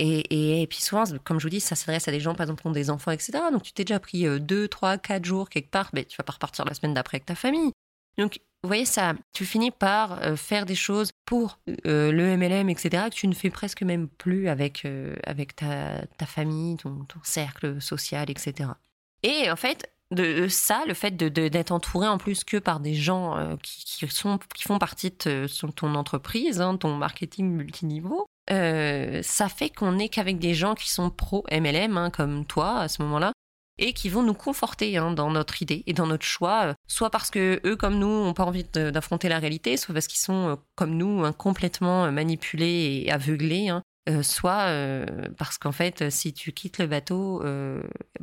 et, 0.00 0.66
puis 0.70 0.80
souvent, 0.80 1.04
comme 1.24 1.40
je 1.40 1.46
vous 1.46 1.50
dis, 1.50 1.60
ça 1.60 1.74
s'adresse 1.74 2.06
à 2.06 2.12
des 2.12 2.20
gens, 2.20 2.34
par 2.34 2.44
exemple, 2.44 2.62
qui 2.62 2.68
ont 2.68 2.72
des 2.72 2.88
enfants, 2.90 3.10
etc. 3.10 3.32
Donc 3.50 3.64
tu 3.64 3.72
t'es 3.72 3.84
déjà 3.84 3.98
pris 3.98 4.26
2, 4.40 4.68
3, 4.68 4.98
4 4.98 5.24
jours 5.24 5.48
quelque 5.48 5.70
part, 5.70 5.90
mais 5.92 6.04
tu 6.04 6.16
vas 6.16 6.24
pas 6.24 6.34
repartir 6.34 6.64
la 6.64 6.74
semaine 6.74 6.94
d'après 6.94 7.16
avec 7.16 7.26
ta 7.26 7.34
famille. 7.34 7.72
Donc, 8.16 8.40
vous 8.64 8.68
voyez 8.68 8.84
ça, 8.84 9.14
tu 9.32 9.44
finis 9.44 9.70
par 9.70 10.20
euh, 10.22 10.34
faire 10.34 10.66
des 10.66 10.74
choses 10.74 11.12
pour 11.24 11.60
euh, 11.86 12.10
le 12.10 12.36
MLM, 12.36 12.68
etc., 12.68 13.04
que 13.08 13.14
tu 13.14 13.28
ne 13.28 13.34
fais 13.34 13.50
presque 13.50 13.82
même 13.82 14.08
plus 14.08 14.48
avec, 14.48 14.84
euh, 14.84 15.14
avec 15.24 15.54
ta, 15.54 16.08
famille, 16.26 16.76
ton, 16.76 17.06
cercle 17.22 17.80
social, 17.80 18.30
etc. 18.30 18.70
Et 19.22 19.48
en 19.48 19.54
fait, 19.54 19.92
de 20.10 20.48
ça, 20.48 20.82
le 20.88 20.94
fait 20.94 21.16
d'être 21.16 21.70
entouré 21.70 22.08
en 22.08 22.18
plus 22.18 22.42
que 22.42 22.56
par 22.56 22.80
des 22.80 22.94
gens 22.94 23.56
qui, 23.62 23.84
qui, 23.84 24.08
sont, 24.08 24.38
qui 24.54 24.64
font 24.64 24.78
partie 24.78 25.10
de 25.10 25.46
ton 25.76 25.94
entreprise, 25.94 26.60
hein, 26.60 26.76
ton 26.78 26.94
marketing 26.96 27.50
multiniveau, 27.50 28.26
ça 28.48 29.48
fait 29.48 29.70
qu'on 29.70 29.92
n'est 29.92 30.08
qu'avec 30.08 30.38
des 30.38 30.54
gens 30.54 30.74
qui 30.74 30.90
sont 30.90 31.10
pro 31.10 31.44
MLM, 31.52 31.96
hein, 31.96 32.10
comme 32.10 32.46
toi 32.46 32.78
à 32.78 32.88
ce 32.88 33.02
moment-là, 33.02 33.32
et 33.78 33.92
qui 33.92 34.08
vont 34.08 34.22
nous 34.22 34.34
conforter 34.34 34.96
hein, 34.96 35.10
dans 35.12 35.30
notre 35.30 35.62
idée 35.62 35.84
et 35.86 35.92
dans 35.92 36.06
notre 36.06 36.24
choix, 36.24 36.66
euh, 36.66 36.74
soit 36.86 37.10
parce 37.10 37.30
que 37.30 37.60
eux, 37.64 37.76
comme 37.76 37.98
nous, 37.98 38.24
n'ont 38.24 38.34
pas 38.34 38.44
envie 38.44 38.64
d'affronter 38.64 39.28
la 39.28 39.38
réalité, 39.38 39.76
soit 39.76 39.94
parce 39.94 40.06
qu'ils 40.06 40.20
sont, 40.20 40.48
euh, 40.48 40.56
comme 40.74 40.96
nous, 40.96 41.24
hein, 41.24 41.32
complètement 41.32 42.10
manipulés 42.10 43.04
et 43.04 43.12
aveuglés, 43.12 43.70
soit 44.22 44.72
parce 45.36 45.58
qu'en 45.58 45.72
fait, 45.72 46.08
si 46.10 46.32
tu 46.32 46.52
quittes 46.52 46.78
le 46.78 46.86
bateau, 46.86 47.42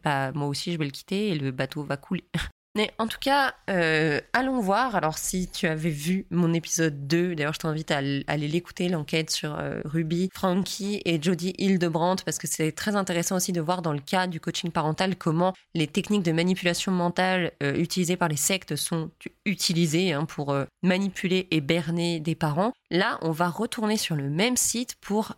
bah, 0.04 0.32
moi 0.32 0.48
aussi, 0.48 0.74
je 0.74 0.80
vais 0.80 0.86
le 0.86 0.92
quitter 0.92 1.30
et 1.30 1.36
le 1.36 1.52
bateau 1.52 1.84
va 1.84 1.96
couler. 1.98 2.26
Mais 2.76 2.92
en 3.00 3.08
tout 3.08 3.20
cas, 3.20 3.56
euh, 3.70 4.20
allons 4.34 4.60
voir. 4.60 4.96
Alors, 4.96 5.18
si 5.18 5.48
tu 5.48 5.66
avais 5.66 5.90
vu 5.90 6.26
mon 6.30 6.54
épisode 6.54 7.08
2, 7.08 7.34
d'ailleurs, 7.34 7.54
je 7.54 7.60
t'invite 7.60 7.90
à, 7.90 8.00
aller 8.28 8.48
l'écouter, 8.50 8.90
l'enquête 8.90 9.30
sur 9.30 9.58
euh, 9.58 9.80
Ruby, 9.86 10.30
Frankie 10.34 11.02
et 11.06 11.22
Jodie 11.22 11.54
Hildebrandt, 11.58 12.26
parce 12.26 12.38
que 12.38 12.48
c'est 12.48 12.74
très 12.74 12.98
intéressant 12.98 13.38
aussi 13.38 13.54
de 13.54 13.62
voir 13.62 13.82
dans 13.82 13.94
le 13.94 14.00
cas 14.00 14.28
du 14.28 14.42
coaching 14.42 14.72
parental 14.72 15.16
comment 15.16 15.54
les 15.74 15.88
techniques 15.88 16.24
de 16.24 16.34
manipulation 16.34 16.92
mentale 16.92 17.54
euh, 17.64 17.76
utilisées 17.76 18.18
par 18.18 18.28
les 18.28 18.36
sectes 18.36 18.76
sont 18.76 19.10
utilisées 19.46 20.12
hein, 20.12 20.26
pour 20.26 20.54
manipuler 20.84 21.48
et 21.52 21.62
berner 21.62 22.20
des 22.20 22.36
parents. 22.36 22.74
Là, 22.92 23.20
on 23.22 23.32
va 23.32 23.48
retourner 23.48 23.96
sur 23.96 24.16
le 24.16 24.30
même 24.30 24.58
site 24.58 24.96
pour 25.00 25.34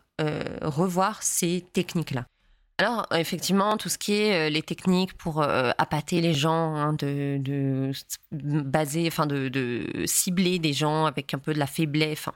revoir 0.64 1.22
ces 1.22 1.64
techniques-là. 1.74 2.26
Alors, 2.80 3.08
effectivement, 3.12 3.76
tout 3.78 3.90
ce 3.90 3.98
qui 3.98 4.14
est 4.14 4.48
euh, 4.48 4.50
les 4.50 4.62
techniques 4.62 5.14
pour 5.18 5.42
euh, 5.42 5.72
appâter 5.80 6.22
les 6.22 6.36
gens, 6.36 6.76
hein, 6.76 6.94
de, 6.94 7.92
baser, 8.32 9.08
enfin, 9.08 9.26
de, 9.26 10.04
cibler 10.06 10.60
des 10.60 10.74
gens 10.74 11.06
avec 11.06 11.34
un 11.34 11.40
peu 11.40 11.54
de 11.54 11.60
la 11.60 11.66
faiblesse, 11.66 12.20
enfin, 12.20 12.34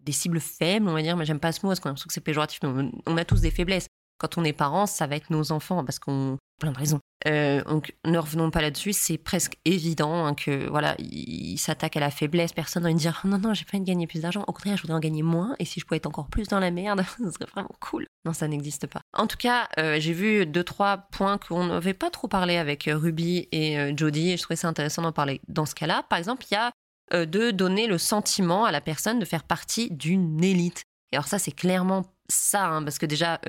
des 0.00 0.10
cibles 0.10 0.40
faibles, 0.40 0.88
on 0.88 0.94
va 0.94 1.02
dire, 1.02 1.16
mais 1.16 1.24
j'aime 1.24 1.38
pas 1.38 1.52
ce 1.52 1.60
mot 1.64 1.70
parce 1.70 1.78
qu'on 1.78 1.86
a 1.86 1.90
l'impression 1.90 2.08
que 2.08 2.12
c'est 2.12 2.20
péjoratif, 2.20 2.58
mais 2.64 2.90
on 3.06 3.16
a 3.16 3.24
tous 3.24 3.40
des 3.40 3.52
faiblesses. 3.52 3.86
Quand 4.18 4.36
on 4.36 4.42
est 4.42 4.52
parents, 4.52 4.86
ça 4.86 5.06
va 5.06 5.14
être 5.14 5.30
nos 5.30 5.52
enfants 5.52 5.84
parce 5.84 6.00
qu'on 6.00 6.38
plein 6.58 6.72
de 6.72 6.78
raisons. 6.78 7.00
Euh, 7.26 7.64
donc 7.64 7.94
ne 8.04 8.18
revenons 8.18 8.50
pas 8.50 8.60
là-dessus, 8.60 8.92
c'est 8.92 9.18
presque 9.18 9.58
évident 9.64 10.24
hein, 10.24 10.34
que 10.34 10.68
voilà, 10.68 10.94
il, 10.98 11.58
s'attaque 11.58 11.96
à 11.96 12.00
la 12.00 12.10
faiblesse. 12.10 12.52
Personne 12.52 12.84
va 12.84 12.92
dire 12.92 13.22
non 13.24 13.38
non, 13.38 13.54
j'ai 13.54 13.64
pas 13.64 13.76
envie 13.76 13.84
de 13.84 13.86
gagner 13.86 14.06
plus 14.06 14.20
d'argent. 14.20 14.44
Au 14.46 14.52
contraire, 14.52 14.76
je 14.76 14.82
voudrais 14.82 14.96
en 14.96 15.00
gagner 15.00 15.22
moins. 15.22 15.56
Et 15.58 15.64
si 15.64 15.80
je 15.80 15.86
pouvais 15.86 15.96
être 15.96 16.06
encore 16.06 16.28
plus 16.28 16.48
dans 16.48 16.60
la 16.60 16.70
merde, 16.70 17.02
ce 17.18 17.30
serait 17.30 17.50
vraiment 17.52 17.74
cool. 17.80 18.06
Non, 18.24 18.32
ça 18.32 18.46
n'existe 18.46 18.86
pas. 18.86 19.00
En 19.12 19.26
tout 19.26 19.36
cas, 19.36 19.68
euh, 19.78 19.98
j'ai 19.98 20.12
vu 20.12 20.46
deux 20.46 20.64
trois 20.64 21.08
points 21.10 21.38
qu'on 21.38 21.66
n'avait 21.66 21.94
pas 21.94 22.10
trop 22.10 22.28
parlé 22.28 22.56
avec 22.56 22.86
euh, 22.88 22.96
Ruby 22.96 23.48
et 23.52 23.96
Jody. 23.96 24.30
Et 24.30 24.36
je 24.36 24.42
trouvais 24.42 24.56
ça 24.56 24.68
intéressant 24.68 25.02
d'en 25.02 25.12
parler 25.12 25.40
dans 25.48 25.66
ce 25.66 25.74
cas-là. 25.74 26.04
Par 26.08 26.18
exemple, 26.18 26.44
il 26.50 26.54
y 26.54 26.56
a 26.56 26.72
de 27.10 27.50
donner 27.50 27.86
le 27.86 27.96
sentiment 27.96 28.66
à 28.66 28.70
la 28.70 28.82
personne 28.82 29.18
de 29.18 29.24
faire 29.24 29.42
partie 29.42 29.90
d'une 29.90 30.44
élite. 30.44 30.82
Et 31.10 31.16
alors 31.16 31.26
ça, 31.26 31.38
c'est 31.38 31.52
clairement 31.52 32.04
ça, 32.28 32.66
hein, 32.66 32.82
parce 32.82 32.98
que 32.98 33.06
déjà, 33.06 33.40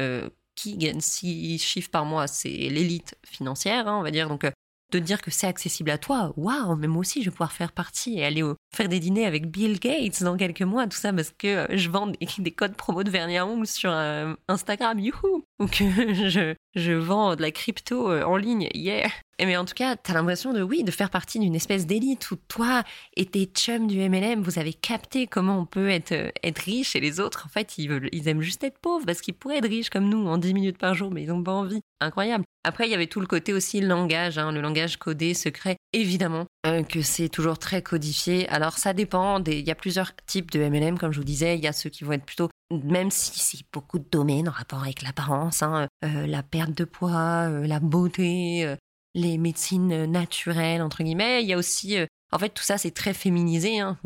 qui 0.62 0.78
gagne 0.78 1.00
6 1.00 1.60
chiffres 1.60 1.90
par 1.90 2.06
mois, 2.06 2.28
c'est 2.28 2.50
l'élite 2.50 3.16
financière, 3.26 3.88
hein, 3.88 3.98
on 4.00 4.04
va 4.04 4.12
dire. 4.12 4.28
Donc, 4.28 4.44
euh, 4.44 4.52
de 4.92 5.00
dire 5.00 5.22
que 5.22 5.30
c'est 5.30 5.48
accessible 5.48 5.92
à 5.92 6.00
toi, 6.00 6.34
waouh, 6.36 6.76
mais 6.76 6.88
moi 6.88 7.02
aussi 7.02 7.22
je 7.22 7.30
vais 7.30 7.32
pouvoir 7.32 7.52
faire 7.52 7.72
partie 7.72 8.18
et 8.18 8.26
aller 8.26 8.42
faire 8.76 8.90
des 8.90 9.00
dîners 9.00 9.28
avec 9.28 9.46
Bill 9.46 9.80
Gates 9.80 10.24
dans 10.24 10.36
quelques 10.36 10.64
mois, 10.64 10.88
tout 10.88 10.98
ça 10.98 11.14
parce 11.14 11.30
que 11.30 11.48
euh, 11.48 11.78
je 11.78 11.90
vends 11.92 12.08
des, 12.08 12.52
codes 12.58 12.76
promo 12.76 13.04
de 13.04 13.12
vernis 13.12 13.38
à 13.38 13.48
sur 13.66 13.92
euh, 13.92 14.34
Instagram, 14.48 14.98
youhou, 14.98 15.44
ou 15.60 15.68
que 15.68 15.86
je, 16.28 16.56
je 16.74 16.92
vends 16.94 17.36
de 17.36 17.42
la 17.44 17.52
crypto 17.52 18.12
en 18.12 18.36
ligne, 18.36 18.68
yeah. 18.74 19.12
Mais 19.40 19.58
en 19.58 19.66
tout 19.66 19.74
cas, 19.74 19.96
t'as 19.96 20.14
l'impression 20.14 20.54
de 20.54 20.62
oui, 20.62 20.84
de 20.84 20.92
faire 20.92 21.10
partie 21.10 21.40
d'une 21.40 21.56
espèce 21.56 21.86
d'élite 21.88 22.30
où 22.32 22.36
toi 22.48 22.84
et 23.16 23.26
tes 23.26 23.46
chums 23.46 23.88
du 23.88 23.98
MLM, 23.98 24.42
vous 24.42 24.60
avez 24.60 24.74
capté 24.74 25.28
comment 25.28 25.60
on 25.60 25.66
peut 25.66 25.90
être, 25.90 26.12
euh, 26.12 26.30
être 26.44 26.60
riche 26.60 26.96
et 26.96 27.00
les 27.00 27.20
autres, 27.20 27.46
en 27.46 27.50
fait, 27.50 27.78
ils, 27.78 28.10
ils 28.12 28.28
aiment 28.28 28.42
juste 28.42 28.64
être 28.64 28.78
pauvres 28.80 29.06
parce 29.06 29.22
qu'ils 29.22 29.34
pourraient 29.34 29.58
être 29.58 29.70
riches 29.70 29.90
comme 29.90 30.10
nous 30.10 30.28
en 30.28 30.38
10 30.38 30.54
minutes 30.54 30.78
par 30.78 30.94
jour, 30.94 31.12
mais 31.12 31.24
ils 31.24 31.30
n'ont 31.30 31.44
pas 31.44 31.54
envie. 31.54 31.82
Incroyable. 32.02 32.44
Après, 32.66 32.88
il 32.88 32.92
y 32.92 32.94
avait 32.94 33.08
tout 33.08 33.20
le 33.20 33.28
côté 33.28 33.54
aussi 33.54 33.82
langage, 33.82 34.38
hein, 34.38 34.52
le 34.52 34.62
langage 34.62 34.98
codé, 34.98 35.34
secret. 35.34 35.78
Évidemment 35.94 36.46
euh, 36.66 36.84
que 36.84 37.02
c'est 37.02 37.30
toujours 37.30 37.58
très 37.58 37.82
codifié. 37.82 38.48
Alors 38.50 38.78
ça 38.78 38.94
dépend. 38.94 39.42
Il 39.46 39.66
y 39.66 39.72
a 39.72 39.76
plusieurs 39.76 40.16
types 40.26 40.52
de 40.52 40.60
MLM, 40.60 40.98
comme 40.98 41.12
je 41.12 41.20
vous 41.20 41.26
disais. 41.26 41.58
Il 41.58 41.64
y 41.64 41.68
a 41.68 41.74
ceux 41.74 41.90
qui 41.90 42.04
vont 42.04 42.14
être 42.14 42.26
plutôt 42.26 42.50
même 42.72 43.10
si 43.10 43.40
c'est 43.40 43.66
beaucoup 43.74 43.98
de 43.98 44.06
domaines 44.12 44.48
en 44.48 44.52
rapport 44.52 44.84
avec 44.84 45.02
l'apparence, 45.02 45.64
hein, 45.64 45.88
euh, 46.06 46.28
la 46.28 46.44
perte 46.44 46.78
de 46.78 46.84
poids, 46.84 47.50
la 47.50 47.80
beauté, 47.80 48.76
les 49.16 49.38
médecines 49.38 50.06
naturelles, 50.06 50.82
entre 50.82 51.04
guillemets, 51.04 51.42
il 51.44 51.50
y 51.50 51.54
a 51.54 51.58
aussi... 51.58 51.98
en 52.32 52.40
fait, 52.40 52.50
tout 52.50 52.64
ça, 52.64 52.78
c'est 52.78 52.92
très 52.92 53.14
féminisé. 53.14 53.80
Hein. 53.80 53.98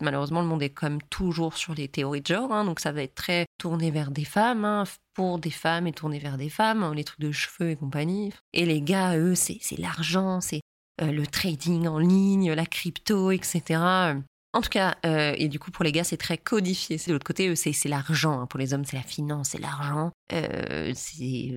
malheureusement, 0.00 0.42
le 0.42 0.46
monde 0.46 0.62
est 0.62 0.70
comme 0.70 1.00
toujours 1.02 1.56
sur 1.56 1.74
les 1.74 1.88
théories 1.88 2.20
de 2.20 2.26
genre, 2.26 2.52
hein, 2.52 2.64
donc 2.64 2.80
ça 2.80 2.92
va 2.92 3.02
être 3.02 3.14
très 3.14 3.46
tourné 3.58 3.90
vers 3.90 4.10
des 4.10 4.24
femmes, 4.24 4.64
hein, 4.64 4.84
pour 5.14 5.38
des 5.38 5.50
femmes 5.50 5.86
et 5.86 5.92
tourné 5.92 6.18
vers 6.18 6.36
des 6.36 6.50
femmes, 6.50 6.92
les 6.94 7.04
trucs 7.04 7.20
de 7.20 7.32
cheveux 7.32 7.70
et 7.70 7.76
compagnie. 7.76 8.32
Et 8.52 8.66
les 8.66 8.82
gars, 8.82 9.16
eux, 9.16 9.34
c'est 9.34 9.60
l'argent, 9.78 10.40
c'est 10.40 10.60
le 11.00 11.26
trading 11.26 11.86
en 11.86 11.98
ligne, 11.98 12.52
la 12.52 12.66
crypto, 12.66 13.30
etc. 13.30 14.14
En 14.56 14.62
tout 14.62 14.70
cas, 14.70 14.96
euh, 15.04 15.34
et 15.36 15.48
du 15.48 15.58
coup 15.58 15.70
pour 15.70 15.84
les 15.84 15.92
gars 15.92 16.02
c'est 16.02 16.16
très 16.16 16.38
codifié. 16.38 16.96
De 16.96 17.12
l'autre 17.12 17.26
côté, 17.26 17.54
c'est 17.54 17.88
l'argent. 17.90 18.40
Hein. 18.40 18.46
Pour 18.46 18.58
les 18.58 18.72
hommes 18.72 18.86
c'est 18.86 18.96
la 18.96 19.02
finance, 19.02 19.50
c'est 19.50 19.60
l'argent. 19.60 20.12
Euh, 20.32 20.94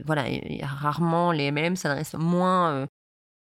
voilà, 0.05 0.25
rarement 0.63 1.31
les 1.31 1.49
MLM 1.49 1.77
s'adressent 1.77 2.15
moins 2.15 2.85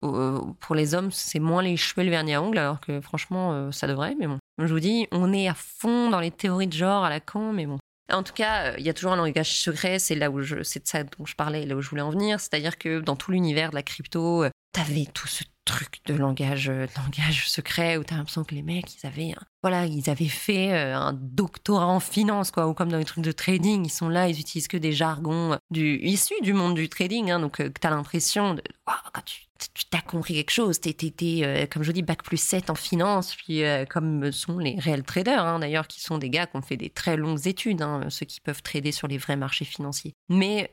euh, 0.04 0.40
pour 0.61 0.74
les 0.74 0.94
hommes, 0.94 1.11
c'est 1.11 1.38
moins 1.38 1.62
les 1.62 1.78
cheveux 1.78 2.04
le 2.04 2.11
vernis 2.11 2.34
à 2.34 2.42
ongles, 2.42 2.59
alors 2.59 2.80
que 2.80 3.00
franchement 3.00 3.72
ça 3.72 3.86
devrait. 3.86 4.14
Mais 4.18 4.26
bon, 4.26 4.38
je 4.59 4.66
vous 4.66 4.78
dis, 4.78 5.09
on 5.11 5.32
est 5.32 5.48
à 5.48 5.54
fond 5.54 6.11
dans 6.11 6.20
les 6.20 6.30
théories 6.30 6.66
de 6.66 6.74
genre 6.74 7.04
à 7.04 7.09
la 7.09 7.20
con, 7.20 7.54
mais 7.54 7.64
bon. 7.64 7.78
En 8.12 8.22
tout 8.22 8.34
cas, 8.34 8.76
il 8.76 8.84
y 8.84 8.90
a 8.90 8.94
toujours 8.94 9.12
un 9.12 9.16
langage 9.16 9.59
secret, 9.59 9.98
c'est 9.98 10.16
là 10.16 10.30
où 10.30 10.42
je, 10.42 10.62
c'est 10.64 10.82
de 10.82 10.86
ça 10.86 11.02
dont 11.02 11.24
je 11.24 11.34
parlais, 11.34 11.64
là 11.64 11.76
où 11.76 11.80
je 11.80 11.88
voulais 11.88 12.02
en 12.02 12.11
venir. 12.11 12.40
C'est-à-dire 12.40 12.76
que 12.76 13.00
dans 13.00 13.16
tout 13.16 13.30
l'univers 13.30 13.70
de 13.70 13.76
la 13.76 13.82
crypto, 13.82 14.44
t'avais 14.72 15.07
tout 15.14 15.26
ce 15.26 15.44
truc 15.66 16.00
de 16.06 16.14
langage, 16.14 16.70
euh, 16.70 16.86
langage 16.96 17.50
secret 17.50 17.98
où 17.98 18.04
t'as 18.04 18.16
l'impression 18.16 18.44
que 18.44 18.54
les 18.54 18.62
mecs, 18.62 18.94
ils 18.94 19.06
avaient, 19.06 19.34
voilà, 19.62 19.84
ils 19.84 20.08
avaient 20.08 20.28
fait 20.28 20.72
euh, 20.72 20.96
un 20.96 21.12
doctorat 21.12 21.88
en 21.88 22.00
finance, 22.00 22.50
quoi, 22.50 22.66
ou 22.66 22.72
comme 22.72 22.90
dans 22.90 22.96
les 22.98 23.04
trucs 23.04 23.24
de 23.24 23.32
trading, 23.32 23.84
ils 23.84 23.90
sont 23.90 24.08
là, 24.08 24.28
ils 24.28 24.40
utilisent 24.40 24.68
que 24.68 24.78
des 24.78 24.92
jargons 24.92 25.52
euh, 25.52 25.56
du, 25.70 25.98
issus 26.02 26.40
du 26.40 26.54
monde 26.54 26.74
du 26.74 26.88
trading, 26.88 27.30
hein, 27.30 27.40
donc 27.40 27.62
t'as 27.80 27.90
l'impression 27.90 28.54
de, 28.54 28.62
quand 28.86 29.22
tu 29.24 29.42
t'as 29.90 30.02
compris 30.02 30.34
quelque 30.34 30.50
chose, 30.50 30.80
t'es, 30.80 30.92
t'es, 30.92 31.66
comme 31.72 31.82
je 31.82 31.90
dis, 31.90 32.02
bac 32.02 32.22
plus 32.22 32.36
7 32.36 32.68
en 32.68 32.74
finance, 32.74 33.34
puis 33.34 33.62
comme 33.88 34.30
sont 34.30 34.58
les 34.58 34.78
réels 34.78 35.02
traders, 35.02 35.42
hein, 35.42 35.58
d'ailleurs, 35.60 35.88
qui 35.88 36.02
sont 36.02 36.18
des 36.18 36.28
gars 36.28 36.46
qui 36.46 36.56
ont 36.58 36.62
fait 36.62 36.76
des 36.76 36.90
très 36.90 37.16
longues 37.16 37.46
études, 37.46 37.80
hein, 37.80 38.02
ceux 38.10 38.26
qui 38.26 38.42
peuvent 38.42 38.62
trader 38.62 38.92
sur 38.92 39.08
les 39.08 39.16
vrais 39.16 39.36
marchés 39.36 39.64
financiers. 39.64 40.12
Mais 40.28 40.70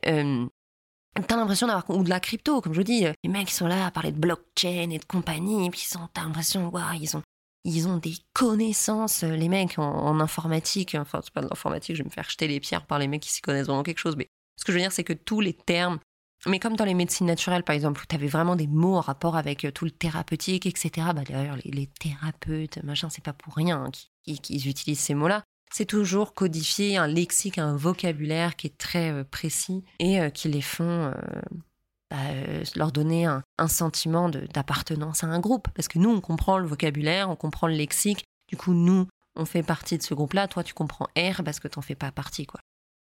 T'as 1.14 1.36
l'impression 1.36 1.68
d'avoir 1.68 1.88
ou 1.90 2.02
de 2.02 2.08
la 2.08 2.18
crypto, 2.18 2.60
comme 2.60 2.74
je 2.74 2.82
dis, 2.82 3.04
les 3.22 3.30
mecs 3.30 3.50
sont 3.50 3.66
là 3.66 3.86
à 3.86 3.90
parler 3.90 4.10
de 4.10 4.18
blockchain 4.18 4.90
et 4.90 4.98
de 4.98 5.04
compagnie, 5.04 5.66
et 5.66 5.70
puis 5.70 5.86
ils 5.88 5.98
t'as 6.12 6.24
l'impression, 6.24 6.68
waouh, 6.70 6.94
ils 7.00 7.16
ont, 7.16 7.22
ils 7.64 7.86
ont 7.86 7.98
des 7.98 8.14
connaissances, 8.32 9.22
les 9.22 9.48
mecs 9.48 9.78
en, 9.78 10.18
informatique. 10.18 10.96
Enfin, 10.98 11.20
c'est 11.22 11.32
pas 11.32 11.40
de 11.40 11.48
l'informatique, 11.48 11.96
je 11.96 12.02
vais 12.02 12.08
me 12.08 12.12
faire 12.12 12.28
jeter 12.28 12.48
les 12.48 12.58
pierres 12.58 12.84
par 12.84 12.98
les 12.98 13.06
mecs 13.06 13.22
qui 13.22 13.30
s'y 13.30 13.40
connaissent 13.40 13.66
vraiment 13.66 13.84
quelque 13.84 13.98
chose. 13.98 14.16
Mais 14.16 14.26
ce 14.56 14.64
que 14.64 14.72
je 14.72 14.76
veux 14.76 14.82
dire, 14.82 14.92
c'est 14.92 15.04
que 15.04 15.12
tous 15.12 15.40
les 15.40 15.52
termes, 15.52 16.00
mais 16.46 16.58
comme 16.58 16.76
dans 16.76 16.84
les 16.84 16.94
médecines 16.94 17.26
naturelles, 17.26 17.62
par 17.62 17.74
exemple, 17.74 18.02
où 18.02 18.06
t'avais 18.06 18.26
vraiment 18.26 18.56
des 18.56 18.66
mots 18.66 18.96
en 18.96 19.00
rapport 19.00 19.36
avec 19.36 19.64
euh, 19.64 19.70
tout 19.70 19.84
le 19.84 19.90
thérapeutique, 19.90 20.66
etc. 20.66 21.08
Bah 21.14 21.22
d'ailleurs, 21.26 21.56
les, 21.64 21.86
thérapeutes, 21.86 22.82
machin, 22.82 23.08
c'est 23.08 23.24
pas 23.24 23.32
pour 23.32 23.54
rien 23.54 23.88
qu'ils 24.42 24.68
utilisent 24.68 25.00
ces 25.00 25.14
mots-là 25.14 25.44
c'est 25.72 25.86
toujours 25.86 26.34
codifier 26.34 26.96
un 26.96 27.08
lexique, 27.08 27.58
un 27.58 27.76
vocabulaire 27.76 28.54
qui 28.54 28.68
est 28.68 28.78
très 28.78 29.10
euh, 29.10 29.24
précis 29.24 29.82
et 29.98 30.20
euh, 30.20 30.30
qui 30.30 30.48
les 30.48 30.62
font 30.62 30.84
euh, 30.84 31.12
bah, 32.10 32.16
leur 32.76 32.92
donner 32.92 33.26
un, 33.26 33.42
sentiment 33.66 34.28
d'appartenance 34.28 35.24
à 35.24 35.26
un 35.26 35.40
groupe. 35.40 35.68
Parce 35.74 35.88
que 35.88 35.98
nous, 35.98 36.10
on 36.10 36.20
comprend 36.20 36.58
le 36.58 36.66
vocabulaire, 36.68 37.28
on 37.28 37.36
comprend 37.36 37.66
le 37.66 37.74
lexique. 37.74 38.24
Du 38.48 38.56
coup, 38.56 38.72
nous, 38.72 39.08
on 39.34 39.44
fait 39.44 39.64
partie 39.64 39.98
de 39.98 40.02
ce 40.02 40.14
groupe-là. 40.14 40.46
Toi, 40.46 40.62
tu 40.62 40.74
comprends 40.74 41.08
R 41.18 41.42
parce 41.44 41.58
que 41.58 41.66
t'en 41.66 41.82
fais 41.82 41.96
pas 41.96 42.12
partie, 42.12 42.46
quoi. 42.46 42.60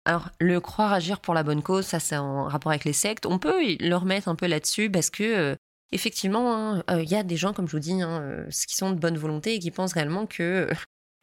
Alors, 0.05 0.29
le 0.41 0.61
croire 0.61 0.93
agir 0.93 1.21
pour 1.21 1.35
la 1.35 1.43
bonne 1.43 1.63
cause, 1.63 1.87
ça, 1.87 2.01
c'est 2.01 2.17
en 2.17 2.45
rapport 2.45 2.73
avec 2.73 2.85
les 2.85 2.93
sectes. 2.93 3.27
On 3.27 3.39
peut 3.39 3.77
le 3.79 3.95
remettre 3.95 4.29
un 4.29 4.35
peu 4.35 4.47
là-dessus 4.47 4.91
parce 4.91 5.11
que, 5.11 5.57
effectivement, 5.93 6.55
hein, 6.55 6.85
il 6.99 7.09
y 7.09 7.15
a 7.15 7.23
des 7.23 7.37
gens, 7.37 7.53
comme 7.53 7.67
je 7.67 7.73
vous 7.73 7.79
dis, 7.79 8.01
hein, 8.01 8.47
qui 8.51 8.75
sont 8.75 8.91
de 8.91 8.99
bonne 8.99 9.19
volonté 9.19 9.55
et 9.55 9.59
qui 9.59 9.71
pensent 9.71 9.93
réellement 9.93 10.27
que 10.27 10.69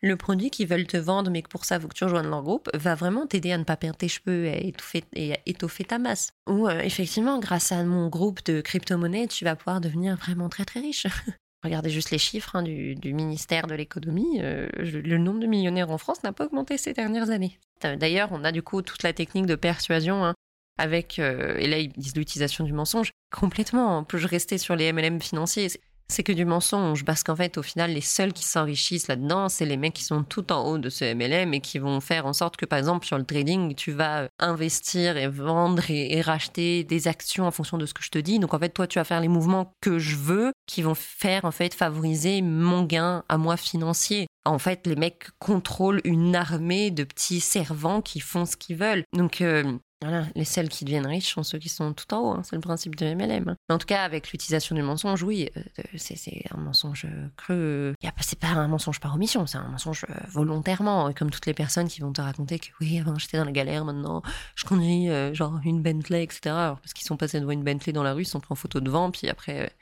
le 0.05 0.15
produit 0.15 0.51
qu'ils 0.51 0.67
veulent 0.67 0.85
te 0.85 0.97
vendre, 0.97 1.31
mais 1.31 1.41
que 1.41 1.49
pour 1.49 1.65
ça, 1.65 1.75
il 1.75 1.81
faut 1.81 1.87
que 1.87 1.95
tu 1.95 2.03
rejoignes 2.03 2.29
leur 2.29 2.43
groupe, 2.43 2.69
va 2.75 2.95
vraiment 2.95 3.25
t'aider 3.25 3.51
à 3.51 3.57
ne 3.57 3.63
pas 3.63 3.75
perdre 3.75 3.97
tes 3.97 4.07
cheveux 4.07 4.45
et 4.45 5.33
à 5.33 5.37
étoffer, 5.45 5.83
ta 5.83 5.97
masse. 5.97 6.29
Ou 6.47 6.67
euh, 6.67 6.79
effectivement, 6.79 7.39
grâce 7.39 7.71
à 7.71 7.83
mon 7.83 8.07
groupe 8.07 8.43
de 8.45 8.61
crypto-monnaies, 8.61 9.27
tu 9.27 9.45
vas 9.45 9.55
pouvoir 9.55 9.81
devenir 9.81 10.15
vraiment 10.15 10.47
très 10.47 10.63
très 10.63 10.79
riche. 10.79 11.07
Regardez 11.63 11.89
juste 11.89 12.11
les 12.11 12.19
chiffres 12.19 12.55
hein, 12.55 12.61
du, 12.61 13.13
ministère 13.13 13.65
de 13.65 13.73
l'économie. 13.73 14.39
Euh, 14.41 14.67
le 14.77 15.17
nombre 15.17 15.39
de 15.39 15.47
millionnaires 15.47 15.89
en 15.89 15.97
France 15.97 16.21
n'a 16.21 16.31
pas 16.31 16.45
augmenté 16.45 16.77
ces 16.77 16.93
dernières 16.93 17.31
années. 17.31 17.57
Euh, 17.83 17.95
d'ailleurs, 17.95 18.29
on 18.31 18.43
a 18.43 18.51
du 18.51 18.61
coup 18.61 18.83
toute 18.83 19.01
la 19.01 19.13
technique 19.13 19.47
de 19.47 19.55
persuasion 19.55 20.23
hein, 20.23 20.35
avec, 20.77 21.17
et 21.17 21.67
là 21.67 21.79
ils 21.79 21.91
disent 21.93 22.15
l'utilisation 22.15 22.63
du 22.65 22.73
mensonge, 22.73 23.11
complètement. 23.33 24.03
Peut-je 24.03 24.27
rester 24.27 24.59
sur 24.59 24.75
les 24.75 24.93
MLM 24.93 25.19
financiers 25.19 25.69
c'est 26.07 26.23
que 26.23 26.31
du 26.31 26.45
mensonge, 26.45 27.03
parce 27.03 27.23
qu'en 27.23 27.35
fait, 27.35 27.57
au 27.57 27.63
final, 27.63 27.91
les 27.91 28.01
seuls 28.01 28.33
qui 28.33 28.43
s'enrichissent 28.43 29.07
là-dedans, 29.07 29.49
c'est 29.49 29.65
les 29.65 29.77
mecs 29.77 29.93
qui 29.93 30.03
sont 30.03 30.23
tout 30.23 30.51
en 30.51 30.63
haut 30.63 30.77
de 30.77 30.89
ce 30.89 31.13
MLM 31.13 31.53
et 31.53 31.61
qui 31.61 31.79
vont 31.79 31.99
faire 31.99 32.25
en 32.25 32.33
sorte 32.33 32.57
que, 32.57 32.65
par 32.65 32.77
exemple, 32.77 33.05
sur 33.05 33.17
le 33.17 33.23
trading, 33.23 33.73
tu 33.75 33.91
vas 33.91 34.23
euh, 34.23 34.27
investir 34.39 35.17
et 35.17 35.27
vendre 35.27 35.89
et, 35.89 36.21
racheter 36.21 36.83
des 36.83 37.07
actions 37.07 37.45
en 37.45 37.51
fonction 37.51 37.77
de 37.77 37.85
ce 37.85 37.93
que 37.93 38.03
je 38.03 38.09
te 38.09 38.19
dis. 38.19 38.39
Donc, 38.39 38.53
en 38.53 38.59
fait, 38.59 38.69
toi, 38.69 38.87
tu 38.87 38.99
vas 38.99 39.03
faire 39.03 39.21
les 39.21 39.27
mouvements 39.27 39.73
que 39.81 39.99
je 39.99 40.15
veux, 40.15 40.51
qui 40.67 40.81
vont 40.81 40.95
faire, 40.95 41.45
en 41.45 41.51
fait, 41.51 41.73
favoriser 41.73 42.41
mon 42.41 42.83
gain 42.83 43.23
à 43.27 43.37
moi 43.37 43.57
financier. 43.57 44.27
En 44.45 44.59
fait, 44.59 44.85
les 44.85 44.95
mecs 44.95 45.29
contrôlent 45.39 46.01
une 46.03 46.35
armée 46.35 46.91
de 46.91 47.03
petits 47.03 47.39
servants 47.39 48.01
qui 48.01 48.19
font 48.19 48.45
ce 48.45 48.55
qu'ils 48.55 48.77
veulent. 48.77 49.03
Donc, 49.13 49.41
euh, 49.41 49.77
voilà, 50.01 50.25
les 50.35 50.43
celles 50.43 50.69
qui 50.69 50.83
deviennent 50.83 51.07
riches 51.07 51.33
sont 51.33 51.43
ceux 51.43 51.57
qui 51.57 51.69
sont 51.69 51.93
tout 51.93 52.13
en 52.13 52.19
haut, 52.19 52.31
hein, 52.31 52.41
c'est 52.43 52.55
le 52.55 52.61
principe 52.61 52.95
de 52.95 53.13
MLM. 53.13 53.49
Hein. 53.49 53.55
Mais 53.69 53.75
en 53.75 53.77
tout 53.77 53.87
cas, 53.87 54.03
avec 54.03 54.31
l'utilisation 54.31 54.75
du 54.75 54.81
mensonge, 54.81 55.23
oui, 55.23 55.49
euh, 55.55 55.83
c'est 55.95 56.43
un 56.51 56.57
mensonge 56.57 57.07
creux. 57.37 57.95
C'est 58.19 58.39
pas 58.39 58.49
un 58.49 58.67
mensonge 58.67 58.99
par 58.99 59.15
omission, 59.15 59.47
c'est 59.47 59.57
un 59.57 59.69
mensonge 59.69 60.05
euh, 60.09 60.13
volontairement. 60.27 61.13
Comme 61.13 61.31
toutes 61.31 61.45
les 61.45 61.53
personnes 61.53 61.87
qui 61.87 62.01
vont 62.01 62.11
te 62.11 62.21
raconter 62.21 62.59
que 62.59 62.67
oui, 62.81 62.99
avant 62.99 63.17
j'étais 63.17 63.37
dans 63.37 63.45
la 63.45 63.53
galère, 63.53 63.85
maintenant 63.85 64.21
je 64.55 64.65
conduis 64.65 65.09
euh, 65.09 65.33
genre 65.33 65.59
une 65.63 65.81
Bentley, 65.81 66.23
etc. 66.23 66.39
parce 66.43 66.93
qu'ils 66.93 67.07
sont 67.07 67.17
passés 67.17 67.39
devant 67.39 67.51
une 67.51 67.63
Bentley 67.63 67.93
dans 67.93 68.03
la 68.03 68.13
rue, 68.13 68.23
ils 68.23 68.27
sont 68.27 68.41
pris 68.41 68.51
en 68.51 68.55
photo 68.55 68.81
devant, 68.81 69.11
puis 69.11 69.29
après, 69.29 69.73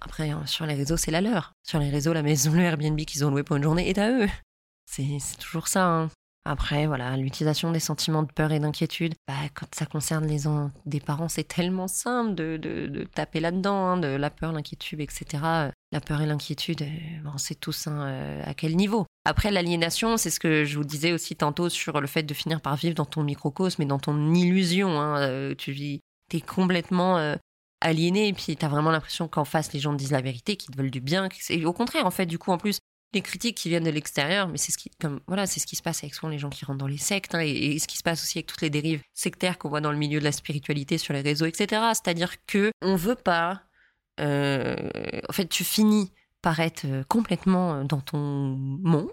après 0.00 0.32
sur 0.46 0.66
les 0.66 0.74
réseaux, 0.74 0.96
c'est 0.96 1.12
la 1.12 1.20
leur. 1.20 1.52
Sur 1.62 1.78
les 1.78 1.88
réseaux, 1.88 2.12
la 2.12 2.22
maison, 2.22 2.52
le 2.52 2.62
Airbnb 2.62 2.98
qu'ils 3.02 3.24
ont 3.24 3.30
loué 3.30 3.44
pour 3.44 3.56
une 3.56 3.62
journée 3.62 3.88
est 3.88 3.98
à 3.98 4.10
eux. 4.10 4.28
C'est 4.86 5.18
toujours 5.38 5.68
ça. 5.68 5.86
Hein. 5.86 6.10
Après, 6.48 6.86
voilà, 6.86 7.16
l'utilisation 7.16 7.72
des 7.72 7.80
sentiments 7.80 8.22
de 8.22 8.30
peur 8.30 8.52
et 8.52 8.60
d'inquiétude, 8.60 9.14
bah, 9.26 9.34
quand 9.52 9.66
ça 9.74 9.84
concerne 9.84 10.28
les 10.28 10.46
en... 10.46 10.70
des 10.86 11.00
parents, 11.00 11.28
c'est 11.28 11.48
tellement 11.48 11.88
simple 11.88 12.36
de, 12.36 12.56
de, 12.56 13.02
taper 13.02 13.40
là-dedans, 13.40 13.86
hein, 13.86 13.96
de 13.96 14.06
la 14.06 14.30
peur, 14.30 14.52
l'inquiétude, 14.52 15.00
etc. 15.00 15.26
La 15.90 16.00
peur 16.00 16.20
et 16.22 16.26
l'inquiétude, 16.26 16.82
euh, 16.82 17.30
on 17.34 17.36
sait 17.38 17.56
tous 17.56 17.88
hein, 17.88 18.00
euh, 18.00 18.42
à 18.44 18.54
quel 18.54 18.76
niveau? 18.76 19.06
Après, 19.24 19.50
l'aliénation, 19.50 20.16
c'est 20.16 20.30
ce 20.30 20.38
que 20.38 20.64
je 20.64 20.76
vous 20.76 20.84
disais 20.84 21.12
aussi 21.12 21.34
tantôt 21.34 21.68
sur 21.68 22.00
le 22.00 22.06
fait 22.06 22.22
de 22.22 22.32
finir 22.32 22.60
par 22.60 22.76
vivre 22.76 22.94
dans 22.94 23.04
ton 23.04 23.24
microcosme 23.24 23.82
et 23.82 23.86
dans 23.86 23.98
ton 23.98 24.32
illusion. 24.32 25.00
Hein, 25.00 25.18
euh, 25.22 25.54
tu 25.56 25.72
vis, 25.72 26.00
t'es 26.30 26.40
complètement 26.40 27.36
aliéné 27.80 28.28
et 28.28 28.32
puis 28.32 28.56
t'as 28.56 28.68
vraiment 28.68 28.90
l'impression 28.90 29.26
qu'en 29.28 29.44
face 29.44 29.72
les 29.72 29.80
gens 29.80 29.92
te 29.92 29.98
disent 29.98 30.12
la 30.12 30.22
vérité, 30.22 30.56
qu'ils 30.56 30.74
te 30.74 30.78
veulent 30.80 30.92
du 30.92 31.00
bien. 31.00 31.28
Et 31.50 31.66
au 31.66 31.72
contraire, 31.72 32.06
en 32.06 32.12
fait, 32.12 32.26
du 32.26 32.38
coup, 32.38 32.52
en 32.52 32.58
plus, 32.58 32.78
les 33.14 33.22
critiques 33.22 33.56
qui 33.56 33.68
viennent 33.68 33.84
de 33.84 33.90
l'extérieur, 33.90 34.48
mais 34.48 34.58
c'est 34.58 34.72
ce 34.72 34.78
qui, 34.78 34.90
comme 35.00 35.20
voilà, 35.26 35.46
c'est 35.46 35.60
ce 35.60 35.66
qui 35.66 35.76
se 35.76 35.82
passe 35.82 36.02
avec 36.02 36.14
souvent 36.14 36.28
les 36.28 36.38
gens 36.38 36.50
qui 36.50 36.64
rentrent 36.64 36.78
dans 36.78 36.86
les 36.86 36.98
sectes, 36.98 37.34
hein, 37.34 37.40
et, 37.40 37.78
ce 37.78 37.86
qui 37.86 37.96
se 37.96 38.02
passe 38.02 38.22
aussi 38.22 38.38
avec 38.38 38.46
toutes 38.46 38.62
les 38.62 38.70
dérives 38.70 39.02
sectaires 39.14 39.58
qu'on 39.58 39.68
voit 39.68 39.80
dans 39.80 39.92
le 39.92 39.98
milieu 39.98 40.18
de 40.18 40.24
la 40.24 40.32
spiritualité 40.32 40.98
sur 40.98 41.14
les 41.14 41.20
réseaux, 41.20 41.46
etc. 41.46 41.82
C'est-à-dire 41.94 42.34
que 42.46 42.70
on 42.82 42.96
veut 42.96 43.14
pas, 43.14 43.62
euh, 44.20 44.76
en 45.28 45.32
fait, 45.32 45.48
tu 45.48 45.64
finis 45.64 46.12
par 46.42 46.60
être 46.60 46.84
euh, 46.84 47.04
complètement 47.08 47.84
dans 47.84 48.00
ton 48.00 48.18
monde, 48.18 49.10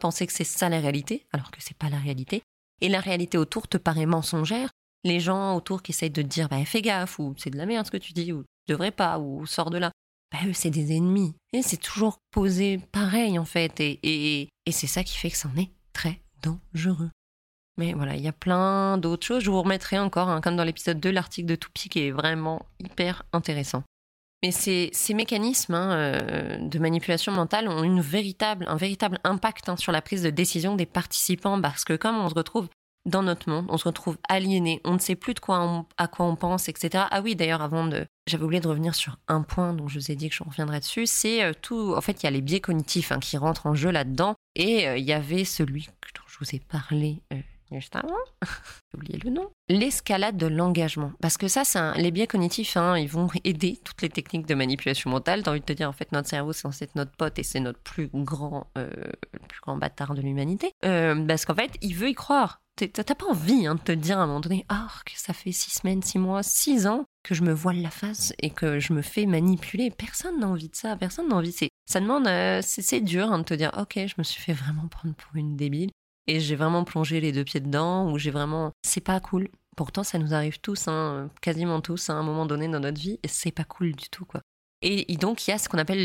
penser 0.00 0.26
que 0.26 0.32
c'est 0.32 0.44
ça 0.44 0.68
la 0.68 0.80
réalité, 0.80 1.26
alors 1.32 1.50
que 1.50 1.58
c'est 1.60 1.76
pas 1.76 1.90
la 1.90 1.98
réalité, 1.98 2.42
et 2.80 2.88
la 2.88 3.00
réalité 3.00 3.38
autour 3.38 3.68
te 3.68 3.76
paraît 3.76 4.06
mensongère. 4.06 4.70
Les 5.04 5.20
gens 5.20 5.56
autour 5.56 5.82
qui 5.82 5.92
essayent 5.92 6.10
de 6.10 6.22
te 6.22 6.26
dire, 6.26 6.48
bah 6.48 6.64
fais 6.64 6.80
gaffe, 6.80 7.18
ou 7.18 7.34
c'est 7.36 7.50
de 7.50 7.58
la 7.58 7.66
merde 7.66 7.86
ce 7.86 7.90
que 7.90 7.96
tu 7.96 8.12
dis, 8.12 8.32
ou 8.32 8.42
tu 8.42 8.72
devrais 8.72 8.92
pas, 8.92 9.18
ou 9.18 9.46
sors 9.46 9.70
de 9.70 9.78
là 9.78 9.90
bah, 10.32 10.38
eux, 10.46 10.52
c'est 10.54 10.70
des 10.70 10.96
ennemis. 10.96 11.34
Et 11.52 11.62
c'est 11.62 11.76
toujours 11.76 12.18
posé 12.30 12.78
pareil, 12.90 13.38
en 13.38 13.44
fait. 13.44 13.74
Et, 13.80 14.48
c'est 14.70 14.86
ça 14.86 15.04
qui 15.04 15.16
fait 15.16 15.30
que 15.30 15.36
c'en 15.36 15.54
est 15.56 15.70
très 15.92 16.22
dangereux. 16.42 17.10
Mais 17.78 17.92
voilà, 17.92 18.16
il 18.16 18.22
y 18.22 18.28
a 18.28 18.32
plein 18.32 18.98
d'autres 18.98 19.26
choses. 19.26 19.44
Je 19.44 19.50
vous 19.50 19.62
remettrai 19.62 19.98
encore, 19.98 20.28
hein, 20.28 20.40
comme 20.40 20.56
dans 20.56 20.64
l'épisode 20.64 21.00
2, 21.00 21.10
l'article 21.10 21.48
de 21.48 21.56
Toupi 21.56 21.88
qui 21.88 22.06
est 22.06 22.10
vraiment 22.10 22.66
hyper 22.78 23.22
intéressant. 23.32 23.82
Mais 24.42 24.50
ces, 24.50 24.90
ces 24.92 25.14
mécanismes 25.14 25.74
hein, 25.74 25.92
euh, 25.92 26.58
de 26.58 26.78
manipulation 26.78 27.30
mentale 27.32 27.68
ont 27.68 27.84
une 27.84 28.00
véritable, 28.00 28.66
un 28.68 28.76
véritable 28.76 29.20
impact 29.22 29.68
hein, 29.68 29.76
sur 29.76 29.92
la 29.92 30.02
prise 30.02 30.22
de 30.22 30.30
décision 30.30 30.74
des 30.74 30.86
participants 30.86 31.60
parce 31.60 31.84
que 31.84 31.94
comme 31.94 32.18
on 32.18 32.28
se 32.28 32.34
retrouve 32.34 32.68
dans 33.04 33.22
notre 33.22 33.48
monde, 33.48 33.66
on 33.68 33.78
se 33.78 33.84
retrouve 33.84 34.16
aliéné, 34.28 34.80
on 34.84 34.94
ne 34.94 34.98
sait 34.98 35.16
plus 35.16 35.34
de 35.34 35.40
quoi 35.40 35.86
à 35.96 36.06
quoi 36.06 36.26
on 36.26 36.36
pense, 36.36 36.68
etc. 36.68 37.04
Ah 37.10 37.20
oui, 37.22 37.34
d'ailleurs, 37.34 37.62
avant 37.62 37.86
de, 37.86 38.06
j'avais 38.26 38.44
oublié 38.44 38.60
de 38.60 38.68
revenir 38.68 38.94
sur 38.94 39.18
un 39.28 39.42
point 39.42 39.72
dont 39.72 39.88
je 39.88 39.98
vous 39.98 40.10
ai 40.10 40.16
dit 40.16 40.28
que 40.28 40.34
je 40.34 40.44
reviendrai 40.44 40.80
dessus, 40.80 41.06
c'est 41.06 41.42
euh, 41.42 41.52
tout, 41.60 41.94
en 41.96 42.00
fait, 42.00 42.22
il 42.22 42.24
y 42.24 42.28
a 42.28 42.30
les 42.30 42.40
biais 42.40 42.60
cognitifs 42.60 43.12
hein, 43.12 43.18
qui 43.18 43.36
rentrent 43.36 43.66
en 43.66 43.74
jeu 43.74 43.90
là-dedans, 43.90 44.34
et 44.54 44.88
euh, 44.88 44.96
il 44.96 45.04
y 45.04 45.12
avait 45.12 45.44
celui 45.44 45.86
dont 46.14 46.22
je 46.26 46.38
vous 46.38 46.54
ai 46.54 46.60
parlé 46.60 47.22
euh, 47.32 47.36
juste 47.72 47.96
avant. 47.96 48.14
J'ai 48.42 48.96
oublié 48.96 49.18
le 49.18 49.30
nom. 49.30 49.50
L'escalade 49.68 50.36
de 50.36 50.46
l'engagement. 50.46 51.12
Parce 51.20 51.38
que 51.38 51.48
ça, 51.48 51.64
c'est 51.64 51.94
les 51.94 52.10
biais 52.12 52.26
cognitifs, 52.28 52.76
hein, 52.76 52.96
ils 52.96 53.08
vont 53.08 53.28
aider 53.42 53.80
toutes 53.82 54.02
les 54.02 54.10
techniques 54.10 54.46
de 54.46 54.54
manipulation 54.54 55.10
mentale. 55.10 55.42
T'as 55.42 55.50
envie 55.50 55.60
de 55.60 55.64
te 55.64 55.72
dire, 55.72 55.88
en 55.88 55.92
fait, 55.92 56.12
notre 56.12 56.28
cerveau, 56.28 56.52
c'est 56.52 56.62
censé 56.62 56.84
être 56.84 56.94
notre 56.94 57.12
pote 57.12 57.38
et 57.38 57.42
c'est 57.42 57.60
notre 57.60 57.80
plus 57.80 58.08
grand, 58.12 58.68
euh, 58.78 58.90
plus 59.48 59.60
grand 59.60 59.76
bâtard 59.76 60.14
de 60.14 60.20
l'humanité. 60.20 60.72
Parce 60.82 61.44
qu'en 61.46 61.54
fait, 61.54 61.72
il 61.80 61.96
veut 61.96 62.10
y 62.10 62.14
croire. 62.14 62.61
T'as 62.76 63.14
pas 63.14 63.26
envie 63.26 63.66
hein, 63.66 63.74
de 63.74 63.80
te 63.80 63.92
dire 63.92 64.18
à 64.18 64.22
un 64.22 64.26
moment 64.26 64.40
donné, 64.40 64.64
ah, 64.68 64.88
que 65.04 65.12
ça 65.14 65.32
fait 65.32 65.52
six 65.52 65.70
semaines, 65.70 66.02
six 66.02 66.18
mois, 66.18 66.42
six 66.42 66.86
ans 66.86 67.04
que 67.22 67.34
je 67.34 67.42
me 67.42 67.52
voile 67.52 67.80
la 67.80 67.90
face 67.90 68.32
et 68.40 68.50
que 68.50 68.80
je 68.80 68.92
me 68.92 69.02
fais 69.02 69.26
manipuler. 69.26 69.90
Personne 69.90 70.40
n'a 70.40 70.48
envie 70.48 70.68
de 70.68 70.74
ça. 70.74 70.96
Personne 70.96 71.28
n'a 71.28 71.36
envie. 71.36 71.54
Ça 71.86 72.00
demande, 72.00 72.26
euh, 72.26 72.60
c'est 72.62 73.00
dur 73.00 73.30
hein, 73.30 73.38
de 73.38 73.44
te 73.44 73.54
dire, 73.54 73.72
ok, 73.78 73.94
je 74.06 74.14
me 74.18 74.22
suis 74.22 74.40
fait 74.40 74.54
vraiment 74.54 74.88
prendre 74.88 75.14
pour 75.14 75.36
une 75.36 75.56
débile 75.56 75.90
et 76.26 76.40
j'ai 76.40 76.56
vraiment 76.56 76.84
plongé 76.84 77.20
les 77.20 77.32
deux 77.32 77.44
pieds 77.44 77.60
dedans 77.60 78.10
ou 78.10 78.18
j'ai 78.18 78.30
vraiment, 78.30 78.72
c'est 78.82 79.00
pas 79.00 79.20
cool. 79.20 79.48
Pourtant, 79.76 80.02
ça 80.02 80.18
nous 80.18 80.34
arrive 80.34 80.60
tous, 80.60 80.88
hein, 80.88 81.30
quasiment 81.40 81.80
tous, 81.80 82.10
à 82.10 82.14
un 82.14 82.22
moment 82.22 82.46
donné 82.46 82.68
dans 82.68 82.80
notre 82.80 83.00
vie, 83.00 83.18
et 83.22 83.28
c'est 83.28 83.52
pas 83.52 83.64
cool 83.64 83.92
du 83.92 84.08
tout, 84.10 84.26
quoi. 84.26 84.42
Et, 84.82 85.16
donc, 85.16 85.46
il 85.46 85.50
y 85.50 85.54
a 85.54 85.58
ce 85.58 85.68
qu'on 85.68 85.78
appelle 85.78 86.04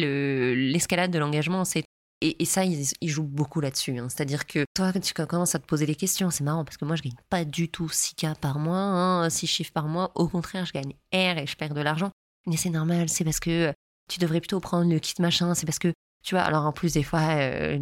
l'escalade 0.71 1.11
de 1.11 1.17
l'engagement. 1.17 1.65
C'est 1.65 1.83
et, 2.21 2.45
ça, 2.45 2.65
ils, 2.65 2.87
jouent 3.03 3.23
beaucoup 3.23 3.61
là-dessus. 3.61 3.97
Hein. 3.97 4.07
C'est-à-dire 4.09 4.47
que 4.47 4.65
toi, 4.73 4.91
tu 4.93 5.13
commences 5.13 5.53
à 5.53 5.59
te 5.59 5.65
poser 5.65 5.85
des 5.85 5.95
questions, 5.95 6.31
c'est 6.31 6.43
marrant 6.43 6.65
parce 6.65 6.77
que 6.77 6.85
moi, 6.85 6.95
je 6.95 7.03
gagne 7.03 7.15
pas 7.29 7.45
du 7.45 7.69
tout 7.69 7.87
6K 7.87 8.35
par 8.35 8.57
mois, 8.57 9.27
6 9.29 9.45
hein, 9.45 9.47
chiffres 9.47 9.71
par 9.71 9.87
mois. 9.87 10.11
Au 10.15 10.27
contraire, 10.27 10.65
je 10.65 10.73
gagne 10.73 10.93
R 11.13 11.37
et 11.37 11.45
je 11.45 11.55
perds 11.55 11.75
de 11.75 11.81
l'argent. 11.81 12.11
Mais 12.47 12.57
c'est 12.57 12.69
normal, 12.69 13.09
c'est 13.09 13.23
parce 13.23 13.39
que 13.39 13.71
tu 14.09 14.19
devrais 14.19 14.39
plutôt 14.39 14.59
prendre 14.59 14.89
le 14.89 14.99
kit 14.99 15.13
machin. 15.19 15.53
C'est 15.53 15.65
parce 15.65 15.79
que, 15.79 15.93
tu 16.23 16.33
vois, 16.33 16.43
alors 16.43 16.65
en 16.65 16.71
plus, 16.71 16.93
des 16.93 17.03
fois, 17.03 17.21
euh, 17.37 17.79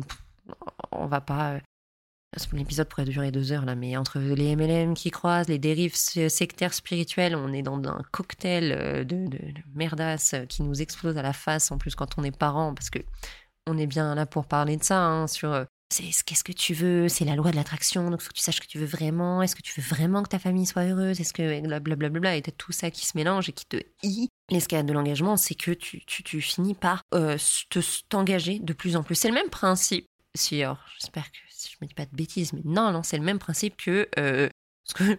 on 0.91 1.07
va 1.07 1.21
pas. 1.21 1.53
Euh, 1.53 1.59
l'épisode 2.51 2.89
pourrait 2.89 3.05
durer 3.05 3.31
deux 3.31 3.53
heures 3.53 3.63
là, 3.63 3.75
mais 3.75 3.95
entre 3.95 4.19
les 4.19 4.57
MLM 4.57 4.93
qui 4.93 5.09
croisent, 5.09 5.47
les 5.47 5.59
dérives 5.59 5.95
sectaires 5.95 6.73
spirituelles, 6.73 7.33
on 7.33 7.53
est 7.53 7.61
dans 7.61 7.81
un 7.87 8.01
cocktail 8.11 8.73
euh, 8.73 9.03
de, 9.05 9.27
de, 9.27 9.37
de 9.37 9.61
merdasse 9.73 10.35
qui 10.49 10.61
nous 10.63 10.81
explose 10.81 11.17
à 11.17 11.21
la 11.21 11.31
face 11.31 11.71
en 11.71 11.77
plus 11.77 11.95
quand 11.95 12.17
on 12.17 12.23
est 12.25 12.35
parent, 12.35 12.73
parce 12.73 12.89
que 12.89 12.99
on 13.67 13.77
est 13.77 13.87
bien 13.87 14.15
là 14.15 14.25
pour 14.25 14.45
parler 14.45 14.77
de 14.77 14.83
ça, 14.83 14.99
hein, 14.99 15.27
sur 15.27 15.51
euh, 15.53 15.65
qu'est-ce 15.89 16.43
que 16.43 16.51
tu 16.51 16.73
veux, 16.73 17.07
c'est 17.07 17.25
la 17.25 17.35
loi 17.35 17.51
de 17.51 17.55
l'attraction, 17.55 18.09
donc 18.09 18.21
faut 18.21 18.29
que 18.29 18.33
tu 18.33 18.41
saches 18.41 18.55
ce 18.55 18.61
que 18.61 18.67
tu 18.67 18.77
veux 18.77 18.85
vraiment, 18.85 19.41
est-ce 19.41 19.55
que 19.55 19.61
tu 19.61 19.79
veux 19.79 19.87
vraiment 19.87 20.23
que 20.23 20.29
ta 20.29 20.39
famille 20.39 20.65
soit 20.65 20.83
heureuse, 20.83 21.19
est-ce 21.19 21.33
que 21.33 21.61
blablabla, 21.61 22.09
bla, 22.09 22.19
bla, 22.19 22.35
et 22.35 22.41
tout 22.41 22.71
ça 22.71 22.91
qui 22.91 23.05
se 23.05 23.17
mélange 23.17 23.49
et 23.49 23.53
qui 23.53 23.65
te 23.65 23.77
hie. 24.03 24.29
L'escalade 24.49 24.85
de 24.85 24.93
l'engagement, 24.93 25.37
c'est 25.37 25.55
que 25.55 25.71
tu, 25.71 26.03
tu, 26.05 26.23
tu, 26.23 26.41
finis 26.41 26.75
par 26.75 27.01
euh, 27.13 27.37
t'engager 28.09 28.59
de 28.59 28.73
plus 28.73 28.95
en 28.95 29.03
plus. 29.03 29.15
C'est 29.15 29.27
le 29.27 29.33
même 29.33 29.49
principe. 29.49 30.05
Si, 30.35 30.61
j'espère 30.99 31.31
que 31.31 31.37
si 31.49 31.71
je 31.71 31.77
me 31.81 31.87
dis 31.87 31.93
pas 31.93 32.05
de 32.05 32.15
bêtises, 32.15 32.53
mais 32.53 32.61
non, 32.65 32.91
non, 32.91 33.03
c'est 33.03 33.17
le 33.17 33.23
même 33.23 33.39
principe 33.39 33.77
que 33.77 34.07
euh, 34.19 34.49
ce 34.83 34.93
que 34.93 35.17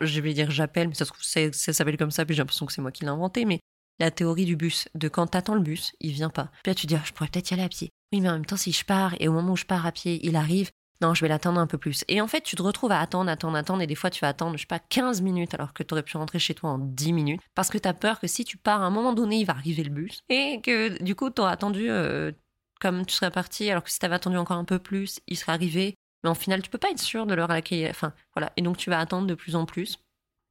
je, 0.00 0.20
vais 0.20 0.34
dire 0.34 0.50
j'appelle, 0.50 0.88
mais 0.88 0.94
ça 0.94 1.04
s'appelle 1.52 1.96
comme 1.96 2.10
ça, 2.10 2.24
puis 2.24 2.34
j'ai 2.34 2.42
l'impression 2.42 2.66
que 2.66 2.72
c'est 2.72 2.82
moi 2.82 2.90
qui 2.90 3.04
l'ai 3.04 3.10
inventé, 3.10 3.44
mais 3.44 3.60
la 3.98 4.10
théorie 4.10 4.44
du 4.44 4.56
bus, 4.56 4.88
de 4.94 5.08
quand 5.08 5.26
t'attends 5.28 5.54
le 5.54 5.60
bus, 5.60 5.92
il 6.00 6.12
vient 6.12 6.30
pas. 6.30 6.50
Puis 6.62 6.70
là, 6.70 6.74
tu 6.74 6.86
dis, 6.86 6.94
ah, 6.94 7.02
je 7.04 7.12
pourrais 7.12 7.28
peut-être 7.28 7.50
y 7.50 7.54
aller 7.54 7.62
à 7.62 7.68
pied. 7.68 7.92
Oui, 8.12 8.20
mais 8.20 8.28
en 8.28 8.32
même 8.32 8.46
temps, 8.46 8.56
si 8.56 8.72
je 8.72 8.84
pars 8.84 9.14
et 9.20 9.28
au 9.28 9.32
moment 9.32 9.52
où 9.52 9.56
je 9.56 9.64
pars 9.64 9.86
à 9.86 9.92
pied, 9.92 10.20
il 10.26 10.36
arrive, 10.36 10.70
non, 11.00 11.14
je 11.14 11.20
vais 11.20 11.28
l'attendre 11.28 11.60
un 11.60 11.66
peu 11.66 11.78
plus. 11.78 12.04
Et 12.08 12.20
en 12.20 12.26
fait, 12.26 12.42
tu 12.42 12.56
te 12.56 12.62
retrouves 12.62 12.92
à 12.92 13.00
attendre, 13.00 13.30
attendre, 13.30 13.56
attendre, 13.56 13.82
et 13.82 13.86
des 13.86 13.94
fois, 13.94 14.10
tu 14.10 14.20
vas 14.20 14.28
attendre, 14.28 14.56
je 14.56 14.62
sais 14.62 14.66
pas, 14.66 14.78
15 14.78 15.22
minutes 15.22 15.54
alors 15.54 15.72
que 15.72 15.82
tu 15.82 15.92
aurais 15.94 16.02
pu 16.02 16.16
rentrer 16.16 16.38
chez 16.38 16.54
toi 16.54 16.70
en 16.70 16.78
10 16.78 17.12
minutes, 17.12 17.40
parce 17.54 17.68
que 17.68 17.78
tu 17.78 17.88
as 17.88 17.94
peur 17.94 18.20
que 18.20 18.26
si 18.26 18.44
tu 18.44 18.56
pars, 18.56 18.82
à 18.82 18.86
un 18.86 18.90
moment 18.90 19.12
donné, 19.12 19.40
il 19.40 19.44
va 19.44 19.54
arriver 19.54 19.82
le 19.82 19.90
bus, 19.90 20.22
et 20.28 20.60
que 20.62 21.02
du 21.02 21.14
coup, 21.14 21.30
tu 21.30 21.42
attendu 21.42 21.90
euh, 21.90 22.32
comme 22.80 23.06
tu 23.06 23.14
serais 23.14 23.30
parti, 23.30 23.70
alors 23.70 23.82
que 23.82 23.90
si 23.90 23.98
tu 23.98 24.06
avais 24.06 24.14
attendu 24.14 24.36
encore 24.36 24.58
un 24.58 24.64
peu 24.64 24.78
plus, 24.78 25.20
il 25.26 25.36
serait 25.36 25.52
arrivé. 25.52 25.94
Mais 26.22 26.30
en 26.30 26.34
final, 26.34 26.62
tu 26.62 26.70
peux 26.70 26.78
pas 26.78 26.90
être 26.90 27.00
sûr 27.00 27.26
de 27.26 27.34
l'heure 27.34 27.50
à 27.50 27.54
laquelle. 27.54 27.90
Enfin, 27.90 28.14
voilà. 28.34 28.52
Et 28.56 28.62
donc, 28.62 28.76
tu 28.76 28.88
vas 28.90 28.98
attendre 28.98 29.26
de 29.26 29.34
plus 29.34 29.56
en 29.56 29.66
plus 29.66 29.98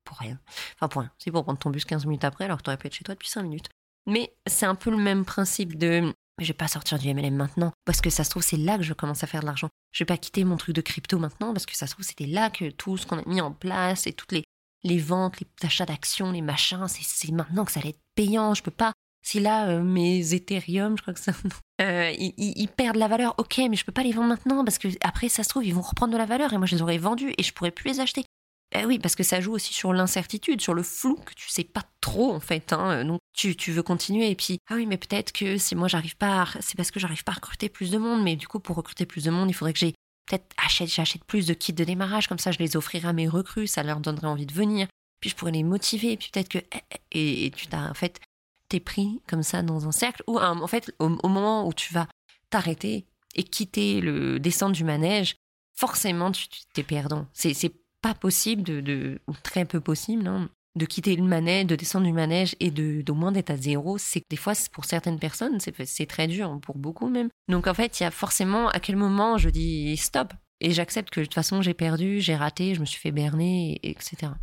pour 0.04 0.18
rien. 0.18 0.40
Enfin, 0.76 0.88
pour 0.88 1.02
rien. 1.02 1.12
C'est 1.18 1.32
pour 1.32 1.44
prendre 1.44 1.60
ton 1.60 1.70
bus 1.70 1.86
15 1.86 2.06
minutes 2.06 2.24
après, 2.24 2.46
alors 2.46 2.58
que 2.58 2.64
tu 2.64 2.70
aurais 2.70 2.78
pu 2.78 2.88
être 2.88 2.96
chez 2.96 3.04
toi 3.04 3.16
depuis 3.16 3.30
5 3.30 3.44
minutes. 3.44 3.70
Mais 4.06 4.34
c'est 4.48 4.66
un 4.66 4.76
peu 4.76 4.90
le 4.90 4.98
même 4.98 5.26
principe 5.26 5.78
de 5.78 6.14
je 6.42 6.48
vais 6.48 6.54
pas 6.54 6.68
sortir 6.68 6.98
du 6.98 7.14
MLM 7.14 7.36
maintenant 7.36 7.72
parce 7.86 8.02
que 8.02 8.10
ça 8.10 8.24
se 8.24 8.32
trouve 8.32 8.42
c'est 8.42 8.58
là 8.58 8.78
que 8.78 8.84
je 8.84 8.94
commence 8.94 9.24
à 9.24 9.28
faire 9.28 9.42
de 9.42 9.46
l'argent. 9.46 9.70
Je 9.92 10.00
vais 10.04 10.08
pas 10.08 10.18
quitter 10.18 10.44
mon 10.44 10.58
truc 10.58 10.76
de 10.76 10.82
crypto 10.82 11.20
maintenant 11.20 11.54
parce 11.54 11.66
que 11.66 11.76
ça 11.76 11.86
se 11.86 11.92
trouve 11.94 12.06
c'était 12.06 12.26
là 12.26 12.50
que 12.50 12.70
tout 12.72 12.98
ce 12.98 13.06
qu'on 13.06 13.20
a 13.20 13.30
mis 13.30 13.42
en 13.42 13.52
place 13.52 14.08
et 14.08 14.14
toutes 14.14 14.32
les 14.32 15.00
ventes, 15.00 15.40
les 15.40 15.48
achats 15.66 15.86
d'actions, 15.86 16.32
les 16.32 16.42
machins, 16.42 16.88
c'est 16.88 17.32
maintenant 17.32 17.66
que 17.66 17.72
ça 17.72 17.80
allait 17.80 17.90
être 17.90 18.02
payant. 18.16 18.54
Je 18.54 18.64
peux 18.64 18.72
pas. 18.72 18.94
Si 19.26 19.40
là 19.40 19.70
euh, 19.70 19.82
mes 19.82 20.34
Ethereum, 20.34 20.98
je 20.98 21.02
crois 21.02 21.14
que 21.14 21.20
ça, 21.20 21.32
euh, 21.82 22.12
ils, 22.18 22.68
perdent 22.68 22.98
la 22.98 23.08
valeur. 23.08 23.36
Ok, 23.38 23.62
mais 23.70 23.76
je 23.76 23.86
peux 23.86 23.94
pas 23.94 24.04
les 24.04 24.12
vendre 24.12 24.28
maintenant 24.28 24.66
parce 24.66 24.78
que 24.78 24.90
après 25.02 25.30
ça 25.30 25.44
se 25.44 25.50
trouve 25.50 25.66
ils 25.66 25.74
vont 25.74 25.82
reprendre 25.82 26.12
de 26.12 26.18
la 26.18 26.26
valeur 26.26 26.52
et 26.52 26.58
moi 26.58 26.68
je 26.68 26.76
les 26.76 26.82
aurais 26.82 26.98
vendus 26.98 27.34
et 27.38 27.44
je 27.44 27.54
pourrais 27.54 27.72
plus 27.72 27.92
les 27.92 28.00
acheter. 28.00 28.26
Eh 28.76 28.86
oui, 28.86 28.98
parce 28.98 29.16
que 29.16 29.24
ça 29.24 29.40
joue 29.40 29.54
aussi 29.54 29.74
sur 29.74 29.94
l'incertitude, 29.94 30.60
sur 30.60 30.74
le 30.74 30.82
flou 30.82 31.16
que 31.16 31.34
tu 31.36 31.48
sais 31.48 31.64
pas 31.64 31.84
trop 32.02 32.34
en 32.34 32.40
fait. 32.40 32.74
Hein. 32.74 33.06
Donc 33.06 33.20
tu, 33.34 33.56
tu, 33.56 33.72
veux 33.72 33.84
continuer 33.84 34.32
et 34.32 34.36
puis 34.36 34.58
ah 34.70 34.76
oui, 34.76 34.88
mais 34.88 34.98
peut-être 34.98 35.32
que 35.32 35.58
si 35.58 35.76
moi 35.76 35.88
j'arrive 35.88 36.18
pas, 36.18 36.48
c'est 36.60 36.76
parce 36.76 36.90
que 36.90 37.00
j'arrive 37.00 37.24
pas 37.24 37.34
à 37.34 37.36
recruter 37.36 37.70
plus 37.70 37.92
de 37.92 38.00
monde. 38.00 38.24
Mais 38.24 38.36
du 38.36 38.48
coup, 38.48 38.60
pour 38.60 38.76
recruter 38.76 39.06
plus 39.06 39.26
de 39.26 39.32
monde, 39.32 39.50
il 39.50 39.54
faudrait 39.54 39.74
que 39.74 39.80
j'ai 39.80 39.94
peut-être 40.26 40.46
achète, 40.58 40.90
j'achète 40.90 41.24
plus 41.24 41.46
de 41.46 41.54
kits 41.54 41.74
de 41.74 41.84
démarrage 41.84 42.28
comme 42.28 42.40
ça, 42.40 42.52
je 42.52 42.60
les 42.60 42.76
offrirai 42.76 43.10
à 43.10 43.14
mes 43.14 43.28
recrues, 43.28 43.68
ça 43.68 43.84
leur 43.84 44.00
donnerait 44.00 44.28
envie 44.28 44.48
de 44.48 44.54
venir. 44.54 44.88
Puis 45.20 45.30
je 45.30 45.36
pourrais 45.36 45.52
les 45.52 45.64
motiver. 45.64 46.14
Et 46.14 46.18
puis 46.18 46.30
peut-être 46.34 46.50
que 46.50 46.58
eh, 46.58 46.98
eh, 47.12 47.46
et, 47.46 47.52
tu 47.52 47.68
t'as 47.68 47.90
en 47.90 47.94
fait 47.94 48.20
t'es 48.70 48.80
pris 48.80 49.22
comme 49.28 49.44
ça 49.44 49.62
dans 49.62 49.88
un 49.88 49.92
cercle 49.92 50.24
ou 50.26 50.40
en 50.40 50.66
fait 50.68 50.92
au, 50.98 51.10
moment 51.10 51.68
où 51.68 51.74
tu 51.74 51.94
vas 51.94 52.08
t'arrêter 52.50 53.06
et 53.36 53.44
quitter 53.44 54.02
le 54.02 54.40
descendre 54.40 54.76
du 54.76 54.84
manège, 54.84 55.36
forcément 55.76 56.32
tu 56.32 56.48
t'es 56.74 56.82
perdant. 56.82 57.28
C'est 57.34 57.54
pas 58.04 58.14
possible, 58.14 58.62
de, 58.62 59.20
ou 59.28 59.34
très 59.42 59.66
peu 59.66 59.80
possible, 59.80 60.28
hein, 60.28 60.50
de 60.76 60.86
quitter 60.86 61.16
le 61.16 61.24
manège, 61.24 61.68
de 61.68 61.76
descendre 61.76 62.06
du 62.06 62.14
manège 62.14 62.56
et 62.60 62.70
de 62.70 63.02
d'au 63.02 63.16
moins 63.16 63.32
d'être 63.32 63.50
à 63.50 63.58
zéro. 63.58 63.98
C'est 63.98 64.22
des 64.30 64.38
fois, 64.38 64.54
pour 64.72 64.86
certaines 64.86 65.20
personnes, 65.20 65.58
c'est 65.60 66.06
très 66.06 66.28
dur, 66.28 66.50
hein, 66.50 66.60
pour 66.62 66.78
beaucoup 66.78 67.10
même. 67.10 67.30
Donc 67.48 67.66
en 67.66 67.74
fait, 67.74 68.00
il 68.00 68.04
y 68.04 68.06
a 68.06 68.12
forcément 68.12 68.68
à 68.70 68.80
quel 68.80 68.98
moment 68.98 69.38
je 69.38 69.50
dis 69.50 69.96
stop 69.98 70.34
et 70.60 70.72
j'accepte 70.72 71.10
que 71.12 71.22
de 71.22 71.26
toute 71.26 71.34
façon 71.34 71.62
j'ai 71.62 71.74
perdu, 71.74 72.20
j'ai 72.20 72.36
raté, 72.36 72.76
je 72.76 72.82
me 72.82 72.86
suis 72.86 73.00
fait 73.00 73.12
berner, 73.12 73.80
etc. 73.84 74.34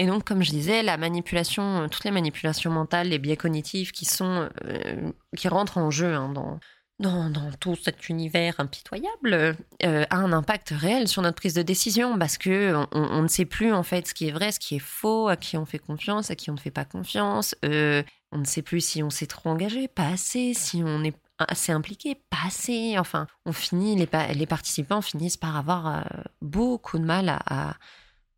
Et 0.00 0.06
donc, 0.06 0.24
comme 0.24 0.42
je 0.42 0.50
disais, 0.50 0.84
la 0.84 0.96
manipulation, 0.96 1.88
toutes 1.88 2.04
les 2.04 2.12
manipulations 2.12 2.70
mentales, 2.70 3.08
les 3.08 3.18
biais 3.18 3.36
cognitifs 3.36 3.90
qui 3.90 4.04
sont, 4.04 4.48
euh, 4.64 5.10
qui 5.36 5.48
rentrent 5.48 5.78
en 5.78 5.90
jeu 5.90 6.14
hein, 6.14 6.28
dans, 6.32 6.60
dans, 6.98 7.30
tout 7.60 7.76
cet 7.76 8.08
univers 8.08 8.54
impitoyable 8.58 9.56
euh, 9.84 10.04
a 10.10 10.16
un 10.16 10.32
impact 10.32 10.70
réel 10.70 11.06
sur 11.06 11.22
notre 11.22 11.36
prise 11.36 11.54
de 11.54 11.62
décision 11.62 12.18
parce 12.18 12.38
que 12.38 12.74
on, 12.92 13.22
ne 13.22 13.28
sait 13.28 13.44
plus 13.44 13.72
en 13.72 13.82
fait 13.82 14.08
ce 14.08 14.14
qui 14.14 14.28
est 14.28 14.32
vrai, 14.32 14.50
ce 14.50 14.58
qui 14.58 14.76
est 14.76 14.80
faux, 14.80 15.28
à 15.28 15.36
qui 15.36 15.56
on 15.56 15.64
fait 15.64 15.78
confiance, 15.78 16.30
à 16.30 16.34
qui 16.36 16.50
on 16.50 16.54
ne 16.54 16.58
fait 16.58 16.70
pas 16.70 16.84
confiance. 16.84 17.54
Euh, 17.64 18.02
on 18.32 18.38
ne 18.38 18.44
sait 18.44 18.62
plus 18.62 18.80
si 18.80 19.02
on 19.02 19.10
s'est 19.10 19.26
trop 19.26 19.50
engagé, 19.50 19.88
pas 19.88 20.08
assez, 20.08 20.54
si 20.54 20.82
on 20.84 21.04
est 21.04 21.14
assez 21.38 21.70
impliqué, 21.70 22.16
pas 22.30 22.46
assez. 22.46 22.98
Enfin, 22.98 23.26
on 23.46 23.52
finit 23.52 23.94
les, 23.94 24.08
les 24.34 24.46
participants 24.46 25.00
finissent 25.00 25.36
par 25.36 25.56
avoir 25.56 25.86
euh, 25.86 26.00
beaucoup 26.42 26.98
de 26.98 27.04
mal 27.04 27.28
à, 27.28 27.76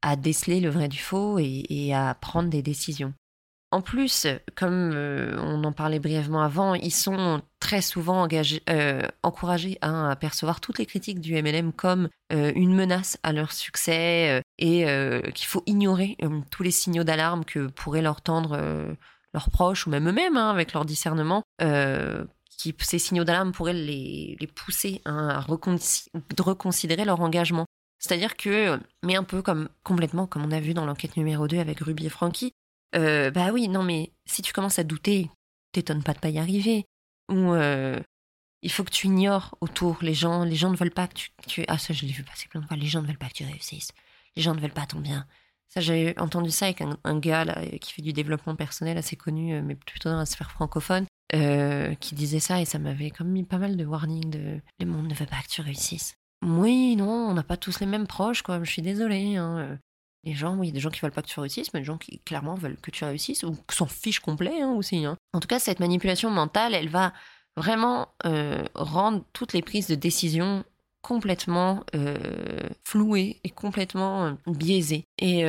à, 0.03 0.17
déceler 0.17 0.61
le 0.61 0.69
vrai 0.69 0.89
du 0.89 0.99
faux 0.99 1.39
et 1.39 1.93
à 1.95 2.15
prendre 2.15 2.51
des 2.51 2.63
décisions. 2.63 3.15
En 3.73 3.83
plus, 3.83 4.27
comme 4.57 4.91
euh, 4.95 5.37
on 5.39 5.63
en 5.63 5.73
parlait 5.73 6.01
brièvement 6.01 6.43
avant, 6.43 6.75
ils 6.75 6.93
sont 6.93 7.41
très 7.61 7.83
souvent 7.83 8.27
euh, 8.69 9.03
encouragés 9.23 9.79
à 9.81 10.17
percevoir 10.17 10.61
toutes 10.61 10.79
les 10.79 10.87
critiques 10.87 11.21
du 11.21 11.41
MLM 11.41 11.73
comme 11.73 12.09
euh, 12.33 12.51
une 12.57 12.75
menace 12.75 13.17
à 13.23 13.33
leur 13.33 13.53
succès 13.53 14.43
et 14.59 14.85
qu'il 15.35 15.47
faut 15.47 15.63
ignorer 15.67 16.17
tous 16.51 16.65
les 16.65 16.73
signaux 16.73 17.05
d'alarme 17.05 17.45
que 17.45 17.69
pourraient 17.69 18.03
leur 18.03 18.23
tendre 18.23 18.59
leurs 19.33 19.51
proches 19.51 19.87
ou 19.87 19.91
même 19.91 20.09
eux-mêmes 20.09 20.37
hein, 20.37 20.51
avec 20.51 20.73
leur 20.73 20.85
discernement. 20.85 21.45
ces 21.61 22.99
signaux 22.99 23.25
d'alarme 23.25 23.53
pourraient 23.53 23.73
les, 23.73 24.37
pousser 24.57 25.01
hein, 25.05 25.29
à 25.29 25.41
reconsidérer 25.41 27.05
leur 27.05 27.21
engagement. 27.21 27.67
C'est-à-dire 28.01 28.37
que, 28.37 28.81
mais 29.05 29.15
un 29.15 29.25
peu 29.25 29.43
comme 29.43 29.69
complètement 29.85 30.27
comme 30.27 30.45
on 30.45 30.51
a 30.51 30.61
vu 30.61 30.75
dans 30.75 30.87
l'enquête 30.87 31.17
numéro 31.17 31.47
2 31.47 31.59
avec 31.59 31.81
Ruby 31.81 32.07
et 32.07 32.11
Frankie, 32.11 32.53
euh, 32.97 33.31
bah 33.31 33.51
oui, 33.53 33.69
non, 33.69 33.83
mais 33.83 34.13
si 34.27 34.43
tu 34.43 34.53
commences 34.53 34.79
à 34.79 34.85
douter, 34.85 35.31
t'étonnes 35.73 36.03
pas 36.03 36.15
de 36.15 36.19
pas 36.19 36.31
y 36.31 36.39
arriver. 36.39 36.87
Ou 37.31 37.53
euh, 37.53 38.01
il 38.63 38.71
faut 38.71 38.85
que 38.85 38.91
tu 38.91 39.07
ignores 39.07 39.57
autour 39.61 39.99
les 40.03 40.15
gens. 40.15 40.45
Les 40.45 40.57
gens 40.57 40.71
ne 40.71 40.77
veulent 40.77 40.91
pas 40.91 41.09
que 41.09 41.15
tu. 41.47 41.65
Ah, 41.69 41.79
ça, 41.79 41.95
je 41.95 42.05
l'ai 42.05 42.13
vu 42.13 42.23
passer 42.23 42.49
plein 42.49 42.61
de 42.61 42.67
fois. 42.67 42.77
Les 42.77 42.87
gens 42.87 43.03
ne 43.03 43.07
veulent 43.07 43.19
pas 43.19 43.29
que 43.29 43.35
tu 43.35 43.45
réussisses. 43.45 43.93
Les 44.37 44.43
gens 44.43 44.55
ne 44.55 44.61
veulent 44.61 44.73
pas 44.73 44.87
ton 44.87 45.01
bien. 45.01 45.27
Ça, 45.69 45.81
j'ai 45.81 46.19
entendu 46.19 46.51
ça 46.51 46.67
avec 46.67 46.83
un, 46.83 47.19
gars 47.21 47.45
qui 47.81 47.93
fait 47.93 48.03
du 48.03 48.13
développement 48.13 48.57
personnel 48.57 48.99
assez 48.99 49.15
connu, 49.15 49.55
euh, 49.55 49.63
mais 49.65 49.77
plutôt 49.77 50.11
dans 50.11 50.19
la 50.19 50.27
sphère 50.27 50.51
francophone, 50.51 51.07
qui 52.01 52.15
disait 52.17 52.41
ça 52.41 52.61
et 52.61 52.65
ça 52.65 52.81
m'avait 52.81 53.11
comme 53.11 53.29
mis 53.29 53.45
pas 53.45 53.59
mal 53.59 53.77
de 53.77 53.85
warning 53.85 54.31
de 54.31 54.61
le 54.81 54.87
monde 54.87 55.07
ne 55.07 55.15
veut 55.15 55.27
pas 55.27 55.41
que 55.43 55.49
tu 55.49 55.61
réussisses. 55.61 56.15
Oui, 56.45 56.97
non, 56.97 57.09
on 57.09 57.35
n'a 57.35 57.45
pas 57.45 57.57
tous 57.57 57.79
les 57.79 57.87
mêmes 57.87 58.09
proches, 58.09 58.43
quoi. 58.43 58.61
Je 58.65 58.71
suis 58.71 58.83
désolée. 58.83 59.37
Hein. 59.37 59.79
Les 60.25 60.35
gens, 60.35 60.63
il 60.63 60.67
y 60.67 60.71
a 60.71 60.73
des 60.73 60.81
gens 60.81 60.91
qui 60.91 61.01
veulent 61.01 61.13
pas 61.13 61.23
que 61.23 61.29
tu 61.29 61.41
réussisses, 61.41 61.73
mais 61.73 61.81
des 61.81 61.87
gens 61.87 61.97
qui 61.97 62.19
clairement 62.21 62.55
veulent 62.55 62.77
que 62.77 62.91
tu 62.91 63.05
réussisses 63.05 63.43
ou 63.43 63.57
s'en 63.71 63.87
fichent 63.87 64.21
complet 64.21 64.61
hein, 64.61 64.73
aussi. 64.73 65.05
Hein. 65.05 65.17
En 65.33 65.41
tout 65.41 65.49
cas, 65.49 65.59
cette 65.59 65.81
manipulation 65.81 66.31
mentale, 66.31 66.75
elle 66.75 66.89
va 66.89 67.13
vraiment 67.57 68.09
euh, 68.27 68.65
rendre 68.75 69.25
toutes 69.33 69.53
les 69.53 69.63
prises 69.63 69.87
de 69.87 69.95
décision 69.95 70.65
complètement 71.03 71.83
euh, 71.95 72.69
floués 72.85 73.41
et 73.43 73.49
complètement 73.49 74.27
euh, 74.27 74.33
biaisés. 74.47 75.07
Et 75.19 75.45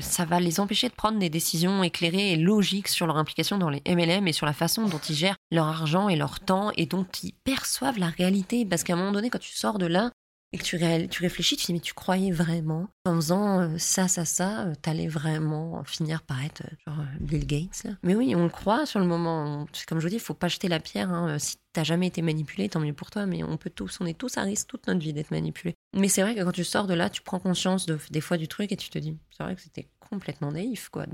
ça 0.00 0.24
va 0.24 0.38
les 0.38 0.60
empêcher 0.60 0.88
de 0.88 0.94
prendre 0.94 1.18
des 1.18 1.30
décisions 1.30 1.82
éclairées 1.82 2.32
et 2.32 2.36
logiques 2.36 2.88
sur 2.88 3.06
leur 3.06 3.16
implication 3.16 3.58
dans 3.58 3.70
les 3.70 3.82
MLM 3.86 4.28
et 4.28 4.32
sur 4.32 4.46
la 4.46 4.52
façon 4.52 4.86
dont 4.86 4.98
ils 4.98 5.16
gèrent 5.16 5.36
leur 5.50 5.66
argent 5.66 6.08
et 6.08 6.16
leur 6.16 6.40
temps 6.40 6.70
et 6.76 6.86
dont 6.86 7.06
ils 7.22 7.32
perçoivent 7.44 7.98
la 7.98 8.08
réalité. 8.08 8.64
Parce 8.64 8.84
qu'à 8.84 8.94
un 8.94 8.96
moment 8.96 9.12
donné, 9.12 9.30
quand 9.30 9.38
tu 9.38 9.54
sors 9.54 9.78
de 9.78 9.86
là, 9.86 10.10
et 10.52 10.58
que 10.58 11.06
tu, 11.06 11.22
réfléchis, 11.22 11.56
tu 11.56 11.66
dis 11.66 11.72
mais 11.72 11.80
tu 11.80 11.94
croyais 11.94 12.30
vraiment 12.30 12.88
en 13.06 13.14
faisant 13.16 13.60
euh, 13.60 13.78
ça, 13.78 14.06
ça, 14.06 14.26
ça, 14.26 14.66
euh, 14.66 14.74
t'allais 14.80 15.08
vraiment 15.08 15.82
finir 15.84 16.22
par 16.22 16.44
être 16.44 16.62
euh, 16.62 16.76
genre 16.86 17.04
Bill 17.20 17.46
Gates 17.46 17.84
là? 17.84 17.92
Mais 18.02 18.14
oui, 18.14 18.34
on 18.36 18.48
croit 18.50 18.84
sur 18.84 19.00
le 19.00 19.06
moment. 19.06 19.66
Comme 19.88 19.98
je 19.98 20.04
vous 20.04 20.10
dis, 20.10 20.16
il 20.16 20.20
faut 20.20 20.34
pas 20.34 20.48
jeter 20.48 20.68
la 20.68 20.78
pierre. 20.78 21.10
Hein. 21.10 21.38
Si 21.38 21.56
t'as 21.72 21.84
jamais 21.84 22.08
été 22.08 22.20
manipulé, 22.20 22.68
tant 22.68 22.80
mieux 22.80 22.92
pour 22.92 23.10
toi. 23.10 23.24
Mais 23.24 23.42
on 23.42 23.56
peut 23.56 23.70
tous, 23.70 23.98
on 24.00 24.06
est 24.06 24.16
tous 24.16 24.36
à 24.36 24.42
risque 24.42 24.68
toute 24.68 24.86
notre 24.86 25.00
vie 25.00 25.14
d'être 25.14 25.30
manipulé. 25.30 25.74
Mais 25.94 26.08
c'est 26.08 26.22
vrai 26.22 26.34
que 26.34 26.42
quand 26.42 26.52
tu 26.52 26.64
sors 26.64 26.86
de 26.86 26.94
là, 26.94 27.08
tu 27.08 27.22
prends 27.22 27.38
conscience 27.38 27.86
de, 27.86 27.98
des 28.10 28.20
fois 28.20 28.36
du 28.36 28.46
truc 28.46 28.72
et 28.72 28.76
tu 28.76 28.90
te 28.90 28.98
dis, 28.98 29.16
c'est 29.30 29.42
vrai 29.42 29.54
que 29.54 29.62
c'était 29.62 29.88
complètement 30.10 30.52
naïf 30.52 30.90
quoi 30.90 31.06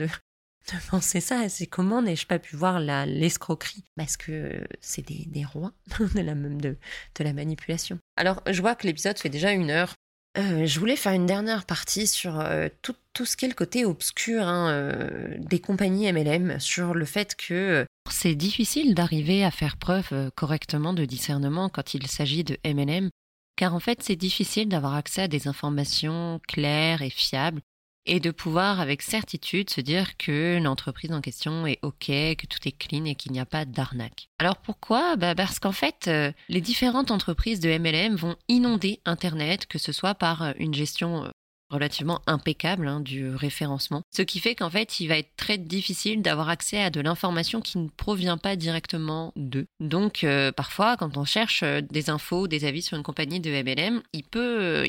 de 0.72 0.78
penser 0.90 1.20
ça. 1.20 1.48
C'est 1.48 1.66
comment 1.66 2.02
n'ai-je 2.02 2.26
pas 2.26 2.38
pu 2.38 2.56
voir 2.56 2.80
l'escroquerie? 2.80 3.84
Parce 3.96 4.16
que 4.16 4.66
c'est 4.80 5.06
des, 5.06 5.24
des, 5.26 5.44
rois 5.44 5.72
de 6.14 6.20
la, 6.20 6.34
de, 6.34 6.76
de 7.16 7.24
la 7.24 7.32
manipulation. 7.32 7.98
Alors, 8.16 8.42
je 8.48 8.60
vois 8.60 8.74
que 8.74 8.86
l'épisode 8.86 9.18
fait 9.18 9.28
déjà 9.28 9.52
une 9.52 9.70
heure. 9.70 9.94
Euh, 10.36 10.66
je 10.66 10.78
voulais 10.78 10.96
faire 10.96 11.12
une 11.12 11.26
dernière 11.26 11.64
partie 11.64 12.06
sur 12.06 12.38
euh, 12.38 12.68
tout, 12.82 12.94
tout, 13.12 13.24
ce 13.24 13.36
qu'est 13.36 13.48
le 13.48 13.54
côté 13.54 13.84
obscur 13.84 14.46
hein, 14.46 14.70
euh, 14.70 15.34
des 15.38 15.58
compagnies 15.58 16.12
MLM, 16.12 16.60
sur 16.60 16.94
le 16.94 17.04
fait 17.04 17.34
que 17.34 17.86
c'est 18.08 18.36
difficile 18.36 18.94
d'arriver 18.94 19.44
à 19.44 19.50
faire 19.50 19.76
preuve 19.76 20.30
correctement 20.36 20.92
de 20.92 21.04
discernement 21.04 21.68
quand 21.68 21.94
il 21.94 22.06
s'agit 22.06 22.44
de 22.44 22.56
MLM, 22.64 23.10
car 23.56 23.74
en 23.74 23.80
fait 23.80 24.02
c'est 24.02 24.16
difficile 24.16 24.68
d'avoir 24.68 24.94
accès 24.94 25.22
à 25.22 25.28
des 25.28 25.48
informations 25.48 26.40
claires 26.46 27.02
et 27.02 27.10
fiables 27.10 27.62
et 28.08 28.20
de 28.20 28.30
pouvoir 28.30 28.80
avec 28.80 29.02
certitude 29.02 29.70
se 29.70 29.80
dire 29.80 30.16
que 30.16 30.58
l'entreprise 30.60 31.12
en 31.12 31.20
question 31.20 31.66
est 31.66 31.78
OK, 31.82 32.06
que 32.06 32.46
tout 32.46 32.66
est 32.66 32.72
clean 32.72 33.04
et 33.04 33.14
qu'il 33.14 33.32
n'y 33.32 33.40
a 33.40 33.46
pas 33.46 33.64
d'arnaque. 33.64 34.28
Alors 34.38 34.56
pourquoi? 34.56 35.16
Bah 35.16 35.34
Parce 35.34 35.58
qu'en 35.58 35.72
fait, 35.72 36.06
euh, 36.08 36.32
les 36.48 36.60
différentes 36.60 37.10
entreprises 37.10 37.60
de 37.60 37.68
MLM 37.76 38.16
vont 38.16 38.36
inonder 38.48 39.00
Internet, 39.04 39.66
que 39.66 39.78
ce 39.78 39.92
soit 39.92 40.14
par 40.14 40.42
euh, 40.42 40.52
une 40.58 40.74
gestion 40.74 41.24
euh, 41.24 41.28
relativement 41.70 42.20
impeccable 42.26 42.88
hein, 42.88 43.00
du 43.00 43.30
référencement. 43.30 44.02
Ce 44.10 44.22
qui 44.22 44.40
fait 44.40 44.54
qu'en 44.54 44.70
fait, 44.70 45.00
il 45.00 45.08
va 45.08 45.18
être 45.18 45.36
très 45.36 45.58
difficile 45.58 46.22
d'avoir 46.22 46.48
accès 46.48 46.82
à 46.82 46.90
de 46.90 47.00
l'information 47.00 47.60
qui 47.60 47.78
ne 47.78 47.88
provient 47.88 48.38
pas 48.38 48.56
directement 48.56 49.32
d'eux. 49.36 49.66
Donc, 49.80 50.24
euh, 50.24 50.52
parfois, 50.52 50.96
quand 50.96 51.16
on 51.16 51.24
cherche 51.24 51.62
euh, 51.62 51.80
des 51.80 52.10
infos, 52.10 52.48
des 52.48 52.64
avis 52.64 52.82
sur 52.82 52.96
une 52.96 53.02
compagnie 53.02 53.40
de 53.40 53.50
MLM, 53.50 54.02
il 54.12 54.24
peut, 54.24 54.60
euh, 54.60 54.84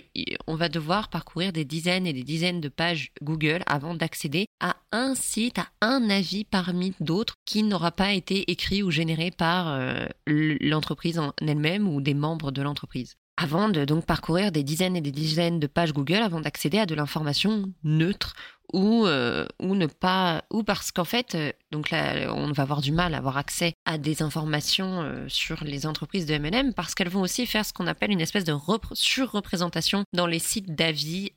on 0.47 0.55
va 0.55 0.69
devoir 0.69 1.09
parcourir 1.09 1.53
des 1.53 1.65
dizaines 1.65 2.07
et 2.07 2.13
des 2.13 2.23
dizaines 2.23 2.61
de 2.61 2.69
pages 2.69 3.11
Google 3.21 3.63
avant 3.65 3.93
d'accéder 3.93 4.45
à 4.59 4.75
un 4.91 5.15
site, 5.15 5.59
à 5.59 5.67
un 5.81 6.09
avis 6.09 6.43
parmi 6.43 6.93
d'autres 6.99 7.35
qui 7.45 7.63
n'aura 7.63 7.91
pas 7.91 8.13
été 8.13 8.49
écrit 8.51 8.83
ou 8.83 8.91
généré 8.91 9.31
par 9.31 9.79
l'entreprise 10.27 11.19
en 11.19 11.33
elle-même 11.41 11.87
ou 11.87 12.01
des 12.01 12.13
membres 12.13 12.51
de 12.51 12.61
l'entreprise 12.61 13.15
avant 13.39 13.69
de 13.69 13.85
donc 13.85 14.05
parcourir 14.05 14.51
des 14.51 14.63
dizaines 14.63 14.97
et 14.97 15.01
des 15.01 15.13
dizaines 15.13 15.59
de 15.59 15.67
pages 15.67 15.93
Google 15.93 16.21
avant 16.21 16.41
d'accéder 16.41 16.77
à 16.77 16.85
de 16.85 16.93
l'information 16.93 17.71
neutre 17.83 18.35
ou 18.73 19.05
euh, 19.07 19.47
ou 19.61 19.75
ne 19.75 19.87
pas 19.87 20.43
ou 20.51 20.63
parce 20.63 20.91
qu'en 20.91 21.05
fait 21.05 21.35
euh, 21.35 21.51
donc 21.71 21.89
là 21.89 22.33
on 22.35 22.51
va 22.51 22.63
avoir 22.63 22.81
du 22.81 22.91
mal 22.91 23.15
à 23.15 23.17
avoir 23.17 23.37
accès 23.37 23.73
à 23.85 23.97
des 23.97 24.21
informations 24.21 25.01
euh, 25.01 25.25
sur 25.29 25.63
les 25.63 25.87
entreprises 25.87 26.25
de 26.25 26.33
M&M 26.33 26.73
parce 26.73 26.93
qu'elles 26.93 27.09
vont 27.09 27.21
aussi 27.21 27.45
faire 27.45 27.65
ce 27.65 27.71
qu'on 27.71 27.87
appelle 27.87 28.11
une 28.11 28.21
espèce 28.21 28.43
de 28.43 28.53
surreprésentation 28.93 30.03
dans 30.13 30.27
les 30.27 30.39
sites 30.39 30.75
d'avis 30.75 31.31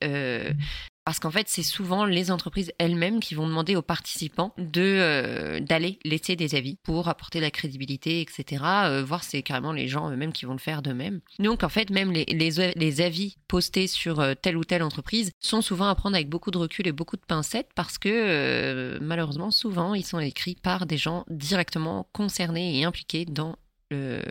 parce 1.04 1.18
qu'en 1.18 1.30
fait, 1.30 1.48
c'est 1.48 1.62
souvent 1.62 2.04
les 2.04 2.30
entreprises 2.30 2.72
elles-mêmes 2.78 3.20
qui 3.20 3.34
vont 3.34 3.46
demander 3.46 3.76
aux 3.76 3.82
participants 3.82 4.54
de 4.58 4.80
euh, 4.80 5.60
d'aller 5.60 5.98
laisser 6.04 6.36
des 6.36 6.54
avis 6.54 6.76
pour 6.82 7.08
apporter 7.08 7.38
de 7.38 7.44
la 7.44 7.50
crédibilité, 7.50 8.20
etc. 8.20 8.62
Euh, 8.84 9.04
voire 9.04 9.24
c'est 9.24 9.42
carrément 9.42 9.72
les 9.72 9.88
gens 9.88 10.10
eux-mêmes 10.10 10.32
qui 10.32 10.44
vont 10.44 10.52
le 10.52 10.58
faire 10.58 10.82
d'eux-mêmes. 10.82 11.20
Donc 11.38 11.64
en 11.64 11.68
fait, 11.68 11.90
même 11.90 12.12
les, 12.12 13.00
avis 13.00 13.36
postés 13.48 13.86
sur 13.86 14.20
euh, 14.20 14.34
telle 14.34 14.56
ou 14.56 14.64
telle 14.64 14.82
entreprise 14.82 15.32
sont 15.40 15.62
souvent 15.62 15.88
à 15.88 15.94
prendre 15.94 16.14
avec 16.14 16.28
beaucoup 16.28 16.50
de 16.50 16.58
recul 16.58 16.86
et 16.86 16.92
beaucoup 16.92 17.16
de 17.16 17.22
pincettes 17.26 17.70
parce 17.74 17.98
que 17.98 18.08
euh, 18.08 18.98
malheureusement, 19.00 19.50
souvent, 19.50 19.94
ils 19.94 20.04
sont 20.04 20.18
écrits 20.18 20.56
par 20.62 20.86
des 20.86 20.98
gens 20.98 21.24
directement 21.28 22.08
concernés 22.12 22.78
et 22.78 22.84
impliqués 22.84 23.24
dans 23.24 23.56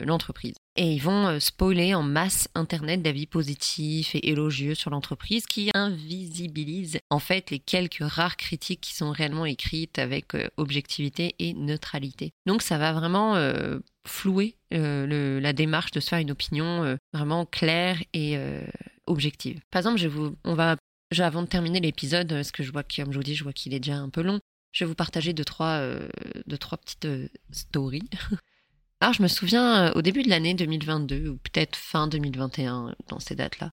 l'entreprise. 0.04 0.56
Et 0.78 0.94
ils 0.94 1.02
vont 1.02 1.28
euh, 1.28 1.40
spoiler 1.40 1.94
en 1.94 2.04
masse 2.04 2.48
Internet 2.56 3.02
d'avis 3.02 3.26
positifs 3.26 4.16
et 4.16 4.30
élogieux 4.30 4.74
sur 4.74 4.90
l'entreprise 4.90 5.46
qui 5.46 5.70
invisibilise 5.74 7.00
en 7.10 7.20
fait 7.20 7.52
les 7.52 7.60
quelques 7.60 8.00
rares 8.02 8.38
critiques 8.38 8.80
qui 8.80 8.96
sont 8.96 9.12
réellement 9.12 9.46
écrites 9.46 10.00
avec 10.00 10.34
euh, 10.34 10.48
objectivité 10.56 11.36
et 11.40 11.54
neutralité. 11.54 12.32
Donc 12.46 12.62
ça 12.62 12.78
va 12.78 12.94
vraiment 12.94 13.36
euh, 13.36 13.80
flouer 14.08 14.56
la 14.72 15.52
démarche 15.52 15.92
de 15.92 16.00
se 16.00 16.08
faire 16.08 16.20
une 16.20 16.32
opinion 16.32 16.98
vraiment 17.14 17.46
claire 17.46 18.02
et 18.14 18.38
objective. 19.06 19.60
Par 19.70 19.80
exemple, 19.80 20.00
je 20.00 20.08
vous, 20.08 20.38
on 20.46 20.54
va, 20.54 20.78
avant 21.20 21.42
de 21.42 21.48
terminer 21.48 21.82
l'épisode, 21.82 22.30
parce 22.30 22.52
que 22.52 22.64
je 22.64 22.72
vois, 22.72 22.84
comme 22.84 23.12
je 23.12 23.20
vous 23.20 23.24
je 23.26 23.44
vois 23.44 23.52
qu'il 23.52 23.74
est 23.74 23.82
déjà 23.82 23.98
un 23.98 24.10
peu 24.10 24.22
long, 24.22 24.40
je 24.72 24.86
vais 24.86 24.88
vous 24.88 24.96
partager 24.96 25.34
deux 25.34 25.44
trois, 25.44 25.86
deux, 26.48 26.58
trois 26.58 26.78
petites 26.78 27.08
stories 27.52 28.10
Alors, 29.02 29.14
je 29.14 29.24
me 29.24 29.28
souviens 29.28 29.88
euh, 29.88 29.92
au 29.96 30.04
début 30.04 30.22
de 30.22 30.30
l'année 30.30 30.54
2022, 30.54 31.30
ou 31.30 31.38
peut-être 31.38 31.76
fin 31.76 32.08
2021, 32.08 32.96
dans 33.08 33.20
ces 33.20 33.34
dates-là, 33.34 33.72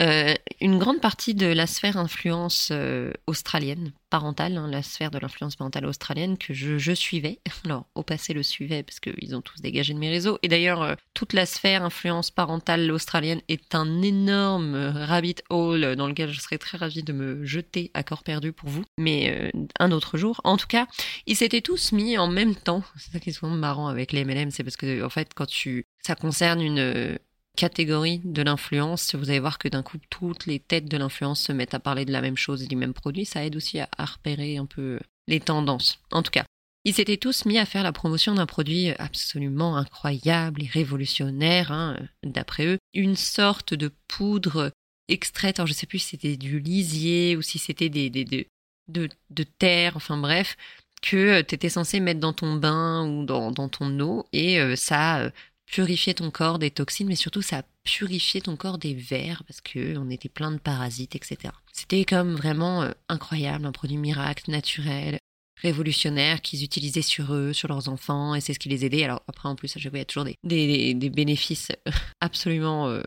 euh, 0.00 0.34
une 0.60 0.78
grande 0.78 1.00
partie 1.00 1.34
de 1.34 1.46
la 1.46 1.66
sphère 1.66 1.96
influence 1.96 2.68
euh, 2.70 3.12
australienne, 3.26 3.92
parentale, 4.10 4.56
hein, 4.56 4.68
la 4.70 4.82
sphère 4.82 5.10
de 5.10 5.18
l'influence 5.18 5.56
parentale 5.56 5.86
australienne 5.86 6.38
que 6.38 6.54
je, 6.54 6.94
suivais. 6.94 7.40
Alors, 7.64 7.86
au 7.94 8.02
passé, 8.02 8.32
le 8.32 8.42
suivais 8.42 8.82
parce 8.82 9.00
qu'ils 9.00 9.34
ont 9.34 9.40
tous 9.40 9.60
dégagé 9.60 9.94
de 9.94 9.98
mes 9.98 10.08
réseaux. 10.08 10.38
Et 10.42 10.48
d'ailleurs, 10.48 10.82
euh, 10.82 10.94
toute 11.14 11.32
la 11.32 11.46
sphère 11.46 11.84
influence 11.84 12.30
parentale 12.30 12.90
australienne 12.92 13.40
est 13.48 13.74
un 13.74 14.02
énorme 14.02 14.76
rabbit 14.76 15.36
hole 15.50 15.96
dans 15.96 16.06
lequel 16.06 16.30
je 16.30 16.40
serais 16.40 16.58
très 16.58 16.78
ravie 16.78 17.02
de 17.02 17.12
me 17.12 17.44
jeter 17.44 17.90
à 17.94 18.04
corps 18.04 18.22
perdu 18.22 18.52
pour 18.52 18.68
vous. 18.68 18.84
Mais 18.98 19.52
un 19.80 19.90
autre 19.90 20.16
jour. 20.16 20.40
En 20.44 20.56
tout 20.56 20.66
cas, 20.66 20.86
ils 21.26 21.36
s'étaient 21.36 21.60
tous 21.60 21.92
mis 21.92 22.18
en 22.18 22.28
même 22.28 22.54
temps. 22.54 22.82
C'est 22.96 23.12
ça 23.12 23.20
qui 23.20 23.30
est 23.30 23.32
souvent 23.32 23.52
marrant 23.52 23.88
avec 23.88 24.12
les 24.12 24.24
MLM, 24.24 24.50
c'est 24.50 24.64
parce 24.64 24.76
que, 24.76 25.04
en 25.04 25.10
fait, 25.10 25.34
quand 25.34 25.46
tu, 25.46 25.86
ça 26.04 26.14
concerne 26.14 26.60
une, 26.60 27.18
catégorie 27.58 28.20
de 28.22 28.42
l'influence, 28.42 29.16
vous 29.16 29.30
allez 29.30 29.40
voir 29.40 29.58
que 29.58 29.66
d'un 29.66 29.82
coup, 29.82 29.98
toutes 30.10 30.46
les 30.46 30.60
têtes 30.60 30.88
de 30.88 30.96
l'influence 30.96 31.42
se 31.42 31.50
mettent 31.50 31.74
à 31.74 31.80
parler 31.80 32.04
de 32.04 32.12
la 32.12 32.20
même 32.20 32.36
chose 32.36 32.62
et 32.62 32.68
du 32.68 32.76
même 32.76 32.94
produit. 32.94 33.24
Ça 33.24 33.44
aide 33.44 33.56
aussi 33.56 33.80
à, 33.80 33.88
repérer 33.98 34.58
un 34.58 34.66
peu 34.66 35.00
les 35.26 35.40
tendances. 35.40 35.98
En 36.12 36.22
tout 36.22 36.30
cas, 36.30 36.44
ils 36.84 36.94
s'étaient 36.94 37.16
tous 37.16 37.46
mis 37.46 37.58
à 37.58 37.66
faire 37.66 37.82
la 37.82 37.92
promotion 37.92 38.34
d'un 38.34 38.46
produit 38.46 38.90
absolument 39.00 39.76
incroyable 39.76 40.62
et 40.62 40.68
révolutionnaire, 40.68 41.72
hein, 41.72 41.98
d'après 42.22 42.64
eux. 42.64 42.78
Une 42.94 43.16
sorte 43.16 43.74
de 43.74 43.90
poudre 44.06 44.70
extraite, 45.08 45.58
alors 45.58 45.66
je 45.66 45.72
sais 45.72 45.86
plus 45.86 45.98
si 45.98 46.10
c'était 46.10 46.36
du 46.36 46.60
lisier 46.60 47.36
ou 47.36 47.42
si 47.42 47.58
c'était 47.58 47.88
des, 47.88 48.08
des, 48.08 48.24
de, 48.24 49.08
de 49.30 49.42
terre, 49.42 49.96
enfin 49.96 50.16
bref, 50.16 50.56
que 51.02 51.40
tu 51.42 51.54
étais 51.54 51.68
censé 51.68 51.98
mettre 52.00 52.20
dans 52.20 52.32
ton 52.32 52.54
bain 52.54 53.04
ou 53.08 53.24
dans, 53.24 53.50
dans 53.50 53.68
ton 53.68 53.98
eau 54.00 54.26
et 54.32 54.60
euh, 54.60 54.76
ça 54.76 55.20
euh, 55.20 55.30
purifier 55.70 56.14
ton 56.14 56.30
corps 56.30 56.58
des 56.58 56.70
toxines, 56.70 57.08
mais 57.08 57.14
surtout 57.14 57.42
ça 57.42 57.58
a 57.58 57.62
purifié 57.84 58.40
ton 58.40 58.56
corps 58.56 58.78
des 58.78 58.94
vers 58.94 59.44
parce 59.44 59.60
que 59.60 59.96
on 59.98 60.10
était 60.10 60.28
plein 60.28 60.50
de 60.50 60.58
parasites, 60.58 61.14
etc. 61.14 61.52
C'était 61.72 62.04
comme 62.04 62.34
vraiment 62.34 62.82
euh, 62.82 62.92
incroyable, 63.08 63.66
un 63.66 63.72
produit 63.72 63.96
miracle, 63.96 64.50
naturel, 64.50 65.18
révolutionnaire 65.62 66.40
qu'ils 66.40 66.64
utilisaient 66.64 67.02
sur 67.02 67.34
eux, 67.34 67.52
sur 67.52 67.68
leurs 67.68 67.88
enfants, 67.88 68.34
et 68.34 68.40
c'est 68.40 68.54
ce 68.54 68.58
qui 68.58 68.68
les 68.68 68.84
aidait. 68.84 69.04
Alors 69.04 69.22
après, 69.28 69.48
en 69.48 69.56
plus, 69.56 69.74
y 69.76 69.98
a 69.98 70.04
toujours 70.04 70.28
des, 70.44 70.94
bénéfices 70.94 71.72
absolument 72.20 72.88
euh, 72.88 73.02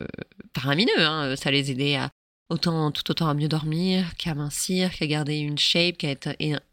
faramineux. 0.55 0.99
Hein. 0.99 1.35
Ça 1.35 1.49
les 1.51 1.71
aidait 1.71 1.95
à 1.95 2.09
autant, 2.49 2.91
tout 2.91 3.09
autant 3.09 3.29
à 3.29 3.33
mieux 3.33 3.47
dormir, 3.47 4.15
qu'à 4.17 4.35
mincir, 4.35 4.91
qu'à 4.91 5.07
garder 5.07 5.37
une 5.37 5.57
shape, 5.57 5.97
qu'à 5.97 6.15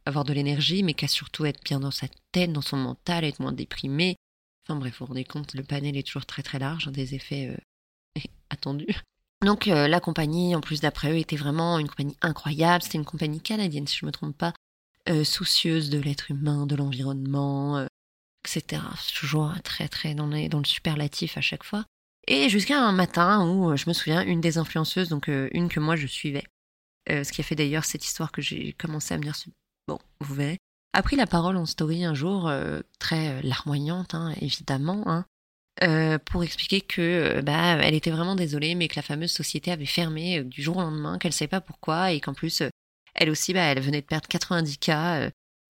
avoir 0.04 0.24
de 0.24 0.32
l'énergie, 0.32 0.82
mais 0.82 0.94
qu'à 0.94 1.08
surtout 1.08 1.46
être 1.46 1.62
bien 1.64 1.80
dans 1.80 1.92
sa 1.92 2.08
tête, 2.32 2.52
dans 2.52 2.62
son 2.62 2.76
mental, 2.76 3.24
être 3.24 3.40
moins 3.40 3.52
déprimé, 3.52 4.16
Enfin 4.68 4.78
bref, 4.78 4.98
vous 4.98 5.06
vous 5.06 5.08
rendez 5.08 5.24
compte, 5.24 5.54
le 5.54 5.62
panel 5.62 5.96
est 5.96 6.06
toujours 6.06 6.26
très 6.26 6.42
très 6.42 6.58
large, 6.58 6.88
hein, 6.88 6.90
des 6.90 7.14
effets 7.14 7.48
euh, 7.48 8.20
attendus. 8.50 9.00
Donc 9.42 9.66
euh, 9.66 9.88
la 9.88 9.98
compagnie, 9.98 10.54
en 10.54 10.60
plus 10.60 10.80
d'après 10.80 11.12
eux, 11.12 11.16
était 11.16 11.36
vraiment 11.36 11.78
une 11.78 11.88
compagnie 11.88 12.18
incroyable. 12.20 12.82
C'était 12.82 12.98
une 12.98 13.06
compagnie 13.06 13.40
canadienne, 13.40 13.86
si 13.86 13.96
je 13.96 14.04
ne 14.04 14.08
me 14.08 14.12
trompe 14.12 14.36
pas, 14.36 14.52
euh, 15.08 15.24
soucieuse 15.24 15.88
de 15.88 15.98
l'être 15.98 16.30
humain, 16.30 16.66
de 16.66 16.76
l'environnement, 16.76 17.86
etc. 18.44 18.82
Toujours 19.18 19.54
très 19.62 19.88
très 19.88 20.14
dans, 20.14 20.26
dans 20.26 20.58
le 20.58 20.64
superlatif 20.64 21.38
à 21.38 21.40
chaque 21.40 21.64
fois. 21.64 21.86
Et 22.26 22.50
jusqu'à 22.50 22.82
un 22.82 22.92
matin 22.92 23.48
où 23.48 23.74
je 23.74 23.88
me 23.88 23.94
souviens, 23.94 24.22
une 24.22 24.42
des 24.42 24.58
influenceuses, 24.58 25.08
donc 25.08 25.28
une 25.28 25.70
que 25.70 25.80
moi 25.80 25.96
je 25.96 26.06
suivais, 26.06 26.44
ce 27.08 27.32
qui 27.32 27.40
a 27.40 27.44
fait 27.44 27.54
d'ailleurs 27.54 27.86
cette 27.86 28.04
histoire 28.04 28.32
que 28.32 28.42
j'ai 28.42 28.74
commencé 28.74 29.14
à 29.14 29.16
me 29.16 29.22
dire, 29.22 29.34
bon, 29.86 29.98
vous 30.20 30.34
verrez, 30.34 30.58
a 30.92 31.02
pris 31.02 31.16
la 31.16 31.26
parole 31.26 31.56
en 31.56 31.66
story 31.66 32.04
un 32.04 32.14
jour, 32.14 32.48
euh, 32.48 32.80
très 32.98 33.28
euh, 33.28 33.40
larmoyante, 33.42 34.14
hein, 34.14 34.34
évidemment, 34.40 35.02
hein, 35.06 35.26
euh, 35.82 36.18
pour 36.18 36.42
expliquer 36.42 36.80
que 36.80 37.40
bah 37.42 37.76
elle 37.82 37.94
était 37.94 38.10
vraiment 38.10 38.34
désolée, 38.34 38.74
mais 38.74 38.88
que 38.88 38.96
la 38.96 39.02
fameuse 39.02 39.30
société 39.30 39.70
avait 39.70 39.86
fermé 39.86 40.42
du 40.42 40.62
jour 40.62 40.78
au 40.78 40.80
lendemain, 40.80 41.18
qu'elle 41.18 41.32
savait 41.32 41.48
pas 41.48 41.60
pourquoi 41.60 42.12
et 42.12 42.20
qu'en 42.20 42.34
plus 42.34 42.62
elle 43.14 43.30
aussi 43.30 43.52
bah 43.52 43.60
elle 43.60 43.80
venait 43.80 44.00
de 44.00 44.06
perdre 44.06 44.26
90 44.28 44.78
k 44.78 44.90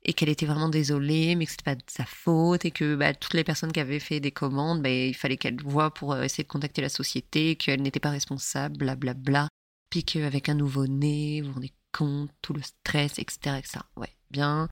et 0.04 0.12
qu'elle 0.14 0.28
était 0.30 0.46
vraiment 0.46 0.68
désolée, 0.68 1.34
mais 1.34 1.44
que 1.44 1.50
c'était 1.50 1.64
pas 1.64 1.74
de 1.74 1.82
sa 1.88 2.04
faute 2.04 2.64
et 2.64 2.70
que 2.70 2.94
bah, 2.94 3.12
toutes 3.12 3.34
les 3.34 3.44
personnes 3.44 3.72
qui 3.72 3.80
avaient 3.80 3.98
fait 3.98 4.20
des 4.20 4.30
commandes, 4.30 4.80
bah, 4.80 4.88
il 4.88 5.14
fallait 5.14 5.36
qu'elle 5.36 5.60
voie 5.62 5.92
pour 5.92 6.16
essayer 6.16 6.44
de 6.44 6.48
contacter 6.48 6.80
la 6.80 6.88
société, 6.88 7.56
qu'elle 7.56 7.82
n'était 7.82 8.00
pas 8.00 8.10
responsable, 8.10 8.78
blablabla. 8.78 9.14
Bla, 9.14 9.32
bla. 9.42 9.48
Puis 9.90 10.04
qu'avec 10.04 10.48
un 10.48 10.54
nouveau-né, 10.54 11.40
vous 11.40 11.48
vous 11.48 11.54
rendez 11.54 11.72
compte, 11.92 12.30
tout 12.42 12.52
le 12.52 12.62
stress, 12.62 13.18
etc. 13.18 13.56
etc. 13.58 13.80
Ouais, 13.96 14.14
bien. 14.30 14.68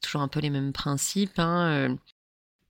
Toujours 0.00 0.22
un 0.22 0.28
peu 0.28 0.40
les 0.40 0.50
mêmes 0.50 0.72
principes. 0.72 1.38
Hein, 1.38 1.96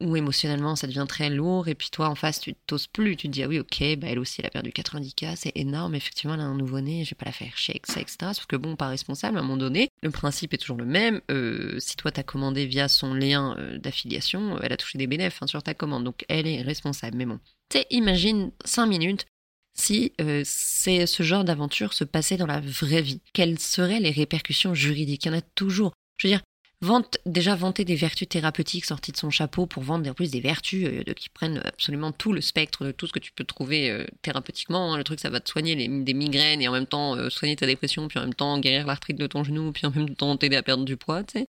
où 0.00 0.16
émotionnellement 0.16 0.76
ça 0.76 0.86
devient 0.86 1.06
très 1.08 1.28
lourd 1.28 1.68
et 1.68 1.74
puis 1.74 1.90
toi 1.90 2.08
en 2.08 2.14
face 2.14 2.40
tu 2.40 2.54
t'oses 2.66 2.86
plus, 2.86 3.16
tu 3.16 3.28
te 3.28 3.32
dis 3.32 3.42
ah 3.42 3.48
oui 3.48 3.58
ok 3.58 3.96
bah 3.98 4.08
elle 4.08 4.18
aussi 4.18 4.40
elle 4.40 4.46
a 4.46 4.50
perdu 4.50 4.70
90k, 4.70 5.34
c'est 5.36 5.52
énorme, 5.56 5.94
effectivement 5.94 6.34
elle 6.34 6.40
a 6.40 6.44
un 6.44 6.56
nouveau-né, 6.56 7.04
je 7.04 7.10
vais 7.10 7.16
pas 7.16 7.26
la 7.26 7.32
faire 7.32 7.56
chier 7.56 7.80
ça, 7.84 8.00
etc. 8.00 8.16
Sauf 8.32 8.46
que 8.46 8.56
bon, 8.56 8.76
pas 8.76 8.88
responsable 8.88 9.38
à 9.38 9.40
un 9.40 9.42
moment 9.42 9.56
donné, 9.56 9.88
le 10.02 10.10
principe 10.10 10.54
est 10.54 10.58
toujours 10.58 10.76
le 10.76 10.84
même, 10.84 11.20
euh, 11.30 11.78
si 11.80 11.96
toi 11.96 12.12
t'as 12.12 12.22
commandé 12.22 12.66
via 12.66 12.88
son 12.88 13.14
lien 13.14 13.56
euh, 13.58 13.78
d'affiliation, 13.78 14.58
elle 14.60 14.72
a 14.72 14.76
touché 14.76 14.98
des 14.98 15.06
bénéfices 15.06 15.42
hein, 15.42 15.46
sur 15.46 15.62
ta 15.62 15.74
commande, 15.74 16.04
donc 16.04 16.24
elle 16.28 16.46
est 16.46 16.62
responsable, 16.62 17.16
mais 17.16 17.26
bon. 17.26 17.40
Tu 17.68 17.78
imagine 17.90 18.52
5 18.64 18.86
minutes 18.86 19.26
si 19.74 20.12
euh, 20.20 20.42
ce 20.44 21.22
genre 21.22 21.44
d'aventure 21.44 21.92
se 21.92 22.04
passait 22.04 22.36
dans 22.36 22.46
la 22.46 22.60
vraie 22.60 23.02
vie, 23.02 23.20
quelles 23.32 23.58
seraient 23.58 24.00
les 24.00 24.10
répercussions 24.10 24.74
juridiques? 24.74 25.24
Il 25.24 25.28
y 25.28 25.30
en 25.30 25.38
a 25.38 25.40
toujours. 25.40 25.92
Je 26.16 26.26
veux 26.26 26.32
dire, 26.32 26.42
Vente, 26.80 27.18
déjà 27.26 27.56
vanter 27.56 27.84
des 27.84 27.96
vertus 27.96 28.28
thérapeutiques 28.28 28.84
sorties 28.84 29.10
de 29.10 29.16
son 29.16 29.30
chapeau 29.30 29.66
pour 29.66 29.82
vendre 29.82 30.08
en 30.08 30.14
plus 30.14 30.30
des 30.30 30.38
vertus 30.38 30.86
euh, 30.86 31.02
de, 31.02 31.12
qui 31.12 31.28
prennent 31.28 31.60
absolument 31.64 32.12
tout 32.12 32.32
le 32.32 32.40
spectre 32.40 32.84
de 32.84 32.92
tout 32.92 33.08
ce 33.08 33.12
que 33.12 33.18
tu 33.18 33.32
peux 33.32 33.42
trouver 33.42 33.90
euh, 33.90 34.06
thérapeutiquement. 34.22 34.92
Hein. 34.92 34.96
Le 34.96 35.02
truc, 35.02 35.18
ça 35.18 35.28
va 35.28 35.40
te 35.40 35.50
soigner 35.50 35.74
les, 35.74 35.88
des 35.88 36.14
migraines 36.14 36.62
et 36.62 36.68
en 36.68 36.72
même 36.72 36.86
temps 36.86 37.16
euh, 37.16 37.30
soigner 37.30 37.56
ta 37.56 37.66
dépression, 37.66 38.06
puis 38.06 38.20
en 38.20 38.22
même 38.22 38.34
temps 38.34 38.60
guérir 38.60 38.86
l'arthrite 38.86 39.16
de 39.16 39.26
ton 39.26 39.42
genou, 39.42 39.72
puis 39.72 39.86
en 39.86 39.90
même 39.90 40.14
temps 40.14 40.36
t'aider 40.36 40.54
à 40.54 40.62
perdre 40.62 40.84
du 40.84 40.96
poids, 40.96 41.24
tu 41.24 41.40
sais. 41.40 41.46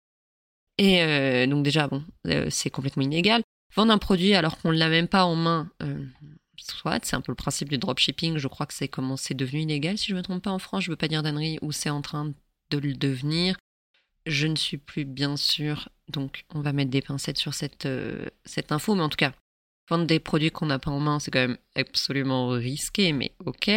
Et 0.80 1.46
donc 1.46 1.64
déjà, 1.64 1.88
bon, 1.88 2.04
c'est 2.50 2.72
complètement 2.72 3.04
illégal. 3.04 3.44
Vendre 3.76 3.94
un 3.94 4.00
produit 4.00 4.34
alors 4.34 4.58
qu'on 4.58 4.72
ne 4.72 4.78
l'a 4.78 4.90
même 4.90 5.08
pas 5.08 5.24
en 5.26 5.36
main, 5.36 5.70
soit, 6.58 7.06
c'est 7.06 7.16
un 7.16 7.22
peu 7.22 7.32
le 7.32 7.36
principe 7.36 7.70
du 7.70 7.78
dropshipping. 7.78 8.38
Je 8.38 8.48
crois 8.48 8.66
que 8.66 8.74
c'est 8.74 8.88
comment 8.88 9.16
c'est 9.16 9.36
devenu 9.36 9.62
illégal, 9.62 10.00
si 10.00 10.08
je 10.08 10.16
me 10.16 10.24
trompe 10.24 10.44
pas 10.44 10.50
en 10.50 10.58
France. 10.58 10.84
Je 10.86 10.90
veux 10.90 10.98
pas 10.98 11.08
dire 11.08 11.22
d'annerie, 11.22 11.60
ou 11.62 11.72
c'est 11.72 11.92
en 11.92 12.02
train 12.02 12.34
de 12.72 12.78
le 12.80 12.96
devenir. 12.96 13.56
Je 14.26 14.48
ne 14.48 14.56
suis 14.56 14.78
plus 14.78 15.06
bien 15.06 15.36
sûr, 15.36 15.90
donc 16.08 16.46
on 16.54 16.62
va 16.62 16.74
mettre 16.74 16.92
des 16.92 17.02
pincettes 17.02 17.38
sur 17.38 17.54
cette, 17.54 17.86
euh, 17.86 18.26
cette 18.46 18.72
info, 18.72 18.96
mais 18.96 19.04
en 19.04 19.10
tout 19.10 19.18
cas, 19.18 19.34
vendre 19.90 20.06
des 20.06 20.20
produits 20.20 20.52
qu'on 20.52 20.68
n'a 20.68 20.80
pas 20.80 20.92
en 20.92 21.00
main, 21.00 21.20
c'est 21.20 21.32
quand 21.32 21.40
même 21.40 21.58
absolument 21.76 22.50
risqué, 22.50 23.12
mais 23.12 23.34
ok. 23.46 23.70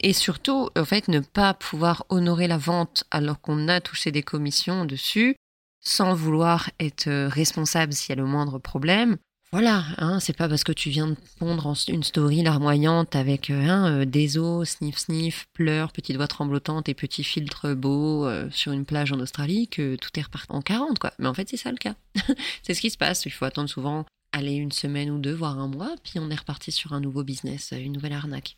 Et 0.00 0.12
surtout, 0.12 0.70
en 0.76 0.84
fait, 0.84 1.08
ne 1.08 1.20
pas 1.20 1.54
pouvoir 1.54 2.04
honorer 2.08 2.48
la 2.48 2.58
vente 2.58 3.04
alors 3.10 3.40
qu'on 3.40 3.68
a 3.68 3.80
touché 3.80 4.12
des 4.12 4.22
commissions 4.22 4.84
dessus, 4.84 5.36
sans 5.80 6.14
vouloir 6.14 6.70
être 6.80 7.26
responsable 7.28 7.92
s'il 7.92 8.10
y 8.10 8.18
a 8.18 8.22
le 8.22 8.28
moindre 8.28 8.58
problème, 8.58 9.18
voilà, 9.52 9.84
hein, 9.98 10.18
c'est 10.18 10.36
pas 10.36 10.48
parce 10.48 10.64
que 10.64 10.72
tu 10.72 10.90
viens 10.90 11.06
de 11.06 11.16
pondre 11.38 11.72
une 11.88 12.02
story 12.02 12.42
larmoyante 12.42 13.14
avec 13.14 13.48
euh, 13.50 13.68
hein, 13.68 14.00
euh, 14.00 14.04
des 14.04 14.38
os, 14.38 14.68
sniff 14.68 14.98
sniff, 14.98 15.46
pleurs, 15.52 15.92
petite 15.92 16.16
voix 16.16 16.26
tremblotante 16.26 16.88
et 16.88 16.94
petit 16.94 17.22
filtre 17.22 17.72
beau 17.74 18.26
euh, 18.26 18.50
sur 18.50 18.72
une 18.72 18.84
plage 18.84 19.12
en 19.12 19.20
Australie 19.20 19.68
que 19.68 19.94
tout 19.96 20.10
est 20.16 20.22
reparti 20.22 20.50
en 20.50 20.62
40 20.62 20.98
quoi. 20.98 21.12
Mais 21.20 21.28
en 21.28 21.34
fait 21.34 21.48
c'est 21.48 21.56
ça 21.56 21.70
le 21.70 21.76
cas. 21.76 21.94
c'est 22.62 22.74
ce 22.74 22.80
qui 22.80 22.90
se 22.90 22.98
passe. 22.98 23.24
Il 23.24 23.30
faut 23.30 23.44
attendre 23.44 23.68
souvent 23.68 24.04
aller 24.32 24.54
une 24.54 24.72
semaine 24.72 25.10
ou 25.10 25.18
deux, 25.18 25.32
voire 25.32 25.58
un 25.60 25.68
mois, 25.68 25.94
puis 26.02 26.18
on 26.18 26.28
est 26.28 26.34
reparti 26.34 26.72
sur 26.72 26.92
un 26.92 27.00
nouveau 27.00 27.22
business, 27.22 27.72
une 27.72 27.92
nouvelle 27.92 28.14
arnaque. 28.14 28.56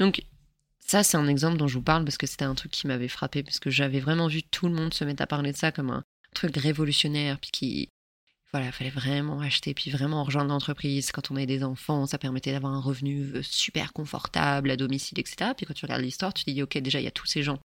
Donc 0.00 0.24
ça 0.80 1.02
c'est 1.02 1.18
un 1.18 1.28
exemple 1.28 1.58
dont 1.58 1.68
je 1.68 1.74
vous 1.74 1.84
parle 1.84 2.04
parce 2.04 2.16
que 2.16 2.26
c'était 2.26 2.46
un 2.46 2.54
truc 2.54 2.72
qui 2.72 2.86
m'avait 2.86 3.08
frappé 3.08 3.42
parce 3.42 3.60
que 3.60 3.70
j'avais 3.70 4.00
vraiment 4.00 4.28
vu 4.28 4.42
tout 4.42 4.68
le 4.68 4.74
monde 4.74 4.94
se 4.94 5.04
mettre 5.04 5.22
à 5.22 5.26
parler 5.26 5.52
de 5.52 5.56
ça 5.58 5.70
comme 5.70 5.90
un 5.90 6.02
truc 6.34 6.56
révolutionnaire 6.56 7.38
puis 7.38 7.50
qui 7.52 7.88
voilà, 8.54 8.66
il 8.68 8.72
fallait 8.72 8.90
vraiment 8.90 9.40
acheter, 9.40 9.74
puis 9.74 9.90
vraiment 9.90 10.22
rejoindre 10.22 10.50
l'entreprise. 10.50 11.10
Quand 11.10 11.32
on 11.32 11.34
avait 11.34 11.44
des 11.44 11.64
enfants, 11.64 12.06
ça 12.06 12.18
permettait 12.18 12.52
d'avoir 12.52 12.72
un 12.72 12.80
revenu 12.80 13.32
euh, 13.34 13.42
super 13.42 13.92
confortable 13.92 14.70
à 14.70 14.76
domicile, 14.76 15.18
etc. 15.18 15.50
Puis 15.56 15.66
quand 15.66 15.74
tu 15.74 15.84
regardes 15.84 16.02
l'histoire, 16.02 16.32
tu 16.32 16.44
te 16.44 16.52
dis, 16.52 16.62
ok, 16.62 16.78
déjà, 16.78 17.00
il 17.00 17.02
y 17.02 17.08
a 17.08 17.10
tous 17.10 17.26
ces 17.26 17.42
gens 17.42 17.58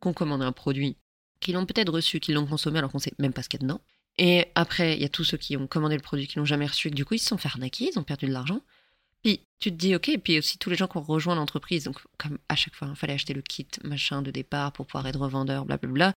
qui 0.00 0.06
ont 0.06 0.12
commandé 0.12 0.44
un 0.44 0.52
produit, 0.52 0.98
qui 1.40 1.50
l'ont 1.50 1.66
peut-être 1.66 1.92
reçu, 1.92 2.20
qui 2.20 2.32
l'ont 2.32 2.46
consommé 2.46 2.78
alors 2.78 2.92
qu'on 2.92 3.00
sait 3.00 3.12
même 3.18 3.32
pas 3.32 3.42
ce 3.42 3.48
qu'il 3.48 3.60
y 3.60 3.64
a 3.64 3.66
dedans. 3.66 3.80
Et 4.18 4.46
après, 4.54 4.94
il 4.94 5.02
y 5.02 5.04
a 5.04 5.08
tous 5.08 5.24
ceux 5.24 5.36
qui 5.36 5.56
ont 5.56 5.66
commandé 5.66 5.96
le 5.96 6.00
produit, 6.00 6.28
qui 6.28 6.38
l'ont 6.38 6.44
jamais 6.44 6.66
reçu, 6.66 6.86
et 6.86 6.90
que 6.92 6.96
du 6.96 7.04
coup, 7.04 7.14
ils 7.14 7.18
se 7.18 7.26
sont 7.26 7.38
fait 7.38 7.48
ils 7.80 7.98
ont 7.98 8.04
perdu 8.04 8.26
de 8.26 8.32
l'argent. 8.32 8.60
Puis 9.24 9.40
tu 9.58 9.72
te 9.72 9.76
dis, 9.76 9.96
ok, 9.96 10.10
et 10.10 10.18
puis 10.18 10.38
aussi 10.38 10.58
tous 10.58 10.70
les 10.70 10.76
gens 10.76 10.86
qui 10.86 10.96
ont 10.96 11.02
rejoint 11.02 11.34
l'entreprise, 11.34 11.82
donc 11.82 11.98
comme 12.18 12.38
à 12.48 12.54
chaque 12.54 12.76
fois, 12.76 12.86
il 12.88 12.94
fallait 12.94 13.14
acheter 13.14 13.34
le 13.34 13.42
kit 13.42 13.66
machin 13.82 14.22
de 14.22 14.30
départ 14.30 14.72
pour 14.72 14.86
pouvoir 14.86 15.08
être 15.08 15.18
revendeur, 15.18 15.64
blablabla 15.64 16.12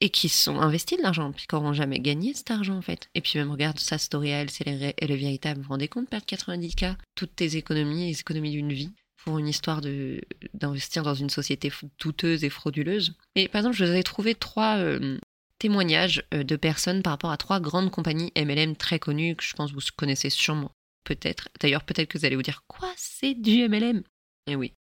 et 0.00 0.10
qui 0.10 0.28
sont 0.28 0.60
investis 0.60 0.98
de 0.98 1.02
l'argent, 1.02 1.32
puis 1.32 1.46
qui 1.46 1.54
n'auront 1.54 1.72
jamais 1.72 2.00
gagné 2.00 2.34
cet 2.34 2.50
argent 2.50 2.76
en 2.76 2.82
fait. 2.82 3.08
Et 3.14 3.20
puis 3.20 3.38
même 3.38 3.50
regarde 3.50 3.78
sa 3.78 3.98
story 3.98 4.30
elle, 4.30 4.50
c'est 4.50 4.66
le, 4.66 4.92
le 5.06 5.14
véritable. 5.14 5.60
Vous 5.60 5.64
vous 5.64 5.70
rendez 5.70 5.88
compte, 5.88 6.08
perdre 6.08 6.26
90K, 6.26 6.96
toutes 7.14 7.34
tes 7.36 7.56
économies, 7.56 8.06
les 8.06 8.20
économies 8.20 8.52
d'une 8.52 8.72
vie, 8.72 8.92
pour 9.24 9.38
une 9.38 9.48
histoire 9.48 9.80
de 9.80 10.20
d'investir 10.54 11.02
dans 11.02 11.14
une 11.14 11.30
société 11.30 11.70
douteuse 11.98 12.44
et 12.44 12.50
frauduleuse. 12.50 13.14
Et 13.34 13.48
par 13.48 13.60
exemple, 13.60 13.76
je 13.76 13.84
vous 13.84 13.90
avais 13.90 14.02
trouvé 14.02 14.34
trois 14.34 14.78
euh, 14.78 15.18
témoignages 15.58 16.24
euh, 16.32 16.44
de 16.44 16.56
personnes 16.56 17.02
par 17.02 17.12
rapport 17.12 17.30
à 17.30 17.36
trois 17.36 17.60
grandes 17.60 17.90
compagnies 17.90 18.32
MLM 18.36 18.76
très 18.76 18.98
connues, 18.98 19.36
que 19.36 19.44
je 19.44 19.54
pense 19.54 19.72
vous 19.72 19.80
connaissez 19.96 20.30
sûrement, 20.30 20.72
peut-être. 21.04 21.48
D'ailleurs, 21.60 21.84
peut-être 21.84 22.08
que 22.08 22.18
vous 22.18 22.24
allez 22.24 22.36
vous 22.36 22.42
dire, 22.42 22.62
quoi, 22.66 22.92
c'est 22.96 23.34
du 23.34 23.68
MLM 23.68 23.98
Et 24.46 24.52
eh 24.52 24.56
oui. 24.56 24.72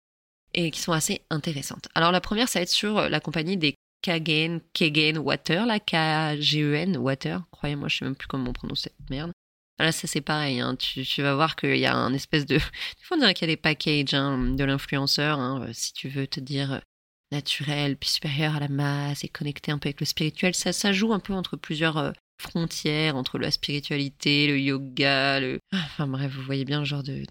Et 0.55 0.71
qui 0.71 0.81
sont 0.81 0.93
assez 0.93 1.23
intéressantes. 1.31 1.89
Alors 1.95 2.13
la 2.13 2.21
première, 2.21 2.49
ça 2.49 2.61
va 2.61 2.63
être 2.63 2.69
sur 2.69 2.99
euh, 2.99 3.09
la 3.09 3.21
compagnie 3.21 3.57
des 3.57 3.75
Kagen, 4.07 4.61
Kegen 4.73 5.19
Water, 5.19 5.67
la 5.67 5.81
K-G-E-N, 5.81 6.97
Water. 6.97 7.43
Croyez-moi, 7.51 7.89
je 7.89 7.97
sais 7.97 8.05
même 8.05 8.15
plus 8.15 8.29
comment 8.29 8.51
on 8.51 8.53
prononce 8.53 8.83
cette 8.83 9.11
merde. 9.11 9.33
Là, 9.81 9.91
ça 9.91 10.07
c'est 10.07 10.21
pareil. 10.21 10.61
Hein. 10.61 10.77
Tu, 10.77 11.23
vas 11.23 11.35
voir 11.35 11.57
qu'il 11.57 11.77
y 11.77 11.87
a 11.87 11.97
un 11.97 12.15
espèce 12.15 12.47
de. 12.47 12.55
Des 12.59 13.03
fois, 13.03 13.17
on 13.17 13.21
dirait 13.21 13.35
qu'il 13.35 13.49
y 13.49 13.51
a 13.51 13.55
des 13.55 13.61
packages 13.61 14.15
hein, 14.15 14.55
de 14.55 14.63
l'influenceur. 14.63 15.41
Hein. 15.41 15.63
Euh, 15.63 15.71
si 15.73 15.93
tu 15.93 16.09
veux 16.09 16.29
te 16.29 16.39
dire 16.39 16.75
euh, 16.75 16.79
naturel, 17.33 17.97
puis 17.97 18.09
supérieur 18.09 18.55
à 18.55 18.61
la 18.61 18.69
masse 18.69 19.25
et 19.25 19.29
connecté 19.29 19.73
un 19.73 19.79
peu 19.79 19.89
avec 19.89 19.99
le 19.99 20.07
spirituel, 20.07 20.55
ça, 20.55 20.73
ça 20.73 20.93
joue 20.93 21.13
un 21.13 21.19
peu 21.19 21.33
entre 21.33 21.57
plusieurs 21.57 21.97
euh, 21.97 22.13
frontières, 22.41 23.17
entre 23.17 23.41
la 23.41 23.51
spiritualité, 23.51 24.47
le 24.47 24.61
yoga, 24.61 25.41
le. 25.41 25.59
Enfin 25.73 26.07
bref, 26.07 26.33
vous 26.33 26.43
voyez 26.43 26.65
bien 26.65 26.79
le 26.79 26.85
genre 26.85 27.03
de, 27.03 27.25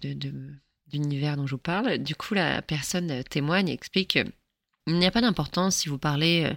d'univers 0.88 1.38
dont 1.38 1.46
je 1.46 1.54
vous 1.54 1.62
parle. 1.62 1.96
Du 1.96 2.14
coup, 2.14 2.34
la 2.34 2.60
personne 2.60 3.24
témoigne 3.24 3.70
et 3.70 3.72
explique. 3.72 4.18
Il 4.86 4.98
n'y 4.98 5.06
a 5.06 5.10
pas 5.10 5.22
d'importance 5.22 5.76
si 5.76 5.88
vous 5.88 5.98
parlez 5.98 6.54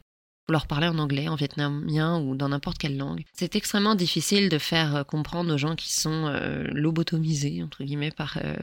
leur 0.52 0.68
parler 0.68 0.88
en 0.88 0.98
anglais, 0.98 1.28
en 1.28 1.36
vietnamien 1.36 2.20
ou 2.20 2.36
dans 2.36 2.50
n'importe 2.50 2.78
quelle 2.78 2.98
langue. 2.98 3.24
C'est 3.34 3.56
extrêmement 3.56 3.96
difficile 3.96 4.50
de 4.50 4.58
faire 4.58 4.96
euh, 4.96 5.04
comprendre 5.04 5.54
aux 5.54 5.58
gens 5.58 5.76
qui 5.76 5.92
sont 5.92 6.28
euh, 6.28 6.64
lobotomisés, 6.72 7.64
entre 7.64 7.84
guillemets, 7.84 8.12
par 8.12 8.38
euh, 8.44 8.56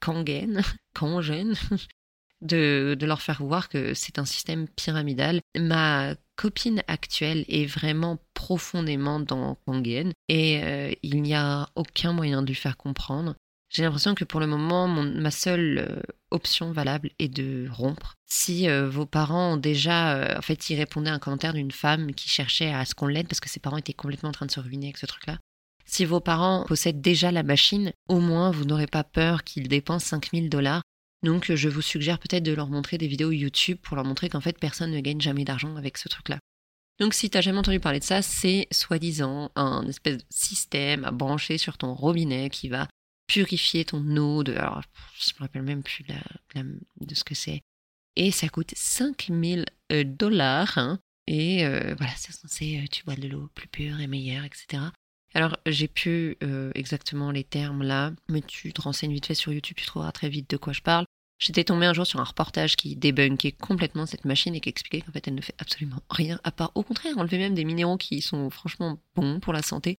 Kangen, 0.00 0.62
Kangen, 0.94 1.54
de, 2.40 2.96
de 2.98 3.06
leur 3.06 3.20
faire 3.20 3.42
voir 3.42 3.68
que 3.68 3.94
c'est 3.94 4.18
un 4.18 4.24
système 4.24 4.68
pyramidal. 4.68 5.40
Ma 5.58 6.14
copine 6.36 6.82
actuelle 6.86 7.44
est 7.48 7.66
vraiment 7.66 8.18
profondément 8.34 9.18
dans 9.18 9.56
Kangen 9.66 10.12
et 10.28 10.96
il 11.02 11.20
n'y 11.20 11.34
a 11.34 11.68
aucun 11.74 12.12
moyen 12.12 12.42
de 12.42 12.46
lui 12.46 12.54
faire 12.54 12.76
comprendre. 12.76 13.34
J'ai 13.70 13.82
l'impression 13.82 14.14
que 14.14 14.24
pour 14.24 14.40
le 14.40 14.46
moment, 14.46 14.88
ma 14.88 15.30
seule 15.30 15.78
euh, 15.78 16.00
option 16.30 16.72
valable 16.72 17.10
est 17.18 17.28
de 17.28 17.68
rompre. 17.70 18.14
Si 18.26 18.68
euh, 18.68 18.88
vos 18.88 19.04
parents 19.04 19.54
ont 19.54 19.56
déjà, 19.56 20.14
euh, 20.16 20.38
en 20.38 20.42
fait, 20.42 20.70
ils 20.70 20.76
répondaient 20.76 21.10
à 21.10 21.14
un 21.14 21.18
commentaire 21.18 21.52
d'une 21.52 21.70
femme 21.70 22.14
qui 22.14 22.28
cherchait 22.28 22.72
à 22.72 22.84
ce 22.86 22.94
qu'on 22.94 23.06
l'aide 23.06 23.28
parce 23.28 23.40
que 23.40 23.50
ses 23.50 23.60
parents 23.60 23.76
étaient 23.76 23.92
complètement 23.92 24.30
en 24.30 24.32
train 24.32 24.46
de 24.46 24.50
se 24.50 24.60
ruiner 24.60 24.86
avec 24.86 24.96
ce 24.96 25.06
truc-là. 25.06 25.38
Si 25.84 26.04
vos 26.04 26.20
parents 26.20 26.64
possèdent 26.66 27.00
déjà 27.00 27.30
la 27.30 27.42
machine, 27.42 27.92
au 28.08 28.20
moins 28.20 28.50
vous 28.50 28.64
n'aurez 28.64 28.86
pas 28.86 29.04
peur 29.04 29.44
qu'ils 29.44 29.68
dépensent 29.68 30.06
5000 30.06 30.50
dollars. 30.50 30.82
Donc 31.24 31.52
je 31.52 31.68
vous 31.68 31.82
suggère 31.82 32.18
peut-être 32.18 32.42
de 32.42 32.52
leur 32.52 32.68
montrer 32.68 32.98
des 32.98 33.08
vidéos 33.08 33.32
YouTube 33.32 33.78
pour 33.82 33.96
leur 33.96 34.04
montrer 34.04 34.28
qu'en 34.28 34.40
fait 34.40 34.58
personne 34.58 34.92
ne 34.92 35.00
gagne 35.00 35.20
jamais 35.20 35.44
d'argent 35.44 35.76
avec 35.76 35.96
ce 35.96 36.08
truc-là. 36.08 36.38
Donc 37.00 37.14
si 37.14 37.30
t'as 37.30 37.40
jamais 37.40 37.58
entendu 37.58 37.80
parler 37.80 38.00
de 38.00 38.04
ça, 38.04 38.22
c'est 38.22 38.68
soi-disant 38.70 39.50
un 39.56 39.86
espèce 39.88 40.18
de 40.18 40.24
système 40.30 41.04
à 41.04 41.10
brancher 41.10 41.56
sur 41.56 41.78
ton 41.78 41.94
robinet 41.94 42.50
qui 42.50 42.68
va 42.68 42.86
purifier 43.28 43.84
ton 43.84 44.16
eau 44.16 44.42
de. 44.42 44.54
Alors, 44.54 44.82
je 45.16 45.32
me 45.34 45.40
rappelle 45.40 45.62
même 45.62 45.84
plus 45.84 46.04
de 46.04 47.14
ce 47.14 47.22
que 47.22 47.36
c'est. 47.36 47.62
Et 48.16 48.32
ça 48.32 48.48
coûte 48.48 48.72
5000 48.74 49.66
euh, 49.92 50.02
dollars. 50.02 50.76
Hein. 50.76 50.98
et 51.28 51.64
euh, 51.64 51.94
voilà, 51.96 52.12
c'est 52.16 52.32
censé, 52.32 52.80
euh, 52.82 52.86
tu 52.90 53.04
bois 53.04 53.14
de 53.14 53.28
l'eau 53.28 53.48
plus 53.54 53.68
pure 53.68 54.00
et 54.00 54.08
meilleure, 54.08 54.44
etc. 54.44 54.82
Alors, 55.34 55.56
j'ai 55.66 55.88
plus 55.88 56.36
exactement 56.74 57.30
les 57.30 57.44
termes 57.44 57.82
là, 57.82 58.12
mais 58.30 58.40
tu 58.40 58.72
te 58.72 58.80
renseignes 58.80 59.12
vite 59.12 59.26
fait 59.26 59.34
sur 59.34 59.52
YouTube, 59.52 59.76
tu 59.76 59.84
trouveras 59.84 60.10
très 60.10 60.30
vite 60.30 60.48
de 60.48 60.56
quoi 60.56 60.72
je 60.72 60.80
parle. 60.80 61.04
J'étais 61.38 61.64
tombée 61.64 61.84
un 61.84 61.92
jour 61.92 62.06
sur 62.06 62.18
un 62.18 62.24
reportage 62.24 62.76
qui 62.76 62.96
débunkait 62.96 63.52
complètement 63.52 64.06
cette 64.06 64.24
machine 64.24 64.54
et 64.54 64.60
qui 64.60 64.70
expliquait 64.70 65.02
qu'en 65.02 65.12
fait 65.12 65.28
elle 65.28 65.34
ne 65.34 65.42
fait 65.42 65.54
absolument 65.58 66.02
rien 66.10 66.40
à 66.42 66.50
part 66.50 66.72
au 66.74 66.82
contraire 66.82 67.16
enlever 67.16 67.38
même 67.38 67.54
des 67.54 67.64
minéraux 67.64 67.98
qui 67.98 68.22
sont 68.22 68.50
franchement 68.50 68.98
bons 69.14 69.38
pour 69.38 69.52
la 69.52 69.62
santé 69.62 69.98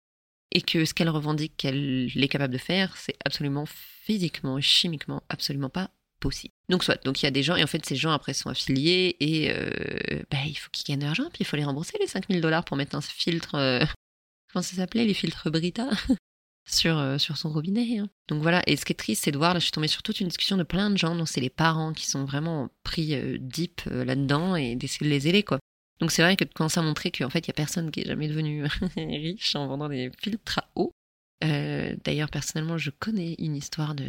et 0.52 0.62
que 0.62 0.84
ce 0.84 0.94
qu'elle 0.94 1.08
revendique 1.08 1.56
qu'elle 1.56 2.10
est 2.14 2.28
capable 2.28 2.52
de 2.52 2.58
faire, 2.58 2.96
c'est 2.96 3.16
absolument 3.24 3.66
physiquement, 3.66 4.60
chimiquement, 4.60 5.22
absolument 5.28 5.68
pas 5.68 5.90
possible. 6.20 6.52
Donc 6.68 6.84
soit, 6.84 7.02
donc 7.04 7.22
il 7.22 7.26
y 7.26 7.28
a 7.28 7.30
des 7.30 7.42
gens, 7.42 7.56
et 7.56 7.62
en 7.62 7.66
fait 7.66 7.84
ces 7.84 7.96
gens 7.96 8.10
après 8.10 8.34
sont 8.34 8.50
affiliés, 8.50 9.16
et 9.20 9.50
euh, 9.50 9.70
bah, 10.30 10.38
il 10.46 10.54
faut 10.54 10.70
qu'ils 10.72 10.86
gagnent 10.86 11.00
de 11.00 11.04
l'argent, 11.04 11.28
puis 11.30 11.40
il 11.40 11.46
faut 11.46 11.56
les 11.56 11.64
rembourser 11.64 11.96
les 12.00 12.06
5000 12.06 12.40
dollars 12.40 12.64
pour 12.64 12.76
mettre 12.76 12.96
un 12.96 13.00
filtre, 13.00 13.54
euh, 13.54 13.84
comment 14.52 14.62
ça 14.62 14.76
s'appelait, 14.76 15.04
les 15.04 15.14
filtres 15.14 15.50
Brita 15.50 15.88
sur, 16.68 16.98
euh, 16.98 17.18
sur 17.18 17.36
son 17.36 17.50
robinet. 17.50 17.98
Hein. 17.98 18.08
Donc 18.28 18.42
voilà, 18.42 18.62
et 18.66 18.76
ce 18.76 18.84
qui 18.84 18.92
est 18.92 18.96
triste, 18.96 19.24
c'est 19.24 19.32
de 19.32 19.38
voir, 19.38 19.54
là 19.54 19.60
je 19.60 19.64
suis 19.64 19.72
tombée 19.72 19.88
sur 19.88 20.02
toute 20.02 20.20
une 20.20 20.28
discussion 20.28 20.56
de 20.56 20.64
plein 20.64 20.90
de 20.90 20.98
gens, 20.98 21.14
dont 21.14 21.26
c'est 21.26 21.40
les 21.40 21.50
parents 21.50 21.92
qui 21.92 22.06
sont 22.06 22.24
vraiment 22.24 22.70
pris 22.82 23.16
deep 23.38 23.82
là-dedans, 23.84 24.56
et 24.56 24.74
d'essayer 24.74 25.06
de 25.06 25.10
les 25.10 25.28
aider, 25.28 25.42
quoi. 25.42 25.58
Donc 26.00 26.12
c'est 26.12 26.22
vrai 26.22 26.36
que 26.36 26.44
de 26.44 26.52
commencer 26.52 26.78
à 26.78 26.82
montrer 26.82 27.10
qu'en 27.10 27.30
fait 27.30 27.40
il 27.40 27.48
y 27.48 27.50
a 27.50 27.54
personne 27.54 27.90
qui 27.90 28.00
est 28.00 28.06
jamais 28.06 28.28
devenu 28.28 28.64
riche 28.96 29.56
en 29.56 29.66
vendant 29.66 29.88
des 29.88 30.10
filtres 30.20 30.58
à 30.58 30.68
eau, 30.76 30.92
euh, 31.44 31.94
d'ailleurs, 32.04 32.30
personnellement, 32.30 32.78
je 32.78 32.90
connais 32.90 33.34
une 33.38 33.56
histoire 33.56 33.94
de, 33.94 34.06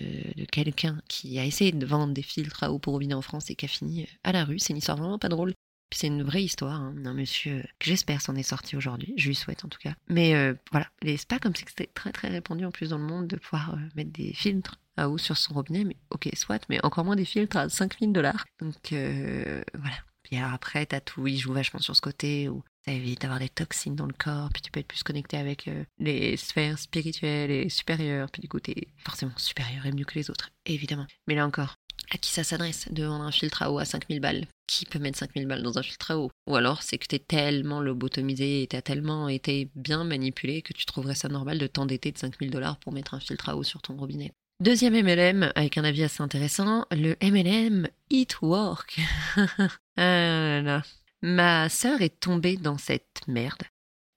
quelqu'un 0.52 1.02
qui 1.08 1.38
a 1.40 1.46
essayé 1.46 1.72
de 1.72 1.86
vendre 1.86 2.14
des 2.14 2.24
filtres 2.24 2.64
à 2.64 2.72
eau 2.72 2.80
pour 2.80 2.94
robinet 2.94 3.14
en 3.14 3.22
France 3.22 3.50
et 3.50 3.56
qui 3.56 3.66
a 3.66 3.70
fini 3.70 4.08
à 4.24 4.32
la 4.32 4.46
rue. 4.46 4.60
C'est 4.60 4.72
une 4.72 4.78
histoire 4.78 4.98
vraiment 4.98 5.20
pas 5.20 5.30
drôle. 5.30 5.54
c'est 5.94 6.08
une 6.08 6.24
vraie 6.24 6.44
histoire 6.44 6.82
hein, 6.82 6.94
d'un 6.96 7.14
monsieur 7.14 7.64
que 7.80 7.90
j'espère 7.90 8.22
s'en 8.22 8.36
est 8.36 8.44
sorti 8.44 8.76
aujourd'hui. 8.76 9.14
Je 9.18 9.28
lui 9.28 9.36
souhaite 9.36 9.64
en 9.66 9.70
tout 9.70 9.80
cas. 9.80 9.94
Mais 10.08 10.36
euh, 10.36 10.54
voilà, 10.72 10.88
c'est 11.04 11.28
pas 11.28 11.40
comme 11.40 11.56
c'était 11.56 11.90
très 11.94 12.12
très 12.12 12.30
répandu 12.30 12.66
en 12.66 12.72
plus 12.72 12.90
dans 12.90 12.98
le 12.98 13.06
monde 13.06 13.28
de 13.28 13.36
pouvoir 13.36 13.76
euh, 13.76 13.78
mettre 13.96 14.12
des 14.12 14.34
filtres 14.34 14.80
à 14.98 15.10
eau 15.10 15.18
sur 15.18 15.38
son 15.38 15.54
robinet. 15.54 15.84
Mais 15.84 15.98
ok, 16.10 16.30
soit, 16.34 16.64
mais 16.70 16.84
encore 16.84 17.06
moins 17.06 17.16
des 17.16 17.26
filtres 17.26 17.58
à 17.58 17.70
5000 17.70 18.12
dollars. 18.12 18.46
Donc 18.60 18.92
voilà. 18.92 19.98
Puis 20.30 20.40
après, 20.40 20.86
t'as 20.86 21.00
tout, 21.00 21.26
il 21.26 21.38
joue 21.38 21.54
vachement 21.54 21.80
sur 21.80 21.96
ce 21.96 22.02
côté 22.02 22.50
où 22.50 22.64
ça 22.86 22.92
évite 22.92 23.22
d'avoir 23.22 23.40
des 23.40 23.50
toxines 23.50 23.96
dans 23.96 24.06
le 24.06 24.14
corps, 24.14 24.50
puis 24.54 24.62
tu 24.62 24.72
peux 24.72 24.80
être 24.80 24.88
plus 24.88 25.04
connecté 25.04 25.38
avec 25.38 25.68
euh, 25.68 25.84
les 25.98 26.38
sphères 26.38 26.78
spirituelles 26.78 27.52
et 27.52 27.70
supérieures, 27.70 28.30
puis 28.32 28.42
du 28.42 28.48
coup 28.48 28.60
t'es 28.60 28.88
forcément 29.00 29.36
supérieur 29.38 29.86
et 29.86 29.92
mieux 29.92 30.06
que 30.06 30.16
les 30.16 30.30
autres, 30.30 30.52
évidemment. 30.66 31.08
Mais 31.28 31.36
là 31.36 31.48
encore, 31.48 31.76
à 32.12 32.18
qui 32.18 32.32
ça 32.32 32.44
s'adresse 32.44 32.88
de 32.92 33.04
vendre 33.04 33.24
un 33.24 33.32
filtre 33.32 33.64
à 33.64 33.72
eau 33.72 33.80
à 33.80 33.86
5000 33.86 34.20
balles? 34.20 34.46
Qui 34.68 34.86
peut 34.86 35.00
mettre 35.00 35.18
5000 35.18 35.48
balles 35.48 35.64
dans 35.64 35.78
un 35.78 35.84
filtre 35.84 36.12
à 36.12 36.18
eau? 36.20 36.32
Ou 36.48 36.56
alors 36.56 36.84
c'est 36.84 36.98
que 36.98 37.08
t'es 37.08 37.20
tellement 37.20 37.82
lobotomisé 37.82 38.64
et 38.64 38.68
t'as 38.68 38.82
tellement 38.82 39.30
été 39.30 39.70
bien 39.76 40.04
manipulé 40.04 40.62
que 40.62 40.74
tu 40.74 40.86
trouverais 40.86 41.16
ça 41.16 41.28
normal 41.28 41.58
de 41.58 41.68
t'endetter 41.68 42.12
de 42.12 42.18
5000 42.18 42.52
dollars 42.52 42.78
pour 42.78 42.94
mettre 42.94 43.14
un 43.14 43.20
filtre 43.20 43.50
à 43.50 43.58
eau 43.58 43.64
sur 43.64 43.82
ton 43.82 43.98
robinet. 43.98 44.32
Deuxième 44.62 44.94
MLM, 44.94 45.54
avec 45.56 45.78
un 45.78 45.86
avis 45.86 46.04
assez 46.04 46.22
intéressant, 46.22 46.86
le 46.92 47.16
MLM 47.22 47.88
Eat 48.10 48.42
Work. 48.42 49.00
Ma 51.22 51.70
sœur 51.70 52.02
est 52.02 52.20
tombée 52.20 52.58
dans 52.58 52.78
cette 52.78 53.22
merde. 53.30 53.64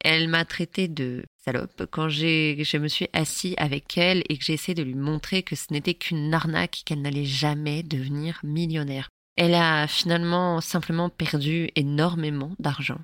Elle 0.00 0.26
m'a 0.26 0.44
traité 0.44 0.88
de 0.88 1.22
salope 1.44 1.86
quand 1.92 2.08
je 2.08 2.76
me 2.76 2.88
suis 2.88 3.08
assis 3.12 3.54
avec 3.56 3.96
elle 3.96 4.24
et 4.28 4.36
que 4.36 4.44
j'ai 4.44 4.54
essayé 4.54 4.74
de 4.74 4.82
lui 4.82 4.96
montrer 4.96 5.44
que 5.44 5.54
ce 5.54 5.66
n'était 5.70 5.94
qu'une 5.94 6.34
arnaque, 6.34 6.82
qu'elle 6.84 7.02
n'allait 7.02 7.24
jamais 7.24 7.84
devenir 7.84 8.40
millionnaire. 8.42 9.10
Elle 9.36 9.54
a 9.54 9.86
finalement 9.86 10.60
simplement 10.60 11.08
perdu 11.08 11.70
énormément 11.76 12.50
d'argent. 12.58 12.98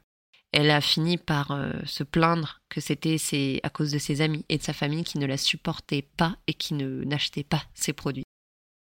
Elle 0.52 0.70
a 0.70 0.80
fini 0.80 1.18
par 1.18 1.50
euh, 1.50 1.72
se 1.84 2.02
plaindre 2.02 2.60
que 2.68 2.80
c'était 2.80 3.18
à 3.62 3.70
cause 3.70 3.92
de 3.92 3.98
ses 3.98 4.20
amis 4.20 4.44
et 4.48 4.58
de 4.58 4.62
sa 4.62 4.72
famille 4.72 5.04
qui 5.04 5.18
ne 5.18 5.26
la 5.26 5.36
supportaient 5.36 6.06
pas 6.16 6.36
et 6.46 6.54
qui 6.54 6.74
n'achetaient 6.74 7.44
pas 7.44 7.64
ses 7.74 7.92
produits. 7.92 8.24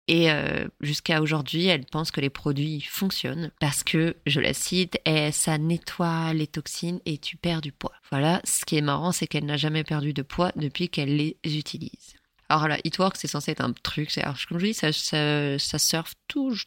Et 0.08 0.30
euh, 0.30 0.68
jusqu'à 0.80 1.20
aujourd'hui, 1.20 1.66
elle 1.66 1.84
pense 1.84 2.12
que 2.12 2.20
les 2.20 2.30
produits 2.30 2.80
fonctionnent 2.80 3.50
parce 3.58 3.82
que, 3.82 4.16
je 4.24 4.40
la 4.40 4.54
cite, 4.54 4.98
eh, 5.04 5.32
ça 5.32 5.58
nettoie 5.58 6.32
les 6.32 6.46
toxines 6.46 7.00
et 7.06 7.18
tu 7.18 7.36
perds 7.36 7.60
du 7.60 7.72
poids. 7.72 7.92
Voilà, 8.10 8.40
ce 8.44 8.64
qui 8.64 8.76
est 8.76 8.82
marrant, 8.82 9.10
c'est 9.10 9.26
qu'elle 9.26 9.46
n'a 9.46 9.56
jamais 9.56 9.82
perdu 9.82 10.12
de 10.12 10.22
poids 10.22 10.52
depuis 10.54 10.88
qu'elle 10.88 11.16
les 11.16 11.36
utilise. 11.44 12.14
Alors 12.48 12.68
là, 12.68 12.78
Eatwork, 12.84 13.16
c'est 13.16 13.26
censé 13.26 13.50
être 13.50 13.64
un 13.64 13.72
truc, 13.72 14.16
alors, 14.18 14.36
comme 14.48 14.60
je 14.60 14.66
dis, 14.66 14.74
ça, 14.74 14.92
ça, 14.92 15.58
ça 15.58 15.78
surfe 15.78 16.14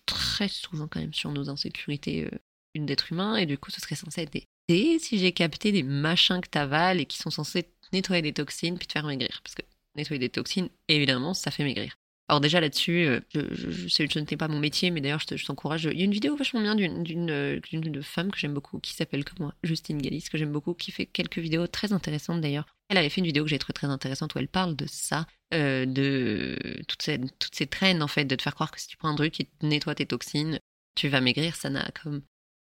très 0.06 0.50
souvent 0.50 0.88
quand 0.90 1.00
même 1.00 1.14
sur 1.14 1.32
nos 1.32 1.50
insécurités 1.50 2.26
euh, 2.26 2.38
d'être 2.76 3.14
humain, 3.14 3.38
et 3.38 3.46
du 3.46 3.58
coup, 3.58 3.72
ce 3.72 3.80
serait 3.80 3.96
censé 3.96 4.24
être 4.24 4.34
des, 4.34 4.48
si 4.70 5.18
j'ai 5.18 5.32
capté, 5.32 5.72
des 5.72 5.84
machins 5.84 6.42
que 6.42 6.50
t'avales 6.50 7.00
et 7.00 7.06
qui 7.06 7.18
sont 7.18 7.32
censés 7.32 7.66
nettoyer 7.94 8.22
des 8.22 8.34
toxines 8.34 8.78
puis 8.78 8.88
te 8.88 8.94
faire 8.94 9.06
maigrir. 9.06 9.42
Parce 9.44 9.56
que 9.56 9.64
nettoyer 9.96 10.20
des 10.20 10.30
toxines, 10.30 10.70
évidemment, 10.88 11.34
ça 11.34 11.52
fait 11.52 11.64
maigrir. 11.64 11.96
Alors 12.30 12.42
déjà 12.42 12.62
là-dessus, 12.62 13.06
euh, 13.08 13.20
je, 13.34 13.40
je, 13.50 13.72
je, 13.88 14.20
ne 14.20 14.26
sais 14.28 14.38
pas 14.38 14.48
mon 14.48 14.60
métier, 14.60 14.92
mais 14.92 15.02
d'ailleurs 15.02 15.20
je 15.20 15.46
t'encourage. 15.46 15.90
Il 15.92 15.98
y 15.98 16.04
a 16.04 16.06
une 16.06 16.12
vidéo 16.12 16.36
vachement 16.36 16.62
bien 16.62 16.76
d'une 16.76 17.32
euh, 17.32 17.60
femme 18.04 18.32
que 18.32 18.38
j'aime 18.38 18.54
beaucoup, 18.54 18.78
qui 18.80 18.94
s'appelle 18.94 19.26
comme 19.26 19.38
moi, 19.40 19.56
Justine 19.64 20.00
Galis, 20.00 20.28
que 20.32 20.38
j'aime 20.38 20.52
beaucoup, 20.52 20.76
qui 20.76 20.92
fait 20.92 21.08
quelques 21.08 21.40
vidéos 21.40 21.66
très 21.66 21.92
intéressantes 21.92 22.42
d'ailleurs. 22.42 22.68
Elle 22.90 22.98
avait 22.98 23.10
fait 23.10 23.22
une 23.22 23.26
vidéo 23.26 23.44
que 23.44 23.50
j'ai 23.50 23.58
trouvée 23.58 23.74
très 23.74 23.88
intéressante 23.88 24.36
où 24.36 24.38
elle 24.38 24.48
parle 24.48 24.76
de 24.76 24.86
ça, 24.88 25.26
euh, 25.56 25.88
de 25.88 26.56
toutes 26.88 27.02
ces, 27.02 27.20
toutes 27.40 27.56
ces 27.56 27.66
traînes 27.66 28.04
en 28.04 28.08
fait, 28.08 28.26
de 28.26 28.36
te 28.36 28.44
faire 28.44 28.54
croire 28.54 28.70
que 28.70 28.80
si 28.80 28.88
tu 28.88 28.98
prends 28.98 29.10
un 29.10 29.16
truc 29.16 29.34
qui 29.34 29.50
nettoie 29.64 29.96
tes 29.96 30.06
toxines, 30.06 30.60
tu 30.94 31.08
vas 31.08 31.22
maigrir. 31.22 31.56
Ça 31.56 31.72
n'a 31.72 31.90
comme 32.04 32.22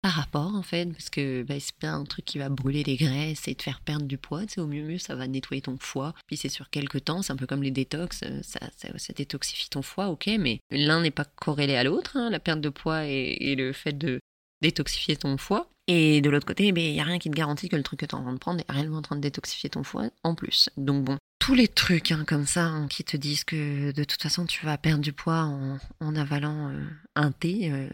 par 0.05 0.13
rapport 0.13 0.53
en 0.53 0.61
fait, 0.61 0.85
parce 0.85 1.09
que 1.09 1.41
bah, 1.41 1.55
c'est 1.59 1.75
pas 1.77 1.87
un 1.87 2.03
truc 2.03 2.25
qui 2.25 2.37
va 2.37 2.47
brûler 2.49 2.83
les 2.83 2.95
graisses 2.95 3.47
et 3.47 3.55
te 3.55 3.63
faire 3.63 3.81
perdre 3.81 4.05
du 4.05 4.19
poids, 4.19 4.41
c'est 4.47 4.61
au 4.61 4.67
mieux 4.67 4.83
mieux 4.83 4.99
ça 4.99 5.15
va 5.15 5.25
nettoyer 5.25 5.63
ton 5.63 5.77
foie, 5.79 6.13
puis 6.27 6.37
c'est 6.37 6.47
sur 6.47 6.69
quelques 6.69 7.05
temps, 7.05 7.23
c'est 7.23 7.33
un 7.33 7.35
peu 7.35 7.47
comme 7.47 7.63
les 7.63 7.71
détox, 7.71 8.21
euh, 8.21 8.39
ça, 8.43 8.59
ça, 8.77 9.13
détoxifie 9.13 9.67
ton 9.67 9.81
foie, 9.81 10.09
ok, 10.09 10.29
mais 10.37 10.59
l'un 10.69 11.01
n'est 11.01 11.09
pas 11.09 11.25
corrélé 11.25 11.75
à 11.75 11.83
l'autre, 11.83 12.17
hein, 12.17 12.29
la 12.29 12.39
perte 12.39 12.61
de 12.61 12.69
poids 12.69 13.05
et, 13.05 13.55
le 13.55 13.73
fait 13.73 13.97
de 13.97 14.19
détoxifier 14.61 15.15
ton 15.15 15.37
foie. 15.37 15.71
Et 15.87 16.21
de 16.21 16.29
l'autre 16.29 16.45
côté, 16.45 16.67
il 16.67 16.73
n'y 16.75 17.01
a 17.01 17.03
rien 17.03 17.17
qui 17.17 17.31
te 17.31 17.35
garantit 17.35 17.67
que 17.67 17.75
le 17.75 17.81
truc 17.81 18.01
que 18.01 18.05
tu 18.05 18.11
es 18.11 18.15
en 18.15 18.21
train 18.21 18.33
de 18.33 18.37
prendre 18.37 18.59
est 18.59 18.71
réellement 18.71 18.97
en 18.97 19.01
train 19.01 19.15
de 19.15 19.21
détoxifier 19.21 19.71
ton 19.71 19.81
foie 19.81 20.11
en 20.23 20.35
plus. 20.35 20.69
Donc 20.77 21.03
bon, 21.03 21.17
tous 21.39 21.55
les 21.55 21.67
trucs 21.67 22.11
hein, 22.11 22.25
comme 22.27 22.45
ça 22.45 22.65
hein, 22.65 22.87
qui 22.87 23.03
te 23.03 23.17
disent 23.17 23.43
que 23.43 23.91
de 23.91 24.03
toute 24.03 24.21
façon 24.21 24.45
tu 24.45 24.67
vas 24.67 24.77
perdre 24.77 25.01
du 25.01 25.13
poids 25.13 25.49
en, 25.99 26.15
avalant 26.15 26.69
euh, 26.69 26.83
un 27.15 27.31
thé, 27.31 27.71
euh, 27.71 27.89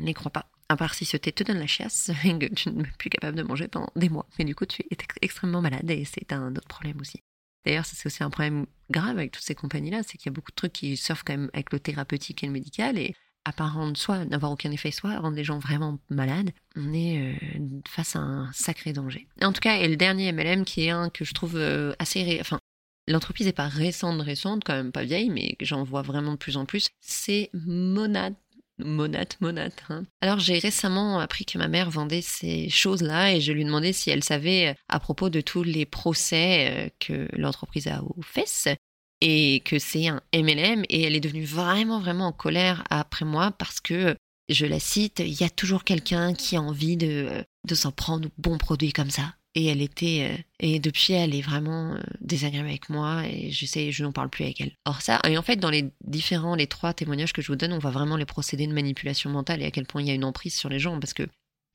n'y 0.00 0.12
crois 0.12 0.30
pas. 0.30 0.50
À 0.68 0.76
part 0.76 0.94
si 0.94 1.04
ce 1.04 1.16
thé 1.16 1.32
te 1.32 1.44
donne 1.44 1.58
la 1.58 1.66
chiasse 1.66 2.10
et 2.24 2.38
que 2.38 2.52
tu 2.54 2.70
n'es 2.70 2.84
plus 2.98 3.10
capable 3.10 3.36
de 3.36 3.42
manger 3.42 3.68
pendant 3.68 3.90
des 3.96 4.08
mois. 4.08 4.26
Mais 4.38 4.44
du 4.44 4.54
coup, 4.54 4.66
tu 4.66 4.82
es 4.82 4.96
extrêmement 5.22 5.60
malade 5.60 5.90
et 5.90 6.04
c'est 6.04 6.32
un 6.32 6.52
autre 6.52 6.68
problème 6.68 7.00
aussi. 7.00 7.20
D'ailleurs, 7.64 7.86
c'est 7.86 8.06
aussi 8.06 8.22
un 8.22 8.30
problème 8.30 8.66
grave 8.90 9.18
avec 9.18 9.32
toutes 9.32 9.44
ces 9.44 9.54
compagnies-là, 9.54 10.02
c'est 10.02 10.18
qu'il 10.18 10.26
y 10.26 10.28
a 10.28 10.32
beaucoup 10.32 10.50
de 10.50 10.56
trucs 10.56 10.72
qui 10.72 10.96
surfent 10.96 11.22
quand 11.24 11.34
même 11.34 11.50
avec 11.54 11.72
le 11.72 11.80
thérapeutique 11.80 12.44
et 12.44 12.46
le 12.46 12.52
médical 12.52 12.98
et 12.98 13.14
à 13.44 13.52
part 13.52 13.74
rendre 13.74 13.96
soit 13.96 14.24
n'avoir 14.24 14.52
aucun 14.52 14.70
effet, 14.70 14.90
soit 14.90 15.18
rendre 15.18 15.36
les 15.36 15.44
gens 15.44 15.58
vraiment 15.58 15.98
malades, 16.08 16.50
on 16.76 16.92
est 16.92 17.20
euh, 17.20 17.58
face 17.86 18.16
à 18.16 18.20
un 18.20 18.52
sacré 18.52 18.92
danger. 18.92 19.26
En 19.42 19.52
tout 19.52 19.60
cas, 19.60 19.76
et 19.76 19.88
le 19.88 19.96
dernier 19.96 20.32
MLM 20.32 20.64
qui 20.64 20.86
est 20.86 20.90
un 20.90 21.10
que 21.10 21.24
je 21.24 21.34
trouve 21.34 21.56
euh, 21.56 21.94
assez... 21.98 22.22
Ré... 22.22 22.38
Enfin, 22.40 22.58
l'entreprise 23.06 23.46
n'est 23.46 23.52
pas 23.52 23.68
récente, 23.68 24.20
récente, 24.22 24.62
quand 24.64 24.74
même 24.74 24.92
pas 24.92 25.04
vieille, 25.04 25.30
mais 25.30 25.56
j'en 25.60 25.84
vois 25.84 26.02
vraiment 26.02 26.32
de 26.32 26.38
plus 26.38 26.56
en 26.56 26.64
plus, 26.64 26.88
c'est 27.00 27.50
Monad 27.52 28.34
Monate, 28.78 29.40
monate. 29.40 29.84
Hein. 29.88 30.04
Alors 30.20 30.40
j'ai 30.40 30.58
récemment 30.58 31.20
appris 31.20 31.44
que 31.44 31.58
ma 31.58 31.68
mère 31.68 31.90
vendait 31.90 32.22
ces 32.22 32.68
choses-là 32.68 33.34
et 33.34 33.40
je 33.40 33.52
lui 33.52 33.64
demandais 33.64 33.92
si 33.92 34.10
elle 34.10 34.24
savait 34.24 34.68
euh, 34.68 34.74
à 34.88 34.98
propos 34.98 35.30
de 35.30 35.40
tous 35.40 35.62
les 35.62 35.86
procès 35.86 36.70
euh, 36.70 36.88
que 36.98 37.28
l'entreprise 37.38 37.86
a 37.86 38.02
aux 38.02 38.22
fesses 38.22 38.68
et 39.20 39.62
que 39.64 39.78
c'est 39.78 40.08
un 40.08 40.20
MLM 40.34 40.84
et 40.88 41.02
elle 41.02 41.14
est 41.14 41.20
devenue 41.20 41.44
vraiment 41.44 42.00
vraiment 42.00 42.26
en 42.28 42.32
colère 42.32 42.82
après 42.90 43.24
moi 43.24 43.52
parce 43.52 43.80
que 43.80 44.16
je 44.48 44.66
la 44.66 44.80
cite, 44.80 45.20
il 45.20 45.40
y 45.40 45.44
a 45.44 45.50
toujours 45.50 45.84
quelqu'un 45.84 46.34
qui 46.34 46.56
a 46.56 46.60
envie 46.60 46.96
de, 46.96 47.26
euh, 47.30 47.42
de 47.66 47.74
s'en 47.74 47.92
prendre 47.92 48.28
aux 48.28 48.32
bons 48.38 48.58
produits 48.58 48.92
comme 48.92 49.10
ça 49.10 49.34
et 49.54 49.66
elle 49.66 49.80
était 49.80 50.30
euh, 50.30 50.42
et 50.60 50.80
depuis 50.80 51.12
elle 51.12 51.34
est 51.34 51.42
vraiment 51.42 51.92
euh, 51.94 52.00
désagréable 52.20 52.68
avec 52.68 52.88
moi 52.88 53.26
et 53.26 53.50
je 53.50 53.66
sais 53.66 53.92
je 53.92 54.02
n'en 54.02 54.12
parle 54.12 54.30
plus 54.30 54.44
avec 54.44 54.60
elle. 54.60 54.72
Or 54.84 55.00
ça 55.00 55.20
et 55.26 55.38
en 55.38 55.42
fait 55.42 55.56
dans 55.56 55.70
les 55.70 55.90
différents 56.04 56.54
les 56.54 56.66
trois 56.66 56.92
témoignages 56.92 57.32
que 57.32 57.42
je 57.42 57.48
vous 57.48 57.56
donne, 57.56 57.72
on 57.72 57.78
voit 57.78 57.90
vraiment 57.90 58.16
les 58.16 58.26
procédés 58.26 58.66
de 58.66 58.72
manipulation 58.72 59.30
mentale 59.30 59.62
et 59.62 59.66
à 59.66 59.70
quel 59.70 59.86
point 59.86 60.02
il 60.02 60.08
y 60.08 60.10
a 60.10 60.14
une 60.14 60.24
emprise 60.24 60.54
sur 60.54 60.68
les 60.68 60.78
gens 60.78 60.98
parce 60.98 61.14
que 61.14 61.26